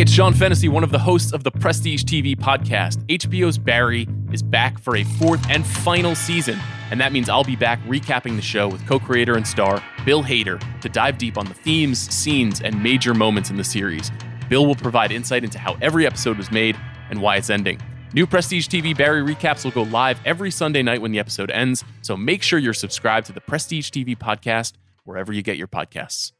Hey, 0.00 0.04
it's 0.04 0.12
Sean 0.12 0.32
Fennessy, 0.32 0.66
one 0.66 0.82
of 0.82 0.92
the 0.92 0.98
hosts 0.98 1.30
of 1.30 1.44
the 1.44 1.50
Prestige 1.50 2.04
TV 2.04 2.34
podcast. 2.34 3.04
HBO's 3.08 3.58
Barry 3.58 4.08
is 4.32 4.42
back 4.42 4.78
for 4.78 4.96
a 4.96 5.04
fourth 5.04 5.46
and 5.50 5.66
final 5.66 6.14
season, 6.14 6.58
and 6.90 6.98
that 6.98 7.12
means 7.12 7.28
I'll 7.28 7.44
be 7.44 7.54
back 7.54 7.78
recapping 7.82 8.34
the 8.36 8.40
show 8.40 8.66
with 8.66 8.86
co 8.86 8.98
creator 8.98 9.36
and 9.36 9.46
star 9.46 9.84
Bill 10.06 10.22
Hader 10.22 10.58
to 10.80 10.88
dive 10.88 11.18
deep 11.18 11.36
on 11.36 11.44
the 11.44 11.52
themes, 11.52 11.98
scenes, 11.98 12.62
and 12.62 12.82
major 12.82 13.12
moments 13.12 13.50
in 13.50 13.56
the 13.56 13.62
series. 13.62 14.10
Bill 14.48 14.64
will 14.64 14.74
provide 14.74 15.12
insight 15.12 15.44
into 15.44 15.58
how 15.58 15.76
every 15.82 16.06
episode 16.06 16.38
was 16.38 16.50
made 16.50 16.78
and 17.10 17.20
why 17.20 17.36
it's 17.36 17.50
ending. 17.50 17.78
New 18.14 18.26
Prestige 18.26 18.68
TV 18.68 18.96
Barry 18.96 19.20
recaps 19.20 19.64
will 19.64 19.72
go 19.72 19.82
live 19.82 20.18
every 20.24 20.50
Sunday 20.50 20.82
night 20.82 21.02
when 21.02 21.12
the 21.12 21.18
episode 21.18 21.50
ends, 21.50 21.84
so 22.00 22.16
make 22.16 22.42
sure 22.42 22.58
you're 22.58 22.72
subscribed 22.72 23.26
to 23.26 23.34
the 23.34 23.40
Prestige 23.42 23.90
TV 23.90 24.16
podcast 24.16 24.72
wherever 25.04 25.30
you 25.30 25.42
get 25.42 25.58
your 25.58 25.68
podcasts. 25.68 26.32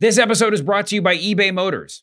This 0.00 0.18
episode 0.18 0.54
is 0.54 0.60
brought 0.60 0.88
to 0.88 0.96
you 0.96 1.02
by 1.02 1.16
eBay 1.16 1.54
Motors. 1.54 2.02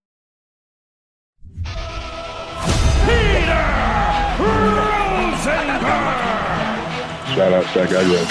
Shout 7.35 7.53
out 7.53 7.65
Stack 7.65 7.89
Aggro. 7.89 8.21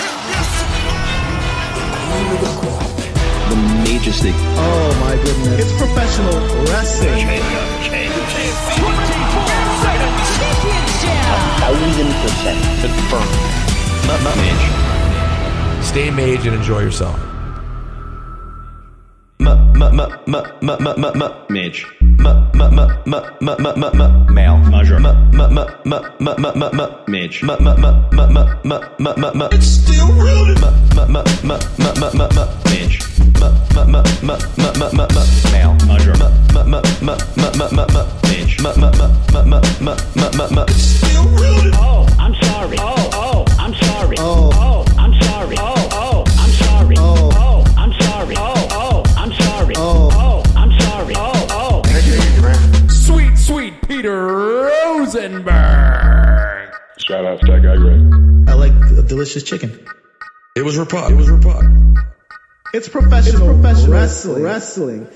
The 3.48 3.56
majesty. 3.84 4.32
Oh 4.34 4.88
my 5.00 5.14
goodness. 5.16 5.58
It's 5.60 5.72
professional 5.78 6.38
wrestling. 6.66 7.26
Thousand 11.60 12.10
percent 12.22 12.58
confirmed. 12.80 13.36
Not, 14.06 14.20
not 14.22 14.36
mage. 14.36 14.66
Stay 15.84 16.10
mage 16.10 16.46
and 16.46 16.56
enjoy 16.56 16.80
yourself. 16.80 17.18
Mage. 21.50 21.86
Male. 24.30 24.58
Measure. 24.70 25.00
Mage. 27.08 27.42
It's 29.52 29.66
still 29.66 30.12
rooted. 30.12 30.60
Mage. 32.64 33.00
Male. 35.52 35.74
Measure. 35.86 36.14
Rapod. 60.90 61.10
It 61.12 61.14
was 61.14 61.28
Rapod. 61.28 62.04
It's 62.74 62.88
professional, 62.88 63.46
professional 63.46 63.92
wrestling. 63.92 64.42
wrestling. 64.42 65.08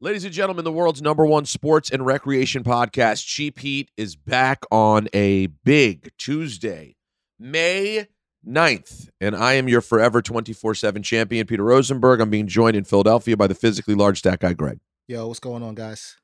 Ladies 0.00 0.24
and 0.24 0.34
gentlemen, 0.34 0.64
the 0.64 0.72
world's 0.72 1.00
number 1.00 1.24
one 1.24 1.46
sports 1.46 1.90
and 1.90 2.04
recreation 2.04 2.64
podcast, 2.64 3.24
Cheap 3.24 3.60
Heat, 3.60 3.92
is 3.96 4.16
back 4.16 4.64
on 4.72 5.06
a 5.14 5.46
big 5.46 6.10
Tuesday, 6.18 6.96
May 7.38 8.08
9th. 8.44 9.10
And 9.20 9.36
I 9.36 9.52
am 9.52 9.68
your 9.68 9.80
forever 9.80 10.22
24 10.22 10.74
7 10.74 11.04
champion, 11.04 11.46
Peter 11.46 11.62
Rosenberg. 11.62 12.20
I'm 12.20 12.30
being 12.30 12.48
joined 12.48 12.76
in 12.76 12.82
Philadelphia 12.82 13.36
by 13.36 13.46
the 13.46 13.54
physically 13.54 13.94
large 13.94 14.18
stack 14.18 14.40
guy, 14.40 14.54
Greg. 14.54 14.80
Yo, 15.06 15.28
what's 15.28 15.38
going 15.38 15.62
on, 15.62 15.76
guys? 15.76 16.16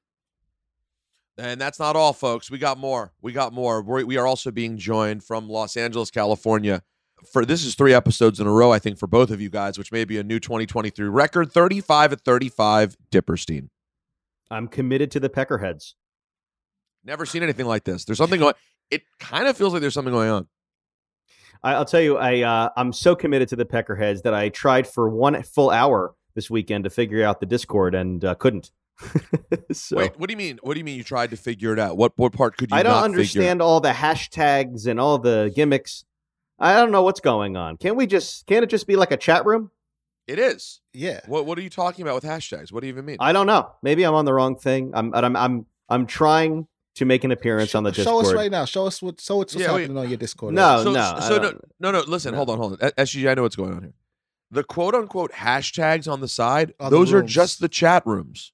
And 1.37 1.61
that's 1.61 1.79
not 1.79 1.95
all, 1.95 2.15
folks. 2.15 2.51
We 2.51 2.59
got 2.59 2.79
more. 2.79 3.13
We 3.23 3.31
got 3.33 3.53
more. 3.53 3.81
We're, 3.81 4.05
we 4.05 4.17
are 4.17 4.27
also 4.27 4.51
being 4.51 4.77
joined 4.77 5.23
from 5.23 5.49
Los 5.49 5.77
Angeles, 5.77 6.11
California. 6.11 6.83
For 7.27 7.45
this 7.45 7.65
is 7.65 7.75
three 7.75 7.93
episodes 7.93 8.41
in 8.41 8.47
a 8.47 8.53
row, 8.53 8.73
I 8.73 8.79
think, 8.79 8.99
for 8.99 9.07
both 9.07 9.31
of 9.31 9.41
you 9.41 9.51
guys, 9.51 9.77
which 9.77 9.93
may 9.93 10.05
be 10.05 10.19
a 10.19 10.23
new 10.23 10.39
2023 10.39 11.09
record. 11.09 11.53
35 11.53 12.13
at 12.13 12.21
35, 12.21 12.97
Dipperstein. 13.11 13.69
I'm 14.51 14.69
committed 14.69 15.11
to 15.13 15.21
the 15.21 15.29
Peckerheads. 15.29 15.95
Never 17.05 17.27
seen 17.27 17.43
anything 17.43 17.67
like 17.67 17.85
this. 17.85 18.05
There's 18.05 18.19
something 18.19 18.41
going. 18.41 18.55
It 18.91 19.03
kind 19.19 19.47
of 19.47 19.57
feels 19.57 19.73
like 19.73 19.81
there's 19.81 19.95
something 19.95 20.13
going 20.13 20.31
on. 20.31 20.49
I, 21.63 21.75
I'll 21.75 21.85
tell 21.85 22.01
you, 22.01 22.17
I 22.17 22.43
uh, 22.43 22.71
I'm 22.77 22.93
so 22.93 23.15
committed 23.15 23.49
to 23.49 23.57
the 23.57 23.65
Peckerheads 23.65 24.23
that 24.23 24.35
I 24.35 24.49
tried 24.49 24.87
for 24.87 25.09
one 25.09 25.43
full 25.43 25.71
hour 25.71 26.15
this 26.35 26.51
weekend 26.51 26.85
to 26.85 26.91
figure 26.91 27.25
out 27.25 27.41
the 27.41 27.47
Discord 27.47 27.95
and 27.95 28.25
uh, 28.25 28.35
couldn't. 28.37 28.71
so 29.73 29.97
Wait, 29.97 30.19
what 30.19 30.29
do 30.29 30.33
you 30.33 30.37
mean? 30.37 30.59
What 30.63 30.75
do 30.75 30.81
you 30.81 30.85
mean 30.85 30.97
you 30.97 31.05
tried 31.05 31.31
to 31.31 31.37
figure 31.37 31.73
it 31.73 31.79
out? 31.79 31.97
What 31.97 32.13
what 32.17 32.33
part 32.33 32.57
could 32.57 32.71
you? 32.71 32.77
I 32.77 32.83
don't 32.83 33.03
understand 33.03 33.63
all 33.63 33.81
the 33.81 33.93
hashtags 33.93 34.87
and 34.87 34.99
all 34.99 35.19
the 35.19 35.53
gimmicks. 35.55 36.05
I 36.59 36.75
don't 36.77 36.91
know 36.91 37.03
what's 37.03 37.21
going 37.21 37.57
on. 37.57 37.77
Can't 37.77 37.97
we 37.97 38.07
just? 38.07 38.47
Can't 38.47 38.63
it 38.65 38.69
just 38.71 38.87
be 38.87 38.97
like 38.97 39.13
a 39.13 39.17
chat 39.17 39.47
room? 39.47 39.71
It 40.27 40.39
is. 40.39 40.81
Yeah. 40.93 41.21
What 41.27 41.47
What 41.47 41.59
are 41.59 41.63
you 41.63 41.71
talking 41.71 42.03
about 42.03 42.15
with 42.17 42.25
hashtags? 42.25 42.73
What 42.73 42.81
do 42.81 42.87
you 42.87 42.93
even 42.93 43.05
mean? 43.05 43.17
I 43.21 43.33
don't 43.33 43.47
know. 43.47 43.71
Maybe 43.83 44.05
I'm 44.05 44.15
on 44.15 44.25
the 44.25 44.35
wrong 44.35 44.57
thing. 44.57 44.91
I'm 44.95 45.15
I'm 45.15 45.37
I'm 45.37 45.67
I'm 45.89 46.07
trying 46.07 46.67
to 46.97 47.05
make 47.05 47.25
an 47.25 47.31
appearance 47.31 47.75
on 47.75 47.85
the 47.85 47.93
Show 47.95 48.03
Discord. 48.03 48.27
us 48.27 48.33
right 48.35 48.51
now. 48.51 48.65
Show 48.65 48.87
us 48.87 49.01
what. 49.01 49.21
Show 49.21 49.35
us 49.43 49.55
what's 49.55 49.55
Yeah, 49.55 49.73
wait. 49.73 49.83
happening 49.83 49.99
on 49.99 50.09
your 50.09 50.19
Discord. 50.19 50.55
No, 50.55 50.83
so, 50.83 50.93
no, 50.93 51.15
I 51.17 51.21
so 51.29 51.39
no, 51.39 51.53
no, 51.81 51.91
no. 51.93 52.01
Listen, 52.07 52.33
no. 52.33 52.37
hold 52.39 52.51
on, 52.51 52.59
hold 52.59 52.73
on. 52.75 52.79
A- 52.89 52.93
SG, 53.03 53.31
I 53.31 53.35
know 53.35 53.43
what's 53.43 53.57
going 53.57 53.73
on 53.73 53.83
here. 53.83 53.95
The 54.51 54.65
quote 54.65 54.95
unquote 54.95 55.33
hashtags 55.33 56.11
on 56.11 56.21
the 56.21 56.29
side, 56.29 56.75
Are 56.81 56.91
the 56.91 56.97
those 56.97 57.13
are 57.13 57.23
just 57.23 57.61
the 57.61 57.69
chat 57.69 58.05
rooms. 58.07 58.53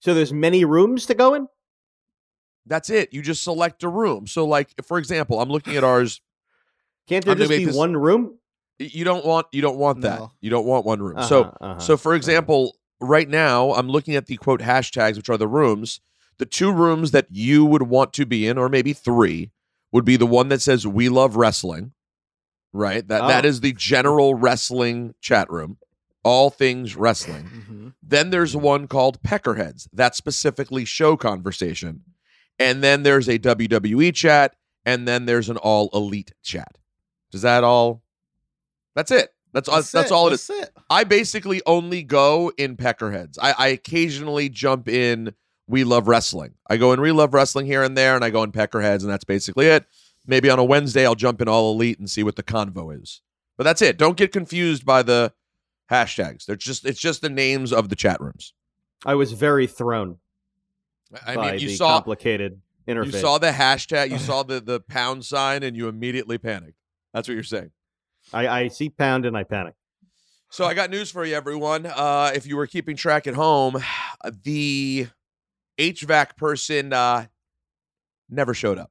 So 0.00 0.14
there's 0.14 0.32
many 0.32 0.64
rooms 0.64 1.06
to 1.06 1.14
go 1.14 1.34
in. 1.34 1.48
That's 2.66 2.90
it. 2.90 3.12
You 3.12 3.22
just 3.22 3.42
select 3.44 3.82
a 3.84 3.88
room. 3.88 4.26
So, 4.26 4.44
like, 4.46 4.70
for 4.84 4.98
example, 4.98 5.40
I'm 5.40 5.48
looking 5.48 5.76
at 5.76 5.84
ours. 5.84 6.20
Can't 7.08 7.24
there 7.24 7.32
I'm 7.32 7.38
just 7.38 7.50
be 7.50 7.64
this- 7.66 7.76
one 7.76 7.96
room? 7.96 8.38
You 8.78 9.04
don't 9.04 9.24
want 9.24 9.46
you 9.52 9.62
don't 9.62 9.78
want 9.78 10.02
that. 10.02 10.18
No. 10.18 10.32
You 10.42 10.50
don't 10.50 10.66
want 10.66 10.84
one 10.84 11.00
room. 11.00 11.22
so 11.22 11.44
Uh-huh, 11.44 11.52
uh-huh, 11.60 11.78
so 11.80 11.96
for 11.96 12.12
uh-huh. 12.12 12.16
example, 12.16 12.76
right 13.00 13.28
now 13.28 13.72
I'm 13.72 13.88
looking 13.88 14.14
at 14.16 14.26
the 14.26 14.36
quote 14.36 14.60
hashtags, 14.60 15.16
which 15.16 15.30
are 15.30 15.38
the 15.38 15.48
rooms. 15.48 16.00
The 16.38 16.44
two 16.46 16.70
rooms 16.70 17.12
that 17.12 17.26
you 17.30 17.64
would 17.64 17.84
want 17.84 18.12
to 18.14 18.26
be 18.26 18.46
in, 18.46 18.58
or 18.58 18.68
maybe 18.68 18.92
three, 18.92 19.50
would 19.92 20.04
be 20.04 20.16
the 20.18 20.26
one 20.26 20.48
that 20.50 20.60
says 20.60 20.86
"We 20.86 21.08
love 21.08 21.36
wrestling," 21.36 21.92
right? 22.74 23.06
That 23.08 23.26
that 23.28 23.46
Oh. 23.46 23.48
is 23.48 23.60
the 23.60 23.72
general 23.72 24.34
wrestling 24.34 25.14
chat 25.22 25.50
room, 25.50 25.78
all 26.22 26.50
things 26.50 26.96
wrestling. 26.96 27.44
Mhm. 27.70 27.92
Then 28.02 28.28
there's 28.28 28.54
one 28.54 28.86
called 28.88 29.22
Peckerheads. 29.22 29.88
That's 29.94 30.18
specifically 30.18 30.84
show 30.84 31.16
conversation. 31.16 32.02
And 32.58 32.82
then 32.84 33.02
there's 33.04 33.28
a 33.28 33.38
WWE 33.38 34.12
chat, 34.12 34.54
and 34.84 35.08
then 35.08 35.24
there's 35.24 35.48
an 35.48 35.56
all 35.56 35.88
elite 35.94 36.32
chat. 36.42 36.76
Does 37.30 37.42
that 37.42 37.64
all? 37.64 38.02
That's 38.94 39.10
it. 39.10 39.32
That's 39.52 39.70
that's, 39.70 39.90
that's 39.90 40.10
all 40.10 40.28
it 40.28 40.34
is. 40.34 40.46
That's 40.46 40.68
it. 40.68 40.76
I 40.90 41.04
basically 41.04 41.62
only 41.66 42.02
go 42.02 42.52
in 42.58 42.76
Peckerheads. 42.76 43.38
I, 43.40 43.54
I 43.56 43.68
occasionally 43.68 44.48
jump 44.48 44.88
in 44.88 45.34
We 45.66 45.84
Love 45.84 46.08
Wrestling. 46.08 46.54
I 46.68 46.76
go 46.76 46.92
in 46.92 47.00
We 47.00 47.12
Love 47.12 47.32
Wrestling 47.32 47.66
here 47.66 47.82
and 47.82 47.96
there, 47.96 48.16
and 48.16 48.24
I 48.24 48.30
go 48.30 48.42
in 48.42 48.52
Peckerheads, 48.52 49.00
and 49.00 49.10
that's 49.10 49.24
basically 49.24 49.66
it. 49.66 49.86
Maybe 50.26 50.50
on 50.50 50.58
a 50.58 50.64
Wednesday 50.64 51.06
I'll 51.06 51.14
jump 51.14 51.40
in 51.40 51.48
All 51.48 51.72
Elite 51.72 51.98
and 51.98 52.10
see 52.10 52.22
what 52.22 52.36
the 52.36 52.42
convo 52.42 53.00
is. 53.00 53.22
But 53.56 53.64
that's 53.64 53.80
it. 53.80 53.96
Don't 53.96 54.16
get 54.16 54.32
confused 54.32 54.84
by 54.84 55.02
the 55.02 55.32
hashtags. 55.90 56.44
They're 56.44 56.56
just 56.56 56.84
it's 56.84 57.00
just 57.00 57.22
the 57.22 57.30
names 57.30 57.72
of 57.72 57.88
the 57.88 57.96
chat 57.96 58.20
rooms. 58.20 58.52
I 59.04 59.14
was 59.14 59.32
very 59.32 59.66
thrown. 59.66 60.18
I 61.26 61.36
by 61.36 61.50
mean, 61.52 61.60
you 61.60 61.68
the 61.68 61.76
saw 61.76 61.94
complicated 61.94 62.60
interface. 62.86 63.06
you 63.06 63.12
saw 63.12 63.38
the 63.38 63.50
hashtag, 63.52 64.10
you 64.10 64.18
saw 64.30 64.42
the 64.42 64.60
the 64.60 64.80
pound 64.80 65.24
sign, 65.24 65.62
and 65.62 65.76
you 65.76 65.88
immediately 65.88 66.38
panicked. 66.38 66.76
That's 67.16 67.28
what 67.28 67.34
you're 67.34 67.44
saying. 67.44 67.70
I, 68.34 68.46
I 68.46 68.68
see 68.68 68.90
pound 68.90 69.24
and 69.24 69.34
I 69.34 69.42
panic. 69.44 69.72
So 70.50 70.66
I 70.66 70.74
got 70.74 70.90
news 70.90 71.10
for 71.10 71.24
you, 71.24 71.34
everyone. 71.34 71.86
Uh, 71.86 72.30
if 72.34 72.46
you 72.46 72.58
were 72.58 72.66
keeping 72.66 72.94
track 72.94 73.26
at 73.26 73.32
home, 73.32 73.82
the 74.44 75.06
HVAC 75.78 76.36
person 76.36 76.92
uh, 76.92 77.24
never 78.28 78.52
showed 78.52 78.76
up. 78.76 78.90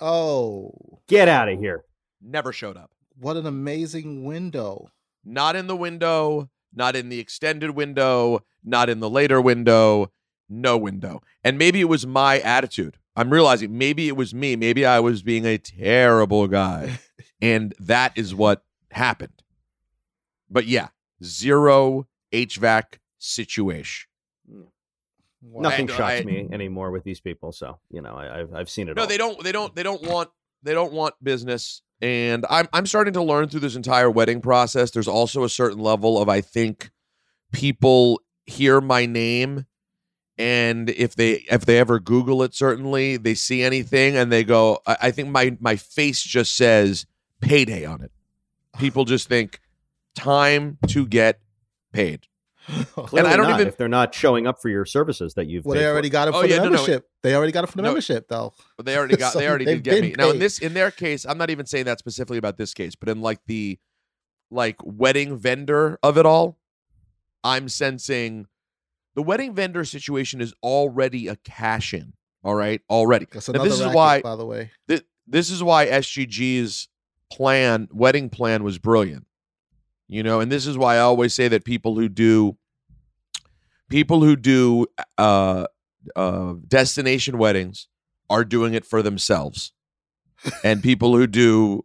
Oh, 0.00 0.72
Get 1.06 1.28
out 1.28 1.50
of 1.50 1.58
here. 1.58 1.84
Never 2.22 2.50
showed 2.50 2.78
up. 2.78 2.92
what 3.20 3.36
an 3.36 3.44
amazing 3.44 4.24
window. 4.24 4.88
Not 5.22 5.54
in 5.54 5.66
the 5.66 5.76
window, 5.76 6.48
not 6.74 6.96
in 6.96 7.10
the 7.10 7.20
extended 7.20 7.72
window, 7.72 8.40
not 8.64 8.88
in 8.88 9.00
the 9.00 9.10
later 9.10 9.38
window, 9.38 10.10
no 10.48 10.78
window. 10.78 11.20
And 11.44 11.58
maybe 11.58 11.82
it 11.82 11.90
was 11.90 12.06
my 12.06 12.38
attitude. 12.40 12.96
I'm 13.14 13.28
realizing 13.28 13.76
maybe 13.76 14.08
it 14.08 14.16
was 14.16 14.32
me. 14.32 14.56
Maybe 14.56 14.86
I 14.86 14.98
was 15.00 15.22
being 15.22 15.44
a 15.44 15.58
terrible 15.58 16.46
guy. 16.48 17.00
and 17.40 17.74
that 17.78 18.12
is 18.16 18.34
what 18.34 18.64
happened. 18.90 19.42
But 20.50 20.66
yeah, 20.66 20.88
zero 21.22 22.06
HVAC 22.32 22.98
situation. 23.18 24.08
Wow. 25.42 25.60
Nothing 25.60 25.86
shocks 25.86 26.20
I- 26.20 26.24
me 26.24 26.48
anymore 26.50 26.90
with 26.90 27.04
these 27.04 27.20
people. 27.20 27.52
So 27.52 27.78
you 27.90 28.00
know, 28.00 28.14
I, 28.14 28.40
I've 28.40 28.54
I've 28.54 28.70
seen 28.70 28.88
it. 28.88 28.96
No, 28.96 29.02
all. 29.02 29.08
they 29.08 29.18
don't. 29.18 29.42
They 29.42 29.52
don't. 29.52 29.74
They 29.74 29.82
don't 29.82 30.02
want. 30.02 30.30
They 30.62 30.72
don't 30.74 30.92
want 30.92 31.14
business. 31.22 31.82
And 32.00 32.44
I'm 32.50 32.68
I'm 32.72 32.86
starting 32.86 33.14
to 33.14 33.22
learn 33.22 33.48
through 33.48 33.60
this 33.60 33.76
entire 33.76 34.10
wedding 34.10 34.40
process. 34.40 34.90
There's 34.90 35.08
also 35.08 35.44
a 35.44 35.48
certain 35.48 35.78
level 35.78 36.20
of 36.20 36.28
I 36.28 36.40
think 36.40 36.90
people 37.52 38.20
hear 38.44 38.80
my 38.80 39.06
name, 39.06 39.66
and 40.36 40.90
if 40.90 41.14
they 41.14 41.44
if 41.50 41.64
they 41.64 41.78
ever 41.78 41.98
Google 41.98 42.42
it, 42.42 42.54
certainly 42.54 43.16
they 43.16 43.34
see 43.34 43.62
anything 43.62 44.16
and 44.16 44.30
they 44.30 44.44
go. 44.44 44.80
I, 44.86 44.96
I 45.02 45.10
think 45.10 45.28
my 45.28 45.56
my 45.60 45.76
face 45.76 46.22
just 46.22 46.56
says 46.56 47.06
payday 47.40 47.84
on 47.84 48.02
it. 48.02 48.10
People 48.78 49.04
just 49.06 49.28
think 49.28 49.60
time 50.14 50.78
to 50.88 51.06
get 51.06 51.40
paid. 51.92 52.26
Clearly 52.66 53.18
and 53.18 53.28
I 53.28 53.36
don't 53.36 53.48
not, 53.48 53.60
even- 53.60 53.68
if 53.68 53.76
they're 53.76 53.86
not 53.88 54.12
showing 54.12 54.46
up 54.46 54.60
for 54.60 54.68
your 54.68 54.84
services 54.84 55.34
that 55.34 55.46
you've. 55.46 55.64
Well, 55.64 55.74
paid 55.74 55.80
they 55.80 55.84
for. 55.86 55.92
already 55.92 56.08
got 56.08 56.28
it 56.28 56.34
Oh, 56.34 56.40
for 56.40 56.46
yeah, 56.48 56.56
the 56.56 56.64
no, 56.64 56.70
no. 56.70 56.76
membership. 56.76 57.08
They 57.22 57.34
already 57.36 57.52
got 57.52 57.62
it 57.64 57.68
for 57.68 57.76
the 57.76 57.82
No. 57.82 57.88
membership, 57.90 58.26
though. 58.28 58.54
But 58.76 58.86
they 58.86 58.96
already 58.96 59.16
got 59.16 59.32
So 59.34 59.38
they 59.38 59.48
already 59.48 59.64
they've 59.66 59.82
did 59.82 59.84
get 59.94 60.02
me. 60.02 60.08
been 60.10 60.16
Now 60.18 60.30
in 60.30 60.38
this 60.40 60.58
in 60.58 60.74
their 60.74 60.90
case, 60.90 61.24
I'm 61.24 61.38
not 61.38 61.50
even 61.50 61.64
saying 61.66 61.84
that 61.84 62.00
specifically 62.00 62.38
about 62.38 62.56
this 62.56 62.74
case, 62.74 62.96
but 62.96 63.08
in 63.08 63.20
like 63.20 63.38
the 63.46 63.78
like 64.50 64.76
wedding 64.82 65.36
vendor 65.36 65.96
of 66.02 66.18
it 66.18 66.26
all, 66.26 66.58
I'm 67.44 67.68
sensing 67.68 68.46
the 69.14 69.22
wedding 69.22 69.54
vendor 69.54 69.84
situation 69.84 70.40
is 70.40 70.52
already 70.62 71.28
a 71.28 71.36
cash 71.36 71.94
in. 71.94 72.14
All 72.42 72.54
right, 72.56 72.80
already. 72.90 73.26
That's 73.32 73.48
Now, 73.48 73.54
another 73.54 73.68
this 73.70 73.78
is 73.78 73.84
racket, 73.84 73.96
why 73.96 74.20
by 74.22 74.36
the 74.36 74.44
way. 74.46 74.70
thi- 74.88 75.02
this 75.26 75.50
is 75.50 75.62
why 75.62 75.86
SGG's 75.86 76.88
plan, 77.30 77.88
wedding 77.92 78.28
plan, 78.30 78.62
was 78.62 78.78
brilliant. 78.78 79.26
You 80.08 80.22
know, 80.22 80.40
and 80.40 80.50
this 80.50 80.66
is 80.66 80.78
why 80.78 80.96
I 80.96 81.00
always 81.00 81.34
say 81.34 81.48
that 81.48 81.64
people 81.64 81.96
who 81.96 82.08
do 82.08 82.56
people 83.88 84.22
who 84.22 84.36
do 84.36 84.86
uh, 85.18 85.66
uh, 86.14 86.54
destination 86.66 87.38
weddings 87.38 87.88
are 88.30 88.44
doing 88.44 88.74
it 88.74 88.84
for 88.84 89.02
themselves, 89.02 89.72
and 90.62 90.82
people 90.82 91.16
who 91.16 91.26
do 91.26 91.84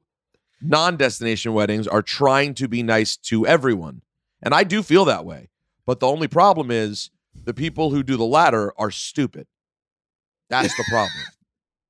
non-destination 0.62 1.54
weddings 1.54 1.88
are 1.88 2.04
trying 2.04 2.54
to 2.54 2.68
be 2.68 2.84
nice 2.84 3.18
to 3.18 3.48
everyone. 3.48 4.02
And 4.44 4.54
I 4.54 4.64
do 4.64 4.84
feel 4.84 5.06
that 5.06 5.26
way, 5.26 5.50
but 5.86 6.00
the 6.00 6.08
only 6.08 6.28
problem 6.28 6.70
is 6.70 7.10
the 7.34 7.54
people 7.54 7.90
who 7.90 8.04
do 8.04 8.18
the 8.18 8.26
latter 8.26 8.74
are 8.78 8.92
stupid. 8.92 9.48
That's 10.50 10.76
the 10.76 10.86
problem. 10.90 11.24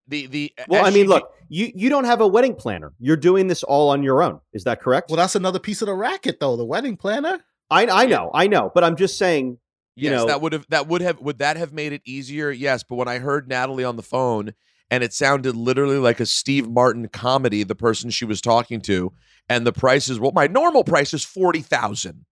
The 0.07 0.25
the 0.27 0.53
Well, 0.67 0.85
I 0.85 0.91
mean, 0.91 1.07
look, 1.07 1.33
you 1.51 1.69
you 1.75 1.89
don't 1.89 2.05
have 2.05 2.21
a 2.21 2.27
wedding 2.27 2.55
planner. 2.55 2.93
You're 2.97 3.17
doing 3.17 3.47
this 3.47 3.61
all 3.61 3.89
on 3.89 4.03
your 4.03 4.23
own. 4.23 4.39
Is 4.53 4.63
that 4.63 4.79
correct? 4.79 5.09
Well, 5.09 5.17
that's 5.17 5.35
another 5.35 5.59
piece 5.59 5.81
of 5.81 5.87
the 5.87 5.93
racket, 5.93 6.39
though. 6.39 6.55
The 6.55 6.63
wedding 6.63 6.95
planner. 6.95 7.43
I 7.69 7.85
I 7.87 8.05
know, 8.05 8.31
I 8.33 8.47
know, 8.47 8.71
but 8.73 8.85
I'm 8.85 8.95
just 8.95 9.17
saying. 9.17 9.57
You 9.97 10.09
yes, 10.09 10.21
know, 10.21 10.27
that 10.27 10.39
would 10.41 10.53
have 10.53 10.65
that 10.69 10.87
would 10.87 11.01
have 11.01 11.19
would 11.19 11.39
that 11.39 11.57
have 11.57 11.73
made 11.73 11.91
it 11.91 12.01
easier? 12.05 12.51
Yes, 12.51 12.83
but 12.83 12.95
when 12.95 13.09
I 13.09 13.19
heard 13.19 13.49
Natalie 13.49 13.83
on 13.83 13.97
the 13.97 14.01
phone 14.01 14.53
and 14.89 15.03
it 15.03 15.11
sounded 15.11 15.57
literally 15.57 15.97
like 15.97 16.21
a 16.21 16.25
Steve 16.25 16.69
Martin 16.69 17.09
comedy, 17.09 17.63
the 17.63 17.75
person 17.75 18.09
she 18.09 18.23
was 18.23 18.39
talking 18.39 18.79
to, 18.81 19.11
and 19.49 19.67
the 19.67 19.73
price 19.73 20.07
is 20.07 20.21
well, 20.21 20.31
my 20.31 20.47
normal 20.47 20.85
price 20.85 21.13
is 21.13 21.25
forty 21.25 21.59
thousand. 21.59 22.25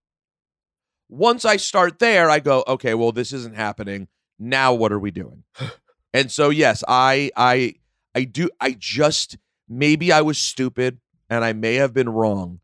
Once 1.09 1.43
I 1.43 1.57
start 1.57 1.99
there, 1.99 2.29
I 2.29 2.39
go, 2.39 2.63
okay, 2.65 2.93
well, 2.93 3.11
this 3.11 3.33
isn't 3.33 3.57
happening. 3.57 4.07
Now 4.39 4.73
what 4.73 4.93
are 4.93 4.99
we 4.99 5.11
doing? 5.11 5.43
and 6.13 6.31
so 6.31 6.49
yes, 6.49 6.85
I 6.87 7.31
I 7.35 7.75
I 8.19 8.25
do 8.25 8.49
I 8.59 8.75
just 8.77 9.37
maybe 9.69 10.11
I 10.11 10.19
was 10.21 10.37
stupid 10.37 10.99
and 11.29 11.45
I 11.45 11.53
may 11.53 11.75
have 11.75 11.93
been 11.93 12.09
wrong. 12.09 12.59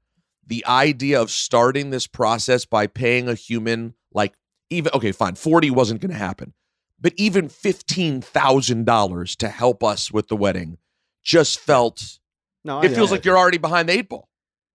The 0.45 0.65
idea 0.65 1.21
of 1.21 1.31
starting 1.31 1.91
this 1.91 2.07
process 2.07 2.65
by 2.65 2.87
paying 2.87 3.29
a 3.29 3.35
human 3.35 3.93
like 4.13 4.33
even 4.69 4.91
okay, 4.93 5.13
fine, 5.13 5.35
40 5.35 5.71
wasn't 5.71 6.01
going 6.01 6.11
to 6.11 6.17
happen. 6.17 6.53
But 6.99 7.13
even 7.15 7.47
$15,000 7.47 9.35
to 9.37 9.47
help 9.47 9.81
us 9.83 10.11
with 10.11 10.27
the 10.27 10.35
wedding 10.35 10.77
just 11.23 11.57
felt 11.59 12.19
no, 12.65 12.81
it 12.81 12.93
feels 12.93 13.11
like 13.11 13.23
you're 13.23 13.37
already 13.37 13.57
behind 13.57 13.87
the 13.87 13.93
eight 13.93 14.09
ball. 14.09 14.27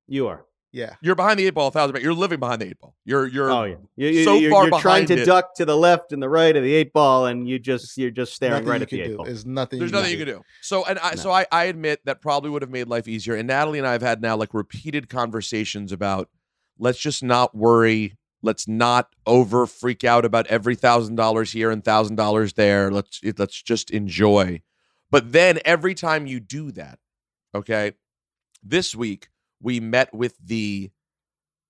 you 0.08 0.28
are. 0.28 0.46
Yeah. 0.72 0.94
You're 1.02 1.16
behind 1.16 1.38
the 1.38 1.46
eight 1.46 1.54
ball 1.54 1.68
a 1.68 1.70
thousand, 1.70 1.92
but 1.92 2.02
you're 2.02 2.14
living 2.14 2.38
behind 2.38 2.62
the 2.62 2.66
eight 2.66 2.78
ball. 2.78 2.94
You're 3.04 3.26
you're 3.26 3.50
Oh 3.50 3.64
yeah, 3.64 3.76
you, 3.96 4.08
you, 4.08 4.24
so 4.24 4.34
you're, 4.34 4.50
far 4.52 4.68
you're 4.68 4.80
trying 4.80 5.06
to 5.06 5.14
it. 5.14 5.24
duck 5.24 5.54
to 5.56 5.64
the 5.64 5.76
left 5.76 6.12
and 6.12 6.22
the 6.22 6.28
right 6.28 6.54
of 6.56 6.62
the 6.62 6.72
eight 6.72 6.92
ball, 6.92 7.26
and 7.26 7.48
you 7.48 7.58
just 7.58 7.96
you're 7.98 8.10
just 8.10 8.34
staring 8.34 8.64
nothing 8.64 8.68
right 8.68 8.78
you 8.78 8.82
at 8.82 8.90
the 8.90 9.00
eight 9.00 9.08
do. 9.08 9.16
ball. 9.16 9.26
There's 9.26 9.44
nothing. 9.46 9.78
There's 9.80 9.90
nothing 9.92 10.12
you 10.12 10.18
can 10.18 10.26
do. 10.26 10.42
So 10.60 10.84
and 10.84 10.98
I 11.00 11.10
No. 11.10 11.16
so 11.16 11.32
I, 11.32 11.46
I 11.50 11.64
admit 11.64 12.00
that 12.04 12.20
probably 12.20 12.50
would 12.50 12.62
have 12.62 12.70
made 12.70 12.86
life 12.86 13.08
easier. 13.08 13.34
And 13.34 13.48
Natalie 13.48 13.78
and 13.78 13.86
I 13.86 13.92
have 13.92 14.02
had 14.02 14.22
now 14.22 14.36
like 14.36 14.54
repeated 14.54 15.08
conversations 15.08 15.90
about 15.90 16.28
let's 16.78 16.98
just 16.98 17.22
not 17.22 17.54
worry. 17.54 18.16
Let's 18.42 18.68
not 18.68 19.08
over 19.26 19.66
freak 19.66 20.04
out 20.04 20.24
about 20.24 20.46
every 20.46 20.76
thousand 20.76 21.16
dollars 21.16 21.50
here 21.52 21.70
and 21.70 21.84
thousand 21.84 22.14
dollars 22.14 22.52
there. 22.52 22.90
Let's 22.92 23.20
let's 23.36 23.60
just 23.60 23.90
enjoy. 23.90 24.62
But 25.10 25.32
then 25.32 25.58
every 25.64 25.94
time 25.94 26.28
you 26.28 26.38
do 26.38 26.70
that, 26.72 27.00
okay, 27.54 27.94
this 28.62 28.94
week 28.94 29.28
we 29.62 29.80
met 29.80 30.12
with 30.14 30.36
the 30.44 30.90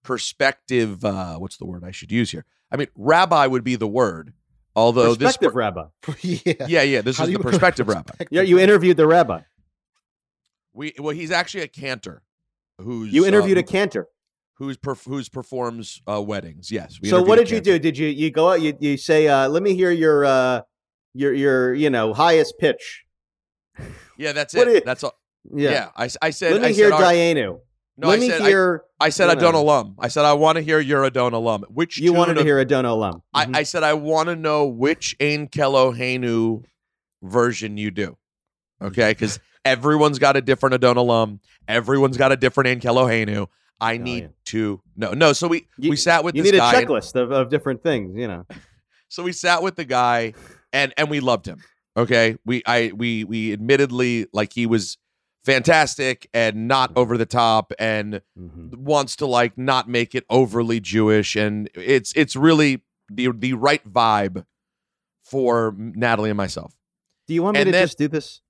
perspective. 0.03 1.05
Uh, 1.05 1.37
what's 1.37 1.57
the 1.57 1.67
word 1.67 1.85
I 1.85 1.91
should 1.91 2.11
use 2.13 2.31
here? 2.31 2.45
I 2.71 2.77
mean, 2.77 2.89
rabbi 2.95 3.47
would 3.47 3.65
be 3.65 3.77
the 3.77 3.89
word. 3.89 4.33
Although 4.77 5.15
this, 5.15 5.37
Perspective 5.37 5.55
rabbi. 5.57 5.85
yeah. 6.21 6.53
yeah, 6.69 6.83
yeah, 6.83 7.01
this 7.01 7.19
How 7.19 7.25
is 7.25 7.31
do 7.31 7.37
the 7.39 7.43
perspective 7.43 7.89
rabbi. 7.89 8.13
Yeah, 8.31 8.43
you 8.43 8.59
interviewed 8.59 8.97
the 8.97 9.07
rabbi. 9.07 9.41
We 10.73 10.95
well, 10.99 11.15
he's 11.15 11.33
actually 11.33 11.65
a 11.65 11.69
cantor 11.69 12.23
who's 12.79 13.13
You 13.13 13.27
interviewed 13.27 13.59
uh, 13.59 13.61
a 13.61 13.65
cantor. 13.65 14.07
who's 14.55 14.77
perf- 14.79 15.05
who's 15.05 15.29
performs 15.29 16.01
uh, 16.09 16.23
weddings. 16.23 16.71
Yes. 16.71 17.01
we 17.03 17.09
So 17.09 17.21
what 17.23 17.37
did 17.39 17.51
you 17.51 17.61
do? 17.61 17.79
Did 17.81 17.99
you 17.99 18.07
you 18.07 18.31
go 18.31 18.51
out? 18.51 18.61
You 18.63 18.77
you 18.79 18.97
say, 18.97 19.27
uh, 19.27 19.49
"Let 19.49 19.65
me 19.65 19.75
hear 19.75 19.91
your 19.91 20.25
uh, 20.25 20.61
your 21.13 21.35
your 21.35 21.75
you 21.75 21.91
know 21.91 22.15
highest 22.15 22.55
pitch." 22.61 23.05
Yeah, 24.17 24.31
that's 24.33 24.55
What 24.55 24.69
it. 24.69 24.77
is- 24.77 24.83
that's 24.85 25.03
all. 25.03 25.19
Yeah. 25.53 25.71
Yeah. 25.71 25.89
I, 25.97 26.05
s- 26.05 26.17
I 26.23 26.31
said. 26.31 26.53
Let 26.53 26.63
me 26.63 26.69
I 26.69 26.73
hear 26.73 26.91
said, 26.91 26.93
our- 26.93 27.03
Dayenu. 27.13 27.61
No, 28.01 28.09
Let 28.09 28.19
I 28.19 28.21
me 28.21 28.29
said. 28.29 28.41
hear. 28.43 28.83
I, 28.99 29.07
I 29.07 29.09
said 29.11 29.29
Adon 29.31 29.55
Olam. 29.55 29.95
I 29.99 30.09
said 30.09 30.25
I 30.25 30.33
want 30.33 30.57
to 30.57 30.63
hear 30.63 30.81
your 30.81 31.05
Adon 31.05 31.33
Olam. 31.33 31.65
Which 31.71 31.99
You 31.99 32.13
wanted 32.13 32.35
to 32.35 32.41
of- 32.41 32.47
hear 32.47 32.59
a 32.59 32.65
Dono 32.65 32.95
alum. 32.95 33.23
I, 33.35 33.47
Mhm. 33.47 33.57
I 33.57 33.63
said 33.65 33.83
I 33.83 33.95
want 33.95 34.29
to 34.29 34.37
know 34.37 34.67
which 34.67 35.15
Ain 35.21 35.49
Kelohenu 35.49 36.65
version 37.23 37.77
you 37.77 37.91
do. 37.91 38.17
Okay, 38.83 39.11
because 39.11 39.39
everyone's 39.65 40.19
got 40.19 40.37
a 40.37 40.41
different 40.41 40.75
Adon 40.75 40.97
Olam. 40.97 41.41
Everyone's 41.69 42.17
got 42.17 42.33
a 42.33 42.37
different 42.37 42.69
Ain 42.69 42.81
Kelohenu. 42.81 43.47
I 43.81 43.97
need 43.97 44.23
yeah. 44.25 44.29
to 44.47 44.81
no 44.97 45.13
no. 45.13 45.33
So 45.33 45.49
we 45.49 45.67
You- 45.79 45.91
we 45.91 45.97
sat 45.97 46.25
with 46.25 46.35
you 46.35 46.43
need 46.43 46.55
a 46.55 46.59
guy. 46.59 46.75
and- 46.81 46.87
checklist 46.89 47.15
of, 47.21 47.31
of 47.33 47.51
different 47.51 47.83
things. 47.83 48.17
You 48.17 48.29
know. 48.29 48.47
So 49.13 49.25
we 49.25 49.33
sat 49.33 49.61
with 49.61 49.75
the 49.75 49.85
guy 49.85 50.35
and 50.73 50.95
and 50.97 51.11
we 51.11 51.19
loved 51.19 51.45
him. 51.45 51.59
Okay. 51.97 52.37
We 52.47 52.63
I 52.65 52.93
we 52.95 53.25
we 53.25 53.53
admittedly 53.53 54.27
like 54.33 54.53
he 54.53 54.67
was 54.67 54.99
fantastic 55.45 56.29
and 56.35 56.69
not 56.69 56.93
over 56.97 57.17
the 57.17 57.27
top 57.27 57.73
and 57.79 58.21
Mhm. 58.39 58.77
wants 58.77 59.17
to 59.17 59.27
like 59.27 59.57
not 59.57 59.89
make 59.89 60.15
it 60.15 60.25
overly 60.29 60.81
Jewish 60.81 61.35
and 61.37 61.69
it's 61.75 62.13
it's 62.15 62.37
really 62.37 62.83
the 63.11 63.31
the 63.33 63.55
right 63.55 63.83
vibe 63.91 64.45
for 65.25 65.75
Natalie 65.77 66.31
and 66.31 66.37
myself. 66.37 66.75
Do 67.27 67.35
you 67.35 67.43
want 67.43 67.55
me 67.55 67.61
And 67.63 67.69
to 67.69 67.73
then- 67.73 67.85
just 67.87 67.99
do 67.99 68.09
this? 68.09 68.41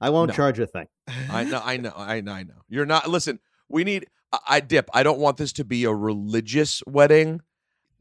I 0.00 0.08
won't 0.10 0.30
No. 0.30 0.34
charge 0.34 0.58
a 0.58 0.66
thing. 0.66 0.86
I 1.30 1.44
know 1.44 1.60
I 1.62 1.76
know 1.76 1.92
I 1.94 2.20
know 2.20 2.32
I 2.32 2.42
know. 2.44 2.62
You're 2.68 2.86
not 2.86 3.08
listen, 3.10 3.38
we 3.68 3.84
need 3.84 4.06
I, 4.32 4.38
I 4.48 4.60
dip. 4.60 4.88
I 4.94 5.02
don't 5.02 5.18
want 5.18 5.36
this 5.36 5.52
to 5.54 5.64
be 5.64 5.84
a 5.84 5.92
religious 5.92 6.82
wedding. 6.86 7.42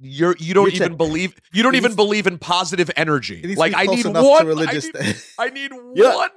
You're 0.01 0.35
you 0.39 0.53
don't 0.53 0.71
even 0.73 0.95
believe 0.95 1.35
you 1.51 1.61
don't 1.61 1.75
even 1.75 1.93
believe 1.95 2.25
in 2.25 2.37
positive 2.37 2.89
energy. 2.95 3.39
It 3.39 3.47
needs 3.47 3.53
to 3.55 3.59
Like 3.59 3.73
I 3.75 3.85
need 3.85 4.05
one 4.05 4.47
religious. 4.47 4.89
I 4.95 5.01
need, 5.01 5.15
I 5.37 5.49
need 5.49 5.71
Yeah. 5.95 6.15
one 6.15 6.29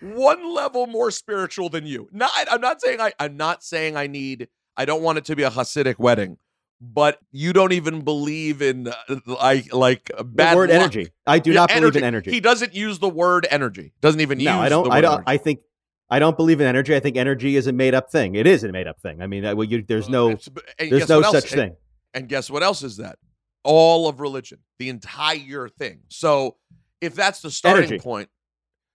one 0.00 0.54
level 0.54 0.86
more 0.86 1.10
spiritual 1.10 1.68
than 1.68 1.86
you. 1.86 2.08
Not 2.12 2.30
I'm 2.50 2.60
not 2.60 2.80
saying 2.80 3.00
I 3.00 3.12
I'm 3.18 3.36
not 3.36 3.62
saying 3.62 3.96
I 3.96 4.06
need 4.06 4.48
I 4.76 4.86
don't 4.86 5.02
want 5.02 5.18
it 5.18 5.26
to 5.26 5.36
be 5.36 5.42
a 5.42 5.50
Hasidic 5.50 5.98
wedding, 5.98 6.38
but 6.80 7.18
you 7.30 7.52
don't 7.52 7.72
even 7.72 8.00
believe 8.00 8.62
in 8.62 8.88
uh, 8.88 9.16
like 9.26 9.74
like 9.74 10.10
uh, 10.14 10.18
The 10.18 10.24
bad 10.24 10.56
word 10.56 10.70
luck. 10.70 10.80
energy. 10.80 11.08
I 11.26 11.38
do 11.38 11.52
not 11.52 11.68
believe 11.68 11.96
in 11.96 12.04
energy. 12.04 12.30
He 12.30 12.40
doesn't 12.40 12.74
use 12.74 12.98
the 12.98 13.10
word 13.10 13.46
energy. 13.50 13.92
Doesn't 14.00 14.22
even 14.22 14.40
use 14.40 14.46
no, 14.46 14.58
I 14.58 14.68
don't. 14.70 14.90
I 14.90 15.00
don't. 15.02 15.12
energy. 15.14 15.24
I 15.26 15.36
think. 15.36 15.60
I 16.08 16.18
don't 16.18 16.36
believe 16.36 16.60
in 16.60 16.66
energy. 16.66 16.94
I 16.94 17.00
think 17.00 17.16
energy 17.16 17.56
is 17.56 17.66
a 17.66 17.72
made 17.72 17.94
up 17.94 18.10
thing. 18.10 18.34
It 18.34 18.46
is 18.46 18.64
a 18.64 18.72
made 18.72 18.86
up 18.86 19.00
thing. 19.00 19.22
I 19.22 19.26
mean, 19.26 19.44
that- 19.44 19.56
well, 19.56 19.66
you, 19.66 19.82
there's 19.82 20.10
no, 20.10 20.36
there's 20.78 21.08
no 21.08 21.22
such 21.22 21.50
thing. 21.50 21.74
And 22.14 22.28
guess 22.28 22.50
what 22.50 22.62
else 22.62 22.82
is 22.82 22.98
that? 22.98 23.18
All 23.64 24.08
of 24.08 24.20
religion, 24.20 24.58
the 24.78 24.88
entire 24.88 25.68
thing. 25.68 26.00
So 26.08 26.56
if 27.00 27.14
that's 27.14 27.40
the 27.40 27.50
starting 27.50 27.84
Energy. 27.84 27.98
point, 28.02 28.28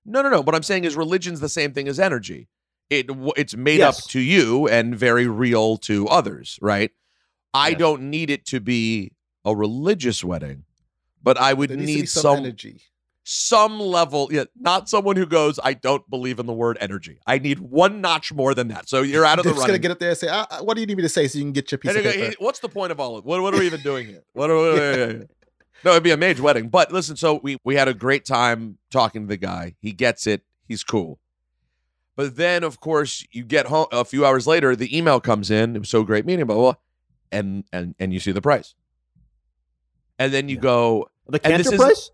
no, 0.05 0.21
no, 0.21 0.29
no. 0.29 0.41
What 0.41 0.55
I'm 0.55 0.63
saying 0.63 0.86
is 0.86 0.95
religion's 0.95 1.39
the 1.39 1.50
same 1.50 1.74
thing 1.74 1.88
as 1.88 2.00
energy. 2.00 2.47
It 2.89 3.09
it's 3.36 3.55
made 3.55 3.79
Yes. 3.79 4.00
up 4.05 4.09
to 4.12 4.19
you 4.19 4.67
and 4.67 4.95
very 4.95 5.27
real 5.27 5.77
to 5.79 6.07
others, 6.07 6.57
right? 6.62 6.91
I 7.53 7.69
Yes. 7.69 7.79
don't 7.79 8.09
need 8.09 8.29
it 8.29 8.45
to 8.47 8.59
be 8.62 9.12
a 9.43 9.53
religious 9.55 10.24
wedding, 10.24 10.63
but 11.21 11.38
I 11.38 11.53
would 11.53 11.69
There 11.69 11.77
needs 11.77 11.88
to 11.89 11.93
be 11.95 12.01
need 12.01 12.09
some, 12.09 12.21
some 12.21 12.38
energy. 12.38 12.81
Some 13.29 13.77
level, 13.79 14.29
yeah, 14.31 14.46
not 14.57 14.88
someone 14.88 15.17
who 15.17 15.25
goes, 15.25 15.60
I 15.62 15.74
don't 15.74 16.10
believe 16.10 16.39
in 16.39 16.46
the 16.46 16.53
word 16.53 16.77
energy. 16.79 17.19
I 17.27 17.39
need 17.39 17.60
one 17.60 18.00
notch 18.00 18.31
more 18.31 18.53
than 18.53 18.69
that. 18.69 18.88
So 18.88 19.01
you're 19.01 19.25
out 19.25 19.38
of 19.38 19.43
the 19.43 19.50
They're 19.50 19.55
just 19.55 19.67
gonna 19.67 19.79
get 19.79 19.91
up 19.91 20.00
there 20.00 20.10
and 20.12 20.17
say, 20.17 20.29
"What 20.62 20.75
do 20.75 20.79
you 20.81 20.88
need 20.88 20.96
me 20.96 21.03
to 21.03 21.10
say?" 21.10 21.27
So 21.27 21.38
you 21.38 21.43
can 21.43 21.51
get 21.51 21.69
your 21.69 21.77
piece 21.77 21.89
And 21.89 21.98
of 21.98 22.03
they 22.05 22.10
go, 22.10 22.15
paper. 22.15 22.29
"Hey, 22.29 22.36
what's 22.39 22.60
the 22.60 22.69
point 22.69 22.93
of 22.93 23.01
all 23.01 23.17
of 23.17 23.25
what? 23.25 23.41
What 23.41 23.53
are 23.53 23.60
we 23.60 23.65
even 23.65 23.81
doing 23.81 24.07
here? 24.07 24.24
What 24.34 24.50
are 24.50 24.55
we, 24.55 25.25
No, 25.84 25.91
it'd 25.91 26.03
be 26.03 26.12
a 26.12 26.17
mage 26.17 26.39
wedding. 26.39 26.69
But 26.69 26.93
listen, 26.93 27.17
so 27.17 27.41
we 27.43 27.57
we 27.65 27.75
had 27.75 27.89
a 27.89 27.93
great 27.93 28.24
time 28.24 28.77
talking 28.91 29.24
to 29.24 29.27
the 29.27 29.36
guy. 29.38 29.75
He 29.81 29.91
gets 29.91 30.25
it. 30.25 30.43
He's 30.65 30.86
cool. 30.86 31.19
But 32.15 32.38
then, 32.38 32.63
of 32.63 32.79
course, 32.79 33.25
you 33.31 33.43
get 33.43 33.67
home 33.67 33.88
a 33.91 34.05
few 34.05 34.25
hours 34.25 34.48
later. 34.48 34.74
The 34.74 34.98
email 34.98 35.19
comes 35.19 35.51
in. 35.51 35.75
It 35.75 35.79
was 35.79 35.89
so 35.89 36.03
great 36.03 36.25
meeting, 36.25 36.46
blah 36.46 36.55
blah, 36.55 36.63
blah 36.72 36.81
and 37.31 37.65
and 37.74 37.93
and 38.00 38.13
you 38.13 38.22
see 38.22 38.31
the 38.31 38.41
price. 38.41 38.74
And 40.17 40.34
then 40.34 40.48
you 40.48 40.55
Yeah. 40.55 40.62
go 40.62 41.10
The 41.27 41.46
and 41.46 41.60
this 41.60 41.69
cantor 41.69 41.75
is- 41.75 41.81
price. 41.81 42.12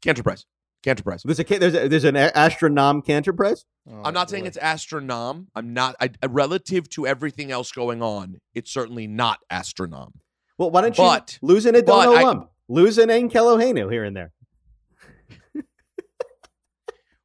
cantor 0.00 0.22
price, 0.22 0.46
cantor 0.84 1.02
price. 1.02 1.22
There's 1.24 1.40
a 1.40 1.44
there's 1.44 1.74
a, 1.74 1.88
there's 1.88 2.04
an 2.04 2.14
astronom 2.14 3.04
cantor 3.04 3.32
price. 3.32 3.64
Oh, 3.90 4.02
I'm 4.04 4.14
not 4.14 4.30
saying 4.30 4.46
it's 4.46 4.58
astronom. 4.58 5.46
I'm 5.54 5.72
not 5.74 5.96
I, 6.00 6.10
uh, 6.22 6.28
relative 6.28 6.88
to 6.90 7.06
everything 7.06 7.50
else 7.50 7.72
going 7.72 8.02
on. 8.02 8.38
It's 8.54 8.70
certainly 8.70 9.06
not 9.06 9.40
astronom. 9.50 10.12
Well, 10.58 10.70
why 10.70 10.82
don't 10.82 10.96
you 10.96 11.02
But- 11.04 11.38
lose 11.42 11.66
an 11.66 11.72
but 11.72 11.90
I- 11.90 12.44
lose 12.68 12.98
an 12.98 13.10
Ain 13.10 13.28
Kelohenu 13.28 13.90
here 13.90 14.04
and 14.04 14.16
there. 14.16 14.32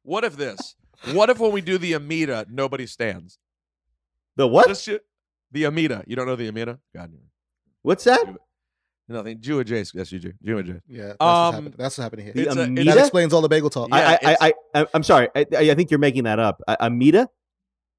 What 0.02 0.24
if 0.24 0.36
this? 0.36 0.74
What 1.12 1.30
if 1.30 1.38
when 1.38 1.52
we 1.52 1.60
do 1.60 1.78
the 1.78 1.94
Amida, 1.94 2.46
nobody 2.50 2.86
stands? 2.86 3.38
The 4.36 4.46
what? 4.46 4.66
Just 4.68 4.88
the 5.52 5.66
Amida. 5.66 6.02
You 6.06 6.16
don't 6.16 6.26
know 6.26 6.36
the 6.36 6.48
Amida? 6.48 6.80
God, 6.94 7.12
you- 7.12 7.20
What's 7.82 8.04
that? 8.04 8.26
Nothing. 9.10 9.40
Jew 9.40 9.58
adjacent. 9.60 9.98
Yes, 9.98 10.12
you 10.12 10.18
do. 10.18 10.32
Jew 10.42 10.58
adjacent. 10.58 10.82
Yeah, 10.88 11.06
that's, 11.08 11.16
Um, 11.20 11.26
what's 11.28 11.54
happening. 11.54 11.74
that's 11.78 11.80
what's 11.98 12.04
happening 12.04 12.24
here. 12.26 12.34
The 12.34 12.42
It's 12.42 12.56
a- 12.56 12.62
Amida? 12.64 12.84
that 12.92 12.98
explains 12.98 13.32
all 13.32 13.40
the 13.42 13.48
bagel 13.48 13.70
talk. 13.70 13.88
Yeah, 13.90 14.18
I, 14.22 14.32
I, 14.32 14.36
I, 14.74 14.80
I, 14.82 14.86
I'm 14.94 15.02
sorry. 15.02 15.28
I, 15.34 15.46
I 15.52 15.74
think 15.74 15.90
you're 15.90 15.98
making 15.98 16.24
that 16.24 16.38
up. 16.38 16.62
A- 16.68 16.84
Amida? 16.84 17.28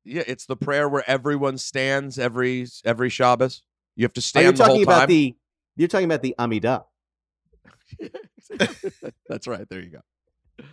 Yeah, 0.03 0.23
it's 0.25 0.45
the 0.47 0.55
prayer 0.55 0.89
where 0.89 1.03
everyone 1.07 1.57
stands 1.59 2.17
every 2.17 2.65
every 2.85 3.09
Shabbos. 3.09 3.61
You 3.95 4.03
have 4.05 4.13
to 4.13 4.19
Are 4.19 4.21
stand 4.21 4.45
you 4.45 4.51
the 4.53 4.63
whole 4.63 4.67
talking 4.75 4.83
about 4.83 4.99
time. 5.01 5.07
the? 5.09 5.35
You're 5.75 5.87
talking 5.87 6.05
about 6.05 6.21
the 6.23 6.35
Amida. 6.39 6.85
That's 9.29 9.47
right. 9.47 9.67
There 9.69 9.79
you 9.81 9.89
go. 9.91 10.65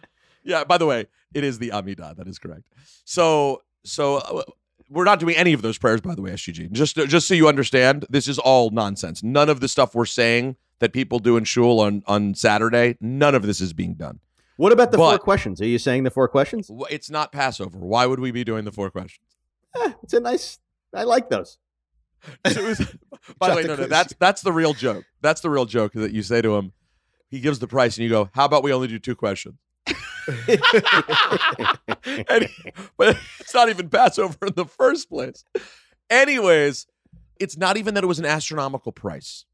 Yeah. 0.45 0.65
By 0.65 0.79
the 0.79 0.87
way, 0.87 1.07
it 1.35 1.45
is 1.45 1.59
the 1.59 1.73
Amida. 1.73 2.15
That 2.17 2.27
is 2.29 2.39
correct. 2.39 2.69
So, 3.05 3.63
so 3.85 4.17
uh, 4.17 4.43
we're 4.91 5.05
not 5.05 5.21
doing 5.21 5.37
any 5.37 5.53
of 5.53 5.63
those 5.63 5.79
prayers, 5.79 6.01
by 6.01 6.15
the 6.15 6.23
way, 6.23 6.31
SGG. 6.33 6.71
Just, 6.73 6.97
just 6.97 7.29
so 7.29 7.35
you 7.35 7.49
understand, 7.49 8.07
this 8.09 8.27
is 8.29 8.39
all 8.39 8.71
nonsense. 8.71 9.23
None 9.23 9.49
of 9.49 9.61
the 9.61 9.69
stuff 9.69 9.95
we're 9.95 10.07
saying 10.07 10.57
that 10.81 10.93
people 10.93 11.19
do 11.19 11.37
in 11.37 11.45
shul 11.45 11.81
on 11.81 12.03
on 12.07 12.35
Saturday, 12.35 12.97
none 13.01 13.35
of 13.35 13.43
this 13.43 13.61
is 13.61 13.73
being 13.73 13.95
done. 13.95 14.21
What 14.57 14.73
about 14.73 14.91
the 14.93 14.99
four 14.99 15.19
questions? 15.19 15.61
Are 15.61 15.67
you 15.67 15.79
saying 15.79 16.05
the 16.05 16.11
four 16.11 16.27
questions? 16.29 16.71
It's 16.91 17.11
not 17.11 17.33
Passover. 17.33 17.79
Why 17.79 18.07
would 18.07 18.21
we 18.21 18.31
be 18.31 18.45
doing 18.45 18.65
the 18.65 18.73
four 18.73 18.91
questions? 18.91 19.27
Eh, 19.77 19.93
it's 20.03 20.13
a 20.13 20.21
nice. 20.21 20.59
I 20.95 21.05
like 21.05 21.31
those. 21.31 21.59
So 22.53 22.65
was- 22.65 22.97
by 23.39 23.51
the 23.51 23.57
way, 23.57 23.63
no, 23.65 23.77
no, 23.77 23.87
that's 23.87 24.15
that's 24.19 24.43
the 24.43 24.53
real 24.53 24.75
joke. 24.75 25.05
That's 25.21 25.41
the 25.41 25.51
real 25.51 25.67
joke 25.67 25.93
that 25.93 26.13
you 26.13 26.23
say 26.23 26.41
to 26.43 26.57
him. 26.57 26.73
He 27.29 27.41
gives 27.41 27.59
the 27.59 27.67
price, 27.69 27.97
and 27.97 28.05
you 28.05 28.11
go, 28.11 28.31
"How 28.35 28.45
about 28.45 28.63
we 28.65 28.73
only 28.73 28.89
do 28.89 28.99
two 28.99 29.15
questions?" 29.15 29.57
but 32.97 33.17
it's 33.41 33.55
not 33.55 33.69
even 33.69 33.89
Passover 33.89 34.47
in 34.47 34.55
the 34.55 34.67
first 34.67 35.09
place. 35.09 35.45
Anyways, 36.11 36.87
it's 37.41 37.57
not 37.57 37.77
even 37.77 37.95
that 37.95 38.05
it 38.05 38.09
was 38.09 38.19
an 38.19 38.27
astronomical 38.27 38.93
price. 38.93 39.45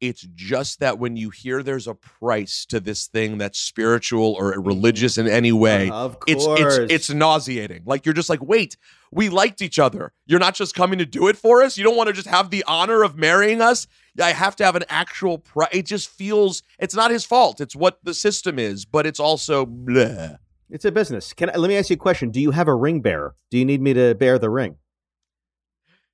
It's 0.00 0.22
just 0.34 0.80
that 0.80 0.98
when 0.98 1.16
you 1.16 1.30
hear 1.30 1.62
there's 1.62 1.86
a 1.86 1.94
price 1.94 2.66
to 2.66 2.80
this 2.80 3.06
thing 3.06 3.38
that's 3.38 3.58
spiritual 3.58 4.34
or 4.34 4.52
mm-hmm. 4.52 4.66
religious 4.66 5.18
in 5.18 5.26
any 5.26 5.52
way, 5.52 5.90
of 5.90 6.16
it's 6.26 6.44
it's 6.48 6.92
it's 6.92 7.10
nauseating. 7.10 7.82
Like 7.86 8.04
you're 8.04 8.14
just 8.14 8.28
like, 8.28 8.42
wait, 8.42 8.76
we 9.10 9.28
liked 9.28 9.62
each 9.62 9.78
other. 9.78 10.12
You're 10.26 10.40
not 10.40 10.54
just 10.54 10.74
coming 10.74 10.98
to 10.98 11.06
do 11.06 11.28
it 11.28 11.36
for 11.36 11.62
us. 11.62 11.78
You 11.78 11.84
don't 11.84 11.96
want 11.96 12.08
to 12.08 12.12
just 12.12 12.28
have 12.28 12.50
the 12.50 12.64
honor 12.66 13.02
of 13.02 13.16
marrying 13.16 13.60
us. 13.60 13.86
I 14.20 14.32
have 14.32 14.56
to 14.56 14.64
have 14.64 14.76
an 14.76 14.84
actual 14.88 15.38
price. 15.38 15.70
It 15.72 15.86
just 15.86 16.08
feels 16.08 16.62
it's 16.78 16.94
not 16.94 17.10
his 17.10 17.24
fault. 17.24 17.60
It's 17.60 17.76
what 17.76 17.98
the 18.02 18.14
system 18.14 18.58
is, 18.58 18.84
but 18.84 19.06
it's 19.06 19.20
also 19.20 19.64
bleh. 19.64 20.38
It's 20.70 20.84
a 20.84 20.92
business. 20.92 21.32
Can 21.32 21.50
I, 21.50 21.56
let 21.56 21.68
me 21.68 21.76
ask 21.76 21.90
you 21.90 21.94
a 21.94 21.98
question? 21.98 22.30
Do 22.30 22.40
you 22.40 22.50
have 22.50 22.68
a 22.68 22.74
ring 22.74 23.00
bearer? 23.00 23.34
Do 23.50 23.58
you 23.58 23.64
need 23.64 23.80
me 23.80 23.94
to 23.94 24.14
bear 24.14 24.38
the 24.38 24.50
ring? 24.50 24.76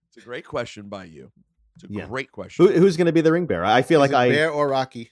It's 0.08 0.22
a 0.22 0.26
great 0.26 0.44
question 0.44 0.88
by 0.88 1.04
you. 1.04 1.30
It's 1.84 1.94
a 1.94 1.98
Yeah. 1.98 2.06
great 2.06 2.30
question. 2.32 2.66
Who, 2.66 2.72
who's 2.72 2.96
going 2.96 3.06
to 3.06 3.12
be 3.12 3.20
the 3.20 3.32
ring 3.32 3.46
bearer? 3.46 3.64
I 3.64 3.82
feel 3.82 4.02
Is 4.02 4.10
like 4.10 4.28
it 4.28 4.30
I. 4.30 4.34
Bear 4.34 4.50
or 4.50 4.68
Rocky? 4.68 5.10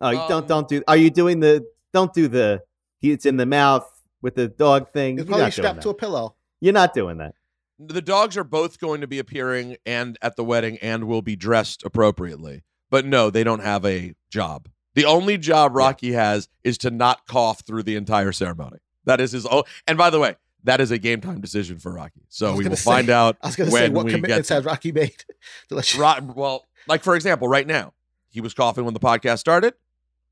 Oh, 0.00 0.10
you 0.10 0.18
Um, 0.18 0.28
don't 0.28 0.48
don't 0.48 0.68
do. 0.68 0.82
Are 0.86 0.96
you 0.96 1.10
doing 1.10 1.40
the? 1.40 1.66
Don't 1.92 2.12
do 2.12 2.28
the. 2.28 2.62
He, 3.00 3.10
it's 3.12 3.26
in 3.26 3.36
the 3.36 3.46
mouth 3.46 3.86
with 4.22 4.34
the 4.34 4.48
dog 4.48 4.92
thing. 4.92 5.14
It's 5.18 5.20
You're 5.20 5.26
probably 5.26 5.40
not 5.42 5.44
doing 5.46 5.52
strapped 5.52 5.82
to 5.82 5.88
that. 5.88 5.94
a 5.94 5.98
pillow. 5.98 6.34
You're 6.60 6.72
not 6.74 6.94
doing 6.94 7.18
that. 7.18 7.34
the 7.80 8.02
dogs 8.02 8.36
are 8.36 8.42
both 8.44 8.80
going 8.80 9.00
to 9.00 9.06
be 9.06 9.20
appearing 9.20 9.76
and 9.86 10.18
at 10.20 10.34
the 10.34 10.42
wedding 10.42 10.78
and 10.82 11.04
will 11.04 11.22
be 11.22 11.36
dressed 11.36 11.84
appropriately. 11.84 12.64
But 12.90 13.06
no, 13.06 13.30
they 13.30 13.44
don't 13.44 13.62
have 13.62 13.84
a 13.84 14.14
job. 14.30 14.68
The 14.94 15.04
only 15.04 15.38
job 15.38 15.76
Rocky 15.76 16.10
has 16.12 16.48
is 16.64 16.76
to 16.78 16.90
not 16.90 17.26
cough 17.28 17.60
through 17.64 17.84
the 17.84 17.94
entire 17.94 18.32
ceremony. 18.32 18.78
That 19.04 19.20
is 19.20 19.30
his 19.30 19.46
own. 19.46 19.62
And 19.86 19.96
by 19.96 20.10
the 20.10 20.18
way, 20.18 20.34
that 20.64 20.80
is 20.80 20.90
a 20.90 20.98
game 20.98 21.20
time 21.20 21.40
decision 21.40 21.78
for 21.78 21.92
Rocky. 21.92 22.22
So 22.28 22.54
we 22.54 22.68
will 22.68 22.76
say- 22.76 22.90
find 22.90 23.10
out 23.10 23.36
I 23.42 23.46
was 23.48 23.56
going 23.56 23.68
to 23.68 23.72
when 23.72 23.82
say, 23.82 23.88
what 23.90 24.04
we 24.06 24.10
get 24.12 24.16
commitments 24.18 24.48
to- 24.48 24.54
has 24.54 24.64
Rocky 24.64 24.92
made 24.92 25.14
to 25.68 25.74
let 25.74 25.92
you? 25.94 26.00
Ro- 26.00 26.32
well, 26.34 26.66
like 26.86 27.02
for 27.02 27.14
example, 27.16 27.48
right 27.48 27.66
now, 27.66 27.92
he 28.30 28.40
was 28.40 28.54
coughing 28.54 28.84
when 28.84 28.94
the 28.94 29.00
podcast 29.00 29.38
started. 29.38 29.74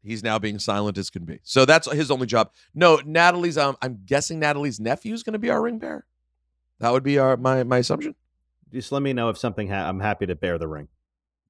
He's 0.02 0.22
now 0.22 0.38
being 0.38 0.58
silent 0.60 0.98
as 0.98 1.10
can 1.10 1.24
be. 1.24 1.40
So 1.42 1.64
that's 1.64 1.90
his 1.90 2.10
only 2.12 2.26
job. 2.26 2.50
No, 2.74 3.00
Natalie's. 3.04 3.58
Um, 3.58 3.76
I'm 3.82 4.02
guessing 4.06 4.38
Natalie's 4.38 4.78
nephew 4.78 5.12
is 5.14 5.22
going 5.24 5.32
to 5.32 5.38
be 5.40 5.50
our 5.50 5.60
ring 5.60 5.78
bearer. 5.80 6.04
That 6.78 6.92
would 6.92 7.02
be 7.02 7.18
our 7.18 7.36
my 7.36 7.64
my 7.64 7.78
assumption. 7.78 8.14
Just 8.72 8.92
let 8.92 9.02
me 9.02 9.12
know 9.12 9.30
if 9.30 9.38
something. 9.38 9.68
Ha- 9.68 9.88
I'm 9.88 9.98
happy 10.00 10.26
to 10.26 10.36
bear 10.36 10.58
the 10.58 10.68
ring. 10.68 10.88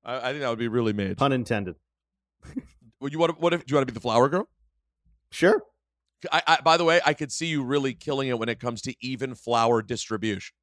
I, 0.04 0.16
I 0.16 0.30
think 0.30 0.40
that 0.40 0.48
would 0.48 0.58
be 0.58 0.68
really 0.68 0.92
made. 0.94 1.16
Pun 1.18 1.32
intended. 1.32 1.74
Well, 2.98 3.10
you 3.12 3.18
want 3.18 3.34
to, 3.34 3.38
what 3.38 3.52
if 3.52 3.66
do 3.66 3.72
you 3.72 3.76
want 3.76 3.86
to 3.86 3.92
be 3.92 3.94
the 3.94 4.00
flower 4.00 4.26
girl? 4.30 4.48
Sure. 5.30 5.60
I, 6.32 6.42
I 6.46 6.58
by 6.62 6.76
the 6.76 6.84
way, 6.84 7.00
I 7.04 7.14
could 7.14 7.30
see 7.32 7.46
you 7.46 7.62
really 7.62 7.94
killing 7.94 8.28
it 8.28 8.38
when 8.38 8.48
it 8.48 8.60
comes 8.60 8.82
to 8.82 8.94
even 9.00 9.34
flower 9.34 9.82
distribution. 9.82 10.54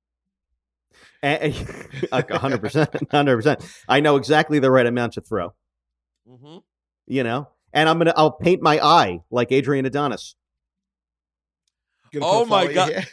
And, 1.21 1.53
and- 1.53 2.07
a 2.31 2.37
hundred 2.37 2.61
percent, 2.61 2.89
hundred 3.11 3.37
percent. 3.37 3.65
I 3.87 3.99
know 3.99 4.15
exactly 4.15 4.59
the 4.59 4.71
right 4.71 4.85
amount 4.85 5.13
to 5.13 5.21
throw. 5.21 5.53
Mm-hmm. 6.29 6.57
You 7.07 7.23
know, 7.23 7.49
and 7.73 7.89
I'm 7.89 7.97
gonna. 7.97 8.13
I'll 8.15 8.31
paint 8.31 8.61
my 8.61 8.79
eye 8.79 9.19
like 9.29 9.51
Adrian 9.51 9.85
Adonis. 9.85 10.35
Oh 12.21 12.45
my 12.45 12.71
God. 12.71 12.89
your 12.89 12.99
hair? 12.99 13.07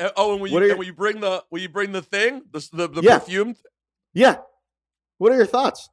Uh, 0.00 0.10
oh, 0.16 0.32
and 0.32 0.40
will 0.40 0.48
you, 0.48 0.58
your- 0.60 0.70
and 0.70 0.78
will 0.78 0.86
you 0.86 0.92
bring 0.92 1.20
the 1.20 1.44
will 1.50 1.60
you 1.60 1.68
bring 1.68 1.92
the 1.92 2.02
thing 2.02 2.42
the 2.50 2.68
the, 2.72 2.88
the 2.88 3.02
Yeah. 3.02 3.18
perfume? 3.18 3.54
Yeah. 4.12 4.36
What 5.18 5.32
are 5.32 5.36
your 5.36 5.46
thoughts? 5.46 5.88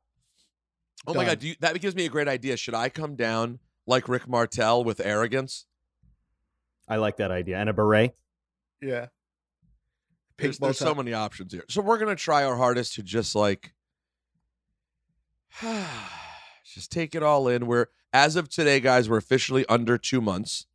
Oh 1.08 1.14
my 1.14 1.26
god, 1.26 1.40
do 1.40 1.50
you, 1.50 1.56
that 1.62 1.80
gives 1.82 1.96
me 1.96 2.06
a 2.06 2.10
great 2.10 2.28
idea. 2.28 2.58
Should 2.58 2.76
I 2.76 2.90
come 2.90 3.16
down 3.16 3.60
like 3.88 4.08
Rick 4.10 4.28
Martel 4.28 4.84
with 4.84 5.00
arrogance? 5.00 5.66
I 6.92 6.98
like 6.98 7.18
that 7.18 7.32
idea. 7.32 7.58
And 7.58 7.70
a 7.70 7.74
beret. 7.74 8.14
Yeah. 8.82 9.08
There's, 10.38 10.58
Pink 10.58 10.60
bow 10.60 10.68
there's 10.68 10.78
so 10.80 10.94
many 10.94 11.14
options 11.14 11.54
here. 11.54 11.64
So 11.70 11.82
we're 11.82 11.98
gonna 12.00 12.16
try 12.16 12.44
our 12.44 12.58
hardest 12.58 12.96
to 12.96 13.04
just 13.04 13.34
like 13.36 13.74
just 16.66 16.92
take 16.92 17.16
it 17.16 17.24
all 17.24 17.48
in. 17.48 17.68
We're 17.68 17.88
as 18.14 18.36
of 18.36 18.50
today, 18.50 18.80
guys, 18.80 19.10
we're 19.10 19.18
officially 19.18 19.66
under 19.68 19.98
two 19.98 20.20
months. 20.22 20.66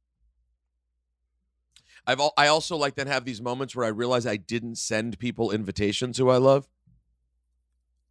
I've 2.07 2.21
al- 2.21 2.33
I 2.39 2.47
also 2.47 2.77
like 2.77 2.95
then 2.95 3.09
have 3.09 3.25
these 3.25 3.43
moments 3.43 3.75
where 3.75 3.85
I 3.85 3.89
realize 3.89 4.27
I 4.27 4.37
didn't 4.37 4.77
send 4.77 5.19
people 5.19 5.51
invitations 5.51 6.19
who 6.19 6.31
I 6.31 6.37
love. 6.39 6.69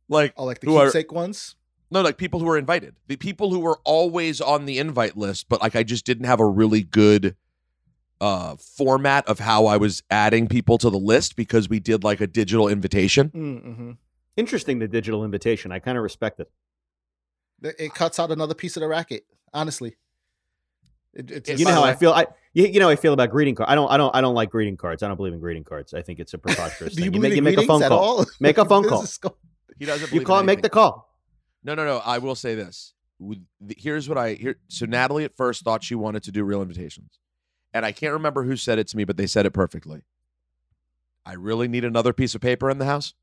Like 0.10 0.34
Oh, 0.38 0.44
like 0.46 0.60
the 0.60 0.68
who 0.68 0.78
are- 0.78 0.86
keepsake 0.86 1.12
ones? 1.12 1.56
no, 1.90 2.02
like 2.02 2.18
people 2.18 2.40
who 2.40 2.50
are 2.50 2.58
invited. 2.58 2.96
The 3.08 3.16
people 3.16 3.52
who 3.52 3.60
were 3.60 3.80
always 3.86 4.42
on 4.42 4.66
the 4.66 4.78
invite 4.80 5.16
list, 5.18 5.48
but 5.50 5.62
like 5.62 5.76
I 5.76 5.84
just 5.84 6.06
didn't 6.06 6.26
have 6.26 6.40
a 6.40 6.46
really 6.46 6.84
good 6.84 7.36
uh 8.22 8.56
format 8.56 9.28
of 9.28 9.40
how 9.40 9.66
I 9.66 9.78
was 9.78 10.02
adding 10.10 10.48
people 10.48 10.78
to 10.80 10.90
the 10.90 10.98
list 11.00 11.36
because 11.36 11.68
we 11.70 11.80
did 11.80 12.04
like 12.04 12.22
a 12.22 12.28
digital 12.28 12.68
invitation. 12.68 13.30
Mm-hmm. 13.30 13.92
Interesting, 14.38 14.80
the 14.80 14.88
digital 14.88 15.24
invitation. 15.24 15.72
I 15.72 15.80
kind 15.80 15.98
of 15.98 16.04
respect 16.04 16.40
it. 16.40 16.50
It 17.64 17.76
it 17.80 17.94
cuts 17.94 18.20
out 18.20 18.32
another 18.32 18.54
piece 18.54 18.76
of 18.78 18.82
the 18.82 18.88
racket. 18.88 19.26
Honestly, 19.54 19.96
it, 21.14 21.32
it's 21.32 21.50
It's 21.50 21.60
You 21.60 21.66
know 21.66 21.72
how 21.74 21.84
I 21.84 21.94
feel. 21.96 22.12
I 22.12 22.28
you, 22.54 22.66
you 22.68 22.80
know 22.80 22.88
how 22.88 22.92
I 22.92 22.96
feel 22.98 23.14
about 23.14 23.32
greeting 23.32 23.56
cards. 23.56 23.72
I 23.72 23.76
don't. 23.76 23.90
I 23.90 23.98
don't. 23.98 24.16
I 24.16 24.22
don't 24.22 24.36
like 24.36 24.50
greeting 24.50 24.78
cards. 24.78 25.04
I 25.04 25.08
don't 25.08 25.18
believe 25.18 25.34
in 25.34 25.40
greeting 25.40 25.64
cards. 25.64 25.94
I 25.94 26.02
think 26.02 26.20
it's 26.20 26.34
a 26.34 26.38
preposterous 26.46 26.96
Do 26.96 27.04
you 27.04 27.12
thing. 27.12 27.22
believe 27.22 27.32
make, 27.32 27.36
you 27.38 27.42
make 27.42 27.58
a 27.58 27.64
phone 27.68 27.84
at 27.84 27.90
call. 27.90 28.20
all? 28.20 28.26
Make 28.40 28.58
a 28.58 28.66
phone 28.66 28.84
call. 28.90 29.04
is 29.04 29.20
He 29.80 29.86
doesn't. 29.86 30.12
You 30.12 30.22
call. 30.22 30.44
Make 30.44 30.62
the 30.62 30.70
call. 30.70 31.14
No, 31.64 31.74
no, 31.76 31.86
no. 31.86 32.02
I 32.06 32.18
will 32.20 32.36
say 32.36 32.56
this. 32.56 32.94
Here's 33.78 34.10
what 34.10 34.18
I 34.18 34.34
here. 34.34 34.58
So 34.68 34.86
Natalie 34.86 35.24
at 35.24 35.36
first 35.38 35.64
thought 35.64 35.84
she 35.84 35.96
wanted 35.96 36.24
to 36.24 36.32
do 36.32 36.44
real 36.44 36.62
invitations, 36.62 37.20
and 37.76 37.86
I 37.86 37.92
can't 37.92 38.14
remember 38.14 38.44
who 38.44 38.56
said 38.56 38.80
it 38.80 38.88
to 38.88 38.98
me, 38.98 39.04
but 39.04 39.18
they 39.18 39.28
said 39.28 39.46
it 39.46 39.52
perfectly. 39.52 40.06
I 41.26 41.34
really 41.34 41.68
need 41.68 41.84
another 41.84 42.14
piece 42.14 42.34
of 42.34 42.40
paper 42.40 42.70
in 42.70 42.78
the 42.78 42.86
house. 42.86 43.14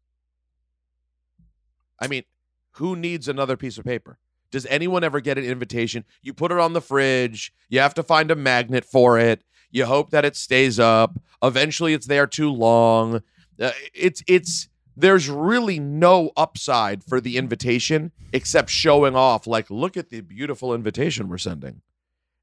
I 1.98 2.06
mean, 2.06 2.24
who 2.72 2.94
needs 2.94 3.28
another 3.28 3.56
piece 3.56 3.78
of 3.78 3.86
paper? 3.86 4.18
Does 4.50 4.66
anyone 4.66 5.04
ever 5.04 5.20
get 5.20 5.38
an 5.38 5.44
invitation? 5.44 6.04
You 6.20 6.34
put 6.34 6.52
it 6.52 6.58
on 6.58 6.74
the 6.74 6.82
fridge. 6.82 7.54
You 7.70 7.80
have 7.80 7.94
to 7.94 8.02
find 8.02 8.30
a 8.30 8.36
magnet 8.36 8.84
for 8.84 9.18
it. 9.18 9.42
You 9.70 9.86
hope 9.86 10.10
that 10.10 10.26
it 10.26 10.36
stays 10.36 10.78
up. 10.78 11.18
Eventually, 11.42 11.94
it's 11.94 12.06
there 12.06 12.26
too 12.26 12.52
long. 12.52 13.22
Uh, 13.58 13.70
it's 13.94 14.22
it's 14.26 14.68
there's 14.94 15.30
really 15.30 15.80
no 15.80 16.30
upside 16.36 17.02
for 17.02 17.22
the 17.22 17.38
invitation 17.38 18.12
except 18.34 18.68
showing 18.68 19.16
off 19.16 19.46
like 19.46 19.70
look 19.70 19.96
at 19.96 20.10
the 20.10 20.20
beautiful 20.20 20.74
invitation 20.74 21.28
we're 21.30 21.38
sending 21.38 21.80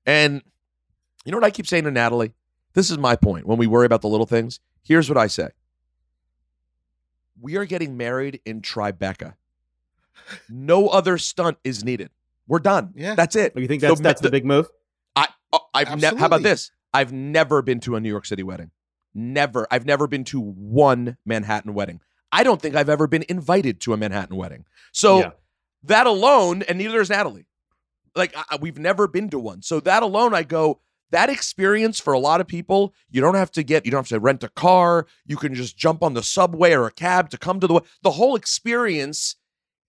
and 0.08 0.42
you 1.26 1.32
know 1.32 1.38
what 1.38 1.44
i 1.46 1.52
keep 1.52 1.68
saying 1.68 1.84
to 1.84 1.92
natalie 1.92 2.34
this 2.74 2.90
is 2.90 2.98
my 2.98 3.16
point 3.16 3.46
when 3.48 3.58
we 3.58 3.68
worry 3.68 3.86
about 3.86 4.02
the 4.02 4.08
little 4.08 4.26
things 4.26 4.60
here's 4.84 5.10
what 5.10 5.18
i 5.18 5.28
say 5.28 5.50
we 7.42 7.56
are 7.58 7.66
getting 7.66 7.98
married 7.98 8.42
in 8.46 8.62
tribeca 8.62 9.34
no 10.50 10.88
other 10.88 11.18
stunt 11.18 11.58
is 11.64 11.84
needed 11.84 12.10
we're 12.48 12.60
done 12.60 12.94
Yeah. 12.96 13.16
that's 13.16 13.36
it 13.36 13.54
Oh, 13.56 13.60
You 13.60 13.68
think 13.68 13.82
that's 13.82 14.00
ma- 14.00 14.04
that's 14.04 14.22
the 14.22 14.32
big 14.32 14.46
move? 14.46 14.68
I 15.16 15.28
oh, 15.54 15.60
I've 15.74 16.00
never. 16.02 16.18
How 16.18 16.26
about 16.28 16.42
this? 16.44 16.72
I've 16.94 17.12
never 17.14 17.62
been 17.62 17.80
to 17.82 17.96
a 17.96 18.00
New 18.00 18.10
York 18.10 18.26
City 18.26 18.42
wedding. 18.44 18.72
Never. 19.14 19.68
I've 19.72 19.86
never 19.86 20.08
been 20.08 20.24
to 20.26 20.40
one 20.42 21.18
Manhattan 21.26 21.74
wedding. 21.74 22.00
I 22.32 22.44
don't 22.44 22.60
think 22.62 22.76
I've 22.76 22.90
ever 22.90 23.06
been 23.08 23.24
invited 23.30 23.80
to 23.82 23.94
a 23.94 23.98
Manhattan 23.98 24.36
wedding. 24.36 24.66
So 24.92 25.20
Yeah. 25.20 25.32
that 25.84 26.08
alone, 26.08 26.64
and 26.64 26.78
neither 26.80 27.00
is 27.02 27.10
Natalie. 27.10 27.46
Like 28.16 28.36
I, 28.36 28.44
I- 28.52 28.58
we've 28.60 28.78
never 28.80 29.08
been 29.08 29.30
to 29.30 29.40
one. 29.40 29.62
So 29.62 29.80
that 29.82 30.02
alone, 30.04 30.34
I 30.34 30.44
go. 30.44 30.80
That 31.12 31.30
experience 31.30 32.00
for 32.00 32.14
a 32.14 32.20
lot 32.20 32.40
of 32.40 32.48
people, 32.48 32.94
you 33.10 33.20
don't 33.20 33.36
have 33.36 33.52
to 33.52 33.64
get, 33.64 33.86
you 33.86 33.92
don't 33.92 34.00
have 34.00 34.08
to 34.10 34.20
rent 34.20 34.44
a 34.44 34.50
car. 34.50 35.08
You 35.26 35.38
can 35.38 35.56
just 35.56 35.76
jump 35.78 36.04
on 36.04 36.14
the 36.14 36.22
subway 36.22 36.74
or 36.74 36.86
a 36.86 36.92
cab 36.92 37.30
to 37.32 37.38
come 37.38 37.60
to 37.60 37.68
the 37.68 37.82
the 38.04 38.12
whole 38.12 38.36
experience, 38.36 39.36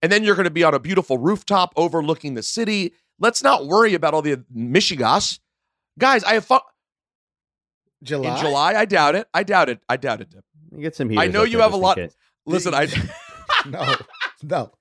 and 0.03 0.11
then 0.11 0.25
you're 0.25 0.35
going 0.35 0.45
to 0.45 0.51
be 0.51 0.65
on 0.65 0.75
a 0.75 0.79
beautiful 0.79 1.19
rooftop 1.19 1.73
overlooking 1.77 2.35
the 2.35 2.43
city. 2.43 2.95
Let's 3.19 3.43
not 3.43 3.67
worry 3.67 3.93
about 3.95 4.15
all 4.15 4.23
the 4.23 4.37
mishegas. 4.55 5.41
Guys, 5.99 6.25
I 6.25 6.35
have 6.35 6.47
fun. 6.47 6.61
July. 8.03 8.35
In 8.35 8.41
July, 8.41 8.75
I 8.75 8.85
doubt 8.87 9.15
it. 9.15 9.29
I 9.35 9.43
doubt 9.43 9.69
it. 9.69 9.81
I 9.89 9.97
doubt 9.99 10.23
it. 10.23 10.31
Dip. 10.31 10.45
You 10.73 10.81
get 10.81 10.97
some 10.97 11.11
heat. 11.11 11.19
I 11.19 11.27
know 11.27 11.43
you 11.45 11.61
have 11.61 11.75
a 11.75 11.77
lot. 11.77 11.99
Listen, 12.47 12.75
I 12.75 12.87
no, 13.67 13.95
no. 14.43 14.73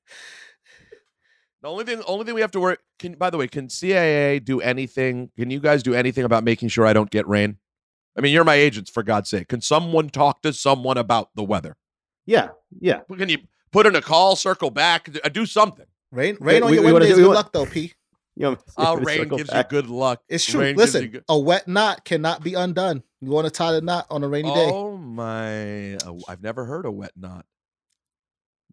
the 1.62 1.68
only 1.70 1.84
thing 1.86 2.02
only 2.08 2.26
thing 2.26 2.36
we 2.36 2.42
have 2.42 2.52
to 2.52 2.60
worry. 2.60 2.78
Can 3.00 3.14
by 3.14 3.30
the 3.30 3.38
way, 3.38 3.48
can 3.48 3.68
CAA 3.68 4.44
do 4.44 4.62
anything? 4.62 5.32
Can 5.38 5.50
you 5.50 5.60
guys 5.60 5.84
do 5.84 5.94
anything 5.94 6.24
about 6.26 6.44
making 6.44 6.70
sure 6.70 6.86
I 6.86 6.94
don't 6.94 7.10
get 7.10 7.28
rain? 7.28 7.58
I 8.18 8.22
mean, 8.22 8.34
you're 8.34 8.44
my 8.44 8.56
agents 8.56 8.90
for 8.90 9.04
God's 9.04 9.30
sake. 9.30 9.48
Can 9.48 9.62
someone 9.62 10.10
talk 10.10 10.42
to 10.42 10.52
someone 10.54 10.98
about 10.98 11.30
the 11.36 11.44
weather? 11.44 11.78
Yeah, 12.26 12.50
yeah. 12.80 13.00
Can 13.18 13.30
you 13.30 13.38
put 13.72 13.86
in 13.86 13.96
a 13.96 14.02
call, 14.02 14.36
circle 14.36 14.72
back, 14.72 15.10
do 15.32 15.46
something? 15.46 15.86
Rain, 16.12 16.38
rain 16.40 16.64
on 16.64 16.70
we- 16.72 16.76
your 16.78 16.86
we 16.86 16.92
wanna 16.92 17.06
Wednesday 17.06 17.12
is 17.12 17.18
do- 17.18 17.22
we 17.22 17.24
good 17.24 17.28
want- 17.28 17.36
luck 17.36 17.54
though, 17.54 17.66
P. 17.66 17.94
You 18.36 18.44
know, 18.52 18.58
Oh, 18.78 18.96
to 18.98 19.02
rain 19.06 19.18
circle 19.20 19.38
gives 19.38 19.50
back. 19.50 19.70
you 19.70 19.82
good 19.82 19.90
luck. 19.90 20.22
It's 20.30 20.46
true. 20.46 20.62
Rain 20.62 20.76
Listen, 20.78 21.08
good- 21.08 21.24
a 21.28 21.38
wet 21.38 21.68
knot 21.68 22.06
cannot 22.06 22.42
be 22.42 22.54
undone. 22.54 23.04
You 23.20 23.32
want 23.32 23.46
to 23.48 23.52
tie 23.52 23.74
the 23.74 23.82
knot 23.82 24.06
on 24.10 24.24
a 24.24 24.30
rainy 24.30 24.54
day. 24.54 24.70
Oh 24.72 24.96
my! 24.96 25.96
uh, 25.96 26.14
I've 26.30 26.42
never 26.42 26.64
heard 26.64 26.86
a 26.86 26.92
wet 26.92 27.12
knot. 27.18 27.46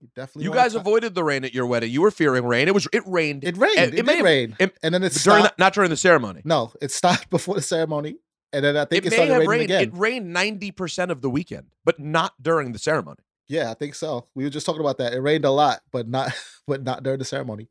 You 0.01 0.09
definitely. 0.15 0.45
You 0.45 0.53
guys 0.53 0.75
avoided 0.75 1.15
the 1.15 1.25
rain 1.25 1.45
at 1.45 1.55
your 1.55 1.67
wedding. 1.67 1.91
You 1.91 2.03
were 2.03 2.11
fearing 2.11 2.45
rain. 2.45 2.69
It 2.69 2.75
was. 2.75 2.87
It 2.93 3.03
rained. 3.07 3.45
It 3.45 3.57
rained. 3.57 3.79
and 3.79 3.95
It, 3.95 4.05
may 4.05 4.17
did 4.17 4.25
rain, 4.25 4.57
it- 4.59 4.77
and 4.83 4.93
then 4.95 5.03
it 5.03 5.13
during 5.15 5.43
the, 5.43 5.49
stopped. 5.49 5.59
not 5.59 5.73
during 5.75 5.91
the 5.91 5.97
ceremony. 5.97 6.43
no, 6.45 6.73
it 6.83 6.91
stopped 6.91 7.31
before 7.31 7.55
the 7.55 7.63
ceremony, 7.63 8.17
and 8.53 8.65
then 8.65 8.77
I 8.77 8.85
think 8.85 9.05
it 9.05 9.07
it, 9.07 9.11
may 9.11 9.17
started 9.17 9.33
have 9.35 9.41
raining 9.47 9.69
rained. 9.69 9.71
again. 9.71 9.83
It 9.83 9.91
rained 9.99 10.33
ninety 10.33 10.71
percent 10.71 11.11
of 11.11 11.23
the 11.23 11.31
weekend, 11.31 11.69
but 11.85 11.99
not 11.99 12.35
during 12.43 12.73
the 12.73 12.79
ceremony. 12.79 13.21
Yeah, 13.49 13.71
I 13.71 13.75
think 13.75 13.95
so. 13.95 14.27
We 14.35 14.43
were 14.45 14.51
just 14.51 14.67
talking 14.67 14.81
about 14.81 14.99
that. 14.99 15.13
It 15.15 15.21
rained 15.21 15.45
a 15.45 15.51
lot, 15.51 15.81
but 15.93 16.09
not, 16.09 16.33
but 16.67 16.83
not 16.83 17.03
during 17.03 17.19
the 17.21 17.25
ceremony. 17.25 17.69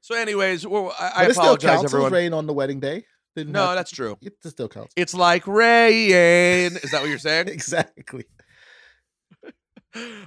So, 0.00 0.14
anyways, 0.14 0.66
well, 0.66 0.94
I, 0.98 1.10
I 1.14 1.24
it 1.26 1.32
still 1.32 1.42
apologize, 1.42 1.68
counts. 1.78 1.82
It 1.92 1.96
everyone. 1.96 2.12
rain 2.12 2.32
on 2.32 2.46
the 2.46 2.52
wedding 2.54 2.80
day. 2.80 3.04
Didn't 3.36 3.52
No, 3.52 3.66
have- 3.66 3.74
that's 3.76 3.90
true. 3.90 4.16
It 4.22 4.34
still 4.44 4.68
counts. 4.68 4.92
It's 4.96 5.12
like 5.14 5.46
rain. 5.46 6.76
Is 6.82 6.90
that 6.92 7.00
what 7.00 7.08
you're 7.10 7.18
saying? 7.18 7.48
exactly. 7.48 8.24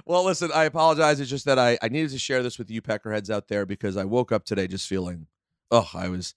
Well, 0.06 0.24
listen, 0.24 0.50
I 0.54 0.64
apologize. 0.64 1.20
It's 1.20 1.30
just 1.30 1.44
that 1.46 1.58
I, 1.58 1.78
I 1.82 1.88
needed 1.88 2.10
to 2.10 2.18
share 2.18 2.42
this 2.42 2.58
with 2.58 2.70
you 2.70 2.82
peckerheads 2.82 3.30
out 3.30 3.48
there 3.48 3.64
because 3.66 3.96
I 3.96 4.04
woke 4.04 4.32
up 4.32 4.44
today 4.44 4.66
just 4.66 4.88
feeling, 4.88 5.26
oh, 5.70 5.88
I 5.94 6.08
was. 6.08 6.34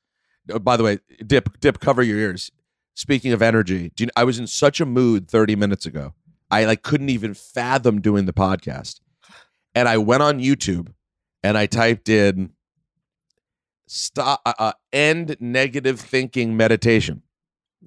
oh, 0.52 0.60
by 0.60 0.78
the 0.78 0.84
way, 0.84 1.00
dip, 1.26 1.60
dip, 1.60 1.80
cover 1.80 2.02
your 2.04 2.18
ears. 2.18 2.52
Speaking 2.96 3.32
of 3.34 3.42
energy, 3.42 3.92
do 3.96 4.06
you, 4.06 4.10
I 4.16 4.24
was 4.24 4.40
in 4.40 4.48
such 4.48 4.80
a 4.82 4.86
mood 4.86 5.30
30 5.30 5.56
minutes 5.56 5.86
ago. 5.86 6.14
I 6.50 6.66
like 6.66 6.82
couldn't 6.82 7.10
even 7.10 7.34
fathom 7.34 8.00
doing 8.02 8.26
the 8.26 8.34
podcast, 8.34 9.02
and 9.76 9.88
I 9.90 9.98
went 9.98 10.24
on 10.24 10.40
YouTube 10.40 10.94
and 11.44 11.58
I 11.58 11.66
typed 11.66 12.08
in 12.10 12.54
stop 13.88 14.42
uh, 14.46 14.54
uh, 14.58 14.72
end 14.94 15.36
negative 15.40 16.00
thinking 16.00 16.56
meditation, 16.58 17.22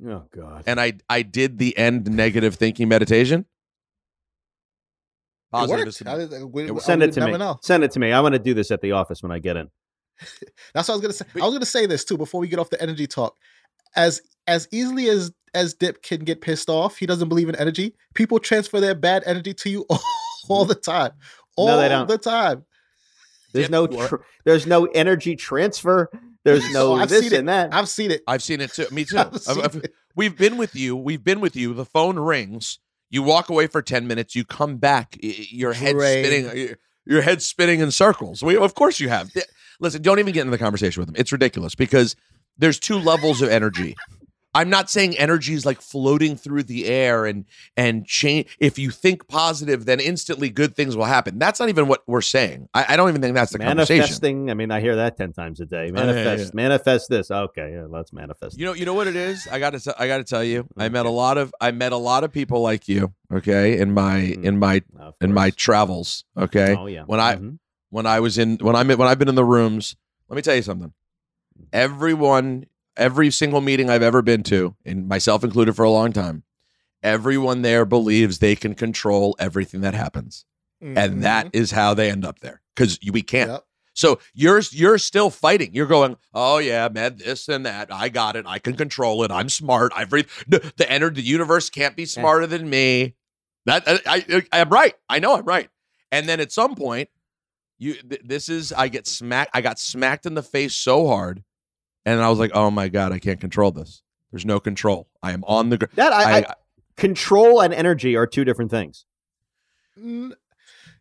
Oh 0.06 0.24
God. 0.34 0.64
and 0.66 0.80
I 0.80 0.94
I 1.08 1.22
did 1.22 1.58
the 1.58 1.76
end 1.76 2.10
negative 2.10 2.54
thinking 2.54 2.88
meditation. 2.88 3.46
It 5.52 5.56
Positive 5.56 5.86
worked. 5.86 6.30
did- 6.30 6.44
we- 6.52 6.70
we- 6.70 6.80
Send 6.80 7.02
it 7.02 7.12
to 7.14 7.26
me. 7.26 7.36
Know. 7.36 7.58
Send 7.62 7.82
it 7.84 7.90
to 7.92 7.98
me. 8.00 8.12
I 8.12 8.20
want 8.20 8.34
to 8.34 8.38
do 8.38 8.54
this 8.54 8.70
at 8.70 8.80
the 8.82 8.92
office 8.92 9.22
when 9.22 9.32
I 9.32 9.38
get 9.40 9.56
in. 9.56 9.68
That's 10.74 10.88
what 10.88 10.90
I 10.90 10.96
was 10.96 11.00
gonna 11.00 11.12
say. 11.12 11.24
I 11.36 11.44
was 11.44 11.54
gonna 11.54 11.64
say 11.66 11.86
this 11.86 12.04
too 12.04 12.16
before 12.16 12.40
we 12.40 12.46
get 12.48 12.58
off 12.58 12.70
the 12.70 12.80
energy 12.80 13.06
talk. 13.06 13.36
As 13.96 14.20
as 14.46 14.68
easily 14.70 15.08
as 15.08 15.32
as 15.54 15.74
Dip 15.74 16.02
can 16.02 16.20
get 16.20 16.40
pissed 16.40 16.68
off, 16.70 16.96
he 16.98 17.06
doesn't 17.06 17.28
believe 17.28 17.48
in 17.48 17.56
energy. 17.56 17.94
People 18.14 18.38
transfer 18.38 18.78
their 18.80 18.94
bad 18.94 19.24
energy 19.26 19.52
to 19.54 19.70
you 19.70 19.84
all, 19.90 20.00
all 20.48 20.64
the 20.64 20.74
time, 20.76 21.10
all 21.56 21.66
No, 21.66 21.76
they 21.78 21.88
don't. 21.88 22.06
the 22.06 22.18
time. 22.18 22.64
There's 23.52 23.64
Dip, 23.68 23.70
no. 23.72 23.88
you 23.90 24.06
Tr- 24.06 24.16
there's 24.44 24.66
no 24.66 24.84
energy 24.86 25.34
transfer. 25.34 26.08
There's 26.44 26.70
no 26.72 26.92
Oh, 26.92 26.96
I've 26.96 27.08
this 27.08 27.24
seen 27.24 27.32
it. 27.32 27.38
and 27.40 27.48
that. 27.48 27.74
I've 27.74 27.88
seen 27.88 28.12
it. 28.12 28.22
I've 28.28 28.42
seen 28.44 28.60
it 28.60 28.72
too. 28.72 28.86
Me 28.92 29.04
too. 29.04 29.18
I've 29.18 29.34
I've- 29.48 29.62
I've- 29.62 29.80
we've 30.14 30.36
been 30.38 30.56
with 30.56 30.76
you. 30.76 30.94
We've 30.94 31.24
been 31.24 31.40
with 31.40 31.56
you. 31.56 31.74
The 31.74 31.84
phone 31.86 32.16
rings. 32.18 32.78
You 33.10 33.22
walk 33.22 33.50
away 33.50 33.66
for 33.66 33.82
ten 33.82 34.06
minutes. 34.06 34.34
You 34.34 34.44
come 34.44 34.76
back. 34.76 35.16
Your 35.20 35.72
head 35.72 35.96
spinning. 35.96 36.76
Your 37.06 37.22
head 37.22 37.42
spinning 37.42 37.80
in 37.80 37.90
circles. 37.90 38.42
We, 38.42 38.56
of 38.56 38.74
course 38.74 39.00
you 39.00 39.08
have. 39.08 39.30
Listen, 39.80 40.02
don't 40.02 40.18
even 40.18 40.32
get 40.32 40.42
into 40.42 40.50
the 40.52 40.58
conversation 40.58 41.00
with 41.00 41.08
them. 41.08 41.16
It's 41.18 41.32
ridiculous 41.32 41.74
because 41.74 42.14
there's 42.56 42.78
two 42.78 42.98
levels 42.98 43.42
of 43.42 43.48
energy. 43.48 43.96
I'm 44.52 44.68
not 44.68 44.90
saying 44.90 45.16
energy 45.16 45.54
is 45.54 45.64
like 45.64 45.80
floating 45.80 46.36
through 46.36 46.64
the 46.64 46.86
air 46.86 47.24
and 47.24 47.44
and 47.76 48.04
change. 48.04 48.56
If 48.58 48.78
you 48.78 48.90
think 48.90 49.28
positive, 49.28 49.84
then 49.84 50.00
instantly 50.00 50.50
good 50.50 50.74
things 50.74 50.96
will 50.96 51.04
happen. 51.04 51.38
That's 51.38 51.60
not 51.60 51.68
even 51.68 51.86
what 51.86 52.02
we're 52.08 52.20
saying. 52.20 52.68
I, 52.74 52.86
I 52.90 52.96
don't 52.96 53.08
even 53.08 53.22
think 53.22 53.34
that's 53.34 53.52
the 53.52 53.58
conversation. 53.60 53.98
Manifesting. 54.00 54.50
I 54.50 54.54
mean, 54.54 54.70
I 54.72 54.80
hear 54.80 54.96
that 54.96 55.16
ten 55.16 55.32
times 55.32 55.60
a 55.60 55.66
day. 55.66 55.86
yeah, 55.86 55.92
Manifest. 55.92 56.44
yeah. 56.46 56.50
Manifest 56.54 57.08
this. 57.08 57.30
Okay, 57.30 57.72
yeah, 57.74 57.86
let's 57.88 58.12
manifest. 58.12 58.58
You 58.58 58.64
know, 58.66 58.72
you 58.72 58.84
know 58.84 58.94
what 58.94 59.06
it 59.06 59.14
is. 59.16 59.46
I 59.46 59.60
got 59.60 59.72
to, 59.78 59.94
I 59.96 60.08
got 60.08 60.18
to 60.18 60.24
tell 60.24 60.42
you. 60.42 60.66
I 60.76 60.88
met 60.88 61.06
a 61.06 61.10
lot 61.10 61.38
of, 61.38 61.54
I 61.60 61.70
met 61.70 61.92
a 61.92 61.96
lot 61.96 62.24
of 62.24 62.32
people 62.32 62.60
like 62.60 62.88
you. 62.88 63.12
Okay, 63.32 63.78
in 63.78 63.92
my, 63.92 64.20
Mm. 64.20 64.44
in 64.44 64.58
my, 64.58 64.82
in 65.20 65.32
my 65.32 65.50
travels. 65.50 66.24
Okay, 66.36 66.74
Oh 66.76 66.86
yeah. 66.86 67.04
when 67.06 67.20
I- 67.20 67.36
Mhm. 67.36 67.58
when 67.90 68.06
I 68.06 68.18
was 68.20 68.36
in, 68.38 68.56
when 68.56 68.74
I'm, 68.74 68.88
when 68.88 69.02
I've 69.06 69.18
been 69.18 69.28
in 69.28 69.34
the 69.36 69.44
rooms. 69.44 69.94
Let 70.28 70.36
me 70.36 70.42
tell 70.42 70.54
you 70.56 70.62
something. 70.62 70.92
Everyone, 71.72 72.66
every 73.00 73.30
single 73.30 73.60
meeting 73.60 73.90
I've 73.90 74.02
ever 74.02 74.22
been 74.22 74.42
to, 74.44 74.76
and 74.84 75.08
myself 75.08 75.42
included 75.42 75.74
for 75.74 75.84
a 75.84 75.90
long 75.90 76.12
time, 76.12 76.44
everyone 77.02 77.62
there 77.62 77.84
believes 77.84 78.38
they 78.38 78.54
can 78.54 78.74
control 78.74 79.34
everything 79.38 79.80
that 79.80 79.94
happens, 79.94 80.44
and 80.80 80.96
mm-hmm. 80.96 81.20
that 81.22 81.50
is 81.52 81.72
how 81.72 81.94
they 81.94 82.10
end 82.10 82.24
up 82.24 82.40
there 82.40 82.62
because 82.76 82.98
we 83.10 83.22
can't. 83.22 83.50
Yep. 83.50 83.64
So 83.92 84.20
you're 84.34 84.62
you're 84.70 84.98
still 84.98 85.30
fighting. 85.30 85.74
You're 85.74 85.86
going, 85.86 86.16
oh 86.32 86.58
yeah, 86.58 86.88
man, 86.92 87.16
this 87.16 87.48
and 87.48 87.66
that. 87.66 87.92
I 87.92 88.08
got 88.08 88.36
it. 88.36 88.46
I 88.46 88.58
can 88.58 88.76
control 88.76 89.24
it. 89.24 89.30
I'm 89.30 89.48
smart. 89.48 89.92
I've 89.96 90.12
read 90.12 90.26
the, 90.46 90.72
the 90.76 90.90
enter 90.90 91.10
the 91.10 91.22
universe 91.22 91.70
can't 91.70 91.96
be 91.96 92.04
eh. 92.04 92.06
smarter 92.06 92.46
than 92.46 92.70
me. 92.70 93.16
That 93.66 93.86
uh, 93.88 93.98
I, 94.06 94.24
I 94.52 94.60
I'm 94.60 94.68
right. 94.68 94.94
I 95.08 95.18
know 95.18 95.36
I'm 95.36 95.44
right. 95.44 95.68
And 96.12 96.28
then 96.28 96.40
at 96.40 96.52
some 96.52 96.74
point, 96.74 97.08
you 97.78 97.94
th- 97.94 98.22
this 98.24 98.48
is 98.48 98.72
I 98.72 98.88
get 98.88 99.06
smacked. 99.06 99.50
I 99.54 99.60
got 99.60 99.78
smacked 99.78 100.26
in 100.26 100.34
the 100.34 100.42
face 100.42 100.74
so 100.74 101.08
hard, 101.08 101.42
and 102.10 102.22
I 102.22 102.28
was 102.30 102.38
like, 102.38 102.50
oh 102.54 102.70
my 102.70 102.88
god, 102.88 103.12
I 103.12 103.18
can't 103.18 103.40
control 103.40 103.70
this. 103.70 104.02
There's 104.32 104.46
no 104.46 104.60
control. 104.60 105.08
I 105.22 105.32
am 105.32 105.44
on 105.44 105.70
the 105.70 105.78
ground. 105.78 105.92
That 105.96 106.12
I, 106.12 106.22
I, 106.22 106.38
I, 106.38 106.54
control 106.96 107.60
and 107.60 107.74
energy 107.74 108.16
are 108.16 108.26
two 108.26 108.44
different 108.44 108.70
things. 108.70 109.04
Mm, 109.98 110.32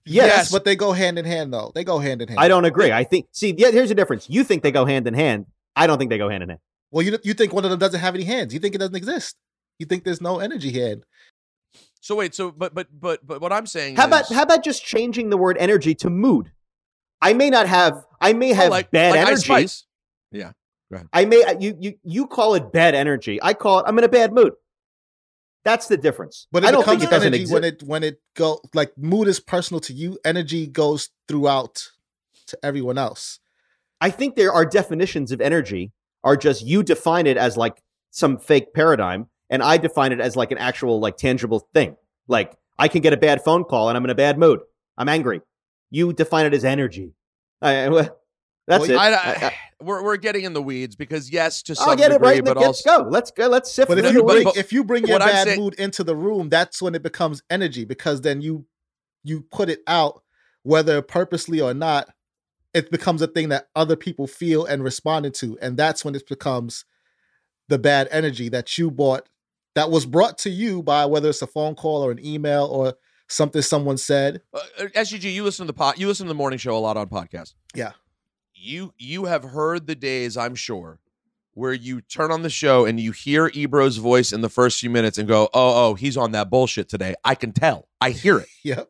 Yes, 0.06 0.28
Yes. 0.28 0.52
but 0.52 0.66
they 0.66 0.76
go 0.76 0.94
hand 0.94 1.20
in 1.20 1.26
hand 1.26 1.54
though. 1.54 1.72
They 1.76 1.84
go 1.84 2.00
hand 2.00 2.22
in 2.22 2.30
hand. 2.30 2.40
I 2.40 2.48
don't 2.48 2.66
agree. 2.66 2.92
I 2.92 3.04
think. 3.04 3.28
See, 3.32 3.54
yeah, 3.58 3.70
here's 3.70 3.90
the 3.90 3.96
difference. 3.96 4.28
You 4.30 4.44
think 4.44 4.64
they 4.64 4.72
go 4.72 4.86
hand 4.86 5.08
in 5.08 5.14
hand. 5.14 5.46
I 5.76 5.86
don't 5.86 5.98
think 6.00 6.10
they 6.10 6.18
go 6.18 6.30
hand 6.30 6.42
in 6.42 6.50
hand. 6.50 6.62
Well, 6.92 7.06
you 7.06 7.20
you 7.24 7.34
think 7.36 7.54
one 7.54 7.64
of 7.64 7.70
them 7.70 7.80
doesn't 7.80 8.00
have 8.00 8.16
any 8.16 8.24
hands? 8.24 8.54
You 8.54 8.60
think 8.60 8.74
it 8.74 8.80
doesn't 8.80 8.96
exist? 8.96 9.36
You 9.78 9.86
think 9.86 10.04
there's 10.06 10.22
no 10.22 10.40
energy 10.40 10.72
hand? 10.72 11.04
So 12.02 12.16
wait, 12.16 12.34
so 12.34 12.50
but 12.50 12.74
but 12.74 12.88
but 12.92 13.28
but 13.28 13.40
what 13.42 13.54
I'm 13.54 13.68
saying 13.68 13.98
How 13.98 14.04
is, 14.04 14.08
about 14.08 14.34
how 14.34 14.44
about 14.44 14.64
just 14.64 14.84
changing 14.84 15.30
the 15.30 15.38
word 15.38 15.58
energy 15.60 15.94
to 15.96 16.10
mood? 16.10 16.52
I 17.22 17.34
may 17.34 17.50
not 17.52 17.68
have. 17.68 18.04
I 18.20 18.34
may 18.34 18.52
Oh, 18.52 18.56
have 18.56 18.70
like, 18.72 18.90
bad 18.92 19.12
like 19.12 19.28
Ice 19.28 19.50
energy. 19.50 19.68
Spice. 20.92 21.02
Yeah. 21.02 21.08
I 21.14 21.26
may 21.26 21.44
you 21.60 21.76
you 21.80 21.94
you 22.04 22.28
call 22.28 22.56
it 22.56 22.72
bad 22.72 22.96
energy. 22.96 23.40
I 23.42 23.54
call 23.54 23.80
it 23.80 23.86
I'm 23.88 23.98
in 23.98 24.04
a 24.04 24.10
bad 24.10 24.34
mood. 24.34 24.54
That's 25.64 25.88
the 25.88 25.98
difference. 25.98 26.48
But 26.52 26.64
it 26.64 26.68
I 26.68 26.72
don't 26.72 26.82
becomes 26.82 27.02
think 27.02 27.12
it 27.12 27.14
doesn't 27.14 27.28
energy 27.28 27.42
exist. 27.42 27.54
when 27.54 27.64
it 27.64 27.84
when 27.84 28.04
it 28.04 28.22
go 28.36 28.62
like 28.74 28.98
mood 28.98 29.28
is 29.28 29.40
personal 29.40 29.80
to 29.82 29.94
you. 29.94 30.18
Energy 30.24 30.68
goes 30.68 31.10
throughout 31.28 31.92
to 32.48 32.58
everyone 32.64 32.98
else. 32.98 33.40
I 34.02 34.10
think 34.10 34.36
there 34.36 34.54
are 34.54 34.66
definitions 34.66 35.32
of 35.32 35.42
energy 35.42 35.92
are 36.24 36.38
just 36.38 36.66
you 36.66 36.84
define 36.84 37.28
it 37.28 37.38
as 37.38 37.58
like 37.58 37.82
some 38.12 38.38
fake 38.38 38.74
paradigm, 38.74 39.28
and 39.50 39.62
I 39.62 39.78
define 39.78 40.12
it 40.12 40.20
as 40.20 40.36
like 40.36 40.52
an 40.52 40.58
actual 40.58 41.00
like 41.00 41.18
tangible 41.18 41.68
thing. 41.74 41.96
Like 42.28 42.56
I 42.78 42.88
can 42.88 43.02
get 43.02 43.14
a 43.14 43.18
bad 43.18 43.44
phone 43.44 43.64
call 43.64 43.90
and 43.90 43.98
I'm 43.98 44.04
in 44.06 44.10
a 44.10 44.16
bad 44.16 44.38
mood. 44.38 44.62
I'm 44.98 45.10
angry. 45.10 45.42
You 45.92 46.14
define 46.14 46.46
it 46.46 46.54
as 46.54 46.64
energy. 46.64 47.14
I, 47.62 47.90
well, 47.90 48.19
that's 48.70 48.88
Well, 48.88 48.92
it. 48.92 48.96
I, 48.96 49.14
I- 49.14 49.48
I, 49.48 49.54
we're 49.82 50.04
we're 50.04 50.18
getting 50.18 50.44
in 50.46 50.54
the 50.54 50.62
weeds 50.62 50.96
because 50.96 51.30
yes, 51.32 51.62
to 51.64 51.72
I'll 51.80 51.88
some 51.88 51.96
get 51.98 52.12
it 52.12 52.16
degree, 52.16 52.28
right. 52.36 52.44
but 52.46 52.56
Let's 52.58 52.86
also 52.86 53.04
go. 53.04 53.10
Let's 53.10 53.32
go. 53.32 53.48
Let's 53.48 53.72
sift 53.72 53.88
But 53.90 53.98
if 53.98 54.06
through 54.06 54.12
you 54.14 54.18
the 54.20 54.24
but- 54.44 54.44
bring 54.54 54.58
if 54.58 54.72
you 54.74 54.84
bring 54.84 55.06
your 55.08 55.20
bad 55.20 55.48
saying- 55.48 55.60
mood 55.60 55.74
into 55.76 56.04
the 56.04 56.16
room, 56.16 56.48
that's 56.50 56.82
when 56.82 56.96
it 56.96 57.04
becomes 57.04 57.44
energy 57.50 57.84
because 57.86 58.22
then 58.22 58.42
you 58.42 58.66
you 59.24 59.42
put 59.52 59.70
it 59.70 59.82
out 59.88 60.22
whether 60.64 61.02
purposely 61.02 61.60
or 61.60 61.74
not. 61.74 62.08
It 62.74 62.92
becomes 62.92 63.22
a 63.24 63.28
thing 63.28 63.50
that 63.50 63.68
other 63.76 63.96
people 63.96 64.28
feel 64.28 64.64
and 64.64 64.84
responded 64.84 65.34
to, 65.36 65.58
and 65.60 65.76
that's 65.76 66.06
when 66.06 66.14
it 66.14 66.28
becomes 66.30 66.86
the 67.68 67.80
bad 67.80 68.08
energy 68.12 68.48
that 68.50 68.78
you 68.78 68.92
bought 68.92 69.28
that 69.76 69.90
was 69.90 70.06
brought 70.06 70.38
to 70.40 70.50
you 70.52 70.84
by 70.84 71.06
whether 71.08 71.30
it's 71.30 71.42
a 71.42 71.48
phone 71.48 71.74
call 71.74 72.04
or 72.06 72.12
an 72.12 72.24
email 72.24 72.66
or 72.66 72.94
something 73.28 73.62
someone 73.64 73.98
said. 73.98 74.42
uh, 74.54 74.60
uh, 74.80 74.86
SGG, 74.96 75.34
you 75.34 75.44
listen 75.44 75.66
to 75.66 75.68
the 75.68 75.76
pot, 75.78 76.00
you 76.00 76.06
listen 76.08 76.26
to 76.26 76.30
the 76.30 76.36
morning 76.36 76.60
show 76.60 76.76
a 76.76 76.80
lot 76.80 76.96
on 76.98 77.08
podcast. 77.10 77.54
Yeah. 77.74 77.94
You 78.62 78.94
you 78.98 79.26
have 79.26 79.44
heard 79.44 79.88
the 79.88 79.96
days, 79.96 80.36
I'm 80.36 80.56
sure, 80.56 81.00
where 81.54 81.74
you 81.74 82.02
turn 82.02 82.32
on 82.32 82.42
the 82.42 82.50
show 82.50 82.86
and 82.86 83.00
you 83.00 83.12
hear 83.12 83.50
Ebro's 83.54 83.98
voice 83.98 84.34
in 84.34 84.42
the 84.42 84.50
first 84.50 84.80
few 84.82 84.90
minutes 84.90 85.18
and 85.18 85.28
go, 85.28 85.46
"Oh, 85.54 85.90
oh, 85.90 85.94
he's 85.94 86.18
on 86.18 86.32
that 86.34 86.50
bullshit 86.50 86.90
today." 86.90 87.16
I 87.24 87.36
can 87.36 87.52
tell. 87.54 87.88
I 88.02 88.12
hear 88.12 88.38
it. 88.40 88.48
Yep. 88.64 88.90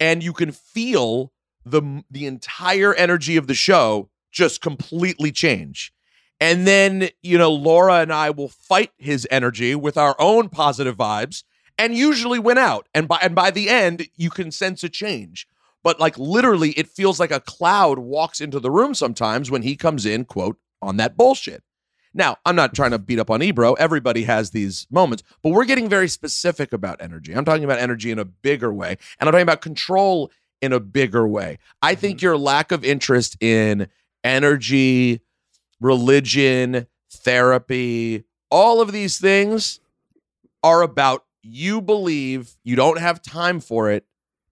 and 0.00 0.22
you 0.22 0.32
can 0.32 0.50
feel 0.52 1.32
the 1.64 2.02
the 2.10 2.26
entire 2.26 2.92
energy 2.94 3.36
of 3.36 3.46
the 3.46 3.54
show 3.54 4.10
just 4.32 4.60
completely 4.60 5.30
change. 5.32 5.92
And 6.40 6.66
then, 6.66 7.08
you 7.22 7.36
know, 7.38 7.50
Laura 7.52 8.00
and 8.00 8.12
I 8.12 8.30
will 8.30 8.48
fight 8.48 8.92
his 8.96 9.26
energy 9.30 9.74
with 9.74 9.96
our 9.96 10.14
own 10.20 10.48
positive 10.48 10.96
vibes 10.96 11.42
and 11.76 11.94
usually 11.96 12.38
win 12.38 12.58
out. 12.58 12.88
And 12.94 13.06
by 13.08 13.18
and 13.22 13.34
by 13.34 13.50
the 13.52 13.68
end, 13.68 14.08
you 14.16 14.30
can 14.30 14.50
sense 14.50 14.82
a 14.82 14.88
change. 14.88 15.46
But 15.88 15.98
like 15.98 16.18
literally 16.18 16.72
it 16.72 16.86
feels 16.86 17.18
like 17.18 17.30
a 17.30 17.40
cloud 17.40 17.98
walks 17.98 18.42
into 18.42 18.60
the 18.60 18.70
room 18.70 18.92
sometimes 18.92 19.50
when 19.50 19.62
he 19.62 19.74
comes 19.74 20.04
in, 20.04 20.26
quote, 20.26 20.58
on 20.82 20.98
that 20.98 21.16
bullshit. 21.16 21.62
Now, 22.12 22.36
I'm 22.44 22.56
not 22.56 22.74
trying 22.74 22.90
to 22.90 22.98
beat 22.98 23.18
up 23.18 23.30
on 23.30 23.40
Ebro. 23.40 23.72
Everybody 23.72 24.24
has 24.24 24.50
these 24.50 24.86
moments, 24.90 25.22
but 25.42 25.48
we're 25.48 25.64
getting 25.64 25.88
very 25.88 26.08
specific 26.08 26.74
about 26.74 27.00
energy. 27.00 27.34
I'm 27.34 27.46
talking 27.46 27.64
about 27.64 27.78
energy 27.78 28.10
in 28.10 28.18
a 28.18 28.26
bigger 28.26 28.70
way, 28.70 28.98
and 29.18 29.26
I'm 29.26 29.32
talking 29.32 29.40
about 29.40 29.62
control 29.62 30.30
in 30.60 30.74
a 30.74 30.78
bigger 30.78 31.26
way. 31.26 31.58
I 31.80 31.94
think 31.94 32.18
mm-hmm. 32.18 32.26
your 32.26 32.36
lack 32.36 32.70
of 32.70 32.84
interest 32.84 33.42
in 33.42 33.88
energy, 34.22 35.22
religion, 35.80 36.86
therapy, 37.10 38.24
all 38.50 38.82
of 38.82 38.92
these 38.92 39.18
things 39.18 39.80
are 40.62 40.82
about 40.82 41.24
you 41.42 41.80
believe 41.80 42.56
you 42.62 42.76
don't 42.76 42.98
have 42.98 43.22
time 43.22 43.58
for 43.58 43.90
it 43.90 44.04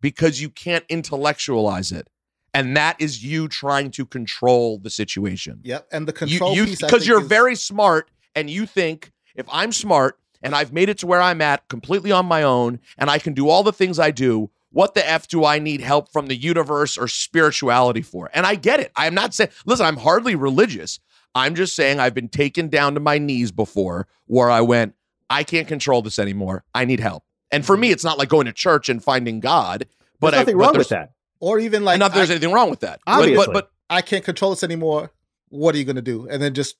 because 0.06 0.40
you 0.40 0.48
can't 0.48 0.84
intellectualize 0.88 1.90
it. 1.90 2.08
And 2.54 2.76
that 2.76 2.94
is 3.00 3.24
you 3.24 3.48
trying 3.48 3.90
to 3.90 4.06
control 4.06 4.78
the 4.78 4.88
situation. 4.88 5.58
Yep. 5.64 5.88
And 5.90 6.06
the 6.06 6.12
control 6.12 6.54
you, 6.54 6.66
piece 6.66 6.80
because 6.80 7.08
you're 7.08 7.22
is- 7.22 7.26
very 7.26 7.56
smart 7.56 8.08
and 8.36 8.48
you 8.48 8.66
think 8.66 9.10
if 9.34 9.46
I'm 9.50 9.72
smart 9.72 10.16
and 10.44 10.54
I've 10.54 10.72
made 10.72 10.88
it 10.88 10.98
to 10.98 11.08
where 11.08 11.20
I'm 11.20 11.40
at 11.40 11.66
completely 11.66 12.12
on 12.12 12.24
my 12.24 12.44
own 12.44 12.78
and 12.96 13.10
I 13.10 13.18
can 13.18 13.32
do 13.32 13.48
all 13.48 13.64
the 13.64 13.72
things 13.72 13.98
I 13.98 14.12
do, 14.12 14.48
what 14.70 14.94
the 14.94 15.04
F 15.04 15.26
do 15.26 15.44
I 15.44 15.58
need 15.58 15.80
help 15.80 16.12
from 16.12 16.28
the 16.28 16.36
universe 16.36 16.96
or 16.96 17.08
spirituality 17.08 18.02
for? 18.02 18.30
And 18.32 18.46
I 18.46 18.54
get 18.54 18.78
it. 18.78 18.92
I'm 18.94 19.12
not 19.12 19.34
saying, 19.34 19.50
listen, 19.64 19.86
I'm 19.86 19.96
hardly 19.96 20.36
religious. 20.36 21.00
I'm 21.34 21.56
just 21.56 21.74
saying 21.74 21.98
I've 21.98 22.14
been 22.14 22.28
taken 22.28 22.68
down 22.68 22.94
to 22.94 23.00
my 23.00 23.18
knees 23.18 23.50
before 23.50 24.06
where 24.26 24.52
I 24.52 24.60
went, 24.60 24.94
I 25.28 25.42
can't 25.42 25.66
control 25.66 26.00
this 26.00 26.20
anymore. 26.20 26.62
I 26.72 26.84
need 26.84 27.00
help. 27.00 27.24
And 27.50 27.64
for 27.64 27.74
mm-hmm. 27.74 27.82
me, 27.82 27.90
it's 27.90 28.04
not 28.04 28.18
like 28.18 28.28
going 28.28 28.46
to 28.46 28.52
church 28.52 28.88
and 28.88 29.02
finding 29.02 29.40
God, 29.40 29.86
but 30.20 30.30
There's 30.30 30.38
I, 30.38 30.42
nothing 30.42 30.56
but 30.56 30.62
wrong 30.64 30.72
there's- 30.72 30.90
with 30.90 30.98
that. 30.98 31.12
or 31.40 31.58
even 31.58 31.84
like 31.84 31.98
not 31.98 32.14
there's 32.14 32.30
I- 32.30 32.34
anything 32.34 32.52
wrong 32.52 32.70
with 32.70 32.80
that. 32.80 33.00
But- 33.06 33.12
Obviously. 33.20 33.46
But, 33.46 33.52
but, 33.52 33.70
I 33.88 34.02
can't 34.02 34.24
control 34.24 34.50
this 34.50 34.64
anymore. 34.64 35.12
What 35.48 35.74
are 35.74 35.78
you 35.78 35.84
going 35.84 35.96
to 35.96 36.02
do? 36.02 36.26
And 36.28 36.42
then 36.42 36.54
just 36.54 36.74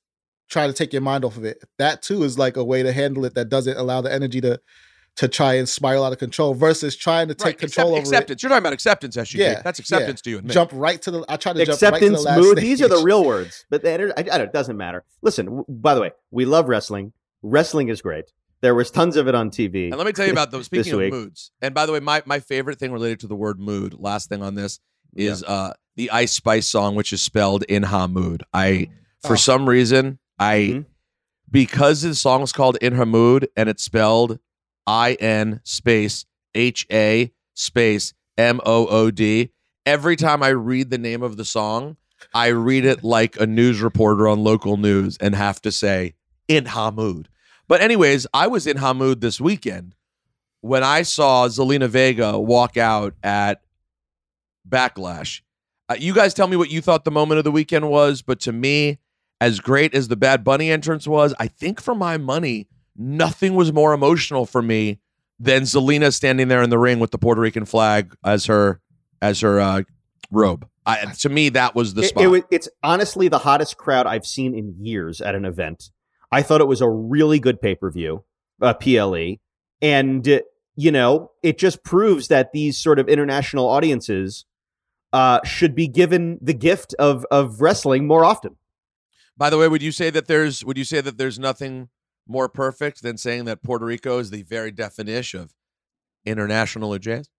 try 0.49 0.67
to 0.67 0.73
take 0.73 0.91
your 0.91 1.01
mind 1.01 1.23
off 1.23 1.37
of 1.37 1.45
it. 1.45 1.63
That 1.77 2.01
too 2.01 2.23
is 2.23 2.37
like 2.37 2.57
a 2.57 2.63
way 2.63 2.83
to 2.83 2.91
handle 2.91 3.23
it 3.25 3.33
that 3.35 3.47
doesn't 3.49 3.77
allow 3.77 4.01
the 4.01 4.11
energy 4.13 4.41
to 4.41 4.59
to 5.15 5.27
try 5.27 5.55
and 5.55 5.67
spiral 5.67 6.03
out 6.03 6.11
of 6.13 6.19
control 6.19 6.53
versus 6.53 6.95
trying 6.95 7.27
to 7.27 7.33
take 7.33 7.45
right, 7.45 7.57
control 7.57 7.95
accept- 7.95 8.07
over 8.07 8.15
acceptance. 8.15 8.43
You're 8.43 8.49
talking 8.49 8.59
about 8.61 8.73
acceptance, 8.73 9.15
SGG. 9.17 9.35
Yeah, 9.39 9.61
That's 9.63 9.79
yeah. 9.79 9.83
acceptance 9.83 10.21
to 10.21 10.29
you 10.29 10.37
and 10.37 10.47
me. 10.47 10.53
Jump 10.53 10.69
right 10.73 11.01
to 11.01 11.09
the. 11.09 11.25
I 11.27 11.37
try 11.37 11.53
to 11.53 11.65
jump 11.65 11.69
right 11.69 11.79
to 11.79 11.87
Acceptance, 11.87 12.17
the 12.23 12.29
last 12.29 12.39
mood. 12.39 12.57
These 12.59 12.81
are 12.83 12.87
the 12.87 13.01
real 13.01 13.23
words. 13.25 13.65
But 13.71 13.81
the, 13.81 13.87
ener- 13.89 14.11
I, 14.15 14.19
I 14.21 14.23
don't, 14.37 14.41
it 14.41 14.53
doesn't 14.53 14.77
matter. 14.77 15.03
Listen, 15.23 15.45
w- 15.47 15.65
by 15.69 15.95
the 15.95 16.01
way, 16.01 16.11
we 16.29 16.45
love 16.45 16.67
wrestling. 16.69 17.13
Wrestling 17.41 17.87
is 17.89 18.01
great. 18.01 18.31
There 18.61 18.73
was 18.75 18.89
tons 18.91 19.15
of 19.17 19.27
it 19.27 19.35
on 19.35 19.49
TV. 19.51 19.87
And 19.89 19.97
let 19.97 20.07
me 20.07 20.13
tell 20.13 20.25
you 20.25 20.31
about 20.31 20.51
those. 20.51 20.65
Speaking 20.71 20.93
of 20.93 20.99
week. 20.99 21.13
moods, 21.13 21.51
and 21.61 21.73
by 21.73 21.85
the 21.85 21.91
way, 21.93 21.99
my 21.99 22.23
my 22.25 22.39
favorite 22.39 22.79
thing 22.79 22.91
related 22.91 23.19
to 23.21 23.27
the 23.27 23.35
word 23.35 23.59
mood. 23.59 23.95
Last 23.97 24.29
thing 24.29 24.41
on 24.41 24.55
this 24.55 24.79
is 25.15 25.43
uh 25.43 25.73
the 25.95 26.09
Ice 26.11 26.33
Spice 26.33 26.67
song, 26.67 26.95
which 26.95 27.13
is 27.13 27.21
spelled 27.21 27.63
in 27.63 27.83
Ha 27.83 28.07
mood. 28.07 28.43
I 28.53 28.89
for 29.23 29.33
Oh. 29.33 29.35
some 29.35 29.67
reason 29.69 30.19
I 30.39 30.55
Mhm. 30.57 30.85
because 31.51 32.01
the 32.01 32.15
song 32.15 32.41
is 32.43 32.51
called 32.51 32.77
In 32.81 32.93
Her 32.93 33.05
Mood 33.05 33.47
and 33.55 33.69
it's 33.69 33.83
spelled 33.83 34.39
I 34.85 35.13
N 35.19 35.61
space 35.63 36.25
H 36.55 36.85
A 36.91 37.31
space 37.53 38.13
M 38.37 38.59
O 38.65 38.87
O 38.87 39.11
D. 39.11 39.51
Every 39.85 40.15
time 40.15 40.43
I 40.43 40.49
read 40.49 40.89
the 40.89 40.97
name 40.97 41.23
of 41.23 41.37
the 41.37 41.45
song, 41.45 41.97
I 42.33 42.47
read 42.47 42.85
it 42.85 43.03
like 43.03 43.39
a 43.39 43.45
news 43.47 43.81
reporter 43.81 44.27
on 44.27 44.43
local 44.43 44.77
news 44.77 45.17
and 45.19 45.33
have 45.35 45.61
to 45.61 45.71
say 45.71 46.15
in 46.47 46.65
Hamoud. 46.65 47.27
But 47.67 47.81
anyways, 47.81 48.27
I 48.33 48.47
was 48.47 48.65
in 48.67 48.77
Hamoud 48.77 49.19
this 49.21 49.41
weekend 49.41 49.95
when 50.61 50.83
I 50.83 51.01
saw 51.01 51.47
Zelina 51.47 51.87
Vega 51.89 52.39
walk 52.39 52.77
out 52.77 53.13
at 53.23 53.61
Backlash. 54.67 55.41
Uh, 55.89 55.95
you 55.99 56.13
guys 56.13 56.33
tell 56.33 56.47
me 56.47 56.57
what 56.57 56.69
you 56.69 56.81
thought 56.81 57.05
the 57.05 57.11
moment 57.11 57.37
of 57.37 57.43
the 57.43 57.51
weekend 57.51 57.89
was, 57.89 58.21
but 58.21 58.39
to 58.41 58.51
me, 58.51 58.99
as 59.39 59.59
great 59.59 59.93
as 59.93 60.07
the 60.07 60.15
Bad 60.15 60.43
Bunny 60.43 60.71
entrance 60.71 61.07
was, 61.07 61.33
I 61.39 61.47
think 61.47 61.81
for 61.81 61.95
my 61.95 62.17
money, 62.17 62.67
nothing 62.95 63.53
was 63.55 63.71
more 63.71 63.93
emotional 63.93 64.45
for 64.45 64.61
me 64.61 64.99
than 65.39 65.63
Zelina 65.63 66.13
standing 66.13 66.47
there 66.47 66.61
in 66.63 66.69
the 66.69 66.79
ring 66.79 66.99
with 66.99 67.11
the 67.11 67.17
Puerto 67.17 67.39
Rican 67.39 67.65
flag 67.65 68.15
as 68.23 68.45
her 68.47 68.81
as 69.21 69.41
her 69.41 69.59
uh, 69.59 69.83
robe. 70.31 70.67
I, 70.85 71.05
to 71.19 71.29
me, 71.29 71.49
that 71.49 71.75
was 71.75 71.93
the 71.93 72.03
spot. 72.03 72.23
it 72.23 72.27
was- 72.27 72.41
it's 72.49 72.69
honestly 72.81 73.27
the 73.27 73.39
hottest 73.39 73.77
crowd 73.77 74.07
I've 74.07 74.25
seen 74.25 74.55
in 74.55 74.75
years 74.83 75.21
at 75.21 75.35
an 75.35 75.45
event. 75.45 75.91
I 76.31 76.41
thought 76.41 76.61
it 76.61 76.67
was 76.67 76.81
a 76.81 76.89
really 76.89 77.39
good 77.39 77.61
pay 77.61 77.75
per 77.75 77.89
view, 77.91 78.23
uh, 78.61 78.73
PLE, 78.73 79.37
and 79.81 80.27
uh, 80.27 80.39
you 80.75 80.91
know 80.91 81.31
it 81.43 81.57
just 81.57 81.83
proves 81.83 82.27
that 82.27 82.51
these 82.51 82.77
sort 82.77 82.99
of 82.99 83.07
international 83.07 83.67
audiences 83.67 84.45
uh, 85.13 85.39
should 85.43 85.73
be 85.75 85.87
given 85.87 86.37
the 86.41 86.53
gift 86.53 86.93
of 86.99 87.25
of 87.31 87.61
wrestling 87.61 88.07
more 88.07 88.25
often. 88.25 88.57
By 89.37 89.49
the 89.49 89.57
way, 89.57 89.67
would 89.67 89.83
you 89.83 89.91
say 89.91 90.09
that 90.09 90.27
there's 90.27 90.65
would 90.65 90.77
you 90.77 90.83
say 90.83 91.01
that 91.01 91.17
there's 91.17 91.39
nothing 91.39 91.89
more 92.27 92.49
perfect 92.49 93.01
than 93.01 93.17
saying 93.17 93.45
that 93.45 93.63
Puerto 93.63 93.85
Rico 93.85 94.19
is 94.19 94.31
the 94.31 94.43
very 94.43 94.71
definition 94.71 95.41
of 95.41 95.53
international 96.25 96.97
jazz? 96.97 97.29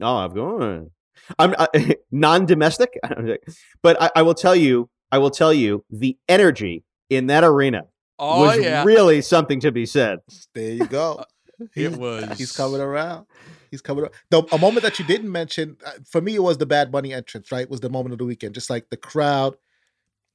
Oh, 0.00 0.16
I'm 0.16 0.34
going. 0.34 0.90
I'm 1.38 1.54
uh, 1.58 1.66
non-domestic, 2.10 2.98
but 3.82 4.00
I, 4.02 4.10
I 4.16 4.22
will 4.22 4.34
tell 4.34 4.56
you, 4.56 4.88
I 5.12 5.18
will 5.18 5.30
tell 5.30 5.52
you, 5.52 5.84
the 5.90 6.16
energy 6.28 6.84
in 7.16 7.26
that 7.28 7.44
arena 7.44 7.84
Oh 8.18 8.40
was 8.42 8.58
yeah, 8.60 8.84
really 8.84 9.20
something 9.22 9.60
to 9.60 9.72
be 9.72 9.84
said. 9.86 10.20
There 10.54 10.72
you 10.74 10.86
go. 10.86 11.24
it 11.74 11.96
was. 11.96 12.38
He's 12.38 12.52
coming 12.52 12.80
around. 12.80 13.26
He's 13.70 13.80
coming 13.80 14.04
around. 14.04 14.12
The, 14.30 14.42
a 14.52 14.58
moment 14.58 14.84
that 14.84 14.98
you 14.98 15.04
didn't 15.04 15.32
mention, 15.32 15.76
uh, 15.84 15.92
for 16.08 16.20
me, 16.20 16.34
it 16.36 16.42
was 16.42 16.58
the 16.58 16.66
Bad 16.66 16.92
Bunny 16.92 17.12
entrance, 17.12 17.50
right? 17.50 17.68
Was 17.68 17.80
the 17.80 17.90
moment 17.90 18.12
of 18.12 18.18
the 18.18 18.24
weekend. 18.24 18.54
Just 18.54 18.70
like 18.70 18.90
the 18.90 18.96
crowd 18.96 19.56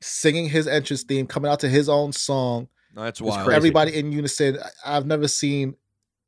singing 0.02 0.50
his 0.50 0.68
entrance 0.68 1.04
theme, 1.04 1.28
coming 1.28 1.50
out 1.50 1.60
to 1.62 1.70
his 1.70 1.88
own 1.88 2.12
song. 2.12 2.68
That's 2.94 3.22
was 3.22 3.36
wild. 3.36 3.46
crazy. 3.46 3.56
Everybody 3.58 3.96
in 3.98 4.12
unison. 4.12 4.58
I- 4.84 4.98
I've 4.98 5.06
never 5.06 5.28
seen 5.28 5.76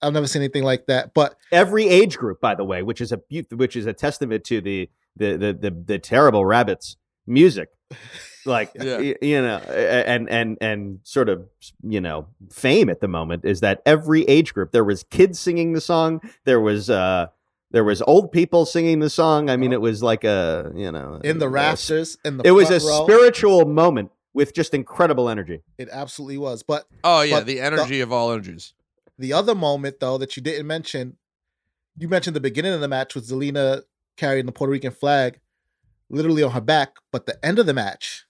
I've 0.02 0.14
never 0.14 0.28
seen 0.28 0.42
anything 0.42 0.64
like 0.64 0.86
that. 0.88 1.14
But 1.14 1.36
every 1.52 1.88
age 1.88 2.18
group, 2.18 2.40
by 2.40 2.56
the 2.56 2.64
way, 2.64 2.84
which 2.84 3.02
is 3.02 3.12
a 3.12 3.20
which 3.52 3.76
is 3.76 3.86
a 3.86 3.94
testament 3.94 4.44
to 4.46 4.62
the 4.62 4.90
the 5.16 5.36
the 5.36 5.54
the, 5.54 5.84
the 5.86 6.00
terrible 6.00 6.46
rabbits 6.46 6.96
music, 7.28 7.70
like 8.50 8.72
Yeah. 8.76 8.98
y- 8.98 9.16
you 9.22 9.42
know, 9.42 9.58
and 9.58 10.30
and 10.30 10.58
and 10.60 11.00
sort 11.04 11.30
of 11.30 11.48
you 11.88 12.02
know 12.02 12.28
fame 12.52 12.90
at 12.90 13.00
the 13.00 13.08
moment 13.08 13.46
is 13.46 13.62
that 13.62 13.82
every 13.86 14.24
age 14.24 14.54
group 14.54 14.72
there 14.74 14.84
was 14.84 15.04
kids 15.04 15.40
singing 15.40 15.72
the 15.74 15.80
song, 15.82 16.20
there 16.44 16.60
was 16.60 16.90
uh 16.90 17.28
there 17.72 17.84
was 17.86 18.02
old 18.02 18.32
people 18.32 18.66
singing 18.66 19.00
the 19.00 19.10
song. 19.10 19.50
I 19.50 19.56
mean, 19.56 19.72
it 19.72 19.80
was 19.82 20.04
like 20.04 20.24
a 20.26 20.72
you 20.76 20.92
know 20.92 21.22
in 21.24 21.40
the 21.40 21.48
rafters, 21.48 22.18
in 22.26 22.38
the 22.38 22.44
It 22.48 22.52
was 22.52 22.70
a 22.70 22.86
row, 22.86 23.06
spiritual 23.06 23.66
moment 23.66 24.12
with 24.34 24.54
just 24.54 24.74
incredible 24.74 25.30
energy. 25.30 25.62
It 25.78 25.88
absolutely 25.92 26.38
was. 26.40 26.64
But 26.64 26.86
Oh 27.04 27.22
yeah, 27.22 27.38
But 27.40 27.46
the 27.46 27.56
the- 27.56 27.62
energy 27.62 28.02
of 28.02 28.12
all 28.12 28.32
energies. 28.32 28.74
the 29.18 29.34
other 29.34 29.56
moment 29.56 30.00
though 30.00 30.18
that 30.18 30.36
you 30.36 30.44
didn't 30.44 30.66
mention, 30.68 31.18
you 31.98 32.08
mentioned 32.08 32.36
the 32.36 32.40
beginning 32.42 32.74
of 32.74 32.82
the 32.82 32.88
match 32.88 33.14
with 33.16 33.28
Zelina 33.30 33.84
carrying 34.18 34.46
the 34.46 34.52
Puerto 34.52 34.72
Rican 34.72 34.92
flag, 34.92 35.40
literally 36.10 36.44
on 36.44 36.52
her 36.52 36.62
back. 36.62 36.96
But 37.12 37.26
the 37.26 37.44
end 37.46 37.60
of 37.60 37.66
the 37.66 37.74
match, 37.74 38.26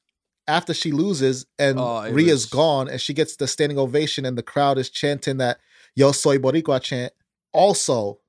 after 0.50 0.74
she 0.74 0.92
loses 0.92 1.46
and 1.58 1.80
Oh, 1.80 2.10
Rhea's 2.12 2.32
was- 2.32 2.46
gone 2.48 2.90
and 2.90 3.00
she 3.00 3.14
gets 3.14 3.36
the 3.38 3.48
standing 3.48 3.78
ovation 3.78 4.26
and 4.26 4.38
the 4.38 4.44
crowd 4.44 4.78
is 4.78 4.90
chanting 4.90 5.38
that 5.38 5.60
"Yo 5.96 6.12
soy 6.12 6.38
Boricua" 6.38 6.82
chant. 6.82 7.14
Also, 7.54 8.20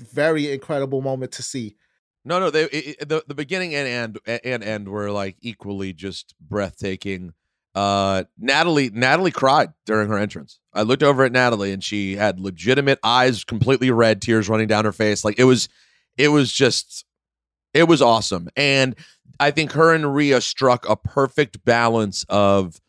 very 0.00 0.50
incredible 0.52 1.00
moment 1.00 1.32
to 1.32 1.42
see. 1.42 1.76
No, 2.24 2.38
no, 2.38 2.50
they 2.50 2.64
it- 2.64 3.08
the 3.08 3.24
the 3.26 3.34
beginning 3.34 3.74
and 3.74 3.88
end 3.88 4.18
and 4.44 4.62
end 4.62 4.88
were 4.88 5.10
like 5.10 5.36
equally 5.40 5.92
just 5.92 6.34
breathtaking. 6.40 7.32
Uh, 7.74 8.24
Natalie 8.38 8.90
Natalie 8.90 9.30
cried 9.30 9.72
during 9.86 10.08
her 10.08 10.18
entrance. 10.18 10.60
I 10.74 10.82
looked 10.82 11.02
over 11.02 11.24
at 11.24 11.32
Natalie 11.32 11.72
and 11.72 11.82
she 11.82 12.16
had 12.16 12.38
legitimate 12.38 12.98
eyes, 13.02 13.44
completely 13.44 13.90
red, 13.90 14.20
tears 14.20 14.48
running 14.48 14.66
down 14.68 14.84
her 14.84 14.92
face. 14.92 15.24
Like 15.24 15.38
it 15.38 15.44
was, 15.44 15.68
it 16.18 16.28
was 16.28 16.52
just, 16.52 17.04
it 17.72 17.84
was 17.88 18.02
awesome. 18.02 18.48
And 18.56 18.94
I 19.42 19.50
think 19.50 19.72
her 19.72 19.92
and 19.92 20.14
Rhea 20.14 20.40
struck 20.40 20.88
a 20.88 20.96
perfect 20.96 21.64
balance 21.64 22.24
of. 22.28 22.80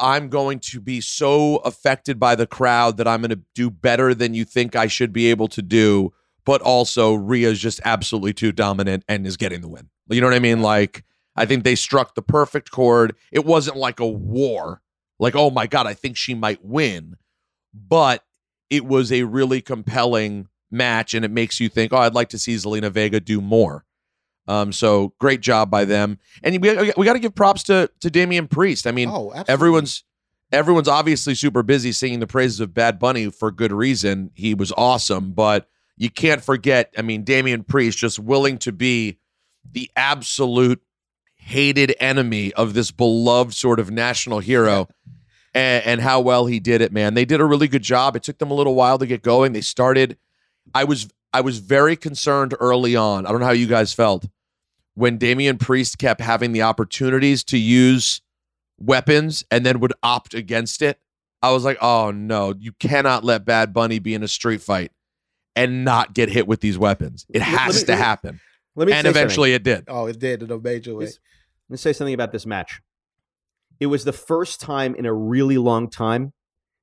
I'm 0.00 0.28
going 0.28 0.60
to 0.60 0.80
be 0.80 1.00
so 1.00 1.56
affected 1.56 2.20
by 2.20 2.36
the 2.36 2.46
crowd 2.46 2.98
that 2.98 3.08
I'm 3.08 3.20
going 3.20 3.30
to 3.30 3.40
do 3.56 3.68
better 3.68 4.14
than 4.14 4.32
you 4.32 4.44
think 4.44 4.76
I 4.76 4.86
should 4.86 5.12
be 5.12 5.26
able 5.26 5.48
to 5.48 5.60
do 5.60 6.12
but 6.48 6.62
also 6.62 7.12
Rhea's 7.12 7.58
just 7.58 7.78
absolutely 7.84 8.32
too 8.32 8.52
dominant 8.52 9.04
and 9.06 9.26
is 9.26 9.36
getting 9.36 9.60
the 9.60 9.68
win. 9.68 9.90
You 10.08 10.22
know 10.22 10.28
what 10.28 10.34
I 10.34 10.38
mean? 10.38 10.62
Like, 10.62 11.04
I 11.36 11.44
think 11.44 11.62
they 11.62 11.74
struck 11.74 12.14
the 12.14 12.22
perfect 12.22 12.70
chord. 12.70 13.14
It 13.30 13.44
wasn't 13.44 13.76
like 13.76 14.00
a 14.00 14.06
war, 14.06 14.80
like, 15.18 15.36
oh 15.36 15.50
my 15.50 15.66
God, 15.66 15.86
I 15.86 15.92
think 15.92 16.16
she 16.16 16.32
might 16.32 16.64
win, 16.64 17.16
but 17.74 18.24
it 18.70 18.86
was 18.86 19.12
a 19.12 19.24
really 19.24 19.60
compelling 19.60 20.48
match 20.70 21.12
and 21.12 21.22
it 21.22 21.30
makes 21.30 21.60
you 21.60 21.68
think, 21.68 21.92
oh, 21.92 21.98
I'd 21.98 22.14
like 22.14 22.30
to 22.30 22.38
see 22.38 22.54
Zelina 22.54 22.90
Vega 22.90 23.20
do 23.20 23.42
more. 23.42 23.84
Um, 24.48 24.72
so 24.72 25.12
great 25.20 25.40
job 25.40 25.70
by 25.70 25.84
them. 25.84 26.18
And 26.42 26.60
we, 26.60 26.74
we 26.96 27.06
got 27.06 27.12
to 27.12 27.18
give 27.20 27.34
props 27.34 27.62
to 27.64 27.90
to 28.00 28.10
Damian 28.10 28.48
Priest. 28.48 28.86
I 28.86 28.90
mean, 28.92 29.08
Oh, 29.08 29.30
everyone's 29.46 30.04
everyone's 30.50 30.88
obviously 30.88 31.34
super 31.34 31.62
busy 31.62 31.92
singing 31.92 32.20
the 32.20 32.26
praises 32.26 32.58
of 32.58 32.72
Bad 32.74 32.98
Bunny 32.98 33.30
for 33.30 33.50
good 33.50 33.72
reason. 33.72 34.30
He 34.34 34.54
was 34.54 34.72
awesome, 34.76 35.32
but 35.32 35.68
you 35.98 36.10
can't 36.10 36.42
forget, 36.42 36.92
I 36.96 37.02
mean, 37.02 37.24
Damian 37.24 37.64
Priest 37.64 37.98
just 37.98 38.18
willing 38.18 38.56
to 38.58 38.72
be 38.72 39.18
the 39.70 39.90
absolute 39.96 40.80
hated 41.36 41.94
enemy 42.00 42.52
of 42.54 42.74
this 42.74 42.90
beloved 42.90 43.52
sort 43.54 43.80
of 43.80 43.90
national 43.90 44.38
hero 44.38 44.88
and, 45.54 45.84
and 45.84 46.00
how 46.00 46.20
well 46.20 46.46
he 46.46 46.60
did 46.60 46.80
it, 46.80 46.92
man. 46.92 47.14
They 47.14 47.24
did 47.24 47.40
a 47.40 47.44
really 47.44 47.68
good 47.68 47.82
job. 47.82 48.16
It 48.16 48.22
took 48.22 48.38
them 48.38 48.50
a 48.50 48.54
little 48.54 48.74
while 48.74 48.98
to 48.98 49.06
get 49.06 49.22
going. 49.22 49.52
They 49.52 49.60
started 49.60 50.16
I 50.74 50.84
was 50.84 51.08
I 51.32 51.40
was 51.42 51.58
very 51.58 51.96
concerned 51.96 52.54
early 52.58 52.96
on. 52.96 53.26
I 53.26 53.30
don't 53.30 53.40
know 53.40 53.46
how 53.46 53.52
you 53.52 53.66
guys 53.66 53.92
felt 53.92 54.26
when 54.98 55.16
Damian 55.16 55.58
Priest 55.58 55.98
kept 55.98 56.20
having 56.20 56.50
the 56.52 56.62
opportunities 56.62 57.44
to 57.44 57.56
use 57.56 58.20
weapons 58.80 59.44
and 59.50 59.64
then 59.64 59.78
would 59.80 59.92
opt 60.02 60.34
against 60.34 60.82
it. 60.82 60.98
I 61.40 61.52
was 61.52 61.64
like, 61.64 61.78
oh 61.80 62.10
no, 62.10 62.52
you 62.58 62.72
cannot 62.72 63.22
let 63.22 63.44
Bad 63.44 63.72
Bunny 63.72 64.00
be 64.00 64.12
in 64.14 64.24
a 64.24 64.28
street 64.28 64.60
fight 64.60 64.90
and 65.54 65.84
not 65.84 66.14
get 66.14 66.28
hit 66.28 66.48
with 66.48 66.60
these 66.60 66.76
weapons. 66.76 67.26
It 67.28 67.38
Let- 67.38 67.48
let 67.52 67.58
has 67.60 67.80
me- 67.82 67.86
to 67.86 67.96
happen. 67.96 68.40
Let 68.74 68.86
me 68.86 68.92
And 68.92 69.04
say 69.04 69.08
something. 69.08 69.22
eventually 69.22 69.52
it 69.54 69.62
did. 69.62 69.84
Oh, 69.88 70.06
it 70.06 70.18
did 70.18 70.42
in 70.42 70.50
a 70.50 70.58
major 70.58 70.94
way. 70.96 71.04
This- 71.06 71.18
Let 71.68 71.74
me 71.74 71.76
say 71.78 71.92
something 71.92 72.14
about 72.14 72.32
this 72.32 72.44
match. 72.46 72.80
It 73.80 73.86
was 73.86 74.04
the 74.04 74.12
first 74.12 74.60
time 74.60 74.94
in 74.96 75.06
a 75.06 75.12
really 75.14 75.58
long 75.58 75.88
time 75.90 76.32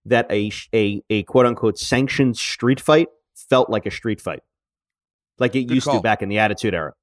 that 0.06 0.30
a 0.32 0.51
a 0.73 1.01
a 1.10 1.23
quote 1.23 1.45
unquote 1.45 1.78
sanctioned 1.78 2.38
street 2.38 2.80
fight 2.80 3.08
felt 3.49 3.69
like 3.69 3.86
a 3.86 3.91
street 3.91 4.21
fight, 4.21 4.41
like 5.39 5.56
it 5.56 5.63
Good 5.63 5.75
used 5.75 5.86
call. 5.88 5.97
to 5.97 6.01
back 6.01 6.21
in 6.21 6.30
the 6.30 6.38
Attitude 6.39 6.73
Era. 6.73 6.93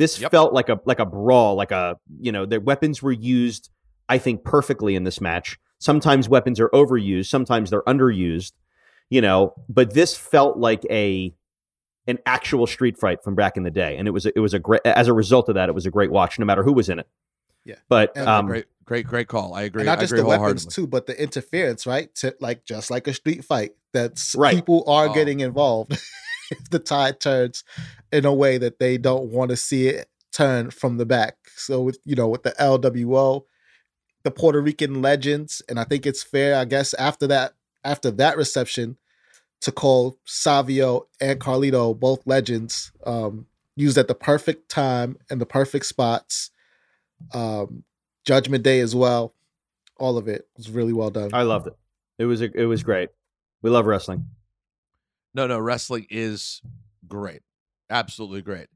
This 0.00 0.18
Yep. 0.18 0.30
felt 0.30 0.52
like 0.54 0.70
a 0.70 0.80
like 0.86 0.98
a 0.98 1.04
brawl, 1.04 1.56
like 1.56 1.70
a 1.72 1.98
you 2.20 2.32
know 2.32 2.46
their 2.46 2.58
weapons 2.60 3.02
were 3.02 3.12
used, 3.12 3.68
I 4.08 4.16
think, 4.16 4.44
perfectly 4.44 4.94
in 4.96 5.04
this 5.04 5.20
match. 5.20 5.58
Sometimes 5.78 6.26
weapons 6.26 6.58
are 6.58 6.70
overused, 6.70 7.26
sometimes 7.26 7.68
they're 7.68 7.82
underused, 7.82 8.52
you 9.10 9.20
know. 9.20 9.52
But 9.68 9.92
this 9.92 10.16
felt 10.16 10.56
like 10.56 10.86
a 10.90 11.34
an 12.06 12.18
actual 12.24 12.66
street 12.66 12.96
fight 12.96 13.22
from 13.22 13.34
back 13.34 13.58
in 13.58 13.62
the 13.62 13.70
day, 13.70 13.98
and 13.98 14.08
it 14.08 14.12
was 14.12 14.24
it 14.24 14.38
was 14.40 14.54
a 14.54 14.58
great. 14.58 14.80
As 14.86 15.06
a 15.06 15.12
result 15.12 15.50
of 15.50 15.54
that, 15.56 15.68
it 15.68 15.74
was 15.74 15.84
a 15.84 15.90
great 15.90 16.10
watch, 16.10 16.38
no 16.38 16.46
matter 16.46 16.62
who 16.62 16.72
was 16.72 16.88
in 16.88 16.98
it. 16.98 17.06
Yeah. 17.66 17.74
But 17.90 18.12
And- 18.16 18.26
um, 18.26 18.46
great, 18.46 18.64
great, 18.86 19.06
great 19.06 19.28
call. 19.28 19.52
I 19.52 19.62
agree. 19.64 19.82
and 19.82 19.86
not 19.86 20.00
just 20.00 20.12
agree 20.12 20.22
the 20.22 20.28
weapons 20.28 20.64
too, 20.64 20.86
but 20.86 21.04
the 21.06 21.22
interference, 21.22 21.86
right? 21.86 22.12
To 22.16 22.34
like 22.40 22.64
just 22.64 22.90
like 22.90 23.06
a 23.06 23.12
street 23.12 23.44
fight, 23.44 23.72
that's 23.92 24.34
Right. 24.34 24.54
people 24.54 24.82
are 24.86 25.08
Oh. 25.10 25.12
getting 25.12 25.40
involved 25.40 25.92
if 26.50 26.70
the 26.70 26.78
tide 26.78 27.20
turns 27.20 27.64
in 28.12 28.24
a 28.24 28.34
way 28.34 28.58
that 28.58 28.78
they 28.78 28.98
don't 28.98 29.30
want 29.30 29.50
to 29.50 29.56
see 29.56 29.88
it 29.88 30.08
turn 30.32 30.70
from 30.70 30.96
the 30.96 31.06
back. 31.06 31.36
So 31.56 31.80
with 31.82 31.98
you 32.04 32.14
know 32.14 32.28
with 32.28 32.42
the 32.42 32.52
LWO, 32.52 33.44
the 34.22 34.30
Puerto 34.30 34.60
Rican 34.60 35.02
legends, 35.02 35.62
and 35.68 35.78
I 35.78 35.84
think 35.84 36.06
it's 36.06 36.22
fair, 36.22 36.56
I 36.56 36.64
guess, 36.64 36.94
after 36.94 37.26
that 37.28 37.54
after 37.84 38.10
that 38.12 38.36
reception, 38.36 38.96
to 39.62 39.72
call 39.72 40.18
Savio 40.24 41.06
and 41.20 41.40
Carlito 41.40 41.98
both 41.98 42.26
legends, 42.26 42.92
um, 43.04 43.46
used 43.76 43.98
at 43.98 44.08
the 44.08 44.14
perfect 44.14 44.68
time 44.68 45.16
and 45.30 45.40
the 45.40 45.46
perfect 45.46 45.86
spots. 45.86 46.50
Um, 47.32 47.84
Judgment 48.24 48.64
Day 48.64 48.80
as 48.80 48.94
well. 48.94 49.34
All 49.98 50.16
of 50.16 50.28
it 50.28 50.46
was 50.56 50.70
really 50.70 50.92
well 50.92 51.10
done. 51.10 51.30
I 51.32 51.42
loved 51.42 51.66
it. 51.66 51.76
It 52.18 52.24
was 52.24 52.40
a, 52.40 52.50
it 52.58 52.64
was 52.66 52.82
great. 52.82 53.10
We 53.62 53.70
love 53.70 53.86
wrestling. 53.86 54.26
No, 55.34 55.46
no, 55.46 55.58
wrestling 55.58 56.06
is 56.10 56.62
great. 57.06 57.42
Absolutely 57.90 58.42
great. 58.42 58.68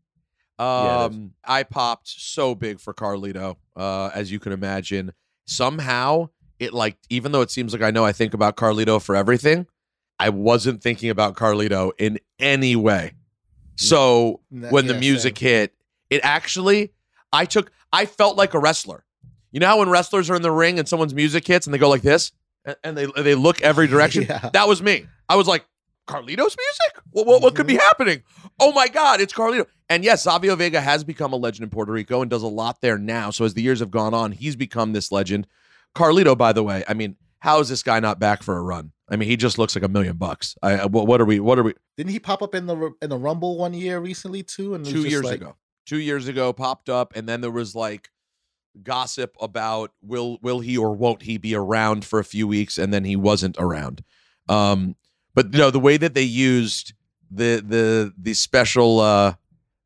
Yeah. 0.59 1.05
Um, 1.05 1.33
I 1.45 1.63
popped 1.63 2.09
so 2.09 2.55
big 2.55 2.81
for 2.81 2.93
Carlito, 2.95 3.57
uh, 3.77 4.11
as 4.15 4.31
you 4.31 4.39
can 4.39 4.53
imagine. 4.53 5.13
Somehow, 5.47 6.29
it 6.59 6.73
like 6.73 6.97
even 7.11 7.33
though 7.33 7.41
it 7.43 7.51
seems 7.51 7.73
like 7.73 7.83
I 7.83 7.91
know 7.91 8.05
I 8.05 8.13
think 8.13 8.35
about 8.35 8.57
Carlito 8.57 9.01
for 9.03 9.17
everything, 9.17 9.67
I 10.19 10.29
wasn't 10.31 10.83
thinking 10.83 11.11
about 11.11 11.37
Carlito 11.37 11.93
in 11.99 12.19
any 12.39 12.77
way. 12.77 13.13
So 13.77 14.41
N- 14.53 14.69
when 14.71 14.87
the 14.87 14.95
music 14.95 15.39
same. 15.39 15.49
hit, 15.49 15.75
it 16.11 16.21
actually 16.23 16.93
I 17.33 17.45
took 17.45 17.73
I 17.93 18.07
felt 18.07 18.37
like 18.37 18.55
a 18.55 18.59
wrestler. 18.59 19.05
You 19.51 19.61
know 19.61 19.67
how 19.67 19.79
when 19.81 19.89
wrestlers 19.91 20.31
are 20.31 20.37
in 20.37 20.43
the 20.43 20.51
ring 20.53 20.79
and 20.79 20.89
someone's 20.89 21.15
music 21.15 21.47
hits 21.47 21.67
and 21.67 21.75
they 21.75 21.79
go 21.79 21.89
like 21.89 22.03
this 22.03 22.33
and, 22.65 22.77
and 22.85 22.97
they 22.97 23.07
they 23.23 23.35
look 23.35 23.61
every 23.63 23.87
direction. 23.95 24.25
Yeah. 24.29 24.51
That 24.53 24.69
was 24.69 24.81
me. 24.83 25.07
I 25.29 25.37
was 25.37 25.47
like, 25.49 25.65
Carlito's 26.07 26.57
music? 26.57 27.03
What, 27.11 27.27
what, 27.27 27.43
what 27.43 27.55
could 27.55 27.67
be 27.67 27.77
happening? 27.77 28.23
Oh 28.61 28.73
my 28.73 28.89
God, 28.89 29.21
it's 29.21 29.33
Carlito. 29.33 29.67
And 29.89 30.05
yes, 30.05 30.23
Savio 30.23 30.57
Vega 30.57 30.81
has 30.81 31.05
become 31.05 31.33
a 31.33 31.37
legend 31.37 31.65
in 31.65 31.71
Puerto 31.71 31.93
Rico 31.93 32.21
and 32.23 32.31
does 32.31 32.43
a 32.43 32.47
lot 32.49 32.81
there 32.81 32.99
now. 32.99 33.31
So 33.31 33.45
as 33.45 33.55
the 33.55 33.63
years 33.63 33.81
have 33.81 33.91
gone 33.91 34.15
on, 34.15 34.33
he's 34.33 34.57
become 34.57 34.93
this 34.93 35.11
legend. 35.13 35.47
Carlito, 35.95 36.37
by 36.37 36.53
the 36.53 36.63
way, 36.63 36.85
I 36.89 36.95
mean, 36.95 37.17
how 37.41 37.61
is 37.61 37.69
this 37.69 37.83
guy 37.83 38.01
not 38.01 38.19
back 38.19 38.43
for 38.43 38.57
a 38.57 38.63
run? 38.63 38.93
I 39.09 39.17
mean, 39.17 39.29
he 39.29 39.37
just 39.37 39.59
looks 39.59 39.75
like 39.77 39.85
a 39.85 39.89
million 39.89 40.17
bucks. 40.17 40.57
I, 40.63 40.79
I- 40.79 40.87
what, 40.87 41.07
what 41.07 41.21
are 41.21 41.27
we? 41.27 41.39
What 41.41 41.59
are 41.59 41.63
we? 41.63 41.75
Didn't 41.97 42.11
he 42.13 42.19
pop 42.19 42.43
up 42.43 42.55
in 42.55 42.67
the 42.67 42.93
in 43.03 43.11
the 43.11 43.19
Rumble 43.19 43.59
one 43.59 43.75
year 43.75 43.99
recently 44.01 44.43
too? 44.43 44.75
And 44.75 44.85
two 44.85 45.03
just 45.03 45.09
years 45.09 45.25
like- 45.25 45.41
ago. 45.41 45.57
Two 45.87 45.99
years 45.99 46.29
ago, 46.29 46.55
popped 46.55 46.89
up, 46.89 47.15
and 47.15 47.29
then 47.29 47.43
there 47.43 47.51
was 47.51 47.75
like 47.75 48.09
gossip 48.83 49.37
about 49.41 49.93
will 50.03 50.39
will 50.43 50.61
he 50.61 50.77
or 50.77 50.93
won't 50.95 51.23
he 51.23 51.37
be 51.39 51.55
around 51.55 52.05
for 52.07 52.19
a 52.19 52.25
few 52.25 52.49
weeks, 52.49 52.79
and 52.79 52.93
then 52.93 53.05
he 53.05 53.17
wasn't 53.17 53.57
around. 53.59 54.03
Um, 54.49 54.97
but 55.35 55.53
you 55.53 55.59
know 55.59 55.71
the 55.71 55.81
way 55.81 55.97
that 55.97 56.15
they 56.15 56.23
used 56.23 56.93
the 57.31 57.63
the 57.67 58.13
the 58.17 58.35
special 58.35 59.01
uh 59.01 59.35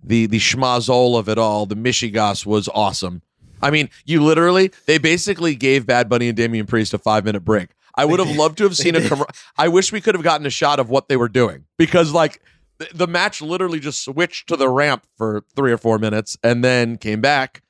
the 0.03 0.27
the 0.27 0.39
schmazole 0.39 1.19
of 1.19 1.29
it 1.29 1.39
all, 1.39 1.67
the 1.67 1.75
mishegas 1.77 2.47
was 2.47 2.69
awesome. 2.75 3.23
I 3.61 3.71
mean, 3.71 3.91
you 4.07 4.23
literally 4.23 4.71
they 4.87 4.99
basically 4.99 5.55
gave 5.57 5.87
Bad 5.87 6.09
Bunny 6.09 6.29
and 6.29 6.37
Damian 6.37 6.67
Priest 6.67 6.95
a 6.95 6.99
five 6.99 7.25
minute 7.25 7.45
break. 7.45 7.71
I 7.97 8.05
would 8.05 8.21
have 8.21 8.37
loved 8.37 8.59
to 8.59 8.65
have 8.65 8.77
seen 8.77 8.95
a 8.95 9.01
commercial. 9.01 9.27
I 9.57 9.67
wish 9.67 9.91
we 9.91 10.01
could 10.01 10.15
have 10.15 10.23
gotten 10.23 10.47
a 10.47 10.51
shot 10.51 10.79
of 10.79 10.89
what 10.89 11.09
they 11.09 11.17
were 11.17 11.29
doing 11.29 11.65
because 11.79 12.13
like 12.13 12.41
th- 12.79 12.93
the 12.93 13.09
match 13.09 13.43
literally 13.43 13.81
just 13.81 14.05
switched 14.05 14.49
to 14.51 14.57
the 14.57 14.69
ramp 14.69 15.05
for 15.17 15.43
three 15.57 15.73
or 15.73 15.79
four 15.79 15.99
minutes 15.99 16.37
and 16.45 16.63
then 16.63 16.97
came 16.97 17.21
back. 17.21 17.63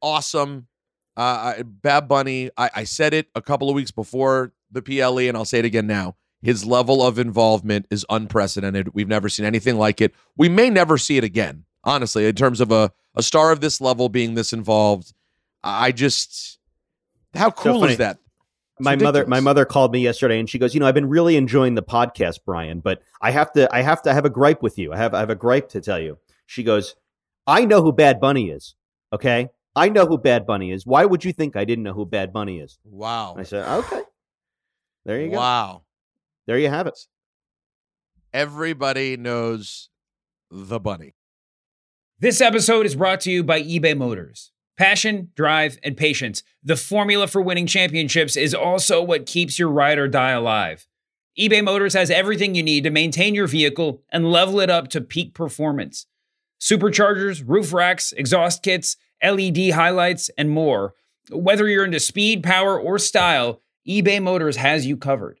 Awesome. 0.00 0.66
Uh, 1.16 1.54
I- 1.58 1.62
Bad 1.62 2.08
Bunny, 2.08 2.50
I, 2.56 2.70
I 2.76 2.84
said 2.84 3.12
it 3.12 3.26
a 3.34 3.42
couple 3.42 3.68
of 3.68 3.74
weeks 3.74 3.90
before 3.90 4.52
the 4.70 4.80
PLE, 4.80 5.18
and 5.28 5.36
I'll 5.36 5.44
say 5.44 5.58
it 5.58 5.64
again 5.64 5.86
now. 5.86 6.16
His 6.42 6.64
level 6.64 7.02
of 7.04 7.18
involvement 7.18 7.86
is 7.90 8.06
unprecedented. 8.08 8.94
We've 8.94 9.08
never 9.08 9.28
seen 9.28 9.44
anything 9.44 9.76
like 9.76 10.00
it. 10.00 10.14
We 10.36 10.48
may 10.48 10.70
never 10.70 10.96
see 10.98 11.16
it 11.16 11.24
again, 11.24 11.64
honestly, 11.84 12.26
in 12.26 12.34
terms 12.36 12.60
of 12.60 12.70
a, 12.70 12.92
a 13.16 13.22
star 13.22 13.50
of 13.50 13.60
this 13.60 13.80
level 13.80 14.08
being 14.08 14.34
this 14.34 14.52
involved. 14.52 15.12
I 15.64 15.90
just, 15.90 16.58
how 17.34 17.50
cool 17.50 17.80
funny. 17.80 17.92
is 17.92 17.98
that? 17.98 18.18
It's 18.78 18.84
my 18.84 18.94
mother 18.94 19.26
my 19.26 19.40
mother 19.40 19.64
called 19.64 19.92
me 19.92 19.98
yesterday 19.98 20.38
and 20.38 20.48
she 20.48 20.56
goes 20.56 20.72
you 20.72 20.78
know 20.78 20.86
i've 20.86 20.94
been 20.94 21.08
really 21.08 21.34
enjoying 21.34 21.74
the 21.74 21.82
podcast 21.82 22.38
brian 22.46 22.78
but 22.78 23.02
i 23.20 23.32
have 23.32 23.50
to 23.54 23.68
i 23.74 23.80
have 23.82 24.00
to 24.02 24.14
have 24.14 24.24
a 24.24 24.30
gripe 24.30 24.62
with 24.62 24.78
you 24.78 24.92
i 24.92 24.96
have 24.96 25.14
i 25.14 25.18
have 25.18 25.30
a 25.30 25.34
gripe 25.34 25.68
to 25.70 25.80
tell 25.80 25.98
you 25.98 26.16
she 26.46 26.62
goes 26.62 26.94
i 27.48 27.64
know 27.64 27.82
who 27.82 27.90
bad 27.92 28.20
bunny 28.20 28.50
is 28.50 28.76
okay 29.12 29.48
i 29.74 29.88
know 29.88 30.06
who 30.06 30.16
bad 30.16 30.46
bunny 30.46 30.70
is 30.70 30.86
why 30.86 31.04
would 31.04 31.24
you 31.24 31.32
think 31.32 31.56
i 31.56 31.64
didn't 31.64 31.82
know 31.82 31.92
who 31.92 32.06
bad 32.06 32.32
bunny 32.32 32.60
is 32.60 32.78
Wow. 32.84 33.34
i 33.36 33.42
said 33.42 33.66
okay 33.66 34.02
there 35.04 35.20
you 35.20 35.30
go 35.30 35.38
Wow. 35.38 35.82
There 36.48 36.58
you 36.58 36.68
have 36.68 36.88
it 36.88 36.98
Everybody 38.32 39.16
knows 39.16 39.88
the 40.50 40.78
bunny. 40.78 41.14
This 42.20 42.40
episode 42.40 42.84
is 42.84 42.94
brought 42.94 43.20
to 43.22 43.30
you 43.30 43.42
by 43.42 43.62
eBay 43.62 43.96
Motors. 43.96 44.52
Passion, 44.76 45.30
drive, 45.34 45.78
and 45.82 45.96
patience. 45.96 46.42
The 46.62 46.76
formula 46.76 47.26
for 47.26 47.40
winning 47.40 47.66
championships 47.66 48.36
is 48.36 48.54
also 48.54 49.02
what 49.02 49.26
keeps 49.26 49.58
your 49.58 49.70
ride 49.70 49.98
or 49.98 50.08
die 50.08 50.32
alive. 50.32 50.86
eBay 51.38 51.64
Motors 51.64 51.94
has 51.94 52.10
everything 52.10 52.54
you 52.54 52.62
need 52.62 52.84
to 52.84 52.90
maintain 52.90 53.34
your 53.34 53.46
vehicle 53.46 54.02
and 54.10 54.30
level 54.30 54.60
it 54.60 54.68
up 54.68 54.88
to 54.88 55.00
peak 55.00 55.32
performance. 55.32 56.06
Superchargers, 56.60 57.42
roof 57.46 57.72
racks, 57.72 58.12
exhaust 58.12 58.62
kits, 58.62 58.96
LED 59.22 59.70
highlights, 59.70 60.28
and 60.36 60.50
more. 60.50 60.94
Whether 61.30 61.66
you're 61.66 61.84
into 61.84 62.00
speed, 62.00 62.42
power, 62.42 62.78
or 62.78 62.98
style, 62.98 63.62
eBay 63.88 64.22
Motors 64.22 64.56
has 64.56 64.86
you 64.86 64.96
covered. 64.96 65.40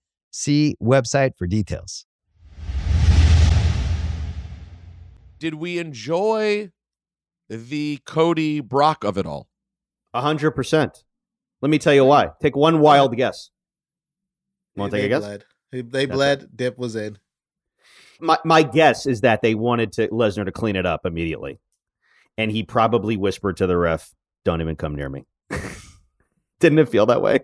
See 0.31 0.75
website 0.81 1.37
for 1.37 1.45
details. 1.45 2.05
Did 5.39 5.55
we 5.55 5.77
enjoy 5.77 6.71
the 7.49 7.99
Cody 8.05 8.59
Brock 8.59 9.03
of 9.03 9.17
it 9.17 9.25
all? 9.25 9.49
A 10.13 10.21
hundred 10.21 10.51
percent. 10.51 11.03
Let 11.61 11.69
me 11.69 11.77
tell 11.77 11.93
you 11.93 12.05
why. 12.05 12.29
Take 12.41 12.55
one 12.55 12.79
wild 12.79 13.15
guess. 13.15 13.49
Want 14.75 14.91
to 14.91 14.97
they 14.97 15.03
take 15.03 15.11
a 15.11 15.15
guess? 15.15 15.21
bled. 15.21 15.45
They, 15.71 15.81
they 15.81 16.05
That's 16.05 16.15
bled. 16.15 16.47
Dip 16.55 16.77
was 16.77 16.95
in. 16.95 17.17
My 18.19 18.37
my 18.45 18.63
guess 18.63 19.05
is 19.05 19.21
that 19.21 19.41
they 19.41 19.55
wanted 19.55 19.93
to 19.93 20.07
Lesnar 20.09 20.45
to 20.45 20.51
clean 20.51 20.75
it 20.75 20.85
up 20.85 21.05
immediately, 21.05 21.59
and 22.37 22.51
he 22.51 22.63
probably 22.63 23.17
whispered 23.17 23.57
to 23.57 23.67
the 23.67 23.77
ref, 23.77 24.13
"Don't 24.45 24.61
even 24.61 24.75
come 24.75 24.95
near 24.95 25.09
me." 25.09 25.25
Didn't 26.59 26.79
it 26.79 26.89
feel 26.89 27.07
that 27.07 27.21
way? 27.21 27.39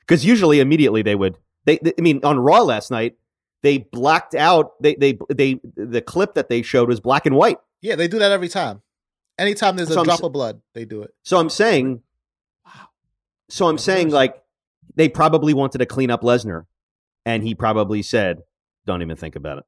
Because 0.00 0.24
usually, 0.24 0.60
immediately 0.60 1.02
they 1.02 1.14
would. 1.14 1.36
They, 1.66 1.78
they- 1.82 1.92
I 1.98 2.00
mean, 2.00 2.20
on 2.24 2.38
Raw 2.38 2.62
last 2.62 2.90
night, 2.90 3.16
they 3.62 3.78
blacked 3.78 4.34
out. 4.34 4.80
They 4.82 4.94
they 4.94 5.18
they 5.28 5.60
the 5.76 6.00
clip 6.00 6.34
that 6.34 6.48
they 6.48 6.62
showed 6.62 6.88
was 6.88 7.00
black 7.00 7.26
and 7.26 7.36
white. 7.36 7.58
Yeah, 7.82 7.96
they 7.96 8.08
do 8.08 8.18
that 8.20 8.32
every 8.32 8.48
time. 8.48 8.82
Anytime 9.38 9.76
there's 9.76 9.88
So 9.90 9.96
a 9.96 9.98
I'm 9.98 10.04
drop 10.04 10.20
s- 10.20 10.24
of 10.24 10.32
blood, 10.32 10.62
they 10.74 10.84
do 10.86 11.02
it. 11.02 11.10
So 11.24 11.36
I'm 11.38 11.50
saying, 11.50 12.00
so 13.48 13.66
I'm 13.66 13.74
Never 13.74 13.82
saying 13.82 14.10
like 14.10 14.36
they 14.94 15.08
probably 15.08 15.54
wanted 15.54 15.78
to 15.78 15.86
clean 15.86 16.10
up 16.10 16.22
Lesnar, 16.22 16.64
and 17.24 17.42
he 17.42 17.54
probably 17.54 18.02
said, 18.02 18.42
"Don't 18.86 19.02
even 19.02 19.16
think 19.16 19.36
about 19.36 19.58
it," 19.58 19.64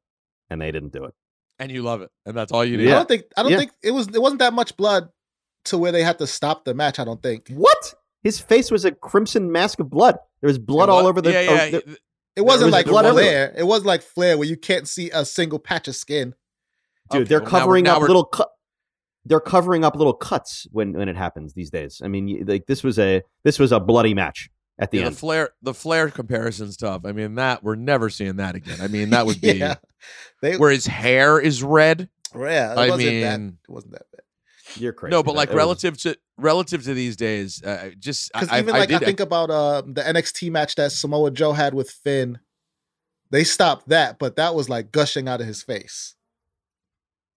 and 0.51 0.61
they 0.61 0.71
didn't 0.73 0.93
do 0.93 1.05
it. 1.05 1.15
And 1.59 1.71
you 1.73 1.83
love 1.83 2.03
it. 2.03 2.11
And 2.25 2.37
that's 2.37 2.53
all 2.53 2.65
you 2.65 2.77
need. 2.77 2.89
I 2.89 2.95
don't 2.95 3.09
think 3.09 3.25
I 3.37 3.43
don't 3.43 3.53
Yeah. 3.53 3.59
think 3.59 3.73
it 3.83 3.91
was 3.91 4.09
it 4.09 4.23
wasn't 4.23 4.39
that 4.41 4.53
much 4.53 4.77
blood 4.77 5.09
to 5.67 5.79
where 5.79 5.93
they 5.93 6.03
had 6.03 6.19
to 6.19 6.27
stop 6.27 6.65
the 6.65 6.75
match. 6.75 6.99
I 6.99 7.05
don't 7.05 7.23
think 7.23 7.49
What? 7.51 7.95
His 8.23 8.41
face 8.41 8.71
was 8.71 8.85
a 8.85 8.93
crimson 8.93 9.51
mask 9.53 9.81
of 9.81 9.91
blood. 9.91 10.19
There 10.41 10.49
was 10.49 10.59
blood 10.59 10.89
all 10.89 11.07
over 11.07 11.21
the. 11.21 11.33
Yeah, 11.33 11.39
oh, 11.49 11.55
yeah. 11.55 11.71
the- 11.71 11.99
it 12.37 12.43
wasn't 12.45 12.67
was 12.67 12.73
like 12.73 12.87
blood 12.87 13.11
Flair. 13.13 13.53
It 13.57 13.65
wasn't 13.65 13.87
like 13.87 14.03
Flair 14.03 14.39
where 14.39 14.47
you 14.47 14.57
can't 14.57 14.87
see 14.87 15.11
a 15.11 15.25
single 15.25 15.59
patch 15.59 15.89
of 15.89 15.97
skin. 15.97 16.35
dude, 17.11 17.23
Okay, 17.23 17.29
they're 17.29 17.41
well, 17.41 17.47
now 17.51 17.53
we're- 17.53 17.61
covering 17.61 17.85
now 17.85 17.97
up 17.97 18.03
little. 18.03 18.25
Cu- 18.27 18.45
they're 19.25 19.41
covering 19.41 19.85
up 19.85 19.97
little 19.97 20.13
cuts 20.15 20.67
when 20.71 20.93
when 20.93 21.09
it 21.09 21.17
happens 21.17 21.55
these 21.55 21.71
days. 21.71 22.01
I 22.03 22.09
mean, 22.09 22.45
like 22.47 22.67
this 22.67 22.83
was 22.85 22.99
a 22.99 23.23
this 23.45 23.59
was 23.59 23.73
a 23.73 23.81
bloody 23.81 24.15
match 24.15 24.49
at 24.79 24.91
the 24.93 24.99
Yeah, 24.99 25.03
the 25.03 25.07
end. 25.09 25.19
flare, 25.19 25.51
the 25.63 25.75
flare 25.75 26.09
comparison 26.11 26.71
stuff. 26.71 27.03
I 27.05 27.11
mean, 27.13 27.35
that 27.35 27.65
we're 27.65 27.75
never 27.75 28.09
seeing 28.09 28.37
that 28.37 28.55
again. 28.55 28.81
I 28.81 28.87
mean, 28.87 29.11
that 29.11 29.27
would 29.27 29.41
be 29.43 29.55
yeah, 29.55 29.75
they 30.41 30.57
where 30.57 30.71
his 30.71 30.87
hair 30.87 31.41
is 31.41 31.63
red. 31.65 32.09
yeah. 32.35 32.73
It 32.73 32.79
I 32.79 32.89
wasn't 32.91 33.21
that. 33.23 33.41
mean- 33.41 33.59
It 33.69 33.73
wasn't 33.73 33.93
that 33.95 34.03
bad. 34.13 34.21
You're 34.77 34.93
crazy. 34.93 35.11
No, 35.13 35.23
but 35.23 35.33
That- 35.33 35.37
like 35.39 35.49
it 35.49 35.53
was- 35.55 35.59
relative 35.59 35.97
to 36.03 36.17
relative 36.37 36.85
to 36.85 36.95
these 36.95 37.17
days, 37.17 37.63
uh, 37.63 37.91
just 37.99 38.31
I, 38.35 38.41
Because 38.41 38.59
even 38.61 38.75
I 38.75 38.79
like 38.79 38.93
I, 38.93 38.99
did. 38.99 39.07
think 39.07 39.21
about 39.21 39.51
uh, 39.51 39.83
the 39.87 40.03
NXT 40.03 40.51
match 40.51 40.75
that 40.77 40.93
Samoa 40.93 41.31
Joe 41.31 41.53
had 41.53 41.75
with 41.75 41.91
Finn, 41.91 42.39
they 43.31 43.45
stopped 43.45 43.89
that, 43.89 44.19
but 44.19 44.37
that 44.37 44.55
was 44.55 44.69
like 44.69 44.93
gushing 44.93 45.29
out 45.29 45.41
of 45.41 45.47
his 45.47 45.63
face. 45.63 46.15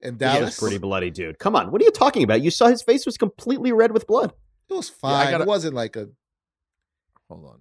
In 0.01 0.09
He 0.09 0.11
was 0.13 0.19
Dallas, 0.19 0.59
pretty 0.59 0.77
bloody, 0.77 1.09
dude. 1.11 1.37
Come 1.39 1.55
on, 1.55 1.71
what 1.71 1.81
are 1.81 1.85
you 1.85 1.91
talking 1.91 2.23
about? 2.23 2.41
You 2.41 2.51
saw 2.51 2.67
his 2.67 2.81
face 2.81 3.05
was 3.05 3.17
completely 3.17 3.71
red 3.71 3.91
with 3.91 4.07
blood. 4.07 4.33
it 4.69 4.73
was 4.73 4.89
Yeah, 5.03 5.09
I 5.09 5.23
fine. 5.23 5.31
gotta- 5.31 5.43
it 5.43 5.47
wasn't 5.47 5.73
like 5.75 5.95
a 5.95 6.09
hold 7.29 7.45
on. 7.45 7.59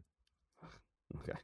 Okay. 1.21 1.39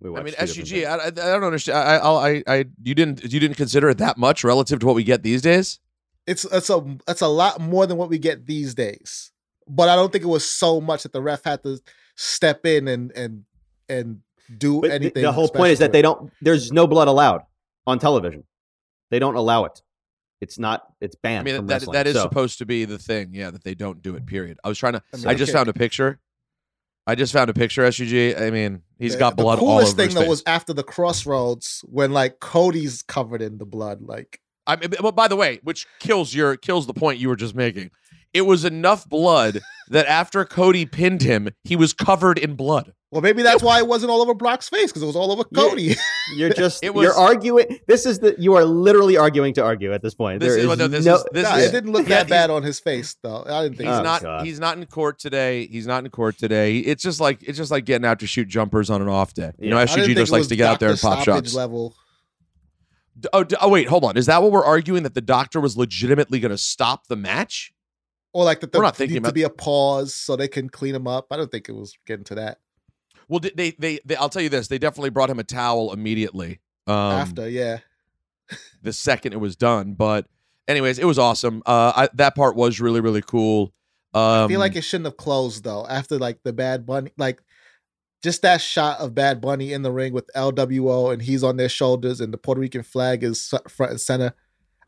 We 0.00 0.10
I 0.14 0.22
mean, 0.22 0.34
two 0.34 0.44
SGG. 0.44 0.86
I, 0.86 0.94
I, 0.96 1.06
I 1.06 1.10
don't 1.10 1.42
understand. 1.44 1.78
I, 1.78 1.96
I, 1.96 2.28
I, 2.30 2.42
I, 2.46 2.64
you 2.82 2.94
didn't, 2.94 3.22
you 3.24 3.40
didn't 3.40 3.56
consider 3.56 3.88
it 3.88 3.98
that 3.98 4.16
much 4.16 4.44
relative 4.44 4.78
to 4.80 4.86
what 4.86 4.94
we 4.94 5.02
get 5.04 5.22
these 5.24 5.42
days. 5.42 5.80
It's 6.28 6.44
it's 6.44 6.70
a 6.70 6.96
it's 7.08 7.20
a 7.22 7.26
lot 7.28 7.60
more 7.60 7.86
than 7.86 7.96
what 7.96 8.08
we 8.10 8.18
get 8.18 8.46
these 8.46 8.74
days. 8.74 9.32
But 9.66 9.88
I 9.88 9.96
don't 9.96 10.12
think 10.12 10.24
it 10.24 10.28
was 10.28 10.48
so 10.48 10.80
much 10.80 11.02
that 11.02 11.12
the 11.12 11.20
ref 11.22 11.42
had 11.44 11.62
to 11.64 11.80
step 12.16 12.64
in 12.66 12.86
and 12.88 13.10
and 13.12 13.44
and 13.88 14.20
do 14.56 14.80
But 14.80 14.88
the- 14.88 14.94
anything. 14.94 15.22
the 15.22 15.32
whole 15.32 15.48
point 15.48 15.72
is 15.72 15.78
that 15.80 15.92
they 15.92 16.02
don't. 16.02 16.32
There's 16.40 16.70
no 16.72 16.86
blood 16.86 17.08
allowed 17.08 17.42
on 17.86 17.98
television. 17.98 18.44
They 19.10 19.18
don't 19.18 19.34
allow 19.34 19.64
it. 19.64 19.82
It's 20.40 20.58
not. 20.58 20.84
It's 21.00 21.16
I 21.16 21.18
banned 21.22 21.44
mean, 21.46 21.56
from 21.56 21.66
that, 21.66 21.82
that 21.92 22.06
is 22.06 22.14
So, 22.14 22.22
supposed 22.22 22.58
to 22.58 22.66
be 22.66 22.84
the 22.84 22.98
thing. 22.98 23.30
Yeah, 23.34 23.50
that 23.50 23.64
they 23.64 23.74
don't 23.74 24.00
do 24.02 24.14
it. 24.14 24.24
Period. 24.26 24.58
I 24.62 24.68
was 24.68 24.78
trying 24.78 24.92
to. 24.94 25.02
I 25.12 25.16
mean, 25.16 25.26
I 25.26 25.34
just 25.34 25.50
okay. 25.50 25.58
found 25.58 25.68
a 25.68 25.72
picture. 25.72 26.20
I 27.06 27.14
just 27.14 27.32
found 27.32 27.48
a 27.50 27.54
picture. 27.54 27.82
SUG. 27.90 28.36
I 28.40 28.50
mean, 28.50 28.82
he's 28.98 29.16
got 29.16 29.36
blood 29.36 29.58
The 29.58 29.62
all 29.62 29.68
coolest 29.78 29.92
over 29.94 29.96
thing 29.96 30.06
his 30.08 30.14
though 30.14 30.20
face. 30.20 30.28
was 30.28 30.42
after 30.46 30.72
the 30.74 30.84
crossroads 30.84 31.82
when 31.88 32.12
like 32.12 32.38
Cody's 32.38 33.02
covered 33.02 33.40
in 33.42 33.58
the 33.58 33.64
blood. 33.66 34.02
Like 34.02 34.40
I 34.68 34.76
mean, 34.76 34.90
but 35.00 35.16
by 35.16 35.26
the 35.26 35.36
way, 35.36 35.58
which 35.64 35.86
kills 35.98 36.32
your 36.34 36.56
kills 36.56 36.86
the 36.86 36.94
point 36.94 37.18
you 37.18 37.28
were 37.28 37.36
just 37.36 37.54
making. 37.56 37.90
It 38.34 38.42
was 38.42 38.64
enough 38.64 39.08
blood 39.08 39.60
that 39.88 40.06
after 40.06 40.44
Cody 40.44 40.84
pinned 40.84 41.22
him, 41.22 41.48
he 41.64 41.74
was 41.76 41.92
covered 41.94 42.38
in 42.38 42.54
blood. 42.54 42.92
Well, 43.10 43.22
maybe 43.22 43.42
that's 43.42 43.62
why 43.62 43.78
it 43.78 43.86
wasn't 43.86 44.10
all 44.10 44.20
over 44.20 44.34
Brock's 44.34 44.68
face 44.68 44.90
because 44.90 45.02
it 45.02 45.06
was 45.06 45.16
all 45.16 45.32
over 45.32 45.44
Yeah. 45.50 45.62
Cody. 45.62 45.94
you're 46.36 46.50
just 46.52 46.84
It 46.84 46.92
was- 46.92 47.04
you're 47.04 47.14
arguing. 47.14 47.78
This 47.86 48.04
is 48.04 48.18
the 48.18 48.36
you 48.38 48.52
are 48.54 48.66
literally 48.66 49.16
arguing 49.16 49.54
to 49.54 49.64
argue 49.64 49.94
at 49.94 50.02
this 50.02 50.14
point. 50.14 50.40
This 50.40 50.50
There 50.50 50.58
is- 50.58 50.64
is 50.64 50.68
well, 50.68 50.76
no, 50.76 50.88
this 50.88 51.06
no. 51.06 51.14
is- 51.14 51.24
this 51.32 51.44
Nah, 51.44 51.56
is- 51.56 51.68
it 51.68 51.72
didn't 51.72 51.92
look 51.92 52.06
Yeah, 52.06 52.18
that 52.24 52.28
bad 52.28 52.50
on 52.50 52.62
his 52.62 52.78
face 52.80 53.16
though. 53.22 53.44
I 53.48 53.62
didn't 53.62 53.78
think 53.78 53.88
He's 53.88 53.96
Oh, 53.96 54.00
so. 54.00 54.02
not. 54.02 54.20
Oh, 54.20 54.24
God. 54.26 54.46
He's 54.46 54.60
not 54.60 54.76
in 54.76 54.84
court 54.84 55.18
today. 55.18 55.66
He's 55.68 55.86
not 55.86 56.04
in 56.04 56.10
court 56.10 56.36
today. 56.36 56.76
It's 56.80 57.02
just 57.02 57.18
like 57.18 57.42
it's 57.42 57.56
just 57.56 57.70
like 57.70 57.86
getting 57.86 58.04
out 58.04 58.20
to 58.20 58.26
shoot 58.26 58.46
jumpers 58.46 58.90
on 58.90 59.00
an 59.00 59.08
off 59.08 59.32
day. 59.32 59.52
You 59.58 59.70
know, 59.70 59.76
Yeah. 59.76 59.82
I 59.84 59.86
didn't 59.86 60.04
SUG 60.10 60.14
just 60.16 60.32
likes 60.32 60.46
to 60.48 60.56
get 60.56 60.68
out 60.68 60.78
there 60.80 60.90
and 60.90 61.00
pop 61.00 61.24
shots. 61.24 61.54
Level. 61.54 61.94
Oh, 63.32 63.44
d- 63.44 63.56
oh, 63.60 63.68
wait, 63.68 63.88
hold 63.88 64.04
on. 64.04 64.16
Is 64.16 64.26
that 64.26 64.42
what 64.42 64.52
we're 64.52 64.64
arguing? 64.64 65.02
That 65.02 65.14
the 65.14 65.20
doctor 65.20 65.60
was 65.60 65.76
legitimately 65.76 66.40
going 66.40 66.50
to 66.50 66.58
stop 66.58 67.06
the 67.08 67.16
match? 67.16 67.72
Or 68.32 68.44
like 68.44 68.60
that 68.60 68.72
there 68.72 68.82
not 68.82 68.94
thinking 68.96 69.14
needs 69.14 69.20
about- 69.20 69.28
to 69.30 69.34
be 69.34 69.42
a 69.42 69.50
pause 69.50 70.14
so 70.14 70.36
they 70.36 70.48
can 70.48 70.68
clean 70.68 70.94
him 70.94 71.06
up. 71.06 71.26
I 71.30 71.36
don't 71.36 71.50
think 71.50 71.68
it 71.68 71.72
was 71.72 71.96
getting 72.06 72.24
to 72.26 72.34
that 72.36 72.58
Well, 73.28 73.40
they, 73.40 73.50
they, 73.50 73.70
they, 73.72 73.98
they 74.04 74.16
I'll 74.16 74.28
tell 74.28 74.42
you 74.42 74.48
this. 74.50 74.68
They 74.68 74.78
definitely 74.78 75.10
brought 75.10 75.30
him 75.30 75.38
a 75.38 75.44
towel 75.44 75.92
immediately. 75.92 76.60
Um, 76.86 76.94
after. 76.94 77.48
Yeah, 77.48 77.78
the 78.82 78.92
second 78.92 79.32
it 79.32 79.40
was 79.40 79.56
done. 79.56 79.94
But 79.94 80.26
anyways, 80.68 80.98
it 80.98 81.04
was 81.06 81.18
awesome. 81.18 81.62
Uh, 81.66 81.92
I, 81.96 82.08
that 82.14 82.34
part 82.36 82.54
was 82.54 82.80
really 82.80 83.00
really 83.00 83.22
cool. 83.22 83.72
Um, 84.14 84.22
I 84.44 84.48
feel 84.48 84.60
like 84.60 84.76
it 84.76 84.82
shouldn't 84.82 85.06
have 85.06 85.16
closed 85.16 85.64
though. 85.64 85.86
After 85.86 86.18
like 86.18 86.38
the 86.44 86.52
Bad 86.52 86.86
Bunny, 86.86 87.10
like 87.18 87.42
just 88.22 88.42
that 88.42 88.60
shot 88.60 89.00
of 89.00 89.14
Bad 89.14 89.40
Bunny 89.40 89.72
in 89.72 89.82
the 89.82 89.92
ring 89.92 90.12
with 90.12 90.28
LWO 90.34 91.12
and 91.12 91.22
he's 91.22 91.44
on 91.44 91.56
their 91.56 91.68
shoulders 91.68 92.20
and 92.20 92.32
the 92.32 92.38
Puerto 92.38 92.60
Rican 92.60 92.82
flag 92.82 93.22
is 93.22 93.52
front 93.68 93.92
and 93.92 94.00
center. 94.00 94.34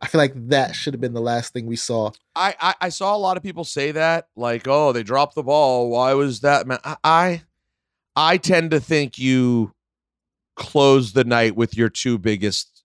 I 0.00 0.06
feel 0.06 0.20
like 0.20 0.32
that 0.48 0.74
should 0.74 0.94
have 0.94 1.00
been 1.00 1.12
the 1.12 1.20
last 1.20 1.52
thing 1.52 1.66
we 1.66 1.76
saw. 1.76 2.10
I, 2.34 2.54
I 2.58 2.74
I 2.80 2.88
saw 2.88 3.14
a 3.14 3.18
lot 3.18 3.36
of 3.36 3.42
people 3.42 3.64
say 3.64 3.92
that 3.92 4.28
like, 4.34 4.66
oh, 4.66 4.92
they 4.92 5.02
dropped 5.02 5.34
the 5.34 5.42
ball. 5.42 5.90
Why 5.90 6.14
was 6.14 6.40
that? 6.40 6.66
Man, 6.66 6.78
I 6.82 6.96
I, 7.04 7.42
I 8.16 8.36
tend 8.38 8.70
to 8.70 8.80
think 8.80 9.18
you 9.18 9.72
close 10.56 11.12
the 11.12 11.24
night 11.24 11.54
with 11.54 11.76
your 11.76 11.90
two 11.90 12.18
biggest 12.18 12.82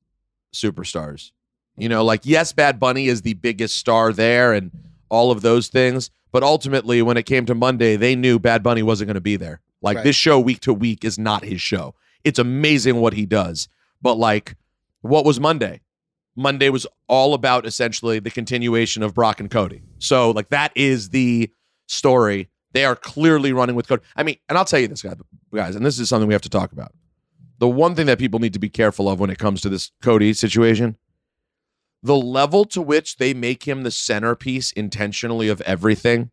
superstars. 0.53 1.31
You 1.77 1.87
know, 1.87 2.03
like 2.03 2.21
yes, 2.25 2.51
Bad 2.51 2.79
Bunny 2.79 3.07
is 3.07 3.21
the 3.21 3.33
biggest 3.33 3.77
star 3.77 4.11
there, 4.11 4.51
and 4.51 4.71
all 5.09 5.31
of 5.31 5.41
those 5.41 5.69
things. 5.69 6.11
But 6.33 6.43
ultimately, 6.43 7.01
when 7.01 7.15
it 7.15 7.25
came 7.25 7.45
to 7.45 7.55
Monday, 7.55 7.95
they 7.95 8.13
knew 8.13 8.39
Bad 8.39 8.61
Bunny 8.61 8.83
wasn't 8.83 9.07
going 9.07 9.15
to 9.15 9.21
be 9.21 9.37
there. 9.37 9.61
Like 9.85 9.97
Right. 9.97 10.03
this 10.03 10.15
show, 10.15 10.39
week 10.39 10.61
to 10.61 10.73
week, 10.73 11.05
is 11.05 11.19
not 11.19 11.43
his 11.45 11.61
show. 11.61 11.93
It's 12.23 12.39
amazing 12.39 12.95
what 12.99 13.13
he 13.13 13.27
does. 13.27 13.69
But 14.01 14.15
like, 14.15 14.55
what 15.01 15.23
was 15.25 15.39
Monday? 15.39 15.81
Monday 16.35 16.69
was 16.69 16.87
all 17.07 17.35
about 17.35 17.67
essentially 17.67 18.17
the 18.19 18.31
continuation 18.31 19.03
of 19.03 19.13
Brock 19.13 19.39
and 19.39 19.49
Cody. 19.49 19.83
So 19.99 20.31
like 20.31 20.49
that 20.49 20.71
is 20.75 21.09
the 21.11 21.51
story. 21.87 22.49
They 22.73 22.83
are 22.83 22.95
clearly 22.95 23.53
running 23.53 23.75
with 23.75 23.87
Cody. 23.87 24.01
I 24.15 24.23
mean, 24.23 24.37
and 24.49 24.57
I'll 24.57 24.65
tell 24.65 24.79
you 24.79 24.87
this, 24.87 25.03
guy- 25.03 25.13
guys, 25.53 25.75
and 25.75 25.85
this 25.85 25.99
is 25.99 26.09
something 26.09 26.27
we 26.27 26.33
have 26.33 26.41
to 26.41 26.49
talk 26.49 26.71
about. 26.71 26.91
The 27.59 27.69
one 27.69 27.93
thing 27.95 28.07
that 28.07 28.17
people 28.19 28.39
need 28.39 28.53
to 28.53 28.59
be 28.59 28.69
careful 28.69 29.07
of 29.07 29.19
when 29.19 29.29
it 29.29 29.37
comes 29.37 29.61
to 29.61 29.69
this 29.69 29.91
Cody 30.01 30.33
situation, 30.33 30.97
the 32.03 32.15
level 32.17 32.65
to 32.65 32.81
which 32.81 33.17
they 33.17 33.33
make 33.35 33.65
him 33.67 33.83
the 33.83 33.91
centerpiece 33.91 34.71
intentionally 34.71 35.47
of 35.47 35.61
everything 35.61 36.31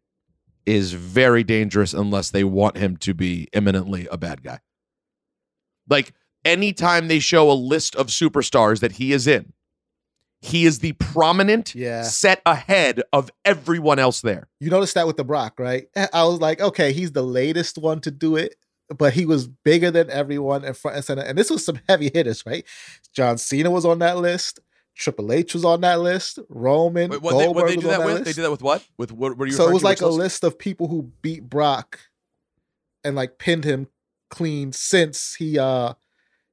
is 0.67 0.93
very 0.93 1.43
dangerous 1.45 1.93
unless 1.93 2.31
they 2.31 2.45
want 2.45 2.77
him 2.77 2.97
to 2.99 3.15
be 3.15 3.49
imminently 3.53 4.07
a 4.11 4.17
bad 4.17 4.43
guy. 4.43 4.61
Like 5.89 6.13
anytime 6.45 7.09
they 7.09 7.19
show 7.19 7.51
a 7.51 7.55
list 7.55 7.95
of 7.97 8.09
superstars 8.09 8.81
that 8.81 8.93
he 8.93 9.13
is 9.13 9.27
in, 9.27 9.53
he 10.41 10.65
is 10.65 10.81
the 10.81 10.93
prominent 10.95 11.75
Yeah. 11.75 12.03
set 12.03 12.43
ahead 12.47 13.03
of 13.13 13.31
everyone 13.45 13.99
else 13.99 14.21
there. 14.21 14.49
You 14.61 14.71
noticed 14.71 14.95
that 14.95 15.07
with 15.07 15.17
the 15.17 15.25
Brock, 15.25 15.59
right? 15.59 15.87
Eh, 15.95 16.07
I 16.13 16.25
was 16.25 16.41
like, 16.41 16.61
okay, 16.61 16.93
he's 16.93 17.13
the 17.13 17.23
latest 17.23 17.79
one 17.79 18.01
to 18.01 18.11
do 18.11 18.37
it, 18.37 18.57
but 18.97 19.13
he 19.13 19.25
was 19.25 19.47
bigger 19.47 19.91
than 19.91 20.11
everyone 20.11 20.65
in 20.65 20.75
front 20.75 20.97
and 20.97 21.05
center. 21.05 21.23
And 21.23 21.39
this 21.39 21.51
was 21.51 21.65
some 21.65 21.81
heavy 21.89 22.11
hitters, 22.13 22.45
right? 22.45 22.65
John 23.15 23.39
Cena 23.39 23.71
was 23.71 23.85
on 23.85 24.01
that 24.01 24.19
list. 24.19 24.59
Triple 24.95 25.33
H 25.33 25.55
was 25.55 25.65
on 25.65 25.81
that 25.83 26.01
list. 26.01 26.39
Roman, 26.49 27.11
Wait, 27.11 27.23
what 27.23 27.39
they, 27.39 27.45
Goldberg 27.45 27.63
what 27.63 27.69
they 27.69 27.77
was 27.77 27.85
do 27.85 27.91
on 27.93 27.99
that 27.99 28.07
with? 28.07 28.15
list. 28.15 28.25
They 28.27 28.33
did 28.33 28.45
that 28.45 28.51
with 28.51 28.63
what? 28.63 28.87
With 28.99 29.13
what? 29.13 29.37
what 29.39 29.45
are 29.45 29.47
you 29.47 29.53
so 29.53 29.69
it 29.69 29.73
was 29.73 29.83
to? 29.83 29.87
like 29.87 30.01
a 30.01 30.07
list? 30.07 30.19
list 30.19 30.45
of 30.45 30.59
people 30.59 30.89
who 30.89 31.11
beat 31.23 31.43
Brock 31.49 31.99
and 33.05 33.17
like 33.17 33.39
pinned 33.39 33.65
him 33.65 33.89
clean 34.31 34.73
since 34.73 35.35
he 35.35 35.59
uh 35.59 35.93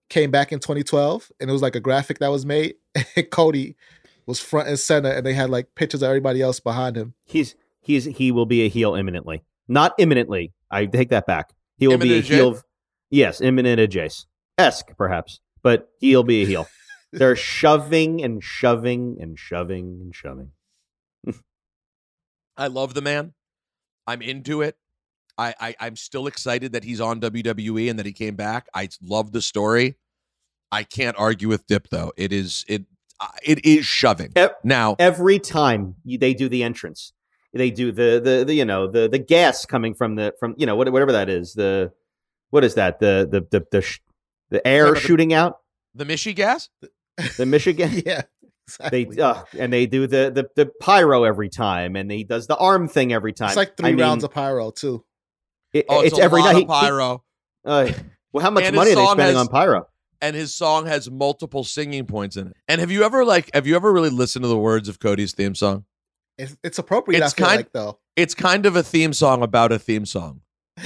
came 0.09 0.31
back 0.31 0.51
in 0.51 0.59
2012 0.59 1.31
and 1.39 1.49
it 1.49 1.53
was 1.53 1.61
like 1.61 1.75
a 1.75 1.79
graphic 1.79 2.19
that 2.19 2.29
was 2.29 2.45
made 2.45 2.75
and 3.15 3.29
Cody 3.29 3.75
was 4.25 4.39
front 4.39 4.67
and 4.67 4.79
center 4.79 5.09
and 5.09 5.25
they 5.25 5.33
had 5.33 5.49
like 5.49 5.75
pictures 5.75 6.01
of 6.01 6.07
everybody 6.07 6.41
else 6.41 6.59
behind 6.59 6.95
him. 6.97 7.13
He's 7.25 7.55
he's 7.81 8.05
he 8.05 8.31
will 8.31 8.45
be 8.45 8.61
a 8.65 8.69
heel 8.69 8.95
imminently. 8.95 9.43
Not 9.67 9.93
imminently. 9.97 10.51
I 10.71 10.85
take 10.87 11.09
that 11.09 11.25
back. 11.27 11.51
He 11.77 11.87
will 11.87 11.97
be 11.97 12.09
a 12.09 12.17
Imminent 12.17 12.25
J? 12.25 12.35
heel. 12.35 12.61
Yes, 13.11 13.41
imminent 13.41 13.79
adjace 13.79 14.25
esque 14.57 14.95
perhaps, 14.97 15.39
but 15.63 15.89
he'll 15.99 16.23
be 16.23 16.43
a 16.43 16.45
heel. 16.45 16.67
They're 17.11 17.35
shoving 17.35 18.23
and 18.23 18.43
shoving 18.43 19.17
and 19.19 19.37
shoving 19.37 19.99
and 20.01 20.13
shoving. 20.15 20.51
I 22.57 22.67
love 22.67 22.93
the 22.93 23.01
man. 23.01 23.33
I'm 24.05 24.21
into 24.21 24.61
it. 24.61 24.75
I, 25.37 25.53
I 25.59 25.75
I'm 25.79 25.95
still 25.95 26.27
excited 26.27 26.73
that 26.73 26.83
he's 26.83 26.99
on 26.99 27.21
WWE 27.21 27.89
and 27.89 27.97
that 27.97 28.05
he 28.05 28.11
came 28.11 28.35
back. 28.35 28.67
I 28.75 28.89
love 29.01 29.31
the 29.31 29.41
story. 29.41 29.95
I 30.71 30.83
can't 30.83 31.17
argue 31.17 31.47
with 31.47 31.65
Dip 31.67 31.87
though. 31.89 32.11
It 32.17 32.33
is 32.33 32.65
it 32.67 32.83
uh, 33.21 33.27
it 33.43 33.63
is 33.65 33.85
shoving. 33.85 34.33
Ev- 34.35 34.55
Now, 34.63 34.95
Every 34.99 35.39
time 35.39 35.95
you, 36.03 36.17
they 36.17 36.33
do 36.33 36.49
the 36.49 36.63
entrance, 36.63 37.13
they 37.53 37.71
do 37.71 37.91
the, 37.91 38.21
the 38.23 38.43
the 38.45 38.53
you 38.53 38.65
know 38.65 38.87
the 38.87 39.07
the 39.07 39.19
gas 39.19 39.65
coming 39.65 39.93
from 39.93 40.15
the 40.15 40.33
from 40.39 40.55
you 40.57 40.65
know 40.65 40.75
whatever 40.75 41.11
that 41.13 41.29
is 41.29 41.53
the 41.53 41.91
what 42.49 42.63
is 42.65 42.75
that 42.75 42.99
the 42.99 43.27
the 43.31 43.47
the 43.49 43.65
the, 43.71 43.81
sh- 43.81 44.01
the 44.49 44.65
air 44.67 44.93
the- 44.93 44.99
shooting 44.99 45.31
out 45.33 45.59
the 45.95 46.05
Michi 46.05 46.35
gas? 46.35 46.67
The 47.37 47.45
Michigan 47.45 47.91
yeah. 48.05 48.21
they 48.91 49.01
Exactly. 49.01 49.59
uh, 49.59 49.63
and 49.63 49.73
they 49.73 49.85
do 49.85 50.05
the, 50.07 50.31
the 50.33 50.49
the 50.55 50.71
pyro 50.79 51.23
every 51.23 51.49
time 51.49 51.95
and 51.95 52.11
he 52.11 52.23
does 52.23 52.47
the 52.47 52.55
arm 52.57 52.87
thing 52.87 53.11
every 53.13 53.33
time 53.33 53.47
it's 53.49 53.57
like 53.57 53.75
three 53.77 53.89
I 53.89 53.91
mean, 53.93 54.01
rounds 54.01 54.23
of 54.23 54.31
pyro 54.31 54.71
too. 54.71 55.03
it- 55.73 55.85
Oh, 55.89 56.01
it's, 56.01 56.09
it's 56.13 56.19
a 56.19 56.23
every 56.23 56.41
lot 56.41 56.53
night 56.53 56.63
of 56.63 56.67
pyro. 56.81 57.23
He- 57.63 57.69
uh, 57.69 57.91
well 58.31 58.43
how 58.43 58.51
much 58.51 58.63
And 58.65 58.75
money 58.75 58.91
are 58.91 58.95
they 58.95 59.01
song 59.05 59.15
spending 59.15 59.35
has- 59.37 59.47
on 59.47 59.51
pyro 59.51 59.87
and 60.21 60.35
his 60.35 60.53
song 60.55 60.85
has 60.85 61.09
multiple 61.09 61.63
singing 61.63 62.05
points 62.05 62.35
in 62.35 62.47
it. 62.47 62.53
And 62.67 62.81
have 62.81 62.91
you 62.91 63.03
ever 63.03 63.23
like 63.25 63.49
have 63.53 63.65
you 63.65 63.75
ever 63.75 63.91
really 63.91 64.09
listened 64.09 64.43
to 64.43 64.49
the 64.49 64.57
words 64.57 64.87
of 64.89 64.99
Cody's 64.99 65.33
theme 65.33 65.55
song? 65.55 65.85
It's, 66.37 66.55
it's 66.63 66.77
appropriate. 66.79 67.23
It's 67.23 67.33
I 67.33 67.37
feel 67.37 67.47
kind- 67.47 67.57
like 67.57 67.71
though. 67.73 67.99
It's 68.15 68.35
kind 68.35 68.65
of 68.65 68.75
a 68.75 68.83
theme 68.83 69.13
song 69.13 69.41
about 69.43 69.71
a 69.71 69.79
theme 69.79 70.05
song. 70.05 70.41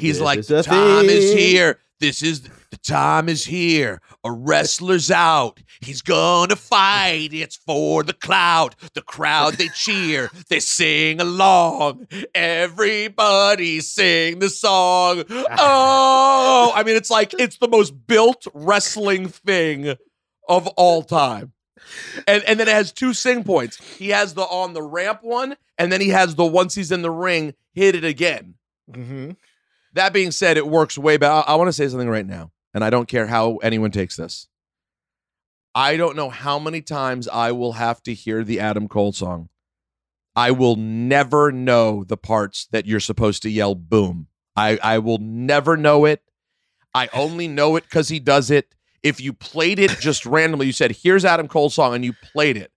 He's 0.00 0.16
This 0.18 0.24
like, 0.24 0.38
is 0.40 0.46
the 0.48 0.62
time 0.62 1.08
is 1.08 1.32
here. 1.32 1.78
This 2.00 2.22
is 2.22 2.42
the 2.70 2.78
time 2.78 3.28
is 3.28 3.44
here. 3.44 4.00
A 4.24 4.32
wrestler's 4.32 5.10
out. 5.10 5.60
He's 5.80 6.00
gonna 6.00 6.56
fight. 6.56 7.30
It's 7.32 7.56
for 7.56 8.02
the 8.02 8.14
cloud. 8.14 8.74
The 8.94 9.02
crowd 9.02 9.54
they 9.54 9.68
cheer. 9.68 10.30
They 10.48 10.60
sing 10.60 11.20
along. 11.20 12.06
Everybody 12.34 13.80
sing 13.80 14.38
the 14.38 14.48
song. 14.48 15.24
Oh, 15.30 16.72
I 16.74 16.82
mean, 16.84 16.96
it's 16.96 17.10
like 17.10 17.34
it's 17.38 17.58
the 17.58 17.68
most 17.68 18.06
built 18.06 18.46
wrestling 18.54 19.28
thing 19.28 19.96
of 20.48 20.66
all 20.68 21.02
time. 21.02 21.52
And 22.26 22.42
and 22.44 22.58
then 22.58 22.68
it 22.68 22.72
has 22.72 22.92
two 22.92 23.12
sing 23.12 23.44
points. 23.44 23.76
He 23.98 24.10
has 24.10 24.34
the 24.34 24.42
on 24.42 24.72
the 24.74 24.82
ramp 24.82 25.20
one, 25.22 25.56
and 25.76 25.92
then 25.92 26.00
he 26.00 26.08
has 26.08 26.34
the 26.34 26.46
once 26.46 26.74
he's 26.74 26.92
in 26.92 27.02
the 27.02 27.10
ring, 27.10 27.54
hit 27.74 27.94
it 27.94 28.04
again. 28.04 28.54
hmm 28.92 29.32
That 29.92 30.12
being 30.12 30.30
said, 30.30 30.56
it 30.56 30.66
works 30.66 30.96
way 30.96 31.16
better. 31.16 31.44
I, 31.46 31.56
want 31.56 31.68
to 31.68 31.72
say 31.72 31.88
something 31.88 32.08
right 32.08 32.26
now, 32.26 32.52
and 32.72 32.84
I 32.84 32.90
don't 32.90 33.08
care 33.08 33.26
how 33.26 33.56
anyone 33.56 33.90
takes 33.90 34.16
this. 34.16 34.46
I 35.74 35.96
don't 35.96 36.16
know 36.16 36.30
how 36.30 36.58
many 36.58 36.80
times 36.80 37.28
I 37.28 37.52
will 37.52 37.72
have 37.72 38.02
to 38.04 38.14
hear 38.14 38.44
the 38.44 38.60
Adam 38.60 38.88
Cole 38.88 39.12
song. 39.12 39.48
I 40.36 40.52
will 40.52 40.76
never 40.76 41.50
know 41.50 42.04
the 42.04 42.16
parts 42.16 42.66
that 42.70 42.86
you're 42.86 43.00
supposed 43.00 43.42
to 43.42 43.50
yell 43.50 43.74
boom. 43.74 44.28
I, 44.56 44.78
I 44.82 44.98
will 44.98 45.18
never 45.18 45.76
know 45.76 46.04
it. 46.04 46.22
I 46.94 47.08
only 47.12 47.48
know 47.48 47.76
it 47.76 47.84
because 47.84 48.08
he 48.08 48.20
does 48.20 48.50
it. 48.50 48.74
If 49.02 49.20
you 49.20 49.32
played 49.32 49.78
it 49.78 49.96
just 50.00 50.26
randomly, 50.26 50.66
you 50.66 50.72
said, 50.72 50.92
here's 51.02 51.24
Adam 51.24 51.48
Cole's 51.48 51.74
song, 51.74 51.94
and 51.94 52.04
you 52.04 52.12
played 52.32 52.56
it. 52.56 52.72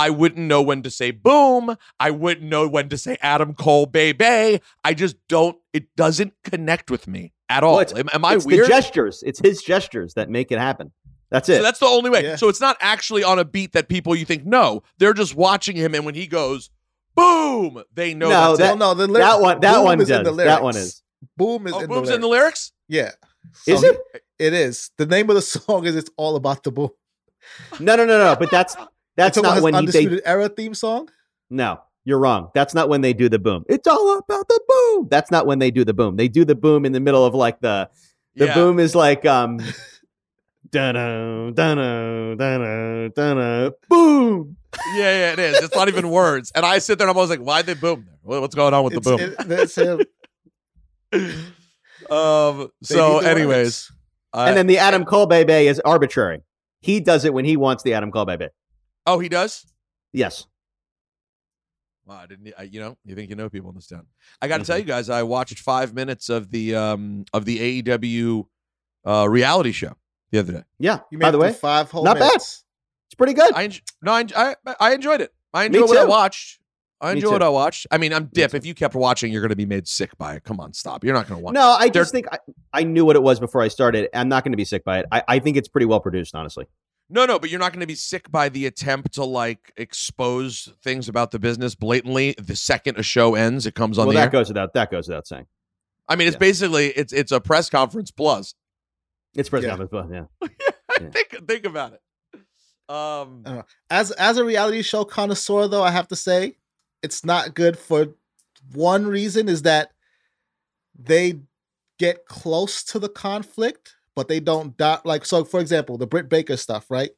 I 0.00 0.10
wouldn't 0.10 0.46
know 0.46 0.62
when 0.62 0.82
to 0.82 0.90
say 0.90 1.10
boom. 1.10 1.76
I 1.98 2.10
wouldn't 2.10 2.48
know 2.48 2.66
when 2.68 2.88
to 2.88 2.98
say 2.98 3.16
Adam 3.20 3.54
Cole, 3.54 3.86
baby. 3.86 4.60
I 4.84 4.94
just 4.94 5.16
don't, 5.28 5.56
it 5.72 5.94
doesn't 5.96 6.32
connect 6.44 6.90
with 6.90 7.06
me 7.06 7.32
at 7.48 7.62
all. 7.62 7.76
Well, 7.76 7.98
am, 7.98 8.08
am 8.12 8.24
I 8.24 8.34
it's 8.34 8.46
weird? 8.46 8.64
the 8.64 8.68
gestures 8.68 9.22
it's 9.26 9.40
his 9.40 9.62
gestures 9.62 10.14
that 10.14 10.30
make 10.30 10.50
it 10.52 10.58
happen 10.58 10.92
That's 11.30 11.48
it. 11.48 11.56
So 11.58 11.62
that's 11.62 11.78
the 11.80 11.86
only 11.86 12.10
way. 12.10 12.22
Yeah. 12.24 12.36
So 12.36 12.48
it's 12.48 12.60
not 12.60 12.76
actually 12.80 13.22
on 13.24 13.38
a 13.38 13.44
beat 13.44 13.72
that 13.72 13.88
people 13.88 14.14
you 14.16 14.24
think 14.24 14.44
no, 14.46 14.82
they're 14.98 15.14
just 15.14 15.34
watching 15.34 15.76
him, 15.76 15.94
and 15.94 16.04
when 16.06 16.14
he 16.14 16.26
goes 16.26 16.70
boom, 17.16 17.82
they 17.94 18.14
know 18.14 18.28
No, 18.30 18.40
that's 18.56 18.58
that- 18.60 18.64
it. 18.76 18.78
well, 18.78 18.94
no, 18.94 18.94
the 18.94 19.06
lyric, 19.08 19.26
that 19.28 19.40
one. 19.40 19.60
That 19.60 19.74
boom 19.74 19.84
one 19.84 20.00
is 20.00 20.10
in 20.10 20.24
does. 20.24 20.36
the 20.36 20.44
That 20.44 20.62
one 20.62 20.74
lyrics. 20.74 20.88
is. 20.94 21.02
Boom 21.36 21.66
is 21.66 21.72
Oh, 21.74 21.80
in, 21.80 21.88
boom's 21.88 22.08
the 22.08 22.14
in 22.14 22.20
the 22.22 22.28
lyrics. 22.28 22.72
lyrics. 22.88 23.16
Yeah. 23.66 23.72
Is 23.74 23.82
it? 23.82 23.98
It 24.38 24.52
is. 24.54 24.90
The 24.96 25.06
name 25.06 25.28
of 25.28 25.36
the 25.36 25.42
song 25.56 25.84
is 25.86 25.94
"It's 25.96 26.10
All 26.16 26.36
About 26.36 26.62
the 26.62 26.70
Boom." 26.72 26.90
No, 27.78 27.96
no, 27.96 28.04
no, 28.06 28.16
no. 28.18 28.36
But 28.38 28.50
that's 28.50 28.76
that's 29.16 29.36
not 29.36 29.62
when 29.62 29.74
he, 29.74 29.80
they. 29.80 29.86
Undisputed 29.86 30.22
Era 30.24 30.48
theme 30.48 30.74
song. 30.74 31.08
No, 31.50 31.80
you're 32.04 32.18
wrong. 32.18 32.50
That's 32.54 32.74
not 32.74 32.88
when 32.88 33.00
they 33.00 33.12
do 33.12 33.28
the 33.28 33.38
boom. 33.38 33.64
It's 33.68 33.86
all 33.88 34.18
about 34.18 34.48
the 34.48 34.60
boom. 34.68 35.08
That's 35.10 35.30
not 35.30 35.46
when 35.46 35.58
they 35.58 35.70
do 35.70 35.84
the 35.84 35.94
boom. 35.94 36.16
They 36.16 36.28
do 36.28 36.44
the 36.44 36.54
boom 36.54 36.84
in 36.84 36.92
the 36.92 37.00
middle 37.00 37.24
of 37.24 37.34
like 37.34 37.60
the 37.60 37.90
the 38.36 38.46
Yeah. 38.46 38.54
boom 38.54 38.78
is 38.78 38.94
like 38.94 39.24
um. 39.26 39.58
Dun-dun, 40.72 41.52
dun-dun, 41.54 42.36
dun-dun, 42.36 43.10
dun-dun, 43.16 43.72
boom. 43.88 44.56
Yeah, 44.94 45.02
yeah, 45.18 45.32
it 45.32 45.38
is. 45.40 45.62
It's 45.64 45.74
not 45.74 45.88
even 45.88 46.10
words. 46.12 46.52
And 46.54 46.64
I 46.64 46.78
sit 46.78 46.96
there 46.96 47.08
and 47.08 47.10
I'm 47.10 47.16
always 47.16 47.30
like, 47.30 47.40
why'd 47.40 47.66
they 47.66 47.74
boom 47.74 48.06
What's 48.22 48.54
going 48.54 48.72
on 48.72 48.84
with 48.84 48.92
It's, 48.94 49.04
the 49.04 49.16
boom? 49.16 49.34
it- 49.36 49.48
that's 49.48 49.74
him. 49.74 50.00
um. 52.10 52.70
They 52.88 52.94
So, 52.94 53.18
anyways. 53.18 53.90
I- 54.32 54.48
and 54.48 54.56
then 54.56 54.68
the 54.68 54.78
Adam 54.78 55.04
Cole 55.04 55.26
baby 55.26 55.66
is 55.66 55.80
arbitrary. 55.80 56.42
He 56.82 57.00
does 57.00 57.24
it 57.24 57.34
when 57.34 57.44
he 57.44 57.56
wants 57.56 57.82
the 57.82 57.94
Adam 57.94 58.12
Cole 58.12 58.24
baby. 58.24 58.48
Oh, 59.06 59.18
he 59.18 59.28
does. 59.28 59.66
Yes. 60.12 60.46
Wow, 62.06 62.20
I 62.22 62.26
didn't. 62.26 62.52
I, 62.58 62.62
you 62.64 62.80
know, 62.80 62.96
you 63.04 63.14
think 63.14 63.30
you 63.30 63.36
know 63.36 63.48
people 63.48 63.70
in 63.70 63.76
this 63.76 63.86
town? 63.86 64.06
I 64.42 64.48
got 64.48 64.58
to 64.58 64.64
tell 64.64 64.78
you 64.78 64.84
guys, 64.84 65.08
I 65.10 65.22
watched 65.22 65.58
five 65.60 65.94
minutes 65.94 66.28
of 66.28 66.50
the 66.50 66.74
um 66.74 67.24
of 67.32 67.44
the 67.44 67.82
AEW 67.82 68.46
uh, 69.06 69.28
reality 69.28 69.72
show 69.72 69.92
the 70.32 70.40
other 70.40 70.52
day. 70.52 70.62
Yeah. 70.78 71.00
You 71.10 71.18
By 71.18 71.30
the 71.30 71.38
way, 71.38 71.52
five 71.52 71.90
whole 71.90 72.04
not 72.04 72.14
bad. 72.16 72.26
minutes. 72.26 72.64
it's 73.08 73.14
pretty 73.16 73.34
good. 73.34 73.54
I 73.54 73.64
en- 73.64 73.72
no, 74.02 74.12
I, 74.12 74.20
en- 74.20 74.30
I 74.34 74.54
I 74.80 74.94
enjoyed 74.94 75.20
it. 75.20 75.32
I 75.54 75.68
Me 75.68 75.78
enjoyed 75.78 75.88
what 75.90 75.98
I 75.98 76.04
watched. 76.04 76.58
I 77.02 77.12
Me 77.14 77.18
enjoyed 77.18 77.32
what. 77.32 77.42
I 77.42 77.48
watched. 77.48 77.86
I 77.90 77.98
mean, 77.98 78.12
I'm 78.12 78.26
dip. 78.32 78.50
too. 78.50 78.56
If 78.56 78.66
you 78.66 78.74
kept 78.74 78.94
watching, 78.94 79.32
you're 79.32 79.40
going 79.40 79.48
to 79.50 79.56
be 79.56 79.64
made 79.66 79.86
sick 79.88 80.16
by 80.18 80.34
it. 80.34 80.44
Come 80.44 80.60
on, 80.60 80.72
stop. 80.74 81.02
You're 81.04 81.14
not 81.14 81.28
going 81.28 81.40
to 81.40 81.44
watch. 81.44 81.54
no, 81.54 81.70
I 81.78 81.88
They're- 81.88 82.02
just 82.02 82.12
think 82.12 82.26
I, 82.32 82.38
I 82.72 82.82
knew 82.82 83.04
what 83.04 83.16
it 83.16 83.22
was 83.22 83.38
before 83.40 83.62
I 83.62 83.68
started. 83.68 84.08
I'm 84.14 84.28
not 84.28 84.42
going 84.44 84.52
to 84.52 84.56
be 84.58 84.64
sick 84.66 84.84
by 84.84 84.98
it. 85.00 85.06
I, 85.12 85.22
I 85.28 85.38
think 85.38 85.56
it's 85.56 85.68
pretty 85.68 85.86
well 85.86 86.00
produced, 86.00 86.34
honestly. 86.34 86.66
No, 87.12 87.26
no, 87.26 87.38
but 87.40 87.50
you're 87.50 87.58
not 87.58 87.72
going 87.72 87.80
to 87.80 87.86
be 87.86 87.96
sick 87.96 88.30
by 88.30 88.48
the 88.48 88.66
attempt 88.66 89.14
to 89.14 89.24
like 89.24 89.72
expose 89.76 90.72
things 90.82 91.08
about 91.08 91.32
the 91.32 91.38
business 91.40 91.74
blatantly. 91.74 92.34
The 92.38 92.54
second 92.54 92.98
a 92.98 93.02
show 93.02 93.34
ends, 93.34 93.66
it 93.66 93.74
comes 93.74 93.98
on 93.98 94.06
well, 94.06 94.12
the 94.14 94.20
that 94.20 94.24
air. 94.26 94.30
goes 94.30 94.48
without 94.48 94.72
that 94.74 94.90
goes 94.90 95.08
without 95.08 95.26
saying. 95.26 95.46
I 96.08 96.16
mean, 96.16 96.28
it's 96.28 96.36
yeah. 96.36 96.38
basically 96.38 96.86
it's 96.88 97.12
it's 97.12 97.32
a 97.32 97.40
press 97.40 97.68
conference 97.68 98.10
plus. 98.10 98.54
It's 99.34 99.48
press 99.48 99.62
Yeah. 99.64 99.76
conference, 99.76 99.90
plus, 99.90 100.06
yeah. 100.12 100.48
Yeah. 101.00 101.08
think 101.10 101.48
think 101.48 101.64
about 101.64 101.94
it. 101.94 102.00
Um, 102.92 103.64
As 103.88 104.10
as 104.12 104.36
a 104.36 104.44
reality 104.44 104.82
show 104.82 105.04
connoisseur, 105.04 105.68
though, 105.68 105.82
I 105.82 105.90
have 105.90 106.08
to 106.08 106.16
say 106.16 106.56
it's 107.02 107.24
not 107.24 107.54
good 107.54 107.78
for 107.78 108.08
one 108.72 109.06
reason 109.06 109.48
is 109.48 109.62
that 109.62 109.92
they 110.98 111.40
get 111.98 112.26
close 112.26 112.82
to 112.84 112.98
the 112.98 113.08
conflict, 113.08 113.94
but 114.16 114.28
they 114.28 114.40
don't 114.40 114.76
dot 114.76 115.06
like 115.06 115.24
so. 115.24 115.44
For 115.44 115.60
example, 115.60 115.98
the 115.98 116.06
Britt 116.06 116.28
Baker 116.28 116.56
stuff, 116.56 116.86
right? 116.90 117.10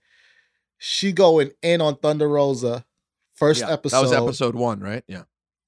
She 0.78 1.12
going 1.12 1.50
in 1.62 1.80
on 1.80 1.96
Thunder 1.96 2.28
Rosa 2.28 2.84
first 3.34 3.60
yeah, 3.60 3.72
episode. 3.72 3.96
that 3.96 4.02
was 4.02 4.12
episode 4.12 4.54
one, 4.54 4.80
right? 4.80 5.04
Yeah. 5.06 5.22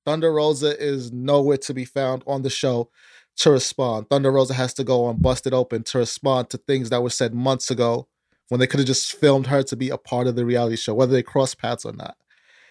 Thunder 0.04 0.32
Rosa 0.32 0.78
is 0.78 1.12
nowhere 1.12 1.56
to 1.58 1.72
be 1.74 1.84
found 1.84 2.22
on 2.26 2.42
the 2.42 2.50
show 2.50 2.90
to 3.36 3.50
respond. 3.50 4.08
Thunder 4.10 4.30
Rosa 4.30 4.54
has 4.54 4.74
to 4.74 4.84
go 4.84 5.04
on 5.04 5.16
Busted 5.16 5.54
Open 5.54 5.82
to 5.84 5.98
respond 5.98 6.50
to 6.50 6.58
things 6.58 6.90
that 6.90 7.02
were 7.02 7.10
said 7.10 7.34
months 7.34 7.70
ago 7.70 8.08
when 8.48 8.60
they 8.60 8.66
could 8.66 8.80
have 8.80 8.86
just 8.86 9.12
filmed 9.12 9.46
her 9.46 9.62
to 9.62 9.76
be 9.76 9.90
a 9.90 9.96
part 9.98 10.26
of 10.26 10.36
the 10.36 10.44
reality 10.44 10.76
show, 10.76 10.94
whether 10.94 11.12
they 11.12 11.22
cross 11.22 11.54
paths 11.54 11.84
or 11.84 11.92
not. 11.92 12.16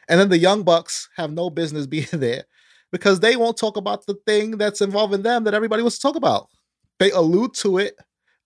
And 0.08 0.20
then 0.20 0.30
the 0.30 0.38
Young 0.38 0.64
Bucks 0.64 1.10
have 1.16 1.32
no 1.32 1.49
business 1.49 1.88
being 1.88 2.08
there 2.12 2.45
because 2.91 3.20
they 3.20 3.36
won't 3.36 3.58
talk 3.58 3.78
about 3.78 4.06
the 4.06 4.16
thing 4.26 4.58
that's 4.58 4.82
involving 4.82 5.24
them 5.24 5.43
that 5.45 5.54
everybody 5.54 5.82
wants 5.82 5.97
to 5.97 6.01
talk 6.01 6.16
about. 6.16 6.47
They 6.99 7.12
allude 7.12 7.56
to 7.56 7.80
it. 7.80 7.95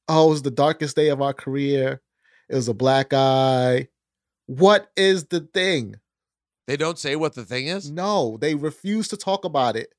Oh, 0.07 0.27
it 0.27 0.29
was 0.29 0.41
the 0.41 0.51
darkest 0.51 0.95
day 0.95 1.09
of 1.09 1.21
our 1.21 1.33
career. 1.33 2.01
It 2.49 2.55
was 2.55 2.67
a 2.67 2.73
black 2.73 3.13
eye. 3.13 3.89
What 4.45 4.89
is 4.95 5.25
the 5.25 5.41
thing? 5.41 5.95
They 6.67 6.77
don't 6.77 6.99
say 6.99 7.15
what 7.15 7.35
the 7.35 7.45
thing 7.45 7.67
is. 7.67 7.91
No, 7.91 8.37
they 8.39 8.55
refuse 8.55 9.07
to 9.09 9.17
talk 9.17 9.45
about 9.45 9.75
it. 9.75 9.93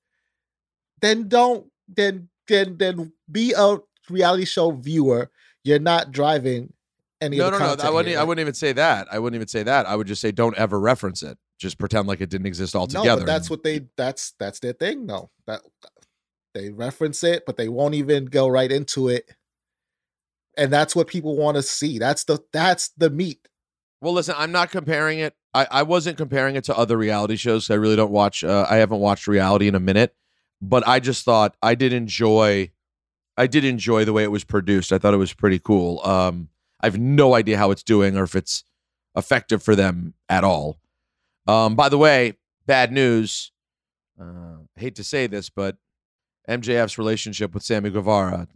Then 1.01 1.29
don't 1.29 1.67
then 1.89 2.29
then 2.47 2.77
then 2.79 3.13
be 3.31 3.55
a 3.57 3.79
reality 4.11 4.45
show 4.45 4.71
viewer. 4.71 5.31
You're 5.65 5.79
not 5.79 6.13
driving 6.13 6.73
any 7.21 7.39
No, 7.39 7.51
no, 7.51 7.59
no. 7.59 7.77
I 7.81 7.91
wouldn't. 7.91 8.09
here. 8.09 8.19
I 8.19 8.25
wouldn't 8.25 8.41
even 8.43 8.55
say 8.55 8.73
that. 8.73 9.09
I 9.13 9.19
wouldn't 9.19 9.37
even 9.37 9.49
say 9.49 9.63
that. 9.63 9.87
I 9.87 9.97
would 9.97 10.07
just 10.07 10.21
say 10.21 10.31
don't 10.33 10.57
ever 10.57 10.79
reference 10.79 11.23
it. 11.23 11.39
Just 11.59 11.79
pretend 11.79 12.07
like 12.07 12.21
it 12.21 12.31
didn't 12.31 12.47
exist 12.47 12.75
altogether. 12.75 13.09
No, 13.09 13.17
but 13.17 13.27
that's 13.27 13.51
what 13.51 13.63
they 13.63 13.87
that's 13.97 14.33
that's 14.39 14.61
their 14.61 14.73
thing. 14.73 15.07
No, 15.07 15.31
that 15.47 15.61
they 16.55 16.71
reference 16.71 17.25
it, 17.25 17.45
but 17.47 17.57
they 17.57 17.69
won't 17.69 17.95
even 17.95 18.27
go 18.27 18.49
right 18.49 18.71
into 18.71 19.09
it. 19.09 19.31
And 20.59 20.73
that's 20.73 20.95
what 20.95 21.07
people 21.07 21.37
want 21.37 21.57
to 21.57 21.63
see. 21.63 21.99
That's 21.99 22.25
the 22.25 22.41
that's 22.53 22.89
the 22.99 23.09
meat. 23.09 23.49
Well, 24.01 24.13
listen, 24.13 24.35
I'm 24.37 24.53
not 24.53 24.71
comparing 24.71 25.19
it. 25.19 25.35
I, 25.55 25.67
I 25.71 25.83
wasn't 25.83 26.19
comparing 26.19 26.57
it 26.57 26.65
to 26.65 26.77
other 26.77 26.97
reality 26.97 27.37
shows. 27.37 27.71
I 27.71 27.75
really 27.75 27.97
don't 27.97 28.13
watch. 28.13 28.45
Uh, 28.45 28.67
I 28.69 28.77
haven't 28.77 29.01
watched 29.01 29.27
reality 29.27 29.67
in 29.67 29.75
a 29.75 29.81
minute, 29.81 30.15
but 30.61 30.87
I 30.87 31.01
just 31.01 31.25
thought 31.25 31.57
I 31.63 31.75
did 31.75 31.93
enjoy. 31.93 32.71
I 33.37 33.47
did 33.47 33.65
enjoy 33.65 34.05
the 34.05 34.13
way 34.13 34.25
it 34.25 34.31
was 34.31 34.45
produced. 34.45 34.93
I 34.93 34.99
thought 34.99 35.15
it 35.15 35.19
was 35.19 35.33
pretty 35.33 35.59
cool. 35.59 36.05
Um, 36.05 36.49
I 36.81 36.87
have 36.87 36.99
no 36.99 37.35
idea 37.35 37.57
how 37.57 37.71
it's 37.71 37.83
doing 37.83 38.17
or 38.17 38.25
if 38.25 38.35
it's 38.35 38.65
effective 39.17 39.63
for 39.63 39.75
them 39.75 40.15
at 40.29 40.45
all. 40.45 40.79
Um, 41.47 41.75
by 41.75 41.89
the 41.89 41.99
way, 41.99 42.35
bad 42.67 42.93
news. 42.93 43.53
Uh, 44.21 44.59
hate 44.77 44.97
to 44.97 45.05
say 45.05 45.27
this, 45.27 45.51
but 45.51 45.77
MJF's 46.49 46.99
relationship 46.99 47.55
with 47.55 47.63
Sammy 47.63 47.91
Guevara, 47.91 48.49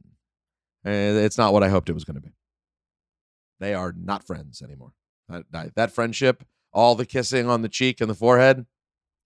it's 0.85 1.39
not 1.39 1.53
what 1.53 1.63
I 1.63 1.69
hoped 1.69 1.89
it 1.89 1.93
was 1.93 2.05
going 2.05 2.17
to 2.17 2.21
be. 2.21 2.33
They 3.61 3.75
are 3.75 3.95
not 3.97 4.25
friends 4.27 4.63
anymore. 4.63 4.93
That, 5.75 5.93
friendship, 5.93 6.45
all 6.73 6.95
the 6.95 7.07
kissing 7.07 7.49
on 7.49 7.63
the 7.63 7.69
cheek 7.69 8.01
and 8.01 8.11
the 8.11 8.15
forehead, 8.15 8.67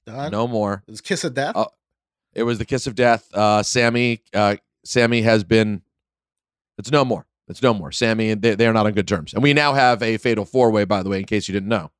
Done. 0.07 0.31
no 0.31 0.47
more. 0.47 0.83
It's 0.87 1.01
kiss 1.01 1.25
of 1.25 1.35
death. 1.35 1.53
Oh, 1.57 1.69
It 2.35 2.43
was 2.45 2.59
the 2.59 2.65
kiss 2.65 2.87
of 2.87 2.95
death. 2.95 3.29
Uh, 3.35 3.63
Sammy, 3.63 4.21
uh, 4.35 4.57
Sammy 4.85 5.23
has 5.23 5.43
been. 5.45 5.83
It's 6.79 6.93
no 6.93 7.05
more. 7.05 7.27
It's 7.49 7.63
no 7.63 7.73
more. 7.73 7.91
Sammy, 7.93 8.35
they, 8.35 8.55
they 8.55 8.67
are 8.67 8.73
not 8.73 8.87
on 8.87 8.93
good 8.93 9.09
terms, 9.09 9.33
and 9.33 9.43
we 9.43 9.53
now 9.55 9.73
have 9.73 10.03
a 10.03 10.17
fatal 10.19 10.45
four 10.45 10.71
way. 10.71 10.85
By 10.85 11.03
the 11.03 11.09
way, 11.09 11.19
in 11.21 11.25
case 11.25 11.49
you 11.49 11.53
didn't 11.53 11.69
know, 11.69 11.91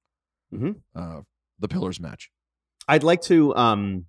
Mhm. 0.53 0.81
uh, 0.95 1.23
the 1.59 1.69
Pillars 1.69 1.99
match. 1.99 2.31
I'd 2.87 3.03
like 3.03 3.23
to 3.23 3.57
um 3.57 4.07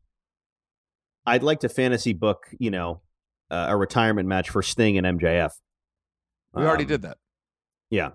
I'd 1.26 1.44
like 1.44 1.62
to 1.62 1.70
fantasy 1.70 2.14
book, 2.14 2.48
you 2.60 2.70
know, 2.72 3.02
uh, 3.50 3.68
a 3.70 3.78
retirement 3.78 4.28
match 4.28 4.50
for 4.50 4.62
Sting 4.62 4.98
and 4.98 5.20
MJF. 5.20 5.52
We 6.54 6.64
already 6.64 6.84
Um, 6.84 6.88
did 6.90 7.02
that. 7.04 7.18
Yeah. 7.90 8.12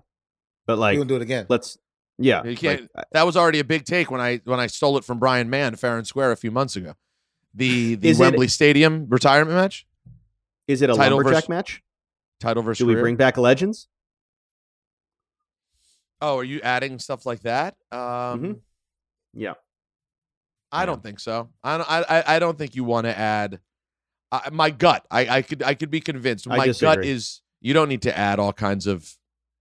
But 0.66 0.74
you 0.74 0.78
like 0.80 0.96
gonna 0.98 1.08
do 1.08 1.16
it 1.16 1.22
again? 1.22 1.46
let's 1.48 1.78
yeah. 2.18 2.44
You 2.44 2.56
can't. 2.56 2.88
like, 2.94 3.06
that 3.12 3.24
was 3.26 3.36
already 3.36 3.58
a 3.58 3.64
big 3.64 3.84
take 3.84 4.10
when 4.10 4.20
I 4.20 4.40
when 4.44 4.60
I 4.60 4.66
stole 4.66 4.96
it 4.98 5.04
from 5.04 5.18
Brian 5.18 5.48
Mann, 5.50 5.74
fair 5.76 5.96
and 5.98 6.06
square, 6.06 6.30
a 6.32 6.36
few 6.36 6.50
months 6.50 6.76
ago. 6.76 6.94
The 7.54 7.94
the 7.96 8.08
Is 8.10 8.18
it- 8.18 8.22
Wembley 8.22 8.48
Stadium 8.48 9.06
retirement 9.08 9.56
match, 9.56 9.86
is 10.68 10.82
it 10.82 10.90
a 10.90 10.94
Title 10.94 11.16
lumberjack 11.18 11.34
versus- 11.44 11.48
match? 11.48 11.82
title 12.40 12.62
versus. 12.62 12.78
Do 12.84 12.86
we 12.86 12.94
bring 13.00 13.16
back 13.16 13.36
legends? 13.36 13.88
Oh, 16.20 16.38
are 16.38 16.44
you 16.44 16.60
adding 16.60 16.98
stuff 16.98 17.26
like 17.26 17.40
that? 17.40 17.76
Um, 17.90 17.98
Mhm. 17.98 18.60
Yeah. 19.34 19.54
I 20.70 20.82
Yeah. 20.82 20.86
don't 20.86 21.02
think 21.02 21.18
so. 21.20 21.50
I 21.62 21.78
don't, 21.78 21.90
I 21.90 22.02
I- 22.08 22.36
I 22.36 22.38
don't 22.38 22.56
think 22.56 22.74
you 22.76 22.84
want 22.84 23.06
to 23.06 23.16
add. 23.18 23.60
I 24.32 24.48
my 24.50 24.70
gut. 24.70 25.06
I 25.10 25.28
I 25.38 25.42
could 25.42 25.62
I 25.62 25.74
could 25.74 25.90
be 25.90 26.00
convinced. 26.00 26.48
I 26.50 26.56
My 26.56 26.72
gut 26.72 27.04
is 27.04 27.42
you 27.60 27.74
don't 27.74 27.88
need 27.88 28.02
to 28.02 28.18
add 28.18 28.40
all 28.40 28.52
kinds 28.52 28.86
of 28.88 29.16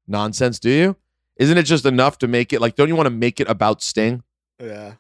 nonsense, 0.08 0.58
do 0.60 0.70
you? 0.70 0.96
Isn't 1.38 1.58
it 1.58 1.64
just 1.64 1.86
enough 1.86 2.18
to 2.20 2.28
make 2.28 2.54
it 2.54 2.62
like? 2.62 2.76
Don't 2.76 2.88
you 2.88 2.96
want 2.96 3.08
to 3.08 3.12
make 3.16 3.40
it 3.40 3.50
about 3.50 3.82
Sting? 3.84 4.24
Yeah. 4.60 4.94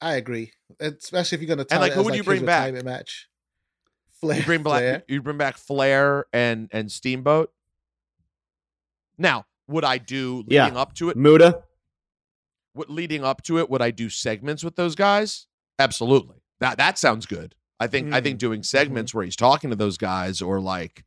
I 0.00 0.14
agree. 0.16 0.52
Especially 0.80 1.36
if 1.36 1.42
you're 1.42 1.48
gonna 1.48 1.64
tell 1.64 1.80
like, 1.80 1.92
it 1.92 1.94
who 1.94 2.00
as, 2.00 2.04
would 2.04 2.10
like, 2.12 2.16
you 2.18 2.22
his 2.32 2.40
bring 2.40 2.44
back? 2.44 2.84
match. 2.84 3.28
Flair. 4.20 4.38
You 4.38 4.44
bring 4.44 4.62
Flair. 4.62 4.92
back 4.98 5.04
you 5.08 5.22
bring 5.22 5.38
back 5.38 5.56
Flair 5.56 6.26
and 6.32 6.68
and 6.72 6.90
Steamboat. 6.90 7.52
Now, 9.16 9.46
would 9.68 9.84
I 9.84 9.98
do 9.98 10.38
leading 10.38 10.50
Yeah. 10.50 10.66
up 10.74 10.94
to 10.94 11.10
it? 11.10 11.16
Muda? 11.16 11.62
What 12.72 12.90
leading 12.90 13.22
up 13.24 13.42
to 13.44 13.58
it? 13.58 13.70
Would 13.70 13.82
I 13.82 13.92
do 13.92 14.10
segments 14.10 14.64
with 14.64 14.74
those 14.76 14.94
guys? 14.94 15.46
Absolutely. 15.78 16.36
That 16.60 16.78
that 16.78 16.98
sounds 16.98 17.26
good. 17.26 17.54
I 17.80 17.86
think 17.86 18.12
I 18.12 18.20
think 18.20 18.34
mm-hmm. 18.34 18.38
doing 18.38 18.60
mm-hmm. 18.60 18.64
segments 18.64 19.14
where 19.14 19.24
he's 19.24 19.36
talking 19.36 19.70
to 19.70 19.76
those 19.76 19.98
guys 19.98 20.40
or 20.40 20.60
like, 20.60 21.04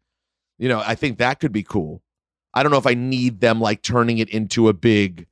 you 0.57 0.70
know, 0.70 0.82
I 0.86 0.95
think 0.95 1.18
that 1.18 1.39
could 1.39 1.51
be 1.51 1.63
cool. 1.63 2.01
I 2.53 2.63
don't 2.63 2.72
know 2.72 2.78
if 2.78 2.88
I 2.88 2.93
need 2.93 3.39
them 3.39 3.61
like 3.61 3.82
turning 3.82 4.18
it 4.18 4.30
into 4.30 4.68
a 4.68 4.74
big, 4.74 5.28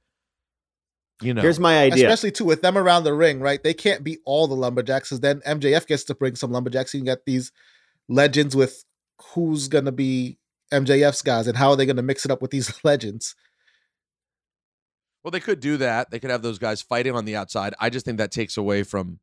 you 1.22 1.34
know. 1.34 1.42
Here's 1.42 1.60
my 1.60 1.80
idea. 1.80 2.08
Especially 2.08 2.32
too 2.32 2.46
with 2.46 2.62
them 2.62 2.78
around 2.78 3.04
the 3.04 3.14
ring, 3.14 3.40
right? 3.40 3.62
They 3.62 3.74
can't 3.74 4.04
be 4.04 4.20
all 4.26 4.48
the 4.48 4.56
lumberjacks, 4.56 5.10
because 5.10 5.22
then 5.22 5.42
MJF 5.42 5.88
gets 5.88 6.04
to 6.06 6.16
bring 6.16 6.36
some 6.36 6.52
lumberjacks. 6.52 6.94
You 6.94 7.00
can 7.00 7.06
get 7.06 7.26
these 7.26 7.52
legends 8.08 8.56
with 8.56 8.86
who's 9.34 9.68
gonna 9.68 9.92
be 9.92 10.38
MJF's 10.72 11.22
guys, 11.22 11.48
and 11.48 11.58
how 11.58 11.70
are 11.70 11.76
they 11.76 11.86
going 11.86 11.96
to 11.96 12.04
mix 12.04 12.26
it 12.26 12.32
up 12.32 12.42
with 12.42 12.52
these 12.52 12.74
legends? 12.84 13.36
Well, 15.24 15.32
they 15.32 15.40
could 15.40 15.60
do 15.60 15.78
that. 15.78 16.12
They 16.12 16.20
could 16.20 16.30
have 16.30 16.44
those 16.44 16.60
guys 16.60 16.82
fighting 16.82 17.16
on 17.16 17.26
the 17.26 17.36
outside. 17.36 17.74
I 17.80 17.90
just 17.90 18.06
think 18.06 18.20
that 18.20 18.32
takes 18.32 18.58
away 18.58 18.84
from 18.84 19.20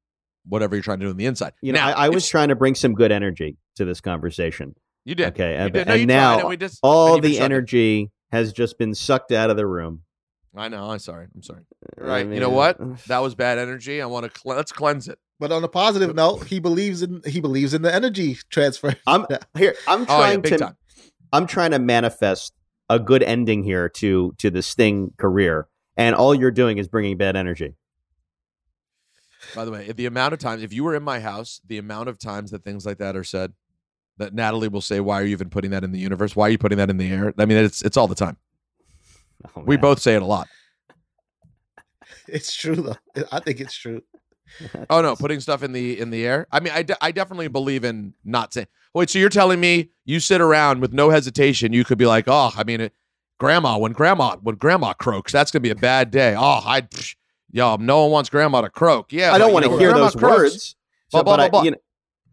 whatever 0.47 0.75
you're 0.77 0.83
trying 0.83 0.99
to 1.01 1.07
do 1.07 1.11
on 1.11 1.17
the 1.17 1.27
inside. 1.27 1.53
You 1.63 1.73
know, 1.73 1.79
now, 1.81 1.89
I, 1.89 2.07
I 2.07 2.09
was 2.09 2.29
trying 2.29 2.49
to 2.49 2.55
bring 2.57 2.75
some 2.75 2.95
good 2.95 3.13
energy 3.13 3.57
to 3.77 3.85
this 3.85 4.01
conversation. 4.01 4.75
You 5.05 5.15
did. 5.15 5.29
Okay, 5.29 5.53
You 5.53 5.59
and, 5.59 5.73
did. 5.73 5.87
No, 5.89 5.95
and 5.95 6.07
now 6.07 6.39
and 6.41 6.49
we 6.49 6.57
just- 6.57 6.79
all 6.83 7.15
and 7.17 7.25
the 7.25 7.33
shut 7.35 7.43
it. 7.43 7.45
energy 7.45 8.11
has 8.31 8.53
just 8.53 8.79
been 8.79 8.95
sucked 8.95 9.33
out 9.33 9.51
of 9.51 9.57
the 9.57 9.67
room. 9.67 10.03
I 10.55 10.69
know. 10.69 10.91
I'm 10.91 10.99
sorry. 10.99 11.29
I'm 11.35 11.43
sorry. 11.43 11.63
I 12.01 12.05
Right. 12.05 12.27
you 12.29 12.39
know 12.41 12.51
what? 12.51 12.79
uh, 12.81 12.95
That 13.07 13.19
was 13.21 13.35
bad 13.35 13.59
energy. 13.59 14.03
I 14.03 14.07
want 14.07 14.25
to 14.25 14.31
cle- 14.41 14.55
let's 14.55 14.71
cleanse 14.73 15.09
it. 15.09 15.19
But 15.41 15.51
on 15.51 15.65
a 15.65 15.69
positive 15.69 16.15
note, 16.15 16.47
he 16.47 16.61
believes 16.61 17.03
in 17.03 17.23
he 17.27 17.41
believes 17.41 17.73
in 17.75 17.83
the 17.83 17.93
energy 17.95 18.37
transfer. 18.51 18.95
I'm 19.07 19.27
here. 19.57 19.75
I'm 19.89 20.03
Oh, 20.03 20.21
yeah, 20.21 20.37
trying 20.37 20.43
to. 20.43 20.59
time. 20.59 20.77
I'm 21.33 21.47
trying 21.47 21.71
to 21.71 21.79
manifest 21.79 22.53
a 22.91 22.99
good 23.01 23.23
ending 23.23 23.65
here 23.65 23.89
to 23.89 24.35
to 24.39 24.51
the 24.51 24.61
Sting 24.63 25.13
career, 25.17 25.69
and 25.97 26.15
all 26.15 26.35
you're 26.35 26.51
doing 26.51 26.77
is 26.79 26.87
bringing 26.87 27.17
bad 27.17 27.35
energy. 27.35 27.75
By 29.55 29.65
the 29.65 29.71
way, 29.71 29.91
the 29.93 30.07
amount 30.07 30.35
of 30.35 30.39
times, 30.41 30.63
if 30.63 30.73
you 30.73 30.85
were 30.85 30.95
in 30.95 31.03
my 31.03 31.21
house, 31.21 31.61
the 31.67 31.79
amount 31.79 32.09
of 32.09 32.19
times 32.19 32.51
that 32.53 32.65
things 32.65 32.87
like 32.87 32.99
that 32.99 33.17
are 33.17 33.25
said, 33.25 33.53
that 34.19 34.35
Natalie 34.35 34.69
will 34.69 34.81
say, 34.81 35.01
"Why 35.01 35.21
are 35.21 35.25
you 35.25 35.31
even 35.33 35.51
putting 35.51 35.71
that 35.73 35.85
in 35.85 35.93
the 35.93 35.99
universe? 35.99 36.37
Why 36.37 36.47
are 36.47 36.51
you 36.51 36.59
putting 36.59 36.79
that 36.79 36.91
in 36.91 36.97
the 36.97 37.11
air?" 37.11 37.35
I 37.39 37.45
mean, 37.47 37.59
it's 37.59 37.83
it's 37.83 37.97
all 37.97 38.09
the 38.09 38.15
time. 38.15 38.37
Oh, 39.57 39.63
We 39.63 39.77
both 39.77 40.01
say 40.01 40.15
it 40.15 40.23
a 40.23 40.25
lot. 40.27 40.47
It's 42.29 42.55
true 42.55 42.77
though. 42.77 43.25
I 43.33 43.41
think 43.41 43.61
it's 43.61 43.75
true. 43.75 44.03
Oh 44.91 45.01
no, 45.01 45.17
putting 45.17 45.41
stuff 45.41 45.63
in 45.63 45.73
the 45.73 45.99
in 45.99 46.11
the 46.11 46.27
air. 46.27 46.47
I 46.53 46.61
mean, 46.61 46.75
I, 46.75 46.83
de- 46.83 47.03
I 47.03 47.11
definitely 47.11 47.49
believe 47.49 47.85
in 47.85 48.13
not 48.23 48.53
saying. 48.53 48.67
Wait, 48.93 49.09
so 49.09 49.19
you're 49.19 49.31
telling 49.31 49.59
me 49.61 49.91
you 50.05 50.21
sit 50.21 50.43
around 50.43 50.83
with 50.83 50.93
no 50.93 51.09
hesitation? 51.09 51.73
You 51.73 51.85
could 51.85 51.97
be 51.97 52.05
like, 52.05 52.27
oh, 52.29 52.53
I 52.55 52.63
mean, 52.63 52.83
it, 52.83 52.93
grandma, 53.41 53.79
when 53.79 53.93
grandma 53.93 54.37
when 54.43 54.57
grandma 54.57 54.93
croaks, 54.93 55.33
that's 55.33 55.51
gonna 55.51 55.63
be 55.63 55.71
a 55.71 55.75
bad 55.75 56.11
day. 56.11 56.35
Oh, 56.37 56.61
I, 56.65 56.83
psh, 56.83 57.17
yo, 57.53 57.77
no 57.77 58.03
one 58.03 58.11
wants 58.11 58.31
grandma 58.31 58.63
to 58.63 58.71
croak. 58.71 59.13
Yeah, 59.13 59.33
I 59.33 59.39
don't 59.39 59.53
want 59.53 59.65
to 59.65 59.71
hear 59.79 59.91
grandma 59.91 60.07
those 60.07 60.17
croaks. 60.17 60.37
words. 60.39 60.77
Blah, 61.13 61.21
So, 61.21 61.25
blah, 61.25 61.37
but 61.37 61.41
I- 61.43 61.49
blah, 61.51 61.61
blah. 61.61 61.65
you 61.65 61.71
know, 61.73 61.77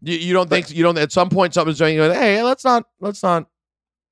You, 0.01 0.17
you 0.17 0.33
don't 0.33 0.49
think 0.49 0.71
you 0.71 0.81
don't 0.83 0.97
at 0.97 1.11
some 1.11 1.29
point 1.29 1.53
something's 1.53 1.77
doing 1.77 1.95
you 1.95 2.01
go, 2.07 2.13
hey, 2.13 2.41
let's 2.41 2.63
not 2.63 2.85
let's 3.01 3.21
not 3.21 3.47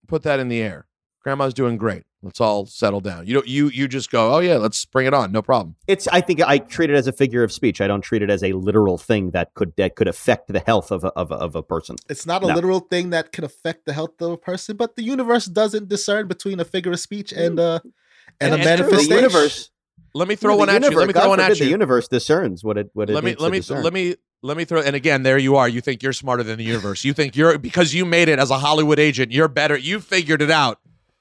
put 0.07 0.23
that 0.23 0.39
in 0.39 0.49
the 0.49 0.61
air. 0.61 0.85
Grandma's 1.23 1.53
doing 1.53 1.77
great. 1.77 2.03
Let's 2.23 2.41
all 2.41 2.65
settle 2.65 2.99
down. 2.99 3.25
You 3.27 3.35
don't 3.35 3.47
you 3.47 3.69
you 3.69 3.87
just 3.87 4.09
go, 4.11 4.33
oh 4.35 4.39
yeah, 4.39 4.55
let's 4.57 4.83
bring 4.85 5.05
it 5.07 5.13
on. 5.13 5.31
No 5.31 5.41
problem. 5.41 5.75
it's. 5.87 6.07
I 6.09 6.19
think 6.19 6.41
I 6.41 6.57
treat 6.57 6.89
it 6.89 6.95
as 6.95 7.05
a 7.07 7.11
figure 7.13 7.43
of 7.43 7.51
speech. 7.53 7.79
I 7.79 7.87
don't 7.87 8.01
treat 8.01 8.21
it 8.21 8.29
as 8.29 8.43
a 8.43 8.51
literal 8.53 8.97
thing 8.97 9.31
that 9.31 9.53
could 9.53 9.73
that 9.77 9.95
could 9.95 10.07
affect 10.09 10.47
the 10.51 10.59
health 10.59 10.91
of 10.91 11.03
a, 11.05 11.07
of 11.09 11.31
a, 11.31 11.35
of 11.35 11.55
a 11.55 11.61
person. 11.63 11.95
It's 12.09 12.25
not 12.25 12.43
a 12.43 12.47
No. 12.47 12.55
literal 12.55 12.79
thing 12.81 13.11
that 13.11 13.31
could 13.31 13.43
affect 13.45 13.85
the 13.85 13.93
health 13.93 14.19
of 14.21 14.31
a 14.31 14.37
person, 14.37 14.75
but 14.77 14.95
the 14.95 15.03
universe 15.03 15.45
doesn't 15.45 15.87
discern 15.89 16.27
between 16.27 16.59
a 16.59 16.65
figure 16.65 16.91
of 16.91 16.99
speech 16.99 17.31
and 17.31 17.59
uh 17.59 17.79
and, 17.83 17.93
And- 18.41 18.53
a 18.53 18.55
and 18.55 18.61
The 18.61 18.65
manifestation. 18.65 19.15
universe. 19.15 19.69
Let 20.17 20.27
me 20.27 20.35
throw 20.35 20.53
the 20.53 20.57
one 20.59 20.69
at 20.69 20.81
you. 20.83 20.97
Let 20.97 21.07
me 21.07 21.13
God 21.13 21.21
throw 21.21 21.29
one 21.29 21.39
forbid 21.39 21.51
at 21.53 21.57
The 21.59 21.65
universe 21.69 22.07
discerns 22.07 22.63
what 22.63 22.77
it 22.77 22.89
what 22.93 23.09
it 23.09 23.13
let 23.13 23.23
me 23.23 23.35
let 23.35 23.51
me 23.51 23.59
discern. 23.59 23.83
let 23.83 23.93
me 23.93 24.15
let 24.41 24.57
me 24.57 24.65
throw 24.65 24.81
and 24.81 24.95
again 24.95 25.23
there 25.23 25.37
you 25.37 25.55
are 25.55 25.67
you 25.69 25.81
think 25.81 26.01
you're 26.03 26.13
smarter 26.13 26.43
than 26.43 26.57
the 26.57 26.63
universe 26.63 27.03
you 27.05 27.13
think 27.13 27.35
you're 27.35 27.57
because 27.57 27.93
you 27.93 28.05
made 28.05 28.29
it 28.29 28.37
as 28.39 28.49
a 28.51 28.57
hollywood 28.59 28.99
agent 28.99 29.31
you're 29.31 29.47
better 29.47 29.75
you 29.75 29.99
figured 29.99 30.41
it 30.41 30.51
out 30.51 30.79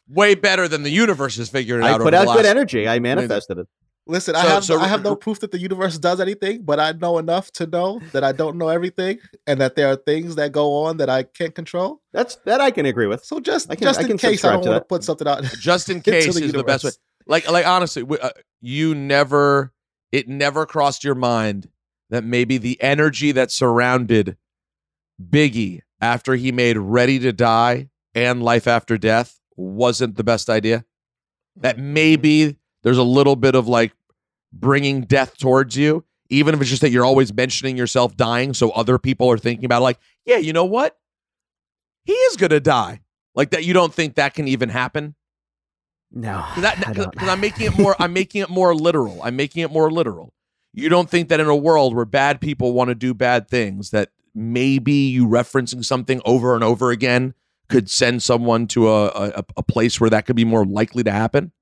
way 0.08 0.34
better 0.34 0.68
than 0.68 0.82
the 0.82 0.90
universe 0.90 1.36
has 1.36 1.48
figured 1.48 1.80
it 1.80 1.84
I 1.84 1.92
out 1.92 2.00
put 2.00 2.14
over 2.14 2.16
out 2.16 2.26
the 2.26 2.32
good 2.34 2.44
last- 2.44 2.50
energy. 2.50 2.86
I 2.88 2.98
manifested 2.98 3.58
it. 3.58 3.66
Listen, 4.08 4.36
I 4.36 4.42
have 4.42 4.64
so- 4.64 4.78
I 4.78 4.86
have 4.86 5.02
no 5.02 5.16
proof 5.16 5.40
that 5.40 5.50
the 5.50 5.58
universe 5.58 5.98
does 5.98 6.20
anything, 6.20 6.62
but 6.62 6.78
I 6.78 6.92
know 6.92 7.18
enough 7.18 7.50
to 7.52 7.66
know 7.66 8.00
that 8.12 8.22
I 8.22 8.30
don't 8.30 8.56
know 8.56 8.68
everything 8.68 9.18
and 9.48 9.60
that 9.60 9.74
there 9.74 9.88
are 9.88 9.96
things 9.96 10.36
that 10.36 10.52
go 10.52 10.84
on 10.84 10.98
that 10.98 11.10
I 11.10 11.24
can't 11.24 11.54
control. 11.56 12.00
That's 12.12 12.36
that 12.44 12.60
I 12.60 12.70
can 12.70 12.86
agree 12.86 13.08
with. 13.08 13.24
So 13.24 13.40
just 13.40 13.68
I 13.68 13.74
can- 13.74 13.82
just 13.88 13.98
I 13.98 14.02
in 14.02 14.08
can 14.10 14.18
case 14.18 14.28
I 14.28 14.32
subscribe 14.32 14.52
don't 14.52 14.62
to 14.64 14.70
want 14.70 14.82
to 14.82 14.86
put 14.86 15.02
something 15.02 15.26
out. 15.26 15.42
just 15.58 15.88
in 15.90 15.96
into 16.04 16.10
case 16.12 16.34
the 16.36 16.44
is 16.44 16.52
the 16.52 16.62
best 16.62 16.84
way 16.84 16.88
universe. 16.90 16.98
Like 17.26 17.50
like 17.50 17.66
honestly 17.66 18.04
uh, 18.20 18.30
you 18.60 18.94
never 18.94 19.72
it 20.12 20.28
never 20.28 20.66
crossed 20.66 21.04
your 21.04 21.14
mind 21.14 21.68
that 22.10 22.24
maybe 22.24 22.58
the 22.58 22.80
energy 22.80 23.32
that 23.32 23.50
surrounded 23.50 24.36
biggie 25.22 25.80
after 26.00 26.34
he 26.34 26.52
made 26.52 26.76
ready 26.76 27.18
to 27.18 27.32
die 27.32 27.88
and 28.14 28.42
life 28.42 28.66
after 28.66 28.96
death 28.96 29.40
wasn't 29.56 30.16
the 30.16 30.24
best 30.24 30.48
idea? 30.48 30.84
That 31.56 31.78
maybe 31.78 32.58
there's 32.82 32.98
a 32.98 33.02
little 33.02 33.36
bit 33.36 33.54
of 33.54 33.66
like 33.66 33.92
bringing 34.52 35.02
death 35.02 35.36
towards 35.36 35.76
you 35.76 36.04
even 36.28 36.54
if 36.54 36.60
it's 36.60 36.70
just 36.70 36.82
that 36.82 36.90
you're 36.90 37.04
always 37.04 37.32
mentioning 37.32 37.76
yourself 37.76 38.16
dying 38.16 38.52
so 38.52 38.70
other 38.70 38.98
people 38.98 39.30
are 39.30 39.38
thinking 39.38 39.64
about 39.64 39.78
it, 39.78 39.84
like 39.84 39.98
yeah 40.24 40.38
you 40.38 40.52
know 40.52 40.64
what? 40.64 40.96
He 42.04 42.12
is 42.12 42.36
gonna 42.36 42.60
die. 42.60 43.00
Like 43.34 43.50
that 43.50 43.64
you 43.64 43.74
don't 43.74 43.92
think 43.92 44.14
that 44.14 44.34
can 44.34 44.48
even 44.48 44.68
happen 44.68 45.14
No, 46.16 46.42
that 46.56 46.78
I 46.88 46.92
don't- 46.94 47.12
because 47.12 47.28
I'm 47.28 47.40
making 47.40 47.66
it 47.66 47.76
more 47.78 47.94
I'm 47.98 48.12
making 48.14 48.40
it 48.40 48.48
more 48.48 48.74
literal. 48.74 49.20
I'm 49.22 49.36
making 49.36 49.62
it 49.62 49.70
more 49.70 49.90
literal. 49.90 50.32
You 50.72 50.88
don't 50.88 51.10
think 51.10 51.28
that 51.28 51.40
in 51.40 51.46
a 51.46 51.54
world 51.56 51.94
where 51.94 52.04
bad 52.06 52.40
people 52.40 52.72
want 52.72 52.88
to 52.88 52.94
do 52.94 53.12
bad 53.12 53.48
things 53.48 53.90
that 53.90 54.10
maybe 54.34 54.92
you 54.92 55.26
referencing 55.28 55.84
something 55.84 56.20
over 56.24 56.54
and 56.54 56.64
over 56.64 56.90
again 56.90 57.34
could 57.68 57.90
send 57.90 58.22
someone 58.22 58.66
to 58.68 58.88
a 58.88 59.06
a, 59.08 59.44
a 59.58 59.62
place 59.62 60.00
where 60.00 60.08
that 60.10 60.24
could 60.24 60.36
be 60.36 60.44
more 60.44 60.64
likely 60.64 61.02
to 61.04 61.10
happen? 61.12 61.52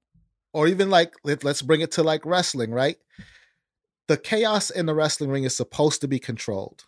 or 0.52 0.68
even 0.68 0.88
like 0.88 1.12
let, 1.24 1.42
let's 1.42 1.62
bring 1.62 1.80
it 1.80 1.90
to 1.90 2.04
like 2.04 2.24
wrestling, 2.24 2.70
right? 2.70 2.96
The 4.06 4.16
chaos 4.16 4.70
in 4.70 4.86
the 4.86 4.94
wrestling 4.94 5.30
ring 5.30 5.42
is 5.42 5.56
supposed 5.56 6.00
to 6.02 6.06
be 6.08 6.20
controlled. 6.20 6.84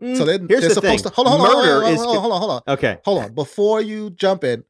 Mm, 0.00 0.16
So 0.16 0.24
then 0.24 0.46
here's 0.48 0.60
they're 0.60 0.68
the 0.68 0.74
supposed 0.76 1.02
thing. 1.02 1.10
to 1.10 1.14
hold 1.16 1.26
on, 1.26 1.40
hold 1.40 1.42
on, 1.46 1.56
Murder 1.64 1.72
hold 1.72 1.84
on, 1.84 1.92
is 1.92 2.04
hold 2.04 2.16
on, 2.16 2.20
hold 2.22 2.32
on, 2.32 2.40
hold 2.40 2.50
on. 2.68 2.74
okay. 2.74 2.98
Hold 3.04 3.18
on. 3.24 3.34
Before 3.34 3.80
you 3.80 4.10
jump 4.10 4.44
in, 4.44 4.62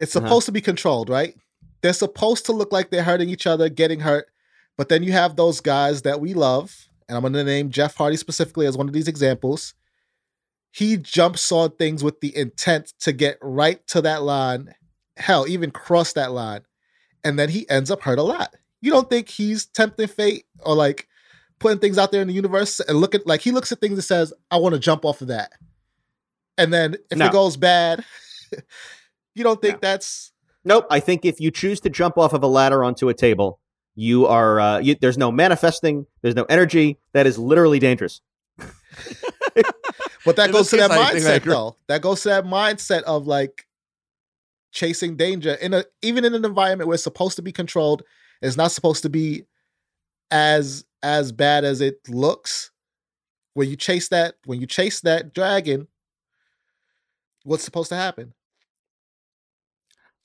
it's 0.00 0.16
Uh-huh. 0.16 0.26
supposed 0.26 0.46
to 0.46 0.52
be 0.52 0.60
controlled, 0.60 1.08
right? 1.08 1.34
They're 1.82 1.92
supposed 1.92 2.46
to 2.46 2.52
look 2.52 2.72
like 2.72 2.90
they're 2.90 3.02
hurting 3.04 3.28
each 3.28 3.46
other, 3.46 3.68
getting 3.68 4.00
hurt. 4.00 4.28
But 4.76 4.88
then 4.88 5.02
you 5.02 5.12
have 5.12 5.36
those 5.36 5.60
guys 5.60 6.02
that 6.02 6.20
we 6.20 6.34
love, 6.34 6.88
and 7.08 7.16
I'm 7.16 7.22
going 7.22 7.32
to 7.34 7.44
name 7.44 7.70
Jeff 7.70 7.96
Hardy 7.96 8.16
specifically 8.16 8.66
as 8.66 8.76
one 8.76 8.88
of 8.88 8.92
these 8.94 9.08
examples. 9.08 9.74
He 10.70 10.96
jumps 10.96 11.50
on 11.50 11.70
things 11.72 12.04
with 12.04 12.20
the 12.20 12.36
intent 12.36 12.92
to 13.00 13.12
get 13.12 13.38
right 13.40 13.84
to 13.88 14.00
that 14.02 14.22
line, 14.22 14.74
hell, 15.16 15.46
even 15.48 15.70
cross 15.70 16.12
that 16.12 16.32
line. 16.32 16.60
And 17.24 17.38
then 17.38 17.48
he 17.48 17.68
ends 17.68 17.90
up 17.90 18.02
hurt 18.02 18.18
a 18.18 18.22
lot. 18.22 18.54
You 18.80 18.92
don't 18.92 19.10
think 19.10 19.28
he's 19.28 19.66
tempting 19.66 20.06
fate 20.06 20.44
or 20.60 20.74
like 20.74 21.08
putting 21.58 21.80
things 21.80 21.98
out 21.98 22.12
there 22.12 22.22
in 22.22 22.28
the 22.28 22.34
universe 22.34 22.78
and 22.80 22.98
look 23.00 23.14
at 23.14 23.26
like 23.26 23.40
he 23.40 23.50
looks 23.50 23.72
at 23.72 23.80
things 23.80 23.94
and 23.94 24.04
says, 24.04 24.32
I 24.50 24.58
want 24.58 24.74
to 24.74 24.78
jump 24.78 25.04
off 25.04 25.20
of 25.20 25.28
that. 25.28 25.52
And 26.56 26.72
then 26.72 26.96
if 27.10 27.18
No. 27.18 27.26
it 27.26 27.32
goes 27.32 27.56
bad, 27.56 28.04
you 29.34 29.42
don't 29.42 29.60
think 29.60 29.80
that's 29.80 30.32
Nope. 30.68 30.86
I 30.90 31.00
think 31.00 31.24
if 31.24 31.40
you 31.40 31.50
choose 31.50 31.80
to 31.80 31.88
jump 31.88 32.18
off 32.18 32.34
of 32.34 32.42
a 32.42 32.46
ladder 32.46 32.84
onto 32.84 33.08
a 33.08 33.14
table, 33.14 33.58
you 33.94 34.26
are. 34.26 34.60
Uh, 34.60 34.78
you, 34.78 34.94
there's 35.00 35.16
no 35.16 35.32
manifesting. 35.32 36.06
There's 36.20 36.34
no 36.34 36.44
energy. 36.44 36.98
That 37.14 37.26
is 37.26 37.38
literally 37.38 37.78
dangerous. 37.78 38.20
But 40.24 40.36
that 40.36 40.50
In 40.50 40.52
goes 40.52 40.68
to 40.70 40.76
that 40.76 40.90
case, 40.90 40.98
I 40.98 41.12
think 41.12 41.24
I 41.24 41.38
mindset, 41.38 41.44
though. 41.44 41.76
That 41.86 42.02
goes 42.02 42.22
to 42.22 42.28
that 42.28 42.44
mindset 42.44 43.02
of 43.04 43.26
like 43.26 43.66
chasing 44.72 45.16
danger 45.16 45.54
in 45.54 45.72
a 45.72 45.84
even 46.02 46.26
in 46.26 46.34
an 46.34 46.44
environment 46.44 46.86
where 46.86 46.96
it's 46.96 47.02
supposed 47.02 47.36
to 47.36 47.42
be 47.42 47.50
controlled. 47.50 48.02
It's 48.42 48.56
not 48.56 48.70
supposed 48.70 49.02
to 49.04 49.08
be 49.08 49.44
as 50.30 50.84
as 51.02 51.32
bad 51.32 51.64
as 51.64 51.80
it 51.80 51.96
looks. 52.10 52.70
When 53.54 53.70
you 53.70 53.76
chase 53.76 54.08
that, 54.08 54.34
when 54.44 54.60
you 54.60 54.66
chase 54.66 55.00
that 55.00 55.32
dragon, 55.32 55.88
what's 57.44 57.64
supposed 57.64 57.88
to 57.88 57.96
happen? 57.96 58.34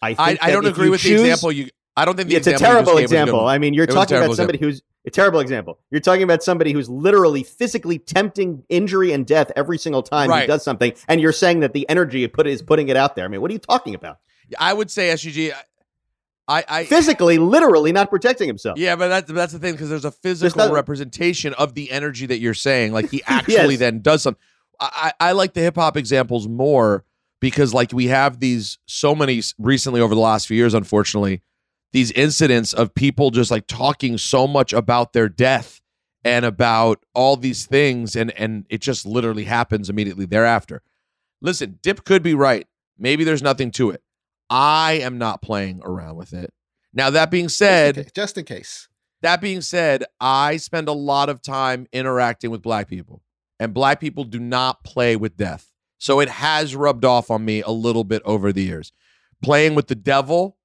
I 0.03 0.15
I, 0.17 0.27
think 0.29 0.43
I 0.43 0.51
don't 0.51 0.65
agree 0.65 0.89
with 0.89 1.01
choose- 1.01 1.21
the 1.21 1.27
example 1.29 1.51
you 1.51 1.69
I 1.95 2.05
don't 2.05 2.15
think 2.15 2.29
the 2.29 2.35
it's 2.37 2.47
a 2.47 2.51
example 2.53 2.73
terrible 2.73 2.93
gave 2.93 3.03
was 3.03 3.11
a 3.11 3.15
example. 3.15 3.47
I 3.47 3.57
mean, 3.59 3.73
you're 3.75 3.83
It 3.83 3.91
talking 3.91 4.17
about 4.17 4.35
somebody 4.35 4.57
who's 4.57 4.81
a 5.05 5.11
terrible 5.11 5.39
example. 5.41 5.77
You're 5.91 6.01
talking 6.01 6.23
about 6.23 6.41
somebody 6.41 6.71
who's 6.71 6.89
literally 6.89 7.43
physically 7.43 7.99
tempting 7.99 8.63
injury 8.67 9.11
and 9.11 9.27
death 9.27 9.51
every 9.55 9.77
single 9.77 10.01
time 10.01 10.31
he 10.41 10.47
does 10.47 10.63
something, 10.63 10.93
and 11.07 11.21
you're 11.21 11.31
saying 11.31 11.59
that 11.59 11.73
the 11.73 11.87
energy 11.89 12.25
put 12.27 12.47
is 12.47 12.63
putting 12.63 12.89
it 12.89 12.97
out 12.97 13.15
there. 13.15 13.25
I 13.25 13.27
mean, 13.27 13.41
what 13.41 13.51
are 13.51 13.53
you 13.53 13.59
talking 13.59 13.93
about? 13.93 14.17
I 14.59 14.73
would 14.73 14.89
say 14.89 15.15
SUG 15.15 15.53
I 16.47 16.63
I 16.67 16.83
Physically, 16.85 17.37
literally, 17.37 17.91
not 17.91 18.09
protecting 18.09 18.47
himself. 18.47 18.77
Yeah, 18.79 18.95
but 18.95 19.07
that's 19.09 19.31
that's 19.31 19.53
the 19.53 19.59
thing 19.59 19.73
because 19.73 19.89
there's 19.89 20.03
a 20.05 20.11
physical 20.11 20.65
not- 20.65 20.73
representation 20.73 21.53
of 21.53 21.73
the 21.75 21.91
energy 21.91 22.25
that 22.25 22.39
you're 22.39 22.53
saying. 22.55 22.91
Like 22.91 23.11
he 23.11 23.21
actually 23.27 23.73
Yes. 23.75 23.79
then 23.79 24.01
does 24.01 24.23
something. 24.23 24.41
I 24.79 25.13
I 25.19 25.31
like 25.33 25.53
the 25.53 25.61
hip 25.61 25.75
hop 25.75 25.95
examples 25.95 26.47
more 26.47 27.05
because 27.43 27.73
like 27.73 27.91
we 27.91 28.07
have 28.07 28.39
these 28.39 28.77
so 28.85 29.13
many 29.13 29.41
recently 29.59 29.99
over 29.99 30.15
the 30.15 30.21
last 30.21 30.47
few 30.47 30.55
years, 30.55 30.73
unfortunately, 30.73 31.41
these 31.91 32.09
incidents 32.13 32.71
of 32.71 32.95
people 32.95 33.31
just 33.31 33.51
like 33.51 33.67
talking 33.67 34.17
so 34.17 34.47
much 34.47 34.71
about 34.71 35.11
their 35.11 35.27
death 35.27 35.81
and 36.23 36.45
about 36.45 37.03
all 37.13 37.35
these 37.35 37.65
things, 37.65 38.15
and 38.15 38.31
and 38.39 38.65
it 38.69 38.79
just 38.79 39.05
literally 39.05 39.43
happens 39.43 39.89
immediately 39.89 40.25
thereafter. 40.25 40.83
Listen, 41.41 41.79
Dip 41.83 42.05
could 42.05 42.23
be 42.23 42.33
right. 42.33 42.65
Maybe 42.97 43.25
there's 43.25 43.43
nothing 43.43 43.71
to 43.71 43.89
it. 43.89 44.01
I 44.49 44.93
am 45.01 45.17
not 45.17 45.41
playing 45.41 45.81
around 45.83 46.15
with 46.15 46.31
it. 46.31 46.53
Now 46.93 47.09
that 47.09 47.29
being 47.29 47.49
said, 47.49 47.95
Just 47.95 47.97
in 47.97 48.03
case. 48.05 48.13
Just 48.15 48.37
in 48.37 48.45
case. 48.45 48.87
that 49.21 49.41
being 49.41 49.59
said, 49.59 50.05
I 50.21 50.55
spend 50.55 50.87
a 50.87 50.93
lot 50.93 51.27
of 51.27 51.41
time 51.41 51.87
interacting 51.91 52.51
with 52.51 52.61
black 52.61 52.87
people, 52.87 53.21
and 53.59 53.73
black 53.73 53.99
people 53.99 54.23
do 54.23 54.39
not 54.39 54.85
play 54.85 55.17
with 55.17 55.35
death. 55.35 55.72
So 56.03 56.19
it 56.19 56.27
has 56.27 56.75
rubbed 56.75 57.05
off 57.05 57.31
on 57.31 57.45
me 57.45 57.61
a 57.61 57.69
little 57.69 58.03
bit 58.03 58.21
over 58.25 58.51
the 58.51 58.61
years. 58.61 58.91
playing 59.41 59.73
with 59.73 59.87
the 59.87 59.95
devil, 59.95 60.57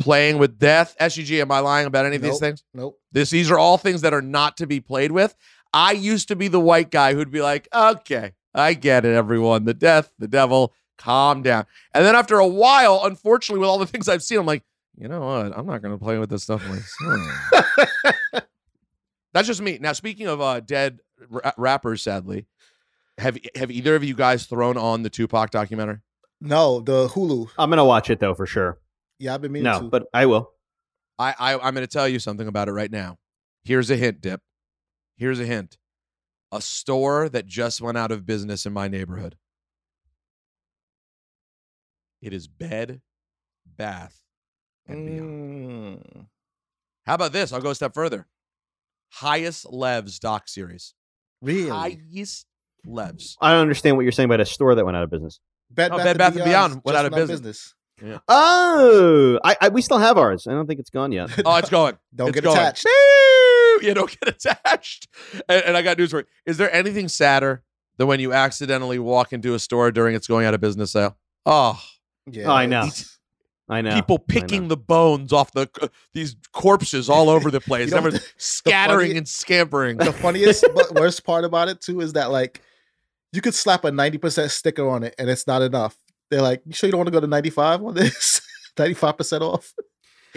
playing 0.00 0.38
with 0.38 0.58
death. 0.58 0.96
SUG, 0.98 1.30
am 1.38 1.52
I 1.52 1.60
lying 1.60 1.86
about 1.86 2.06
any 2.06 2.16
of 2.16 2.22
these 2.22 2.40
things? 2.40 2.64
Nope. 2.74 2.98
This 3.12 3.30
these 3.30 3.52
are 3.52 3.58
all 3.58 3.78
things 3.78 4.00
that 4.00 4.12
are 4.12 4.20
not 4.20 4.56
to 4.56 4.66
be 4.66 4.80
played 4.80 5.12
with. 5.12 5.36
I 5.72 5.92
used 5.92 6.26
to 6.26 6.34
be 6.34 6.48
the 6.48 6.58
white 6.58 6.90
guy 6.90 7.14
who'd 7.14 7.30
be 7.30 7.40
like, 7.40 7.68
okay, 7.72 8.32
I 8.52 8.74
get 8.74 9.04
it, 9.04 9.14
everyone. 9.14 9.64
The 9.64 9.74
death, 9.74 10.10
the 10.18 10.26
devil, 10.26 10.74
calm 10.98 11.42
down. 11.42 11.66
And 11.94 12.04
then 12.04 12.16
after 12.16 12.40
a 12.40 12.46
while, 12.48 13.02
unfortunately, 13.04 13.60
with 13.60 13.68
all 13.68 13.78
the 13.78 13.86
things 13.86 14.08
I've 14.08 14.24
seen, 14.24 14.40
I'm 14.40 14.46
like, 14.46 14.64
you 14.96 15.06
know 15.06 15.20
what? 15.20 15.56
I'm 15.56 15.66
not 15.66 15.82
going 15.82 15.96
to 15.96 16.04
play 16.04 16.18
with 16.18 16.30
this 16.30 16.42
stuff 16.42 16.66
myself. 16.66 17.64
That's 19.32 19.46
just 19.46 19.62
me. 19.62 19.78
Now, 19.80 19.92
speaking 19.92 20.26
of 20.26 20.40
uh, 20.40 20.58
dead 20.58 20.98
ra- 21.28 21.52
rappers, 21.56 22.02
sadly, 22.02 22.46
have 23.18 23.38
have 23.54 23.70
either 23.70 23.94
of 23.96 24.04
you 24.04 24.14
guys 24.14 24.46
thrown 24.46 24.76
on 24.76 25.02
the 25.02 25.10
Tupac 25.10 25.50
documentary? 25.50 25.98
No, 26.40 26.80
the 26.80 27.08
Hulu. 27.08 27.48
I'm 27.58 27.70
gonna 27.70 27.84
watch 27.84 28.10
it 28.10 28.20
though 28.20 28.34
for 28.34 28.46
sure. 28.46 28.78
Yeah, 29.18 29.34
I've 29.34 29.40
been 29.42 29.52
meaning 29.52 29.64
No, 29.70 29.80
to. 29.80 29.88
but 29.88 30.06
I 30.12 30.26
will. 30.26 30.50
I, 31.18 31.34
I 31.38 31.54
I'm 31.54 31.74
going 31.74 31.76
to 31.76 31.86
tell 31.86 32.08
you 32.08 32.18
something 32.18 32.48
about 32.48 32.66
it 32.68 32.72
right 32.72 32.90
now. 32.90 33.18
Here's 33.62 33.88
a 33.88 33.96
hint, 33.96 34.20
Dip. 34.20 34.40
Here's 35.16 35.38
a 35.38 35.46
hint. 35.46 35.78
A 36.50 36.60
store 36.60 37.28
that 37.28 37.46
just 37.46 37.80
went 37.80 37.96
out 37.96 38.10
of 38.10 38.26
business 38.26 38.66
in 38.66 38.72
my 38.72 38.88
neighborhood. 38.88 39.36
It 42.20 42.32
is 42.32 42.48
Bed, 42.48 43.00
Bath, 43.76 44.20
and 44.88 45.06
Beyond. 45.06 46.04
Mm. 46.16 46.26
How 47.06 47.14
about 47.14 47.32
this? 47.32 47.52
I'll 47.52 47.60
go 47.60 47.70
a 47.70 47.74
step 47.74 47.94
further. 47.94 48.26
Highest 49.12 49.66
Levs 49.66 50.18
doc 50.18 50.48
series. 50.48 50.94
Really? 51.40 51.68
Highest 51.68 52.46
Levs. 52.86 53.36
I 53.40 53.52
don't 53.52 53.60
understand 53.62 53.96
what 53.96 54.02
you're 54.02 54.12
saying 54.12 54.26
about 54.28 54.40
a 54.40 54.44
store 54.46 54.74
that 54.74 54.84
went 54.84 54.96
out 54.96 55.02
of 55.04 55.10
business. 55.10 55.40
Bed, 55.70 55.90
Oh, 55.92 55.98
Bed 55.98 56.18
Bath 56.18 56.36
and 56.36 56.44
Beyond 56.44 56.80
went 56.84 56.96
out 56.96 57.06
of 57.06 57.12
business. 57.12 57.74
Oh, 58.28 59.38
I, 59.44 59.56
I 59.60 59.68
we 59.68 59.82
still 59.82 59.98
have 59.98 60.18
ours. 60.18 60.46
I 60.46 60.52
don't 60.52 60.66
think 60.66 60.80
it's 60.80 60.90
gone 60.90 61.12
yet. 61.12 61.30
Oh, 61.44 61.56
it's 61.56 61.70
going. 61.70 61.96
Don't 62.14 62.28
It's 62.28 62.34
get 62.36 62.44
going. 62.44 62.56
attached. 62.56 62.84
Woo! 62.84 63.86
You 63.86 63.92
don't 63.94 64.10
get 64.20 64.28
attached. 64.36 65.08
And, 65.48 65.64
and 65.64 65.76
I 65.76 65.82
got 65.82 65.98
news 65.98 66.10
for 66.10 66.18
you. 66.20 66.24
Is 66.46 66.56
there 66.58 66.72
anything 66.72 67.08
sadder 67.08 67.62
than 67.96 68.06
when 68.06 68.20
you 68.20 68.32
accidentally 68.32 68.98
walk 68.98 69.32
into 69.32 69.54
a 69.54 69.58
store 69.58 69.90
during 69.90 70.14
its 70.14 70.26
going 70.26 70.46
out 70.46 70.54
of 70.54 70.60
business 70.60 70.92
sale? 70.92 71.16
Oh, 71.46 71.80
Yeah, 72.30 72.46
oh, 72.48 72.52
I 72.54 72.66
know. 72.66 72.88
I 73.68 73.80
know. 73.80 73.94
people 73.94 74.16
I 74.28 74.32
know. 74.34 74.40
picking 74.40 74.68
the 74.68 74.76
bones 74.76 75.32
off 75.32 75.50
the 75.52 75.68
uh, 75.80 75.88
these 76.12 76.36
corpses 76.52 77.08
all 77.08 77.28
over 77.30 77.50
the 77.50 77.60
place, 77.62 77.86
You 77.86 77.92
know, 77.92 77.96
Everyone 77.98 78.20
scattering 78.36 79.06
funny- 79.08 79.18
and 79.18 79.28
scampering. 79.28 79.96
The 79.96 80.12
funniest 80.12 80.64
but 80.74 80.94
worst 80.94 81.24
part 81.24 81.44
about 81.44 81.68
it 81.68 81.80
too 81.80 82.00
is 82.00 82.12
that 82.12 82.30
like 82.30 82.60
you 83.34 83.42
could 83.42 83.54
slap 83.54 83.84
a 83.84 83.90
90% 83.90 84.50
sticker 84.50 84.88
on 84.88 85.02
it 85.02 85.14
and 85.18 85.28
it's 85.30 85.46
not 85.46 85.62
enough. 85.62 85.96
They're 86.30 86.42
like, 86.42 86.62
you 86.66 86.72
sure 86.72 86.88
you 86.88 86.92
don't 86.92 86.98
want 87.00 87.08
to 87.08 87.12
go 87.12 87.20
to 87.20 87.26
95 87.26 87.82
on 87.84 87.94
this? 87.94 88.40
95% 88.76 89.40
off? 89.40 89.72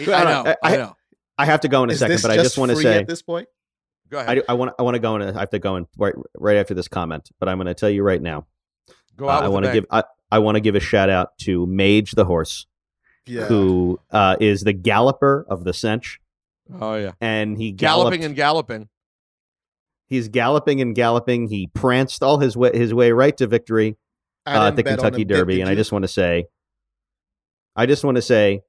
I 0.00 0.04
know. 0.04 0.44
I, 0.46 0.56
I- 0.62 0.76
know. 0.76 0.94
I 1.40 1.44
have 1.44 1.60
to 1.60 1.68
go 1.68 1.84
in 1.84 1.90
a 1.90 1.92
Is 1.92 2.00
second, 2.00 2.20
but 2.22 2.32
I 2.32 2.36
just 2.36 2.58
want 2.58 2.70
to 2.72 2.76
say 2.76 2.98
at 2.98 3.06
this 3.06 3.22
point? 3.22 3.46
Go 4.10 4.18
ahead. 4.18 4.28
I, 4.30 4.34
do- 4.36 4.42
I 4.48 4.54
want 4.54 4.72
I 4.76 4.82
want 4.82 4.96
to 4.96 4.98
go 4.98 5.14
in. 5.14 5.22
I 5.22 5.38
have 5.38 5.50
to 5.50 5.60
go 5.60 5.76
in 5.76 5.86
right 5.96 6.14
right 6.36 6.56
after 6.56 6.74
this 6.74 6.88
comment, 6.88 7.30
but 7.38 7.48
I'm 7.48 7.58
going 7.58 7.66
to 7.68 7.74
tell 7.74 7.90
you 7.90 8.02
right 8.02 8.20
now. 8.20 8.46
Go 9.16 9.28
uh. 9.28 9.38
I 9.42 9.46
want 9.48 9.64
to 9.66 9.72
give 9.72 9.86
I, 9.88 10.02
I 10.32 10.40
want 10.40 10.56
to 10.56 10.60
give 10.60 10.74
a 10.74 10.80
shout 10.80 11.08
out 11.10 11.38
to 11.42 11.64
Mage 11.68 12.10
the 12.12 12.24
horse, 12.24 12.66
Yeah. 13.24 13.44
who 13.44 14.00
uh, 14.10 14.34
is 14.40 14.62
the 14.62 14.72
galloper 14.72 15.46
of 15.48 15.62
the 15.62 15.72
cinch, 15.72 16.18
Oh 16.80 16.96
yeah. 16.96 17.12
and 17.20 17.56
he 17.56 17.70
Galloping 17.70 18.20
galloped- 18.20 18.24
and 18.26 18.34
galloping. 18.34 18.88
He's 20.08 20.28
galloping 20.28 20.80
and 20.80 20.94
galloping. 20.94 21.48
He 21.48 21.68
pranced 21.68 22.22
all 22.22 22.38
his 22.38 22.56
way 22.56 22.70
his 22.74 22.92
way 22.92 23.12
right 23.12 23.36
to 23.36 23.46
victory 23.46 23.96
uh, 24.46 24.68
at 24.68 24.76
the 24.76 24.82
Kentucky 24.82 25.22
him. 25.22 25.28
Derby, 25.28 25.54
did 25.54 25.60
and 25.62 25.70
I 25.70 25.74
just 25.74 25.92
want 25.92 26.02
to 26.02 26.08
say, 26.08 26.46
I 27.76 27.86
just 27.86 28.04
want 28.04 28.16
to 28.16 28.22
say, 28.22 28.62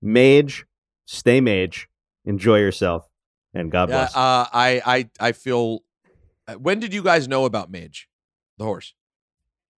Mage, 0.00 0.64
stay 1.06 1.40
Mage, 1.40 1.88
enjoy 2.24 2.58
yourself, 2.58 3.08
and 3.54 3.70
God 3.70 3.88
Yeah. 3.88 3.96
bless. 3.96 4.16
Uh, 4.16 4.46
I 4.52 4.82
I 4.84 5.10
I 5.28 5.32
feel. 5.32 5.80
uh, 6.48 6.54
When 6.54 6.80
did 6.80 6.92
you 6.94 7.02
guys 7.02 7.28
know 7.28 7.44
about 7.44 7.70
Mage, 7.70 8.08
the 8.58 8.64
horse? 8.64 8.94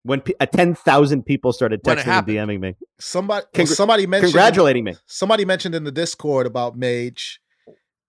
when 0.06 0.20
pe- 0.20 0.34
uh, 0.40 0.46
ten 0.46 0.76
thousand 0.76 1.24
people 1.24 1.54
started 1.54 1.82
texting 1.84 2.08
and. 2.08 2.28
DMing 2.28 2.60
me, 2.60 2.76
somebody 3.00 3.46
well, 3.54 3.66
Congr- 3.66 3.76
somebody 3.76 4.06
mentioned 4.08 4.32
congratulating 4.34 4.84
me. 4.84 4.96
somebody 5.06 5.46
mentioned 5.46 5.76
in 5.76 5.84
the 5.86 5.92
Discord 5.94 6.46
about 6.46 6.78
Mage 6.78 7.40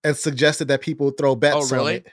and 0.03 0.17
suggested 0.17 0.67
that 0.69 0.81
people 0.81 1.11
throw 1.13 1.35
bets 1.37 1.73
Oh, 1.73 1.77
really? 1.77 1.93
on 1.93 1.97
it. 1.99 2.07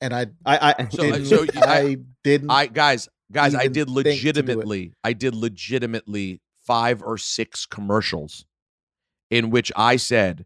And 0.00 0.14
I 0.14 0.26
I, 0.44 0.74
I 0.78 0.88
So- 0.88 1.02
didn't, 1.02 1.22
uh, 1.22 1.24
so 1.24 1.46
I- 1.62 1.78
I 1.80 1.96
didn't 2.22 2.50
I 2.50 2.66
guys, 2.66 3.08
guys, 3.32 3.54
I 3.54 3.68
did 3.68 3.88
think 3.88 3.96
to 3.96 4.02
do 4.02 4.08
it. 4.10 4.14
legitimately, 4.14 4.92
I 5.02 5.12
did 5.12 5.34
legitimately 5.34 6.40
five 6.64 7.02
or 7.02 7.16
six 7.18 7.64
commercials 7.66 8.44
in 9.30 9.50
which 9.50 9.72
I 9.76 9.96
said, 9.96 10.44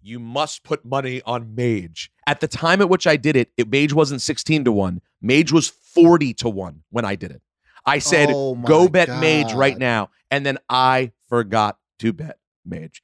"You 0.00 0.18
must 0.18 0.62
put 0.64 0.84
money 0.84 1.20
on 1.26 1.54
Mage." 1.54 2.10
At 2.26 2.40
the 2.40 2.48
time 2.48 2.80
at 2.80 2.88
which 2.88 3.06
I 3.06 3.16
did 3.16 3.36
it, 3.36 3.50
it 3.56 3.68
Mage 3.70 3.92
wasn't 3.92 4.22
sixteen 4.22 4.64
to 4.64 4.72
one. 4.72 5.00
Mage 5.20 5.52
was 5.52 5.68
forty 5.68 6.32
to 6.34 6.48
one 6.48 6.82
when 6.90 7.04
I 7.04 7.16
did 7.16 7.30
it. 7.32 7.42
I 7.84 7.98
said, 8.00 8.30
Oh 8.32 8.54
"Go 8.54 8.88
bet 8.88 9.08
Mage 9.08 9.52
right 9.52 9.76
now," 9.78 10.10
and 10.30 10.44
then 10.46 10.58
I 10.68 11.12
forgot 11.28 11.78
to 12.00 12.12
bet 12.12 12.38
Mage. 12.64 13.02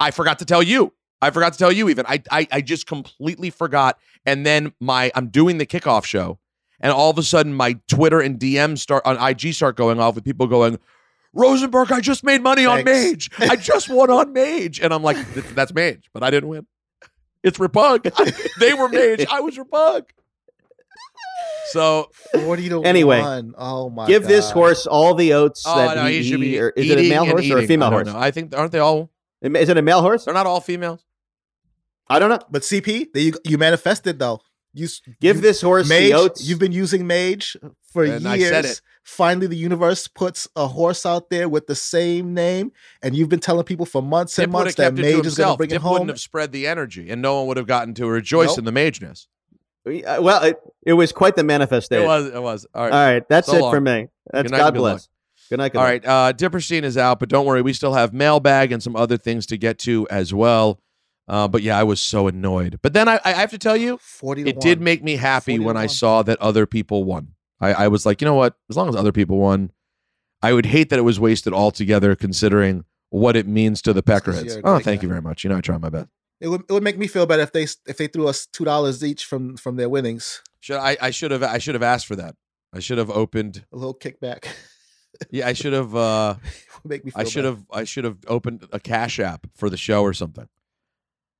I 0.00 0.10
forgot 0.10 0.38
to 0.40 0.44
tell 0.44 0.62
you. 0.62 0.92
I 1.26 1.30
forgot 1.30 1.52
to 1.52 1.58
tell 1.58 1.72
you 1.72 1.88
even. 1.88 2.06
I, 2.06 2.22
I 2.30 2.46
I 2.52 2.60
just 2.60 2.86
completely 2.86 3.50
forgot. 3.50 3.98
And 4.24 4.46
then 4.46 4.72
my 4.80 5.10
I'm 5.14 5.28
doing 5.28 5.58
the 5.58 5.66
kickoff 5.66 6.04
show, 6.04 6.38
and 6.80 6.92
all 6.92 7.10
of 7.10 7.18
a 7.18 7.22
sudden 7.22 7.52
my 7.54 7.78
Twitter 7.88 8.20
and 8.20 8.38
DM 8.38 8.78
start 8.78 9.04
on 9.04 9.16
IG 9.16 9.54
start 9.54 9.76
going 9.76 10.00
off 10.00 10.14
with 10.14 10.24
people 10.24 10.46
going, 10.46 10.78
Rosenberg, 11.32 11.92
I 11.92 12.00
just 12.00 12.24
made 12.24 12.42
money 12.42 12.64
on 12.64 12.84
Mage. 12.84 13.30
I 13.38 13.56
just 13.56 13.88
won 13.88 14.10
on 14.10 14.32
Mage, 14.32 14.80
and 14.80 14.92
I'm 14.92 15.02
like, 15.02 15.16
that's 15.54 15.74
Mage, 15.74 16.08
but 16.12 16.22
I 16.22 16.30
didn't 16.30 16.48
win. 16.48 16.66
It's 17.42 17.58
Repug. 17.58 18.10
they 18.60 18.74
were 18.74 18.88
Mage. 18.88 19.26
I 19.30 19.40
was 19.40 19.56
Repug. 19.56 20.04
So 21.70 22.10
40 22.32 22.68
to 22.70 22.84
Anyway, 22.84 23.20
1. 23.20 23.54
Oh 23.58 23.90
my 23.90 24.06
Give 24.06 24.22
this 24.22 24.50
horse 24.50 24.86
all 24.86 25.14
the 25.14 25.32
oats 25.34 25.64
oh 25.66 25.76
that 25.76 25.96
no, 25.96 26.06
he, 26.06 26.18
he 26.18 26.30
should 26.30 26.40
be. 26.40 26.60
or 26.60 26.70
is 26.70 26.88
it 26.88 26.98
a 26.98 27.08
male 27.08 27.22
and 27.22 27.32
horse 27.32 27.50
or 27.50 27.58
a 27.58 27.66
female 27.66 27.88
I 27.88 27.90
horse? 27.90 28.06
know. 28.06 28.16
I 28.16 28.30
think 28.30 28.56
aren't 28.56 28.72
they 28.72 28.78
all? 28.78 29.10
Is 29.42 29.68
it 29.68 29.76
a 29.76 29.82
male 29.82 30.00
horse? 30.00 30.24
They're 30.24 30.34
not 30.34 30.46
all 30.46 30.60
females. 30.60 31.04
I 32.08 32.18
don't 32.18 32.30
know. 32.30 32.38
But 32.50 32.62
CP, 32.62 33.08
there 33.12 33.22
you, 33.22 33.32
you 33.44 33.58
manifested 33.58 34.18
though. 34.18 34.40
You 34.74 34.88
Give 35.20 35.36
you- 35.36 35.42
this 35.42 35.60
horse 35.62 35.88
Mage. 35.88 36.02
the 36.10 36.12
oats. 36.14 36.46
You've 36.46 36.58
been 36.58 36.72
using 36.72 37.06
Mage 37.06 37.56
for 37.92 38.04
And 38.04 38.26
I 38.28 38.34
years. 38.36 38.50
said 38.50 38.64
it. 38.66 38.80
Finally, 39.04 39.46
the 39.46 39.56
universe 39.56 40.06
puts 40.08 40.48
a 40.56 40.66
horse 40.66 41.06
out 41.06 41.30
there 41.30 41.48
with 41.48 41.66
the 41.68 41.74
same 41.76 42.34
name, 42.34 42.72
and 43.02 43.14
you've 43.16 43.28
been 43.28 43.38
telling 43.40 43.64
people 43.64 43.86
for 43.86 44.02
months 44.02 44.38
and 44.38 44.50
months 44.52 44.74
that 44.74 44.82
kept 44.82 44.98
it 44.98 45.02
to 45.02 45.16
Mage 45.16 45.26
is 45.26 45.36
going 45.38 45.52
to 45.52 45.56
bring 45.56 45.68
Tip 45.70 45.76
it 45.76 45.82
home. 45.82 45.92
wouldn't 45.92 46.10
have 46.10 46.20
spread 46.20 46.50
the 46.52 46.66
energy, 46.66 47.08
and 47.10 47.22
no 47.22 47.38
one 47.38 47.46
would 47.46 47.56
have 47.56 47.68
gotten 47.68 47.94
to 47.94 48.06
rejoice 48.08 48.48
Nope. 48.48 48.58
in 48.58 48.64
the 48.64 48.72
mageness. 48.72 49.26
Uh, 49.86 50.20
well, 50.20 50.42
it, 50.42 50.56
it 50.84 50.92
was 50.94 51.12
quite 51.12 51.36
the 51.36 51.44
manifestation. 51.44 52.02
It 52.04 52.06
was. 52.08 52.26
It 52.26 52.42
was. 52.42 52.66
All 52.74 52.82
right. 52.82 52.92
All 52.92 53.12
right, 53.14 53.28
that's 53.28 53.46
So 53.46 53.56
it 53.56 53.60
long. 53.60 53.72
for 53.72 53.80
me. 53.80 54.08
That's 54.32 54.50
night 54.50 54.58
God 54.58 54.66
and 54.66 54.74
good 54.74 54.80
bless. 54.80 55.08
Good 55.48 55.58
night. 55.58 55.72
Good 55.72 55.78
All 55.78 55.84
luck. 55.84 55.90
right. 55.92 56.04
Uh, 56.04 56.32
Dipperstein 56.32 56.82
is 56.82 56.98
out, 56.98 57.20
but 57.20 57.28
don't 57.28 57.46
worry, 57.46 57.62
we 57.62 57.72
still 57.72 57.94
have 57.94 58.12
mailbag 58.12 58.72
and 58.72 58.82
some 58.82 58.96
other 58.96 59.16
things 59.16 59.46
to 59.46 59.56
get 59.56 59.78
to 59.80 60.06
as 60.10 60.34
well. 60.34 60.80
Uh, 61.28 61.48
but 61.48 61.62
yeah, 61.62 61.78
I 61.78 61.82
was 61.82 62.00
so 62.00 62.28
annoyed. 62.28 62.78
But 62.82 62.92
then 62.92 63.08
I, 63.08 63.20
I 63.24 63.32
have 63.32 63.50
to 63.50 63.58
tell 63.58 63.76
you, 63.76 63.98
40 63.98 64.44
to 64.44 64.50
it 64.50 64.60
did 64.60 64.80
make 64.80 65.02
me 65.02 65.16
happy 65.16 65.58
when 65.58 65.76
I 65.76 65.82
1. 65.82 65.88
saw 65.88 66.22
that 66.22 66.40
other 66.40 66.66
people 66.66 67.04
won. 67.04 67.34
I, 67.60 67.72
I 67.72 67.88
was 67.88 68.06
like, 68.06 68.20
you 68.20 68.26
know 68.26 68.34
what? 68.34 68.54
As 68.70 68.76
long 68.76 68.88
as 68.88 68.94
other 68.94 69.12
people 69.12 69.38
won, 69.38 69.72
I 70.42 70.52
would 70.52 70.66
hate 70.66 70.90
that 70.90 70.98
it 70.98 71.02
was 71.02 71.18
wasted 71.18 71.52
altogether, 71.52 72.14
considering 72.14 72.84
what 73.10 73.34
it 73.34 73.46
means 73.46 73.82
to 73.82 73.92
the 73.92 74.02
Peckerheads. 74.02 74.60
Oh, 74.62 74.78
thank 74.78 75.00
guy. 75.00 75.02
you 75.02 75.08
very 75.08 75.22
much. 75.22 75.42
You 75.42 75.50
know, 75.50 75.56
I 75.56 75.60
try 75.60 75.78
my 75.78 75.88
best. 75.88 76.08
It 76.40 76.48
would, 76.48 76.62
it 76.68 76.72
would 76.72 76.82
make 76.82 76.98
me 76.98 77.06
feel 77.06 77.24
better 77.24 77.42
if 77.42 77.52
they 77.52 77.62
if 77.62 77.96
they 77.96 78.08
threw 78.08 78.28
us 78.28 78.46
two 78.46 78.64
dollars 78.64 79.02
each 79.02 79.24
from 79.24 79.56
from 79.56 79.76
their 79.76 79.88
winnings. 79.88 80.42
Should 80.60 80.76
I? 80.76 80.98
I 81.00 81.10
should 81.10 81.30
have. 81.30 81.42
I 81.42 81.56
should 81.56 81.74
have 81.74 81.82
asked 81.82 82.06
for 82.06 82.16
that. 82.16 82.36
I 82.74 82.80
should 82.80 82.98
have 82.98 83.10
opened. 83.10 83.64
A 83.72 83.76
little 83.76 83.94
kickback 83.94 84.46
Yeah, 85.30 85.48
I 85.48 85.52
should 85.52 85.72
have. 85.72 85.94
Uh, 86.06 86.34
make 86.84 87.04
me. 87.04 87.10
Feel 87.10 87.20
I 87.20 87.24
should 87.24 87.44
have. 87.44 87.64
I 87.72 87.84
should 87.84 88.04
have 88.04 88.18
opened 88.28 88.68
a 88.70 88.78
cash 88.78 89.18
app 89.18 89.46
for 89.54 89.70
the 89.70 89.76
show 89.76 90.02
or 90.02 90.12
something. 90.12 90.48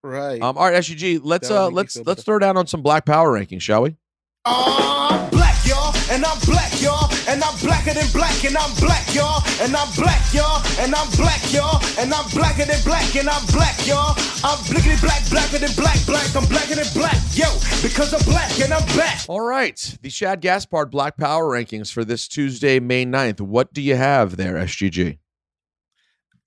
Right. 0.06 0.40
Um, 0.40 0.56
all 0.56 0.70
right, 0.70 0.84
SUG, 0.84 1.20
let's 1.24 1.48
That 1.48 1.54
would 1.54 1.60
uh 1.60 1.70
let's 1.70 1.96
let's 2.06 2.22
throw 2.22 2.38
down 2.38 2.56
on 2.56 2.68
some 2.68 2.80
Black 2.80 3.04
Power 3.04 3.32
rankings, 3.32 3.62
shall 3.62 3.82
we? 3.82 3.96
I'm 4.44 5.28
black, 5.30 5.58
y'all, 5.66 5.92
and 6.14 6.24
I'm 6.24 6.38
black, 6.46 6.80
y'all, 6.80 7.10
and 7.26 7.42
I'm 7.42 7.58
blacker 7.58 7.92
than 7.92 8.06
black, 8.12 8.44
and 8.44 8.56
I'm 8.56 8.72
black, 8.78 9.02
y'all, 9.12 9.42
and 9.60 9.74
I'm 9.74 9.90
black, 9.98 10.22
y'all, 10.32 10.62
and 10.78 10.94
I'm 10.94 11.10
black, 11.18 11.42
y'all, 11.52 11.82
and 11.98 12.14
I'm 12.14 12.22
blacker 12.30 12.64
than 12.64 12.78
black, 12.84 13.16
and 13.16 13.28
I'm 13.28 13.44
black, 13.50 13.74
y'all. 13.84 14.14
I'm 14.46 14.62
blickety 14.70 15.00
black, 15.02 15.28
blacker 15.28 15.58
than 15.58 15.74
black, 15.74 15.98
black, 16.06 16.36
I'm 16.36 16.46
blacker 16.46 16.76
than 16.76 16.86
black, 16.94 17.18
yo, 17.34 17.50
because 17.82 18.14
I'm 18.14 18.22
black 18.30 18.60
and 18.60 18.72
I'm 18.72 18.86
back. 18.96 19.26
All 19.26 19.40
right, 19.40 19.98
the 20.02 20.08
Shad 20.08 20.40
Gaspard 20.40 20.92
Black 20.92 21.16
Power 21.16 21.50
rankings 21.50 21.90
for 21.90 22.04
this 22.04 22.28
Tuesday, 22.28 22.78
May 22.78 23.04
9th. 23.04 23.40
What 23.40 23.74
do 23.74 23.82
you 23.82 23.96
have 23.96 24.36
there, 24.36 24.54
SGG? 24.54 25.18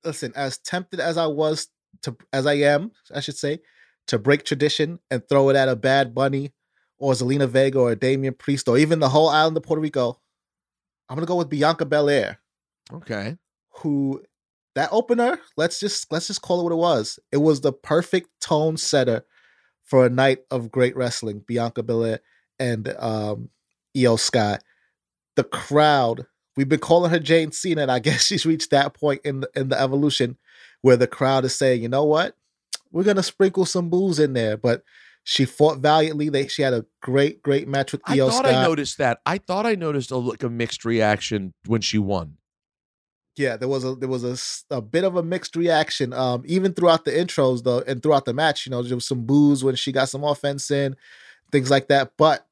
Listen, 0.06 0.32
as 0.38 0.58
tempted 0.60 1.02
as 1.02 1.18
I 1.18 1.28
was 1.28 1.68
to, 2.04 2.16
as 2.34 2.46
I 2.46 2.54
am, 2.56 2.92
I 3.14 3.20
should 3.20 3.38
say, 3.38 3.60
to 4.08 4.18
break 4.20 4.44
tradition 4.44 5.00
and 5.12 5.28
throw 5.28 5.50
it 5.50 5.56
at 5.56 5.70
a 5.70 5.76
Bad 5.76 6.16
Bunny 6.16 6.54
or 6.98 7.14
Zelina 7.14 7.48
Vega 7.48 7.80
or 7.80 7.96
Damian 7.96 8.34
Priest 8.34 8.68
or 8.68 8.78
even 8.78 9.00
the 9.00 9.10
whole 9.10 9.30
island 9.30 9.56
of 9.58 9.64
Puerto 9.64 9.82
Rico, 9.82 10.20
I'm 11.10 11.16
gonna 11.16 11.28
go 11.28 11.36
with 11.36 11.50
Bianca 11.50 11.86
Belair, 11.86 12.40
Okay. 12.92 13.38
who 13.82 14.24
that 14.76 14.90
opener, 14.92 15.40
let's 15.58 15.80
just 15.80 16.12
let's 16.12 16.28
just 16.28 16.42
call 16.42 16.60
it 16.60 16.64
what 16.64 16.72
it 16.72 16.76
was. 16.76 17.20
It 17.32 17.38
was 17.38 17.62
the 17.62 17.74
perfect 17.74 18.30
tone 18.42 18.78
setter 18.78 19.24
for 19.84 20.06
a 20.06 20.10
night 20.10 20.40
of 20.52 20.72
great 20.72 20.96
wrestling. 20.96 21.44
Bianca 21.48 21.82
Belair 21.84 22.20
and 22.60 22.88
um, 23.00 23.50
Iyo 23.98 24.20
Sky. 24.20 24.60
The 25.36 25.44
crowd, 25.44 26.28
we've 26.56 26.70
been 26.70 26.80
calling 26.80 27.12
her 27.12 27.20
Jane 27.20 27.52
Cena, 27.52 27.82
and 27.84 27.92
I 27.92 28.00
guess 28.00 28.26
she's 28.26 28.46
reached 28.46 28.70
that 28.72 28.94
point 28.94 29.22
in 29.24 29.42
the, 29.42 29.50
in 29.56 29.70
the 29.70 29.80
evolution 29.80 30.38
where 30.82 30.98
the 30.98 31.08
crowd 31.08 31.46
is 31.46 31.56
saying, 31.56 31.82
you 31.82 31.90
know 31.90 32.06
what, 32.06 32.36
we're 32.92 33.04
gonna 33.04 33.24
sprinkle 33.24 33.66
some 33.66 33.90
booze 33.90 34.20
in 34.20 34.34
there, 34.34 34.58
but. 34.58 34.84
She 35.26 35.46
fought 35.46 35.78
valiantly. 35.80 36.30
They 36.30 36.48
she 36.48 36.64
had 36.64 36.74
a 36.74 36.86
great, 37.02 37.44
great 37.44 37.68
match 37.68 37.92
with 37.92 38.02
I 38.06 38.18
thought 38.18 38.46
Sky. 38.46 38.62
I 38.62 38.64
noticed 38.66 38.98
that. 38.98 39.20
I 39.28 39.38
thought 39.38 39.68
I 39.68 39.76
noticed 39.76 40.10
a 40.10 40.18
like 40.18 40.42
a 40.42 40.50
mixed 40.50 40.86
reaction 40.86 41.54
when 41.68 41.82
she 41.82 42.00
won. 42.00 42.38
yeah 43.38 43.56
there 43.56 43.68
was 43.68 43.84
a 43.84 43.94
there 43.96 44.10
was 44.10 44.24
a, 44.24 44.76
a 44.76 44.82
bit 44.82 45.04
of 45.04 45.16
a 45.16 45.22
mixed 45.24 45.56
reaction 45.56 46.14
um 46.14 46.42
even 46.46 46.74
throughout 46.74 47.06
the 47.06 47.12
intros 47.12 47.64
though 47.64 47.82
and 47.86 48.02
throughout 48.02 48.26
the 48.26 48.34
match 48.34 48.66
you 48.66 48.70
know 48.72 48.82
there 48.82 48.96
was 48.96 49.06
some 49.06 49.26
booze 49.26 49.64
when 49.64 49.76
she 49.76 49.92
got 49.92 50.10
some 50.10 50.24
offense 50.24 50.72
in 50.72 50.96
things 51.52 51.70
like 51.70 51.88
that 51.90 52.14
but 52.18 52.48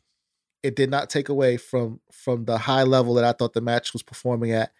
it 0.61 0.75
did 0.75 0.89
not 0.91 1.09
take 1.09 1.29
away 1.29 1.57
from 1.57 1.99
from 2.11 2.45
the 2.45 2.57
high 2.57 2.83
level 2.83 3.15
that 3.15 3.23
i 3.25 3.31
thought 3.31 3.53
the 3.53 3.61
match 3.61 3.91
was 3.93 4.03
performing 4.03 4.51
at 4.51 4.71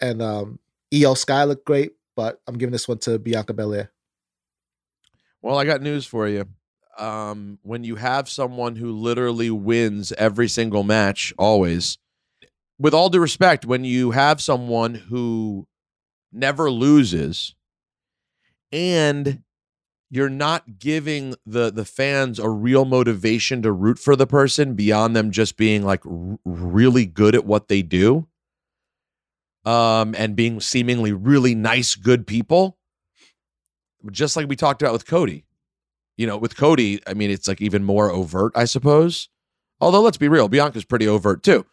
and 0.00 0.20
um 0.20 0.58
iyo 0.92 1.16
sky 1.16 1.44
looked 1.44 1.64
great 1.64 1.92
but 2.20 2.38
i'm 2.46 2.58
giving 2.58 2.72
this 2.72 2.86
one 2.86 2.98
to 2.98 3.18
bianca 3.18 3.54
belair 3.54 3.90
Well, 5.42 5.56
I 5.56 5.64
got 5.64 5.80
news 5.80 6.04
for 6.04 6.28
you. 6.28 6.44
Um, 6.98 7.58
when 7.62 7.82
you 7.82 7.96
have 7.96 8.28
someone 8.28 8.76
who 8.76 8.92
literally 8.92 9.50
wins 9.50 10.12
every 10.12 10.48
single 10.48 10.82
match, 10.82 11.32
always, 11.38 11.96
with 12.78 12.92
all 12.92 13.08
due 13.08 13.20
respect, 13.20 13.64
when 13.64 13.84
you 13.84 14.10
have 14.10 14.42
someone 14.42 14.94
who 14.94 15.66
never 16.30 16.70
loses 16.70 17.54
and 18.70 19.42
you're 20.10 20.28
not 20.28 20.78
giving 20.78 21.34
the 21.46 21.72
the 21.72 21.84
fans 21.84 22.38
a 22.38 22.48
real 22.48 22.84
motivation 22.84 23.62
to 23.62 23.72
root 23.72 23.98
for 23.98 24.14
the 24.14 24.26
person 24.26 24.74
beyond 24.74 25.16
them 25.16 25.30
just 25.30 25.56
being 25.56 25.82
like 25.84 26.04
r- 26.04 26.38
really 26.44 27.06
good 27.06 27.34
at 27.34 27.46
what 27.46 27.68
they 27.68 27.82
do 27.82 28.26
um 29.64 30.14
and 30.16 30.36
being 30.36 30.60
seemingly 30.60 31.12
really 31.12 31.54
nice 31.54 31.94
good 31.94 32.26
people 32.26 32.78
just 34.10 34.36
like 34.36 34.48
we 34.48 34.56
talked 34.56 34.80
about 34.80 34.92
with 34.92 35.06
Cody 35.06 35.44
you 36.20 36.26
know, 36.26 36.36
with 36.36 36.54
Cody, 36.54 37.00
I 37.06 37.14
mean, 37.14 37.30
it's 37.30 37.48
like 37.48 37.62
even 37.62 37.82
more 37.82 38.10
overt, 38.10 38.52
I 38.54 38.66
suppose. 38.66 39.30
Although, 39.80 40.02
let's 40.02 40.18
be 40.18 40.28
real, 40.28 40.50
Bianca's 40.50 40.84
pretty 40.84 41.08
overt 41.08 41.42
too. 41.42 41.64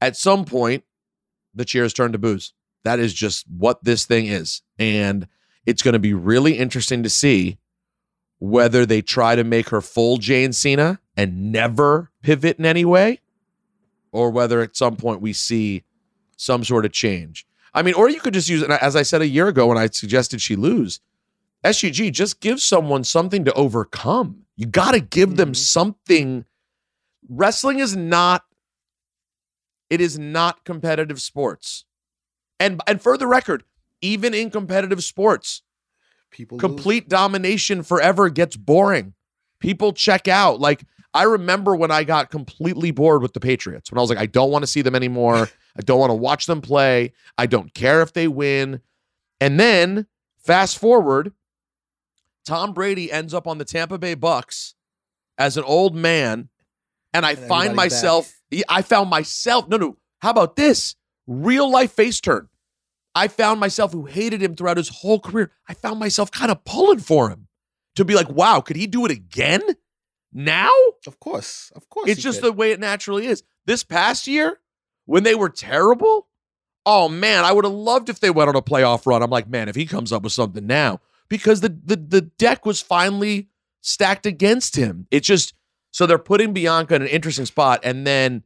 At 0.00 0.16
some 0.16 0.44
point, 0.44 0.84
the 1.56 1.64
cheers 1.64 1.92
turn 1.92 2.12
to 2.12 2.18
booze. 2.18 2.52
That 2.84 3.00
is 3.00 3.12
just 3.12 3.44
what 3.48 3.82
this 3.82 4.04
thing 4.04 4.26
is. 4.26 4.62
And 4.78 5.26
it's 5.66 5.82
going 5.82 5.94
to 5.94 5.98
be 5.98 6.14
really 6.14 6.56
interesting 6.56 7.02
to 7.02 7.10
see 7.10 7.58
whether 8.38 8.86
they 8.86 9.02
try 9.02 9.34
to 9.34 9.42
make 9.42 9.70
her 9.70 9.80
full 9.80 10.18
Jane 10.18 10.52
Cena 10.52 11.00
and 11.16 11.50
never 11.50 12.12
pivot 12.22 12.60
in 12.60 12.64
any 12.64 12.84
way, 12.84 13.18
or 14.12 14.30
whether 14.30 14.60
at 14.60 14.76
some 14.76 14.94
point 14.94 15.20
we 15.20 15.32
see 15.32 15.82
some 16.36 16.64
sort 16.64 16.84
of 16.84 16.92
change. 16.92 17.46
I 17.74 17.82
mean, 17.82 17.94
or 17.94 18.08
you 18.08 18.20
could 18.20 18.34
just 18.34 18.48
use 18.48 18.62
it, 18.62 18.70
as 18.70 18.96
I 18.96 19.02
said 19.02 19.20
a 19.20 19.28
year 19.28 19.48
ago 19.48 19.66
when 19.66 19.78
I 19.78 19.88
suggested 19.88 20.40
she 20.40 20.56
lose. 20.56 21.00
SUG 21.64 22.12
just 22.12 22.40
give 22.40 22.60
someone 22.60 23.04
something 23.04 23.44
to 23.44 23.52
overcome. 23.54 24.44
You 24.56 24.66
got 24.66 24.92
to 24.92 25.00
give 25.00 25.36
them 25.36 25.48
mm-hmm. 25.48 25.54
something. 25.54 26.44
Wrestling 27.28 27.80
is 27.80 27.96
not 27.96 28.44
it 29.88 30.00
is 30.00 30.18
not 30.18 30.64
competitive 30.64 31.20
sports. 31.20 31.84
And 32.58 32.80
and 32.86 33.00
for 33.00 33.16
the 33.18 33.26
record, 33.26 33.64
even 34.00 34.34
in 34.34 34.50
competitive 34.50 35.04
sports, 35.04 35.62
people 36.30 36.56
lose. 36.56 36.60
complete 36.60 37.08
domination 37.08 37.82
forever 37.82 38.28
gets 38.28 38.56
boring. 38.56 39.14
People 39.60 39.92
check 39.92 40.28
out. 40.28 40.60
Like 40.60 40.84
I 41.16 41.22
remember 41.22 41.74
when 41.74 41.90
I 41.90 42.04
got 42.04 42.30
completely 42.30 42.90
bored 42.90 43.22
with 43.22 43.32
the 43.32 43.40
Patriots, 43.40 43.90
when 43.90 43.98
I 43.98 44.02
was 44.02 44.10
like, 44.10 44.18
I 44.18 44.26
don't 44.26 44.50
want 44.50 44.62
to 44.62 44.66
see 44.66 44.82
them 44.82 44.94
anymore. 44.94 45.48
I 45.76 45.80
don't 45.82 45.98
want 45.98 46.10
to 46.10 46.14
watch 46.14 46.44
them 46.44 46.60
play. 46.60 47.12
I 47.38 47.46
don't 47.46 47.72
care 47.72 48.02
if 48.02 48.12
they 48.12 48.28
win. 48.28 48.82
And 49.40 49.58
then 49.58 50.06
fast 50.44 50.78
forward, 50.78 51.32
Tom 52.44 52.74
Brady 52.74 53.10
ends 53.10 53.32
up 53.32 53.46
on 53.46 53.56
the 53.56 53.64
Tampa 53.64 53.98
Bay 53.98 54.14
Bucks 54.14 54.74
as 55.38 55.56
an 55.56 55.64
old 55.64 55.94
man, 55.94 56.50
and 57.14 57.24
I 57.24 57.32
And 57.32 57.48
find 57.48 57.74
myself. 57.74 58.32
I 58.68 58.82
found 58.82 59.08
myself. 59.08 59.68
No, 59.68 59.78
no. 59.78 59.96
How 60.20 60.30
about 60.30 60.56
this? 60.56 60.96
Real 61.26 61.70
life 61.70 61.92
face 61.92 62.20
turn. 62.20 62.48
I 63.14 63.28
found 63.28 63.58
myself 63.58 63.92
who 63.92 64.04
hated 64.04 64.42
him 64.42 64.54
throughout 64.54 64.76
his 64.76 64.90
whole 64.90 65.18
career. 65.18 65.50
I 65.66 65.72
found 65.72 65.98
myself 65.98 66.30
kind 66.30 66.50
of 66.50 66.62
pulling 66.64 67.00
for 67.00 67.30
him 67.30 67.48
to 67.94 68.04
be 68.04 68.14
like, 68.14 68.28
wow, 68.28 68.60
could 68.60 68.76
he 68.76 68.86
do 68.86 69.06
it 69.06 69.10
again? 69.10 69.62
Now? 70.36 70.70
of 71.06 71.18
course 71.18 71.72
of 71.74 71.88
course 71.88 72.10
It's 72.10 72.22
just 72.22 72.40
could. 72.42 72.48
the 72.48 72.52
way 72.52 72.70
it 72.72 72.80
naturally 72.80 73.26
is. 73.26 73.42
This 73.64 73.82
past 73.82 74.26
year, 74.26 74.60
when 75.06 75.22
they 75.22 75.34
were 75.34 75.48
terrible, 75.48 76.28
oh 76.84 77.08
man, 77.08 77.44
I 77.44 77.52
would 77.52 77.64
have 77.64 77.72
loved 77.72 78.08
if 78.08 78.20
they 78.20 78.30
went 78.30 78.48
on 78.48 78.56
a 78.56 78.62
playoff 78.62 79.06
run. 79.06 79.22
I'm 79.22 79.30
like, 79.30 79.48
man, 79.48 79.68
if 79.68 79.74
he 79.74 79.86
comes 79.86 80.12
up 80.12 80.22
with 80.22 80.32
something 80.32 80.66
now, 80.66 81.00
because 81.28 81.60
the 81.62 81.70
the 81.84 81.96
the 81.96 82.20
deck 82.20 82.66
was 82.66 82.80
finally 82.82 83.48
stacked 83.80 84.26
against 84.26 84.76
him. 84.76 85.06
It 85.10 85.20
just 85.20 85.54
so 85.90 86.06
they're 86.06 86.18
putting 86.18 86.52
Bianca 86.52 86.94
in 86.94 87.02
an 87.02 87.08
interesting 87.08 87.46
spot, 87.46 87.80
and 87.82 88.06
then, 88.06 88.42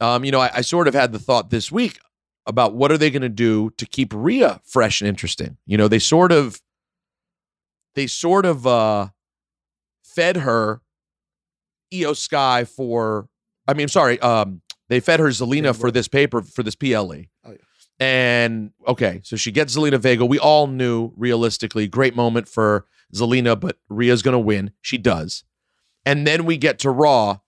um, 0.00 0.24
you 0.24 0.32
know, 0.32 0.40
I, 0.40 0.50
I 0.54 0.60
sort 0.62 0.88
of 0.88 0.94
had 0.94 1.12
the 1.12 1.18
thought 1.18 1.50
this 1.50 1.70
week 1.70 1.98
about 2.46 2.74
what 2.74 2.90
are 2.90 2.96
they 2.98 3.10
going 3.10 3.20
to 3.22 3.28
do 3.28 3.70
to 3.76 3.84
keep 3.84 4.12
Rhea 4.14 4.60
fresh 4.64 5.00
and 5.02 5.08
interesting. 5.08 5.58
You 5.66 5.76
know, 5.76 5.88
they 5.88 5.98
sort 5.98 6.32
of, 6.32 6.60
they 7.94 8.06
sort 8.06 8.46
of 8.46 8.66
uh 8.66 9.08
fed 10.02 10.38
her 10.38 10.80
Iyo 11.92 12.16
Sky 12.16 12.64
for 12.64 13.28
I 13.66 13.74
mean, 13.74 13.88
sorry, 13.88 14.18
um, 14.20 14.62
they 14.88 14.98
fed 14.98 15.20
her 15.20 15.28
Zelina 15.28 15.78
for 15.78 15.90
this 15.90 16.08
paper 16.08 16.42
for 16.42 16.62
this 16.62 16.74
PLE. 16.74 16.96
Oh, 17.44 17.50
yeah. 17.50 17.56
And 18.00 18.72
okay, 18.88 19.20
so 19.22 19.36
she 19.36 19.52
gets 19.52 19.76
Zelina 19.76 19.98
Vega. 19.98 20.24
We 20.24 20.38
all 20.38 20.66
knew 20.66 21.12
realistically, 21.16 21.86
great 21.86 22.16
moment 22.16 22.48
for 22.48 22.86
Zelina, 23.14 23.58
but 23.58 23.78
Rhea's 23.88 24.22
gonna 24.22 24.40
win. 24.40 24.72
She 24.80 24.98
does. 24.98 25.44
And 26.04 26.26
then 26.26 26.44
we 26.44 26.56
get 26.56 26.78
to 26.80 26.90
Raw. 26.90 27.38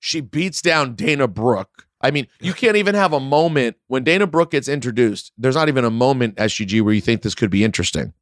She 0.00 0.20
beats 0.20 0.60
down 0.60 0.94
Dana 0.94 1.28
Brooke. 1.28 1.86
I 2.00 2.10
mean, 2.10 2.26
you 2.40 2.52
can't 2.52 2.76
even 2.76 2.94
have 2.94 3.12
a 3.12 3.20
moment 3.20 3.76
when 3.86 4.04
Dana 4.04 4.26
Brooke 4.26 4.50
gets 4.50 4.68
introduced. 4.68 5.32
There's 5.38 5.54
not 5.54 5.68
even 5.68 5.84
a 5.84 5.90
moment, 5.90 6.36
SGG, 6.36 6.82
where 6.82 6.92
you 6.92 7.00
think 7.00 7.22
this 7.22 7.34
could 7.34 7.50
be 7.50 7.64
interesting. 7.64 8.12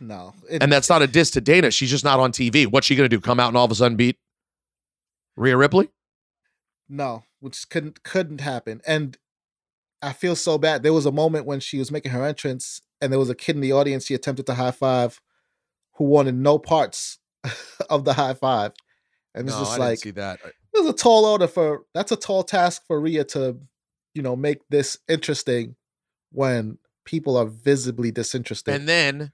no 0.00 0.34
it, 0.48 0.62
And 0.62 0.72
that's 0.72 0.88
not 0.88 1.02
a 1.02 1.06
diss 1.06 1.30
to 1.32 1.40
Dana. 1.40 1.70
She's 1.70 1.90
just 1.90 2.04
not 2.04 2.18
on 2.18 2.32
TV. 2.32 2.66
What's 2.66 2.86
she 2.86 2.96
going 2.96 3.08
to 3.08 3.14
do? 3.14 3.20
Come 3.20 3.38
out 3.38 3.48
and 3.48 3.56
all 3.56 3.64
of 3.64 3.70
a 3.70 3.74
sudden 3.74 3.96
beat 3.96 4.18
Rhea 5.36 5.56
Ripley? 5.56 5.88
No, 6.88 7.24
which 7.40 7.68
couldn't 7.68 8.02
couldn't 8.02 8.40
happen. 8.40 8.80
And 8.86 9.16
I 10.02 10.12
feel 10.12 10.36
so 10.36 10.58
bad. 10.58 10.82
There 10.82 10.92
was 10.92 11.06
a 11.06 11.12
moment 11.12 11.46
when 11.46 11.60
she 11.60 11.78
was 11.78 11.90
making 11.90 12.12
her 12.12 12.24
entrance, 12.24 12.80
and 13.00 13.12
there 13.12 13.18
was 13.18 13.30
a 13.30 13.34
kid 13.34 13.56
in 13.56 13.62
the 13.62 13.72
audience 13.72 14.06
she 14.06 14.14
attempted 14.14 14.46
to 14.46 14.54
high 14.54 14.70
five, 14.70 15.20
who 15.94 16.04
wanted 16.04 16.34
no 16.34 16.58
parts 16.58 17.18
of 17.90 18.04
the 18.04 18.14
high 18.14 18.34
five. 18.34 18.72
And 19.34 19.48
it's 19.48 19.58
just 19.58 19.78
like 19.78 19.98
see 19.98 20.12
that. 20.12 20.40
it 20.44 20.54
was 20.72 20.88
a 20.88 20.94
tall 20.94 21.26
order 21.26 21.46
for 21.46 21.82
that's 21.92 22.12
a 22.12 22.16
tall 22.16 22.42
task 22.42 22.82
for 22.86 22.98
Rhea 23.00 23.24
to, 23.24 23.58
you 24.14 24.22
know, 24.22 24.36
make 24.36 24.60
this 24.70 24.98
interesting 25.08 25.76
when 26.32 26.78
people 27.04 27.36
are 27.36 27.46
visibly 27.46 28.10
disinterested. 28.10 28.74
And 28.74 28.88
then 28.88 29.32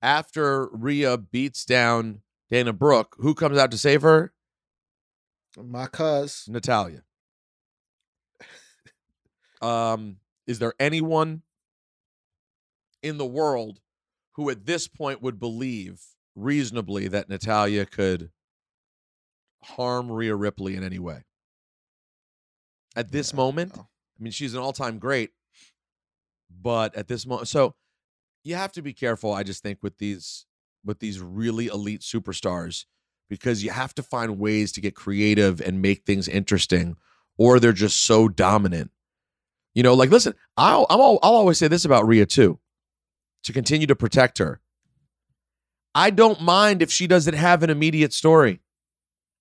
after 0.00 0.68
Rhea 0.72 1.18
beats 1.18 1.64
down 1.64 2.22
Dana 2.50 2.72
Brooke, 2.72 3.16
who 3.18 3.34
comes 3.34 3.58
out 3.58 3.70
to 3.70 3.78
save 3.78 4.02
her? 4.02 4.32
My 5.56 5.86
cuz 5.86 6.48
Natalya. 6.48 7.04
Um, 9.60 10.18
is 10.46 10.58
there 10.58 10.74
anyone 10.80 11.42
in 13.02 13.18
the 13.18 13.26
world 13.26 13.80
who 14.32 14.50
at 14.50 14.66
this 14.66 14.88
point 14.88 15.22
would 15.22 15.38
believe 15.38 16.02
reasonably 16.34 17.08
that 17.08 17.28
Natalya 17.28 17.86
could 17.86 18.30
harm 19.64 20.10
Rhea 20.10 20.34
Ripley 20.34 20.76
in 20.76 20.84
any 20.84 20.98
way? 20.98 21.24
At 22.94 23.10
this 23.10 23.32
Yeah, 23.32 23.36
moment, 23.36 23.74
no. 23.76 23.88
I 24.18 24.22
mean, 24.22 24.32
she's 24.32 24.54
an 24.54 24.60
all-time 24.60 24.98
great, 24.98 25.32
but 26.50 26.94
at 26.94 27.08
this 27.08 27.26
moment, 27.26 27.48
so 27.48 27.74
you 28.44 28.54
have 28.56 28.72
to 28.72 28.82
be 28.82 28.92
careful. 28.92 29.32
I 29.32 29.42
just 29.42 29.62
think 29.62 29.82
with 29.82 29.98
these 29.98 30.46
with 30.84 31.00
these 31.00 31.20
really 31.20 31.66
elite 31.68 32.02
superstars 32.02 32.86
because 33.32 33.64
you 33.64 33.70
have 33.70 33.94
to 33.94 34.02
find 34.02 34.38
ways 34.38 34.72
to 34.72 34.80
get 34.82 34.94
creative 34.94 35.58
and 35.62 35.80
make 35.80 36.04
things 36.04 36.28
interesting, 36.28 36.96
or 37.38 37.58
they're 37.58 37.72
just 37.72 38.04
so 38.04 38.28
dominant. 38.28 38.90
You 39.72 39.82
know, 39.82 39.94
like 39.94 40.10
listen, 40.10 40.34
I'll 40.58 40.84
I'm 40.90 41.00
all, 41.00 41.18
I'll 41.22 41.32
always 41.32 41.56
say 41.56 41.66
this 41.66 41.86
about 41.86 42.06
Rhea 42.06 42.26
too, 42.26 42.58
to 43.44 43.52
continue 43.54 43.86
to 43.86 43.96
protect 43.96 44.36
her. 44.36 44.60
I 45.94 46.10
don't 46.10 46.42
mind 46.42 46.82
if 46.82 46.92
she 46.92 47.06
doesn't 47.06 47.32
have 47.32 47.62
an 47.62 47.70
immediate 47.70 48.12
story. 48.12 48.60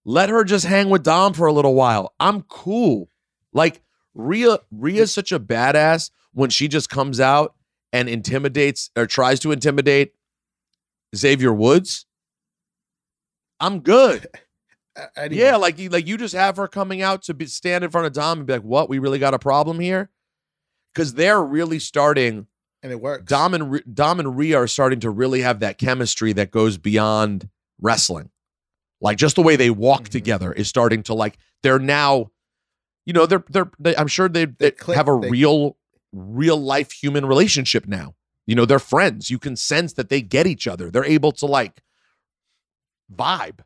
Let 0.05 0.29
her 0.29 0.45
just 0.45 0.65
hang 0.65 0.89
with 0.89 1.03
Dom 1.03 1.33
for 1.33 1.47
a 1.47 1.53
little 1.53 1.75
while. 1.75 2.13
I'm 2.17 2.43
cool. 2.43 3.09
Like 3.51 3.81
Rhea, 4.13 4.59
Rhea's 4.71 5.13
such 5.13 5.33
a 5.33 5.39
badass 5.39 6.11
when 6.31 6.49
she 6.49 6.69
just 6.69 6.89
comes 6.89 7.19
out 7.19 7.55
and 7.91 8.07
intimidates 8.07 8.89
or 8.95 9.05
tries 9.05 9.41
to 9.41 9.51
intimidate 9.51 10.13
Xavier 11.13 11.51
Woods, 11.51 12.05
I'm 13.61 13.79
good. 13.79 14.27
Anyway, 15.15 15.41
Yeah, 15.41 15.55
like 15.55 15.79
like 15.89 16.05
you 16.05 16.17
just 16.17 16.35
have 16.35 16.57
her 16.57 16.67
coming 16.67 17.01
out 17.01 17.21
to 17.23 17.33
be 17.33 17.45
stand 17.45 17.85
in 17.85 17.89
front 17.89 18.07
of 18.07 18.11
Dom 18.13 18.39
and 18.39 18.45
be 18.45 18.51
like, 18.53 18.61
"What? 18.61 18.89
We 18.89 18.99
really 18.99 19.19
got 19.19 19.33
a 19.33 19.39
problem 19.39 19.79
here?" 19.79 20.09
Because 20.93 21.13
they're 21.13 21.41
really 21.41 21.79
starting. 21.79 22.47
and 22.83 22.91
it 22.91 22.99
works. 22.99 23.23
Dom 23.23 23.53
and 23.53 23.71
Rhea- 23.71 23.83
Dom 23.93 24.19
and 24.19 24.37
Rhea 24.37 24.57
are 24.57 24.67
starting 24.67 24.99
to 24.99 25.09
really 25.09 25.41
have 25.43 25.61
that 25.61 25.77
chemistry 25.77 26.33
that 26.33 26.51
goes 26.51 26.77
beyond 26.77 27.47
wrestling. 27.79 28.31
Like 28.99 29.17
just 29.17 29.37
the 29.37 29.41
way 29.41 29.55
they 29.55 29.69
walk 29.69 30.03
Mhm. 30.03 30.09
together 30.09 30.51
is 30.51 30.67
starting 30.67 31.03
to 31.03 31.13
like. 31.13 31.37
They're 31.63 31.79
now, 31.79 32.27
you 33.05 33.13
know, 33.13 33.25
they're 33.25 33.45
they're. 33.49 33.71
They, 33.79 33.95
I'm 33.95 34.07
sure 34.09 34.27
they, 34.27 34.43
they 34.43 34.71
click, 34.71 34.97
have 34.97 35.07
a 35.07 35.17
they- 35.21 35.29
real, 35.29 35.77
real 36.11 36.57
life 36.57 36.91
human 36.91 37.25
relationship 37.25 37.87
now. 37.87 38.15
You 38.45 38.55
know, 38.55 38.65
they're 38.65 38.77
friends. 38.77 39.29
You 39.31 39.39
can 39.39 39.55
sense 39.55 39.93
that 39.93 40.09
they 40.09 40.21
get 40.21 40.47
each 40.47 40.67
other. 40.67 40.91
They're 40.91 41.05
able 41.05 41.31
to 41.31 41.45
like 41.45 41.81
vibe. 43.13 43.59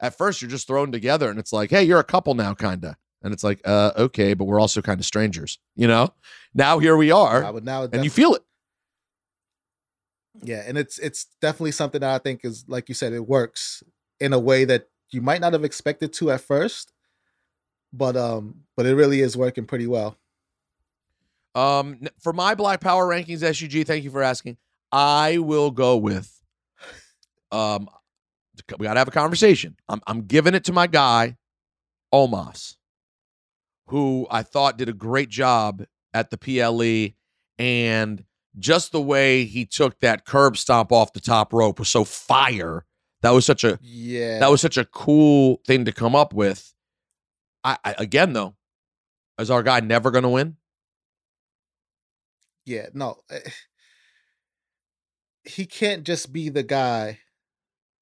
At 0.00 0.16
first, 0.16 0.40
you're 0.40 0.50
just 0.50 0.66
thrown 0.66 0.92
together, 0.92 1.28
and 1.30 1.38
it's 1.38 1.52
like, 1.52 1.70
hey, 1.70 1.82
you're 1.84 1.98
a 2.00 2.04
couple 2.04 2.34
now, 2.34 2.54
kinda. 2.54 2.96
And 3.22 3.34
it's 3.34 3.44
like, 3.44 3.60
uh, 3.66 3.92
okay, 3.96 4.32
but 4.32 4.46
we're 4.46 4.60
also 4.60 4.80
kind 4.80 4.98
of 4.98 5.04
strangers, 5.04 5.58
you 5.76 5.86
know. 5.86 6.08
Now 6.54 6.78
here 6.78 6.96
we 6.96 7.10
are, 7.10 7.44
I 7.44 7.50
would 7.50 7.64
now 7.64 7.86
and 7.92 8.02
you 8.04 8.10
feel 8.10 8.34
it. 8.34 8.42
yeah, 10.42 10.62
and 10.66 10.78
it's 10.78 10.98
it's 10.98 11.26
definitely 11.40 11.72
something 11.72 12.00
that 12.00 12.14
I 12.14 12.18
think 12.18 12.44
is 12.44 12.64
like 12.66 12.88
you 12.88 12.94
said, 12.94 13.12
it 13.12 13.28
works 13.28 13.82
in 14.20 14.32
a 14.32 14.38
way 14.38 14.64
that 14.64 14.88
you 15.10 15.20
might 15.20 15.40
not 15.40 15.52
have 15.52 15.64
expected 15.64 16.12
to 16.14 16.30
at 16.30 16.40
first, 16.40 16.92
but 17.92 18.16
um, 18.16 18.62
but 18.76 18.86
it 18.86 18.94
really 18.94 19.20
is 19.20 19.36
working 19.36 19.66
pretty 19.66 19.86
well. 19.86 20.16
Um, 21.54 22.00
for 22.20 22.32
my 22.32 22.54
Black 22.54 22.80
Power 22.80 23.06
rankings, 23.06 23.40
SUG, 23.40 23.86
thank 23.86 24.04
you 24.04 24.10
for 24.10 24.22
asking. 24.22 24.56
I 24.92 25.38
will 25.38 25.70
go 25.70 25.96
with, 25.96 26.40
um, 27.52 27.88
we 28.78 28.84
got 28.84 28.94
to 28.94 28.98
have 28.98 29.08
a 29.08 29.12
conversation. 29.12 29.76
I'm, 29.88 30.00
I'm 30.06 30.22
giving 30.22 30.54
it 30.54 30.64
to 30.64 30.72
my 30.72 30.86
guy, 30.86 31.36
Omos, 32.12 32.76
who 33.86 34.26
I 34.30 34.42
thought 34.42 34.78
did 34.78 34.88
a 34.88 34.92
great 34.94 35.28
job 35.28 35.84
at 36.14 36.30
the 36.30 36.38
PLE. 36.38 37.14
And 37.58 38.24
just 38.58 38.92
the 38.92 39.00
way 39.02 39.44
he 39.44 39.64
took 39.66 40.00
that 40.00 40.24
curb 40.24 40.56
stomp 40.56 40.92
off 40.92 41.12
the 41.12 41.20
top 41.20 41.52
rope 41.52 41.78
was 41.78 41.88
so 41.88 42.04
fire. 42.04 42.84
That 43.22 43.30
was 43.30 43.44
such 43.44 43.64
a 43.64 43.78
Yeah, 43.82 44.38
that 44.38 44.50
was 44.50 44.60
such 44.60 44.78
a 44.78 44.84
cool 44.84 45.60
thing 45.66 45.84
to 45.84 45.92
come 45.92 46.14
up 46.16 46.32
with. 46.32 46.72
I, 47.62 47.76
I 47.84 47.94
again 47.98 48.32
though, 48.32 48.54
is 49.38 49.50
our 49.50 49.62
guy 49.62 49.80
never 49.80 50.10
going 50.10 50.22
to 50.24 50.30
win? 50.30 50.56
yeah. 52.64 52.86
No, 52.94 53.18
eh, 53.30 53.40
he 55.44 55.66
can't 55.66 56.04
just 56.04 56.32
be 56.32 56.48
the 56.48 56.62
guy 56.62 57.18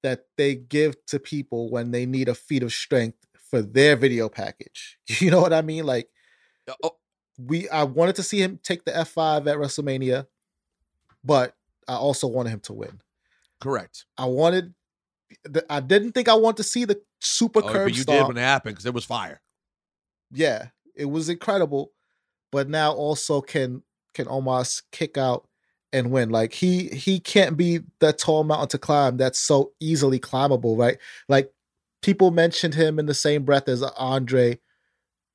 that 0.03 0.25
they 0.37 0.55
give 0.55 0.95
to 1.07 1.19
people 1.19 1.69
when 1.71 1.91
they 1.91 2.05
need 2.05 2.29
a 2.29 2.35
feat 2.35 2.63
of 2.63 2.73
strength 2.73 3.17
for 3.49 3.61
their 3.61 3.95
video 3.95 4.29
package. 4.29 4.97
You 5.19 5.31
know 5.31 5.41
what 5.41 5.53
I 5.53 5.61
mean? 5.61 5.85
Like 5.85 6.09
uh, 6.69 6.73
Oh, 6.83 6.97
we 7.39 7.69
I 7.69 7.83
wanted 7.83 8.15
to 8.17 8.23
see 8.23 8.41
him 8.41 8.59
take 8.63 8.85
the 8.85 8.95
F5 8.95 9.47
at 9.47 9.57
WrestleMania, 9.57 10.27
but 11.23 11.55
I 11.87 11.95
also 11.95 12.27
wanted 12.27 12.51
him 12.51 12.59
to 12.61 12.73
win. 12.73 13.01
correct. 13.61 14.05
I 14.17 14.25
wanted 14.25 14.73
the- 15.45 15.65
I 15.69 15.79
didn't 15.79 16.13
think 16.13 16.29
I 16.29 16.35
wanted 16.35 16.57
to 16.57 16.63
see 16.63 16.85
the 16.85 17.01
super 17.21 17.61
Oh, 17.61 17.67
curb 17.71 17.89
but 17.89 17.97
you 17.97 18.03
did 18.03 18.27
when 18.27 18.37
it 18.37 18.41
happened 18.41 18.75
because 18.75 18.85
it 18.85 18.93
was 18.93 19.05
fire. 19.05 19.41
yeah, 20.31 20.69
it 20.95 21.05
was 21.05 21.29
incredible. 21.29 21.93
But 22.51 22.69
now 22.69 22.93
also 22.93 23.41
can 23.41 23.83
can 24.15 24.27
Omos 24.27 24.83
kick 24.91 25.17
out 25.17 25.48
and 25.93 26.11
win. 26.11 26.29
Like 26.29 26.53
he 26.53 26.87
he 26.89 27.19
can't 27.19 27.57
be 27.57 27.79
that 27.99 28.17
tall 28.19 28.43
mountain 28.43 28.69
to 28.69 28.77
climb 28.77 29.17
that's 29.17 29.39
so 29.39 29.71
easily 29.79 30.19
climbable, 30.19 30.77
right? 30.77 30.97
Like 31.27 31.51
people 32.01 32.31
mentioned 32.31 32.75
him 32.75 32.99
in 32.99 33.05
the 33.05 33.13
same 33.13 33.43
breath 33.43 33.67
as 33.67 33.83
Andre, 33.83 34.59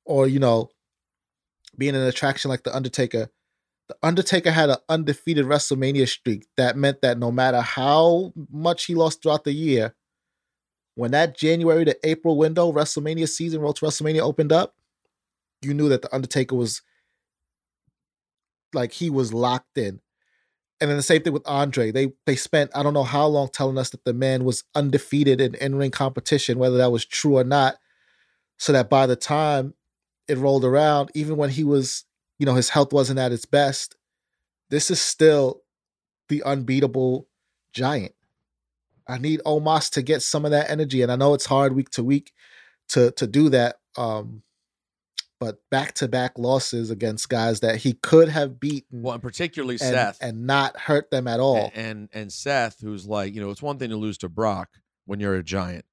or 0.05 0.27
you 0.27 0.39
know, 0.39 0.69
being 1.77 1.95
an 1.95 2.03
attraction 2.03 2.49
like 2.49 2.63
the 2.63 2.75
Undertaker. 2.75 3.29
The 3.87 3.97
Undertaker 4.01 4.49
had 4.49 4.71
an 4.71 4.77
undefeated 4.89 5.45
WrestleMania 5.45 6.07
streak 6.07 6.47
that 6.57 6.75
meant 6.75 7.01
that 7.01 7.19
no 7.19 7.31
matter 7.31 7.61
how 7.61 8.33
much 8.51 8.85
he 8.85 8.95
lost 8.95 9.21
throughout 9.21 9.43
the 9.43 9.53
year, 9.53 9.93
when 10.95 11.11
that 11.11 11.37
January 11.37 11.85
to 11.85 11.95
April 12.03 12.35
window, 12.35 12.71
WrestleMania 12.71 13.29
season, 13.29 13.61
Road 13.61 13.75
to 13.75 13.85
WrestleMania 13.85 14.21
opened 14.21 14.51
up, 14.51 14.73
you 15.61 15.75
knew 15.75 15.89
that 15.89 16.01
the 16.01 16.13
Undertaker 16.15 16.55
was 16.55 16.81
like 18.73 18.91
he 18.91 19.09
was 19.09 19.33
locked 19.33 19.77
in. 19.77 19.99
And 20.81 20.89
then 20.89 20.97
the 20.97 21.03
same 21.03 21.21
thing 21.21 21.33
with 21.33 21.47
Andre. 21.47 21.91
They 21.91 22.13
they 22.25 22.35
spent 22.35 22.71
I 22.75 22.83
don't 22.83 22.93
know 22.93 23.03
how 23.03 23.27
long 23.27 23.49
telling 23.49 23.77
us 23.77 23.91
that 23.91 24.03
the 24.03 24.13
man 24.13 24.43
was 24.43 24.63
undefeated 24.75 25.39
in 25.39 25.55
in-ring 25.55 25.91
competition, 25.91 26.59
whether 26.59 26.77
that 26.77 26.91
was 26.91 27.05
true 27.05 27.37
or 27.37 27.43
not. 27.43 27.77
So 28.57 28.73
that 28.73 28.89
by 28.89 29.05
the 29.05 29.15
time 29.15 29.73
it 30.27 30.37
rolled 30.37 30.65
around, 30.65 31.11
even 31.13 31.37
when 31.37 31.49
he 31.49 31.63
was, 31.63 32.05
you 32.39 32.45
know, 32.45 32.55
his 32.55 32.69
health 32.69 32.93
wasn't 32.93 33.19
at 33.19 33.31
its 33.31 33.45
best, 33.45 33.95
this 34.69 34.89
is 34.89 35.01
still 35.01 35.61
the 36.29 36.41
unbeatable 36.43 37.27
giant. 37.73 38.13
I 39.07 39.17
need 39.17 39.41
Omos 39.45 39.91
to 39.91 40.01
get 40.01 40.21
some 40.21 40.45
of 40.45 40.51
that 40.51 40.69
energy, 40.69 41.01
and 41.01 41.11
I 41.11 41.15
know 41.15 41.33
it's 41.33 41.45
hard 41.45 41.75
week 41.75 41.89
to 41.91 42.03
week 42.03 42.33
to 42.89 43.11
to 43.11 43.27
do 43.27 43.49
that. 43.49 43.77
Um, 43.97 44.41
but 45.39 45.57
back 45.69 45.93
to 45.95 46.07
back 46.07 46.37
losses 46.37 46.89
against 46.89 47.29
guys 47.29 47.59
that 47.59 47.77
he 47.77 47.93
could 47.93 48.29
have 48.29 48.59
beaten 48.59 49.01
Well, 49.01 49.13
and 49.13 49.21
particularly 49.21 49.75
and, 49.75 49.81
Seth 49.81 50.17
and 50.21 50.47
not 50.47 50.77
hurt 50.77 51.11
them 51.11 51.27
at 51.27 51.39
all. 51.39 51.71
and, 51.73 51.85
and 51.85 52.09
and 52.13 52.33
Seth, 52.33 52.81
who's 52.81 53.05
like, 53.05 53.33
you 53.33 53.41
know, 53.41 53.49
it's 53.49 53.61
one 53.61 53.77
thing 53.77 53.89
to 53.89 53.97
lose 53.97 54.17
to 54.19 54.29
Brock 54.29 54.69
when 55.05 55.19
you're 55.19 55.35
a 55.35 55.43
giant. 55.43 55.85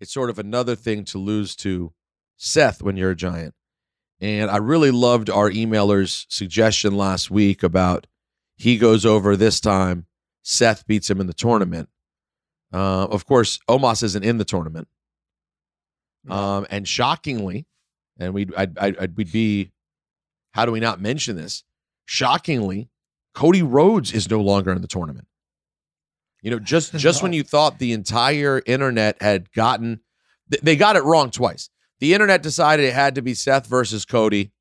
It's 0.00 0.12
sort 0.12 0.30
of 0.30 0.38
another 0.38 0.74
thing 0.74 1.04
to 1.06 1.18
lose 1.18 1.54
to 1.56 1.92
Seth 2.36 2.82
when 2.82 2.96
you're 2.96 3.10
a 3.10 3.16
giant. 3.16 3.54
And 4.20 4.50
I 4.50 4.56
really 4.58 4.90
loved 4.90 5.30
our 5.30 5.50
emailer's 5.50 6.26
suggestion 6.28 6.96
last 6.96 7.30
week 7.30 7.62
about 7.62 8.06
he 8.56 8.76
goes 8.76 9.06
over 9.06 9.36
this 9.36 9.60
time, 9.60 10.06
Seth 10.42 10.86
beats 10.86 11.08
him 11.08 11.20
in 11.20 11.26
the 11.26 11.32
tournament. 11.34 11.88
Uh, 12.72 13.04
of 13.04 13.26
course, 13.26 13.58
Omos 13.68 14.02
isn't 14.02 14.24
in 14.24 14.38
the 14.38 14.44
tournament. 14.44 14.88
Um, 16.28 16.66
and 16.70 16.86
shockingly, 16.86 17.66
and 18.20 18.34
we'd 18.34 18.54
I'd, 18.54 18.78
I'd, 18.78 18.98
I'd 18.98 19.16
we'd 19.16 19.32
be, 19.32 19.72
how 20.52 20.64
do 20.66 20.72
we 20.72 20.80
not 20.80 21.00
mention 21.00 21.36
this? 21.36 21.64
Shockingly, 22.04 22.90
Cody 23.34 23.62
Rhodes 23.62 24.12
is 24.12 24.30
no 24.30 24.40
longer 24.40 24.72
in 24.72 24.82
the 24.82 24.88
tournament. 24.88 25.26
You 26.42 26.50
know, 26.50 26.58
just 26.58 26.92
just 26.96 27.22
when 27.22 27.32
you 27.32 27.42
thought 27.42 27.78
the 27.78 27.92
entire 27.92 28.62
internet 28.66 29.20
had 29.20 29.50
gotten, 29.52 30.00
they 30.62 30.76
got 30.76 30.96
it 30.96 31.04
wrong 31.04 31.30
twice. 31.30 31.70
The 31.98 32.14
internet 32.14 32.42
decided 32.42 32.86
it 32.86 32.94
had 32.94 33.14
to 33.16 33.22
be 33.22 33.34
Seth 33.34 33.66
versus 33.66 34.04
Cody 34.04 34.52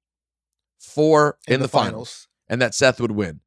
for 0.80 1.38
in, 1.48 1.62
the, 1.62 1.68
finals, 1.68 2.28
and 2.48 2.62
that 2.62 2.76
Seth 2.76 3.00
would 3.00 3.12
win. 3.12 3.42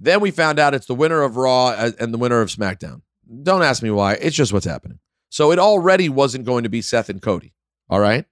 Then 0.00 0.20
we 0.20 0.30
found 0.30 0.58
out 0.58 0.74
it's 0.74 0.86
the 0.86 0.94
winner 0.94 1.22
of 1.22 1.36
Raw 1.36 1.68
uh, 1.68 1.92
and 1.98 2.14
the 2.14 2.18
winner 2.18 2.40
of 2.40 2.48
SmackDown. 2.48 3.02
Don't 3.42 3.62
ask 3.62 3.82
me 3.82 3.90
why. 3.90 4.14
It's 4.14 4.36
just 4.36 4.52
what's 4.52 4.66
happening. 4.66 4.98
So 5.28 5.52
it 5.52 5.58
already 5.58 6.08
wasn't 6.08 6.46
going 6.46 6.62
to 6.62 6.68
be 6.68 6.82
Seth 6.82 7.08
and 7.08 7.20
Cody. 7.20 7.54
All 7.90 8.00
right. 8.00 8.24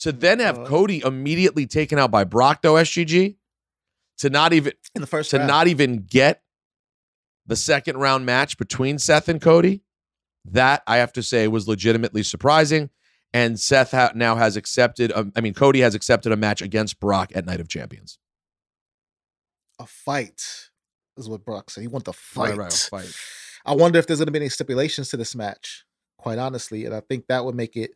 To 0.00 0.12
then 0.12 0.40
have. 0.40 0.64
Cody 0.64 1.02
immediately 1.04 1.66
taken 1.66 1.98
out 1.98 2.10
by 2.10 2.24
Brock, 2.24 2.62
though, 2.62 2.74
SGG, 2.74 3.36
to 4.18 4.30
not 4.30 4.52
even 4.52 4.72
in 4.94 5.00
the 5.00 5.06
first 5.06 5.30
to 5.30 5.36
round. 5.38 5.48
not 5.48 5.66
even 5.68 6.04
get 6.08 6.42
the 7.46 7.56
second 7.56 7.96
round 7.98 8.24
match 8.24 8.56
between 8.58 8.98
Seth 8.98 9.28
and 9.28 9.40
Cody, 9.40 9.82
that 10.46 10.82
I 10.86 10.98
have 10.98 11.12
to 11.14 11.22
say 11.22 11.48
was 11.48 11.68
legitimately 11.68 12.22
surprising. 12.22 12.90
And 13.32 13.60
Seth 13.60 13.92
ha- 13.92 14.12
now 14.14 14.36
has 14.36 14.56
accepted, 14.56 15.12
um, 15.12 15.32
I 15.36 15.40
mean, 15.40 15.54
Cody 15.54 15.80
has 15.80 15.94
accepted 15.94 16.32
a 16.32 16.36
match 16.36 16.62
against 16.62 16.98
Brock 16.98 17.30
at 17.34 17.44
Night 17.44 17.60
of 17.60 17.68
Champions. 17.68 18.18
a 19.78 19.86
fight 19.86 20.42
is 21.16 21.28
what 21.28 21.44
Brock 21.44 21.70
said. 21.70 21.82
He 21.82 21.88
wanted 21.88 22.06
to 22.06 22.12
fight. 22.12 22.50
Right, 22.50 22.58
right, 22.58 22.72
a 22.74 22.76
fight. 22.76 23.14
I 23.64 23.74
wonder 23.74 23.98
if 23.98 24.06
there's 24.06 24.18
going 24.18 24.26
to 24.26 24.32
be 24.32 24.38
any 24.38 24.48
stipulations 24.48 25.10
to 25.10 25.16
this 25.16 25.34
match, 25.34 25.84
quite 26.18 26.38
honestly. 26.38 26.84
And 26.84 26.94
I 26.94 27.00
think 27.00 27.26
that 27.28 27.44
would 27.44 27.54
make 27.54 27.76
it 27.76 27.92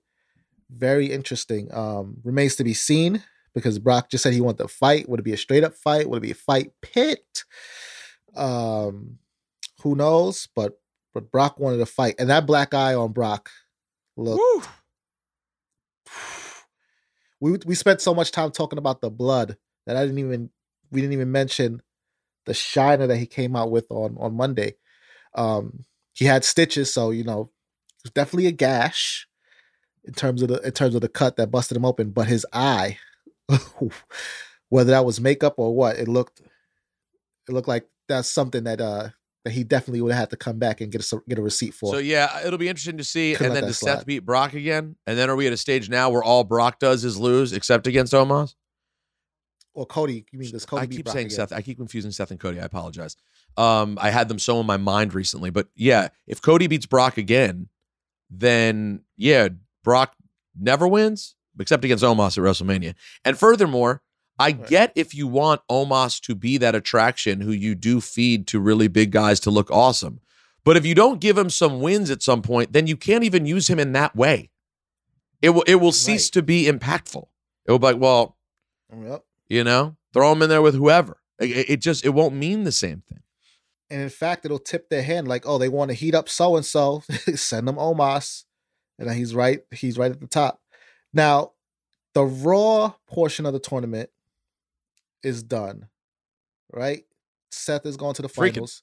very 0.70 1.10
interesting. 1.10 1.72
Um, 1.72 2.18
remains 2.24 2.56
to 2.56 2.64
be 2.64 2.74
seen 2.74 3.22
because 3.54 3.78
Brock 3.78 4.10
just 4.10 4.22
said 4.22 4.32
he 4.32 4.40
wanted 4.40 4.58
to 4.58 4.68
fight. 4.68 5.08
Would 5.08 5.20
it 5.20 5.24
be 5.24 5.32
a 5.32 5.36
straight 5.36 5.64
up 5.64 5.74
fight? 5.74 6.08
Would 6.08 6.18
it 6.18 6.26
be 6.26 6.32
a 6.32 6.34
fight 6.34 6.72
pit? 6.82 7.44
Um, 8.36 9.18
who 9.82 9.94
knows? 9.94 10.48
But 10.54 10.78
but 11.12 11.30
Brock 11.30 11.58
wanted 11.60 11.78
to 11.78 11.86
fight, 11.86 12.16
and 12.18 12.28
that 12.30 12.46
black 12.46 12.74
eye 12.74 12.94
on 12.94 13.12
Brock. 13.12 13.50
Look, 14.16 14.40
we 17.40 17.56
we 17.64 17.74
spent 17.74 18.00
so 18.00 18.14
much 18.14 18.32
time 18.32 18.50
talking 18.50 18.78
about 18.78 19.00
the 19.00 19.10
blood 19.10 19.56
that 19.86 19.96
I 19.96 20.02
didn't 20.02 20.18
even 20.18 20.50
we 20.90 21.00
didn't 21.00 21.14
even 21.14 21.32
mention 21.32 21.82
the 22.46 22.54
shiner 22.54 23.06
that 23.06 23.16
he 23.16 23.26
came 23.26 23.56
out 23.56 23.70
with 23.70 23.86
on 23.90 24.16
on 24.18 24.34
Monday. 24.34 24.74
Um, 25.34 25.84
he 26.12 26.24
had 26.24 26.44
stitches, 26.44 26.92
so 26.92 27.10
you 27.10 27.24
know, 27.24 27.50
it 27.98 28.04
was 28.04 28.12
definitely 28.12 28.46
a 28.46 28.52
gash 28.52 29.26
in 30.05 30.12
terms 30.12 30.42
of 30.42 30.48
the 30.48 30.61
in 30.61 30.72
terms 30.72 30.94
of 30.94 31.00
the 31.00 31.09
cut 31.09 31.36
that 31.36 31.50
busted 31.50 31.76
him 31.76 31.84
open. 31.84 32.11
But 32.11 32.26
his 32.26 32.46
eye, 32.52 32.98
whether 34.68 34.90
that 34.90 35.05
was 35.05 35.20
makeup 35.20 35.55
or 35.59 35.74
what, 35.74 35.96
it 35.96 36.09
looked 36.09 36.40
it 37.48 37.52
looked 37.52 37.68
like 37.68 37.86
that's 38.09 38.28
something 38.28 38.64
that 38.64 38.80
uh 38.80 39.09
that 39.44 39.52
he 39.52 39.62
definitely 39.62 40.00
would 40.00 40.12
have 40.12 40.20
had 40.20 40.30
to 40.30 40.36
come 40.36 40.59
back 40.59 40.80
and 40.80 40.90
get 40.90 41.12
a 41.12 41.20
get 41.28 41.38
a 41.38 41.42
receipt 41.42 41.74
for. 41.74 41.92
So 41.92 41.98
yeah, 41.98 42.46
it'll 42.46 42.59
be 42.59 42.68
interesting 42.68 42.98
to 42.98 43.05
see. 43.05 43.32
Couldn't 43.34 43.48
and 43.48 43.57
then 43.57 43.64
does 43.64 43.78
Seth 43.78 44.07
beat 44.07 44.20
Brock 44.20 44.55
again? 44.55 44.96
And 45.07 45.18
then 45.18 45.28
are 45.28 45.36
we 45.36 45.46
at 45.46 45.52
a 45.52 45.57
stage 45.57 45.88
now 45.88 46.11
where 46.11 46.22
all 46.22 46.44
Brock 46.44 46.78
does 46.78 47.05
is 47.05 47.18
lose, 47.18 47.52
except 47.52 47.86
against 47.86 48.12
Omos? 48.12 48.55
Well, 49.74 49.86
Cody, 49.86 50.24
you 50.30 50.38
mean 50.38 50.50
this 50.52 50.64
Cody? 50.64 50.82
I 50.82 50.86
beat 50.86 50.96
keep 50.96 51.05
Brock 51.07 51.14
saying 51.14 51.26
again. 51.26 51.36
Seth. 51.36 51.52
I 51.52 51.61
keep 51.61 51.78
confusing 51.78 52.11
Seth 52.11 52.30
and 52.30 52.40
Cody. 52.40 52.61
I 52.61 52.64
apologize. 52.64 53.16
Um, 53.57 53.98
I 54.00 54.11
had 54.11 54.28
them 54.28 54.38
so 54.38 54.61
in 54.61 54.66
my 54.66 54.76
mind 54.76 55.14
recently, 55.14 55.50
but 55.50 55.68
yeah, 55.74 56.09
if 56.26 56.40
Cody 56.40 56.66
beats 56.66 56.86
Brock 56.86 57.18
again, 57.18 57.68
then 58.30 59.02
yeah, 59.16 59.48
Brock 59.85 60.14
never 60.59 60.89
wins 60.89 61.37
except 61.61 61.85
against 61.85 62.03
Omos 62.03 62.37
at 62.37 62.43
WrestleMania. 62.43 62.95
And 63.24 63.39
furthermore, 63.39 64.03
I 64.37 64.51
get 64.51 64.91
if 64.97 65.14
you 65.14 65.28
want 65.28 65.61
Omos 65.70 66.20
to 66.22 66.35
be 66.35 66.59
that 66.59 66.74
attraction 66.74 67.41
who 67.41 67.53
you 67.53 67.76
do 67.76 68.01
feed 68.01 68.49
to 68.49 68.59
really 68.59 68.89
big 68.89 69.12
guys 69.12 69.39
to 69.41 69.51
look 69.53 69.70
awesome. 69.70 70.18
But 70.64 70.76
if 70.76 70.85
you 70.85 70.97
don't 70.97 71.20
give 71.20 71.39
him 71.39 71.51
some 71.51 71.80
wins 71.80 72.11
at 72.11 72.22
some 72.22 72.43
point, 72.43 72.72
then 72.72 72.89
you 72.89 72.97
can't 72.97 73.22
even 73.22 73.47
use 73.47 73.68
him 73.70 73.78
in 73.78 73.93
that 73.93 74.16
way. 74.16 74.51
It 75.41 75.51
will 75.51 75.62
it 75.68 75.76
will 75.76 75.93
cease 75.93 76.26
Right. 76.28 76.32
to 76.32 76.43
be 76.43 76.64
impactful. 76.66 77.28
It 77.66 77.70
will 77.70 77.78
be 77.78 77.87
like, 77.87 78.01
well, 78.01 78.37
Yep. 78.93 79.24
you 79.49 79.62
know, 79.62 79.97
throw 80.12 80.32
him 80.32 80.43
in 80.43 80.49
there 80.49 80.62
with 80.62 80.74
whoever. 80.74 81.18
It, 81.39 81.68
it- 81.70 81.80
just 81.80 82.05
it 82.05 82.11
won't 82.11 82.35
mean 82.35 82.64
the 82.64 82.72
same 82.72 83.03
thing. 83.09 83.20
And 83.91 84.01
in 84.03 84.09
fact, 84.09 84.45
it'll 84.47 84.59
tip 84.59 84.89
their 84.89 85.03
hand 85.03 85.28
like, 85.28 85.47
oh, 85.47 85.59
they 85.59 85.68
want 85.68 85.91
to 85.91 85.95
heat 85.95 86.14
up 86.14 86.28
so 86.28 86.57
and 86.57 86.64
so, 86.64 87.03
send 87.37 87.68
them 87.68 87.76
Omos, 87.76 88.45
and 88.99 89.11
he's 89.11 89.34
right. 89.34 89.61
He's 89.72 89.99
right 89.99 90.11
at 90.11 90.20
the 90.20 90.26
top. 90.26 90.61
Now, 91.12 91.53
the 92.14 92.24
Raw 92.24 92.95
portion 93.09 93.47
of 93.47 93.53
the 93.53 93.59
tournament 93.59 94.11
is 95.22 95.42
done, 95.42 95.88
right? 96.72 97.05
Seth 97.51 97.86
is 97.86 97.97
going 97.97 98.14
to 98.14 98.22
the 98.22 98.28
Freaking- 98.28 98.55
finals. 98.55 98.82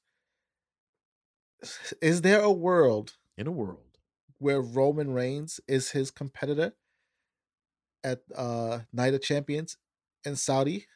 Is 2.02 2.22
there 2.22 2.42
a 2.42 2.52
world 2.52 3.14
In 3.38 3.48
a 3.48 3.52
world. 3.52 4.00
where 4.40 4.62
Roman 4.62 5.12
Reigns 5.14 5.60
is 5.68 5.92
his 5.92 6.10
competitor 6.12 6.74
at 8.04 8.22
uh 8.36 8.80
Night 8.92 9.14
of 9.14 9.22
Champions 9.22 9.78
in 10.26 10.36
Saudi? 10.36 10.88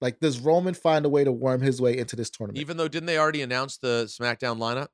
Like, 0.00 0.20
does 0.20 0.40
Roman 0.40 0.74
find 0.74 1.04
a 1.04 1.08
way 1.08 1.24
to 1.24 1.32
worm 1.32 1.60
his 1.60 1.80
way 1.80 1.96
into 1.96 2.16
this 2.16 2.30
tournament? 2.30 2.58
Even 2.58 2.76
though 2.76 2.88
didn't 2.88 3.06
they 3.06 3.18
already 3.18 3.42
announce 3.42 3.76
the 3.78 4.04
SmackDown 4.06 4.58
lineup? 4.58 4.88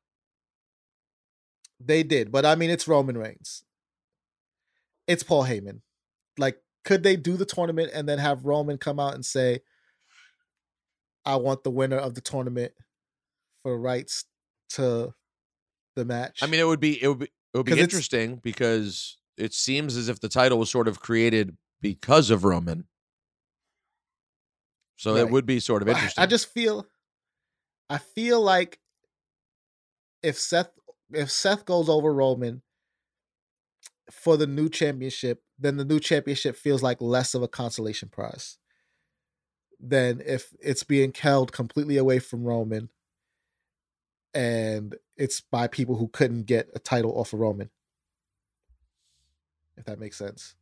They 1.82 2.02
did, 2.02 2.30
but 2.30 2.44
I 2.44 2.54
mean, 2.56 2.68
it's 2.70 2.86
Roman 2.86 3.16
Reigns. 3.16 3.64
It's 5.06 5.22
Paul 5.22 5.44
Heyman. 5.44 5.80
Like, 6.38 6.58
could 6.84 7.02
they 7.02 7.16
do 7.16 7.36
the 7.36 7.46
tournament 7.46 7.90
and 7.94 8.08
then 8.08 8.18
have 8.18 8.44
Roman 8.44 8.76
come 8.78 9.00
out 9.00 9.14
and 9.14 9.24
say, 9.24 9.60
"I 11.24 11.36
want 11.36 11.64
the 11.64 11.70
winner 11.70 11.96
of 11.96 12.14
the 12.14 12.20
tournament 12.20 12.72
for 13.62 13.78
rights 13.78 14.24
to 14.70 15.14
the 15.96 16.04
match"? 16.04 16.42
I 16.42 16.46
mean, 16.46 16.60
it 16.60 16.66
would 16.66 16.80
be 16.80 17.02
it 17.02 17.08
would 17.08 17.18
be 17.20 17.24
it 17.54 17.56
would 17.56 17.66
be 17.66 17.80
interesting 17.80 18.36
because 18.36 19.16
it 19.36 19.54
seems 19.54 19.96
as 19.96 20.08
if 20.08 20.20
the 20.20 20.28
title 20.28 20.58
was 20.58 20.70
sort 20.70 20.86
of 20.86 21.00
created 21.00 21.56
because 21.80 22.30
of 22.30 22.44
Roman. 22.44 22.86
So 24.96 25.16
it 25.16 25.30
would 25.30 25.46
be 25.46 25.60
sort 25.60 25.80
of 25.82 25.86
But 25.86 25.96
I- 25.96 25.98
interesting. 25.98 26.22
I 26.22 26.26
just 26.26 26.52
feel, 26.52 26.86
I 27.88 27.96
feel 27.96 28.40
like 28.42 28.78
if 30.22 30.38
Seth 30.38 30.70
if 31.12 31.30
Seth 31.30 31.64
goes 31.64 31.88
over 31.88 32.12
Roman 32.12 32.62
for 34.10 34.36
the 34.36 34.46
new 34.46 34.68
championship, 34.68 35.42
then 35.58 35.76
the 35.76 35.84
new 35.84 36.00
championship 36.00 36.56
feels 36.56 36.82
like 36.82 37.00
less 37.00 37.34
of 37.34 37.42
a 37.42 37.48
consolation 37.48 38.08
prize 38.08 38.58
than 39.78 40.22
if 40.26 40.52
it's 40.60 40.84
being 40.84 41.12
held 41.18 41.52
completely 41.52 41.96
away 41.96 42.18
from 42.18 42.44
Roman 42.44 42.90
and 44.34 44.94
it's 45.16 45.40
by 45.40 45.66
people 45.66 45.96
who 45.96 46.08
couldn't 46.08 46.44
get 46.44 46.68
a 46.74 46.78
title 46.78 47.18
off 47.18 47.32
of 47.32 47.40
Roman. 47.40 47.70
If 49.76 49.86
that 49.86 49.98
makes 49.98 50.18
sense. 50.18 50.54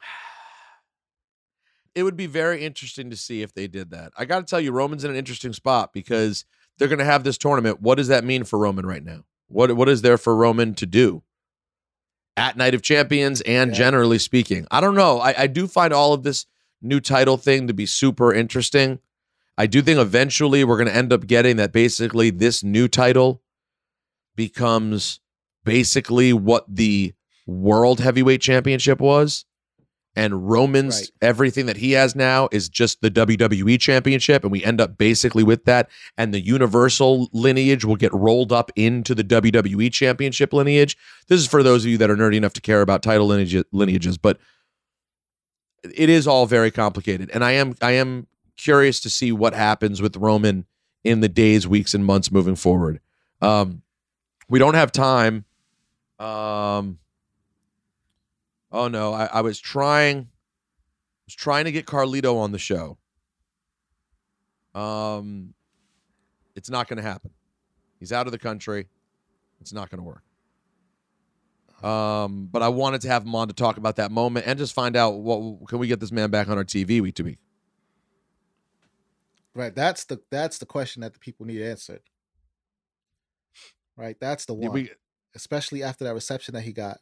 it 1.94 2.04
would 2.04 2.16
be 2.16 2.26
very 2.26 2.64
interesting 2.64 3.10
to 3.10 3.16
see 3.16 3.42
if 3.42 3.52
they 3.52 3.66
did 3.66 3.90
that. 3.90 4.12
I 4.16 4.24
got 4.24 4.38
to 4.38 4.46
tell 4.46 4.60
you, 4.60 4.72
Roman's 4.72 5.04
in 5.04 5.10
an 5.10 5.16
interesting 5.16 5.52
spot 5.52 5.92
because 5.92 6.44
they're 6.78 6.88
going 6.88 6.98
to 7.00 7.04
have 7.04 7.24
this 7.24 7.38
tournament. 7.38 7.82
What 7.82 7.96
does 7.96 8.08
that 8.08 8.24
mean 8.24 8.44
for 8.44 8.58
Roman 8.58 8.86
right 8.86 9.04
now? 9.04 9.24
What 9.52 9.76
what 9.76 9.88
is 9.88 10.02
there 10.02 10.18
for 10.18 10.34
Roman 10.34 10.74
to 10.74 10.86
do 10.86 11.22
at 12.36 12.56
Night 12.56 12.74
of 12.74 12.82
Champions 12.82 13.40
and 13.42 13.70
Yeah. 13.70 13.76
generally 13.76 14.18
speaking? 14.18 14.66
I 14.70 14.80
don't 14.80 14.94
know. 14.94 15.18
I, 15.20 15.42
I 15.42 15.46
do 15.46 15.66
find 15.66 15.92
all 15.92 16.12
of 16.12 16.22
this 16.22 16.46
new 16.80 17.00
title 17.00 17.36
thing 17.36 17.66
to 17.68 17.74
be 17.74 17.86
super 17.86 18.32
interesting. 18.32 18.98
I 19.58 19.66
do 19.66 19.82
think 19.82 19.98
eventually 20.00 20.64
we're 20.64 20.78
going 20.78 20.88
to 20.88 20.96
end 20.96 21.12
up 21.12 21.26
getting 21.26 21.56
that 21.56 21.72
basically 21.72 22.30
this 22.30 22.64
new 22.64 22.88
title 22.88 23.42
becomes 24.34 25.20
basically 25.64 26.32
what 26.32 26.64
the 26.68 27.12
World 27.46 28.00
Heavyweight 28.00 28.40
Championship 28.40 29.00
was. 29.00 29.44
And 30.14 30.50
Roman's 30.50 31.00
Right. 31.00 31.10
everything 31.22 31.66
that 31.66 31.78
he 31.78 31.92
has 31.92 32.14
now 32.14 32.48
is 32.52 32.68
just 32.68 33.00
the 33.00 33.10
WWE 33.10 33.78
Championship. 33.80 34.42
And 34.42 34.52
we 34.52 34.62
end 34.62 34.78
up 34.80 34.98
basically 34.98 35.42
with 35.42 35.64
that. 35.64 35.88
And 36.18 36.34
the 36.34 36.40
Universal 36.40 37.30
lineage 37.32 37.84
will 37.84 37.96
get 37.96 38.12
rolled 38.12 38.52
up 38.52 38.70
into 38.76 39.14
the 39.14 39.24
WWE 39.24 39.90
Championship 39.90 40.52
lineage. 40.52 40.98
This 41.28 41.40
is 41.40 41.46
for 41.46 41.62
those 41.62 41.84
of 41.84 41.90
you 41.90 41.96
that 41.98 42.10
are 42.10 42.16
nerdy 42.16 42.36
enough 42.36 42.52
to 42.54 42.60
care 42.60 42.82
about 42.82 43.02
title 43.02 43.26
lineage, 43.26 43.64
lineages, 43.72 44.18
but 44.18 44.38
it 45.94 46.08
is 46.08 46.26
all 46.26 46.46
very 46.46 46.70
complicated. 46.70 47.30
And 47.32 47.42
I 47.42 47.52
am 47.52 47.74
I 47.80 47.92
am 47.92 48.26
curious 48.56 49.00
to 49.00 49.10
see 49.10 49.32
what 49.32 49.54
happens 49.54 50.00
with 50.02 50.16
Roman 50.16 50.66
in 51.04 51.20
the 51.20 51.28
days, 51.28 51.66
weeks, 51.66 51.94
and 51.94 52.04
months 52.04 52.30
moving 52.30 52.54
forward. 52.54 53.00
Um, 53.40 53.82
we 54.48 54.58
don't 54.58 54.74
have 54.74 54.92
time. 54.92 55.44
Um, 56.18 56.98
oh 58.72 58.88
no, 58.88 59.12
I, 59.12 59.26
I 59.26 59.40
was 59.42 59.60
trying, 59.60 60.28
was 61.26 61.34
trying 61.34 61.66
to 61.66 61.72
get 61.72 61.86
Carlito 61.86 62.36
on 62.38 62.52
the 62.52 62.58
show. 62.58 62.98
Um, 64.74 65.54
it's 66.56 66.70
not 66.70 66.88
going 66.88 66.96
to 66.96 67.02
happen. 67.02 67.30
He's 68.00 68.12
out 68.12 68.26
of 68.26 68.32
the 68.32 68.38
country. 68.38 68.88
It's 69.60 69.72
not 69.72 69.90
going 69.90 69.98
to 69.98 70.04
work. 70.04 70.22
Um, 71.88 72.48
but 72.50 72.62
I 72.62 72.68
wanted 72.68 73.00
to 73.02 73.08
have 73.08 73.24
him 73.24 73.34
on 73.34 73.48
to 73.48 73.54
talk 73.54 73.76
about 73.76 73.96
that 73.96 74.10
moment 74.12 74.46
and 74.46 74.58
just 74.58 74.72
find 74.72 74.96
out 74.96 75.14
what 75.18 75.66
can 75.68 75.78
we 75.78 75.88
get 75.88 75.98
this 76.00 76.12
man 76.12 76.30
back 76.30 76.48
on 76.48 76.56
our 76.56 76.64
TV 76.64 77.00
week 77.00 77.16
to 77.16 77.24
week. 77.24 77.38
Right. 79.54 79.74
That's 79.74 80.04
the 80.04 80.20
that's 80.30 80.58
the 80.58 80.66
question 80.66 81.02
that 81.02 81.12
the 81.12 81.18
people 81.18 81.44
need 81.44 81.60
answered. 81.60 82.00
Right. 83.96 84.16
That's 84.20 84.46
the 84.46 84.54
one. 84.54 84.72
we- 84.72 84.90
Especially 85.34 85.82
after 85.82 86.04
that 86.04 86.14
reception 86.14 86.54
that 86.54 86.60
he 86.60 86.72
got. 86.72 86.98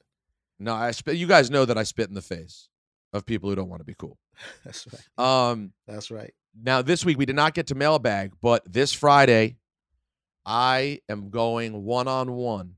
No, 0.61 0.75
I 0.75 0.91
spit. 0.91 1.17
You 1.17 1.27
guys 1.27 1.51
know 1.51 1.65
that 1.65 1.79
I 1.79 1.83
spit 1.85 2.09
in 2.09 2.15
the 2.15 2.21
face 2.23 2.69
of 3.15 3.25
people 3.25 3.49
who 3.49 3.57
don't 3.57 3.71
want 3.71 3.81
to 3.81 3.85
be 3.85 3.95
cool. 3.95 4.19
That's 4.65 4.87
right. 5.19 5.51
Um, 5.51 5.73
That's 5.89 6.11
right. 6.11 6.33
now 6.63 6.83
this 6.83 7.05
week 7.05 7.19
we 7.19 7.27
did 7.27 7.35
not 7.37 7.55
get 7.55 7.69
to 7.69 7.75
mailbag, 7.75 8.33
but 8.43 8.63
this 8.71 8.93
Friday, 8.93 9.57
I 10.45 11.01
am 11.09 11.31
going 11.31 11.83
one 11.85 12.09
on 12.09 12.33
one 12.33 12.75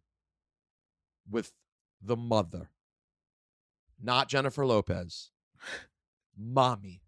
with 1.29 1.53
the 2.01 2.17
mother, 2.17 2.71
not 4.01 4.29
Jennifer 4.29 4.65
Lopez, 4.65 5.31
mommy. 6.39 7.01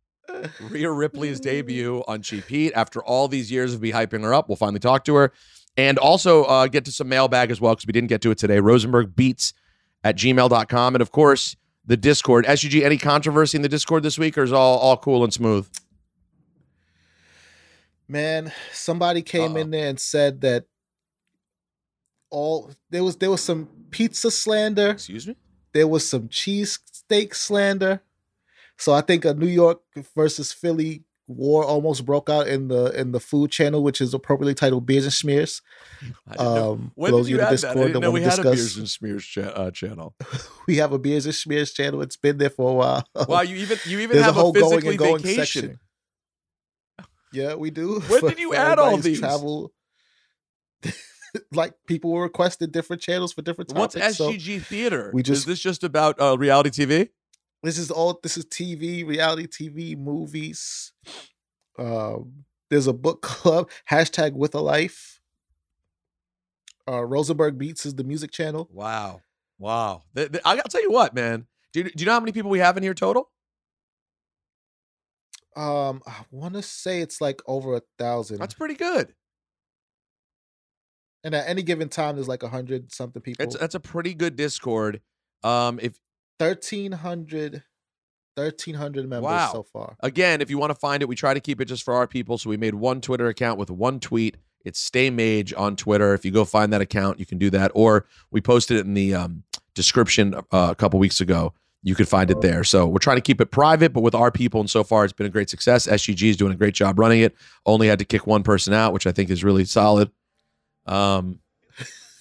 Rhea 0.61 0.91
Ripley's 0.91 1.39
debut 1.39 2.03
on 2.09 2.23
Cheap 2.23 2.47
Heat 2.49 2.73
after 2.75 3.03
all 3.05 3.29
these 3.29 3.53
years 3.53 3.75
of 3.75 3.83
me 3.83 3.93
hyping 3.93 4.23
her 4.23 4.35
up. 4.35 4.49
We'll 4.49 4.57
finally 4.57 4.81
talk 4.81 5.05
to 5.05 5.15
her. 5.15 5.33
And 5.77 5.99
also 5.99 6.45
uh, 6.45 6.67
get 6.67 6.85
to 6.87 6.93
some 6.93 7.09
mailbag 7.09 7.51
as 7.51 7.61
well 7.61 7.75
because 7.75 7.87
we 7.87 7.93
didn't 7.93 8.09
get 8.09 8.23
to 8.23 8.31
it 8.31 8.39
today. 8.39 8.59
Rosenberg 8.59 9.15
Beats 9.15 9.53
at 10.05 10.17
gmail.com. 10.17 10.95
And 10.95 11.03
of 11.03 11.11
course, 11.11 11.57
the 11.87 11.97
Discord. 11.97 12.45
SUG, 12.47 12.77
any 12.77 12.99
controversy 12.99 13.57
in 13.59 13.63
the 13.63 13.69
Discord 13.69 14.03
this 14.03 14.19
week 14.19 14.39
or 14.39 14.43
is 14.45 14.53
all, 14.53 14.79
all 14.79 14.97
cool 14.97 15.25
and 15.25 15.33
smooth? 15.33 15.67
Man, 18.07 18.53
somebody 18.73 19.23
came 19.23 19.53
Uh-oh. 19.53 19.61
in 19.61 19.71
there 19.71 19.89
and 19.89 19.99
said 19.99 20.43
that 20.43 20.67
all 22.31 22.71
there 22.91 23.03
was 23.03 23.17
there 23.17 23.31
was 23.31 23.43
some 23.43 23.69
pizza 23.91 24.31
slander, 24.31 24.91
Excuse 24.91 25.27
me? 25.27 25.37
there 25.73 25.89
was 25.89 26.07
some 26.09 26.29
cheesesteak 26.29 27.35
slander. 27.35 28.03
So 28.77 28.93
I 28.93 29.01
think 29.01 29.25
a 29.25 29.33
New 29.35 29.47
York 29.47 29.81
versus 30.15 30.53
Philly 30.53 31.05
war 31.27 31.65
almost 31.65 32.05
broke 32.05 32.29
out 32.29 32.47
in 32.49 32.69
the 32.69 32.87
in 32.99 33.13
the 33.13 33.21
food 33.21 33.51
channel, 33.51 33.83
which 33.83 34.01
is 34.01 34.13
appropriately 34.13 34.55
titled 34.55 34.85
Beers 34.87 35.05
and 35.05 35.13
Smears. 35.13 35.63
Um, 36.39 36.93
When 36.97 37.13
those 37.13 37.27
did 37.27 37.33
you 37.33 37.41
add 37.41 37.53
the 37.53 37.57
that? 37.57 37.65
I 37.71 37.73
Discord 37.73 37.87
didn't 37.89 38.03
know 38.03 38.11
we 38.11 38.21
had 38.23 38.33
a 38.35 38.37
discuss- 38.43 38.55
Beers 38.55 38.77
and 38.77 38.91
Smears 38.91 39.25
cha- 39.25 39.41
uh, 39.43 39.71
channel. 39.71 40.15
we 40.67 40.77
have 40.77 40.93
a 40.93 40.99
Beers 40.99 41.25
and 41.27 41.35
Smears 41.35 41.73
channel. 41.73 42.03
It's 42.03 42.17
been 42.17 42.37
there 42.39 42.51
for 42.51 42.71
a 42.71 42.75
while. 42.75 43.09
Wow, 43.29 43.41
you 43.51 43.57
even 43.57 43.79
you 43.87 44.01
even 44.01 44.15
There's 44.17 44.27
have 44.27 44.37
a, 44.37 44.41
whole 44.41 44.53
going 44.53 44.65
physically 44.83 44.91
and 44.91 44.99
going 44.99 45.19
vacationing. 45.23 45.79
section. 46.99 47.07
Yeah, 47.33 47.55
we 47.55 47.71
do. 47.71 48.01
When 48.01 48.21
For- 48.21 48.29
did 48.31 48.39
you 48.39 48.55
add 48.55 48.79
all 48.79 48.97
these? 48.99 49.19
Travel. 49.21 49.73
like 51.53 51.73
people 51.87 52.13
were 52.13 52.23
requested 52.23 52.71
different 52.71 53.03
channels 53.03 53.33
for 53.33 53.43
different 53.43 53.73
What's 53.73 53.95
topics. 53.95 54.19
so 54.19 54.31
SGG 54.31 54.63
Theater? 54.63 55.11
we 55.13 55.23
Is 55.23 55.27
just- 55.29 55.47
this 55.47 55.59
just 55.61 55.83
about 55.83 56.21
uh, 56.21 56.37
reality 56.39 56.71
TV? 56.71 57.09
This 57.65 57.79
is 57.79 57.91
all. 57.91 58.19
This 58.23 58.37
is 58.37 58.45
TV, 58.47 59.07
reality 59.07 59.47
TV, 59.47 59.97
movies. 59.97 60.93
Um, 61.79 62.45
There's 62.71 62.87
a 62.87 62.93
book 62.93 63.23
club 63.23 63.71
hashtag 63.91 64.33
with 64.33 64.55
a 64.55 64.61
life. 64.61 65.21
Uh, 66.87 67.05
Rosenberg 67.05 67.57
Beats 67.57 67.87
is 67.87 67.95
the 67.95 68.05
music 68.05 68.31
channel. 68.31 68.69
Wow. 68.71 69.23
Wow. 69.59 70.03
Th- 70.15 70.31
th- 70.31 70.43
I 70.45 70.57
gotta 70.57 70.69
tell 70.69 70.83
you 70.83 70.91
what, 70.91 71.15
man. 71.15 71.47
Do 71.73 71.81
you, 71.81 71.85
do 71.85 71.93
you 72.03 72.07
know 72.07 72.13
how 72.13 72.21
many 72.21 72.33
people 72.33 72.51
we 72.51 72.59
have 72.59 72.77
in 72.77 72.83
here 72.83 72.95
total? 72.95 73.31
Um, 75.57 76.03
I 76.07 76.25
want 76.31 76.55
to 76.55 76.63
say 76.63 77.01
it's 77.01 77.21
like 77.21 77.41
over 77.47 77.77
a 77.77 77.83
thousand. 77.99 78.39
That's 78.39 78.55
pretty 78.55 78.75
good. 78.75 79.15
and 81.23 81.35
at 81.35 81.49
any 81.49 81.63
given 81.63 81.89
time, 81.89 82.17
there's 82.17 82.29
like 82.29 82.43
a 82.43 82.49
hundred 82.49 82.93
something 82.93 83.23
people. 83.23 83.45
It's 83.45 83.57
that's 83.57 83.75
a 83.75 83.81
pretty 83.81 84.15
good 84.15 84.37
Discord. 84.37 85.01
Um, 85.43 85.79
if 85.81 85.95
1300, 86.39 87.63
1300 88.37 89.09
members 89.09 89.25
Wow. 89.25 89.53
so 89.53 89.63
far. 89.63 89.97
again, 90.01 90.41
if 90.41 90.51
you 90.51 90.59
want 90.59 90.71
to 90.71 90.79
find 90.79 91.03
it, 91.03 91.09
we 91.09 91.15
try 91.15 91.35
to 91.35 91.41
keep 91.41 91.61
it 91.61 91.67
just 91.67 91.83
for 91.83 91.95
our 91.95 92.07
people. 92.07 92.39
So 92.39 92.51
we 92.51 92.57
made 92.57 92.75
one 92.75 93.01
Twitter 93.01 93.29
account 93.29 93.59
with 93.59 93.71
one 93.71 94.01
tweet. 94.01 94.37
It's 94.65 94.81
Stay 94.81 95.11
Maj 95.11 95.53
on 95.55 95.77
Twitter. 95.77 96.15
If 96.15 96.25
you 96.25 96.31
go 96.31 96.45
find 96.45 96.73
that 96.73 96.81
account, 96.81 97.19
you 97.21 97.27
can 97.27 97.39
do 97.39 97.51
that. 97.51 97.71
Or 97.75 98.07
we 98.31 98.41
posted 98.41 98.79
it 98.79 98.87
in 98.87 98.95
the 98.95 99.15
um, 99.15 99.43
description 99.75 100.35
uh, 100.35 100.69
a 100.71 100.75
couple 100.75 100.99
weeks 100.99 101.21
ago. 101.21 101.53
You 101.83 101.95
could 101.95 102.09
find 102.09 102.31
it 102.31 102.41
there. 102.41 102.65
So 102.65 102.87
we're 102.87 102.97
trying 102.99 103.19
to 103.19 103.21
keep 103.21 103.43
it 103.43 103.51
private, 103.51 103.93
but 103.93 104.01
with 104.01 104.15
our 104.15 104.31
people, 104.31 104.61
and 104.61 104.71
so 104.71 104.83
far 104.83 105.05
it's 105.05 105.13
been 105.13 105.27
a 105.27 105.31
great 105.31 105.51
success. 105.51 105.87
SGG 105.87 106.31
is 106.31 106.37
doing 106.39 106.51
a 106.53 106.57
great 106.57 106.73
job 106.73 106.99
running 106.99 107.21
it. 107.21 107.35
Only 107.67 107.89
had 107.89 107.99
to 107.99 108.07
kick 108.07 108.27
one 108.27 108.43
person 108.43 108.73
out, 108.73 108.95
which 108.95 109.07
I 109.07 109.13
think 109.13 109.29
is 109.29 109.45
really 109.45 109.67
solid. 109.67 110.11
Um, 110.87 111.41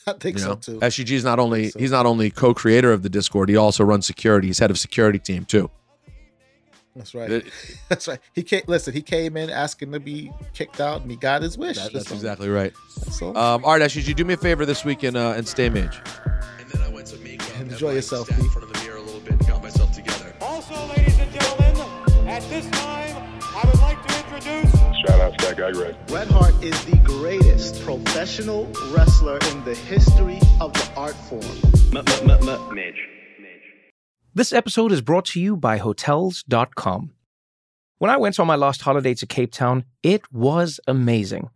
I 0.07 0.13
think 0.13 0.37
you 0.37 0.43
so 0.43 0.49
know, 0.49 0.55
too. 0.55 0.79
SGG 0.79 1.11
is 1.11 1.23
not 1.23 1.39
only 1.39 1.69
so. 1.69 1.79
he's 1.79 1.91
not 1.91 2.05
only 2.05 2.29
co-creator 2.29 2.91
of 2.91 3.03
the 3.03 3.09
Discord, 3.09 3.49
he 3.49 3.55
also 3.55 3.83
runs 3.83 4.05
security. 4.05 4.47
He's 4.47 4.59
head 4.59 4.71
of 4.71 4.77
security 4.79 5.19
team 5.19 5.45
too. 5.45 5.69
That's 6.95 7.15
right. 7.15 7.31
It- 7.31 7.45
That's 7.89 8.07
right. 8.07 8.19
He 8.33 8.43
came. 8.43 8.61
Listen, 8.67 8.93
he 8.93 9.01
came 9.01 9.35
in 9.37 9.49
asking 9.49 9.91
to 9.93 9.99
be 9.99 10.31
kicked 10.53 10.79
out, 10.79 11.01
and 11.01 11.09
he 11.09 11.17
got 11.17 11.41
his 11.41 11.57
wish. 11.57 11.77
That- 11.77 11.91
that's 11.93 12.11
all. 12.11 12.17
exactly 12.17 12.49
right. 12.49 12.73
That's 12.97 13.21
all. 13.21 13.35
Um, 13.37 13.65
all 13.65 13.71
right, 13.77 13.81
SGG, 13.81 14.15
do 14.15 14.23
me 14.25 14.35
a 14.35 14.37
favor 14.37 14.65
this 14.65 14.85
week 14.85 15.03
and 15.03 15.17
uh, 15.17 15.33
and 15.35 15.47
stay 15.47 15.69
maj. 15.69 15.99
Enjoy 17.59 17.91
yourself, 17.93 18.29
in 18.29 18.49
front 18.49 18.67
of 18.67 18.73
the 18.73 18.79
mirror 18.83 18.97
a 18.97 19.01
little 19.01 19.19
bit 19.21 19.31
and 19.31 19.47
got 19.47 19.63
myself 19.63 19.91
together. 19.93 20.33
Also, 20.41 20.73
ladies 20.87 21.17
and 21.17 21.31
gentlemen, 21.31 22.27
at 22.27 22.41
this 22.49 22.69
time, 22.71 23.02
introduce 24.35 24.73
Shout 25.05 25.19
out 25.19 25.33
Stat 25.33 25.57
Guy 25.57 25.71
Greg. 25.73 25.95
Bret 26.07 26.29
Hart 26.29 26.53
is 26.63 26.85
the 26.85 26.95
greatest 26.97 27.83
professional 27.83 28.65
wrestler 28.91 29.37
in 29.51 29.63
the 29.65 29.75
history 29.75 30.39
of 30.61 30.71
the 30.71 30.89
art 30.95 31.15
form. 31.15 31.41
Midge. 32.73 32.95
This 34.33 34.53
episode 34.53 34.93
is 34.93 35.01
brought 35.01 35.25
to 35.25 35.41
you 35.41 35.57
by 35.57 35.77
Hotels.com. 35.77 37.11
When 37.97 38.11
I 38.11 38.17
went 38.17 38.39
on 38.39 38.47
my 38.47 38.55
last 38.55 38.81
holiday 38.81 39.13
to 39.15 39.25
Cape 39.25 39.51
Town, 39.51 39.83
it 40.03 40.21
was 40.31 40.79
amazing. 40.87 41.49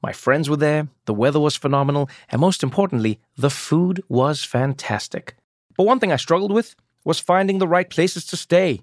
My 0.00 0.12
friends 0.12 0.48
were 0.48 0.56
there, 0.56 0.88
the 1.06 1.14
weather 1.14 1.40
was 1.40 1.56
phenomenal, 1.56 2.08
and 2.28 2.40
most 2.40 2.62
importantly, 2.62 3.20
the 3.36 3.50
food 3.50 4.02
was 4.08 4.44
fantastic. 4.44 5.34
But 5.76 5.84
one 5.84 5.98
thing 5.98 6.12
I 6.12 6.16
struggled 6.16 6.52
with 6.52 6.76
was 7.04 7.18
finding 7.18 7.58
the 7.58 7.68
right 7.68 7.90
places 7.90 8.24
to 8.26 8.36
stay. 8.36 8.82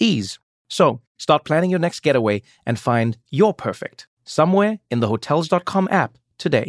Ease. 0.00 0.40
So 0.68 1.00
start 1.18 1.44
planning 1.44 1.70
your 1.70 1.78
next 1.78 2.00
getaway 2.00 2.42
and 2.66 2.78
find 2.78 3.16
your 3.30 3.54
perfect 3.54 4.08
somewhere 4.24 4.80
in 4.90 5.00
the 5.00 5.08
Hotels.com 5.08 5.88
app 5.90 6.18
today. 6.38 6.68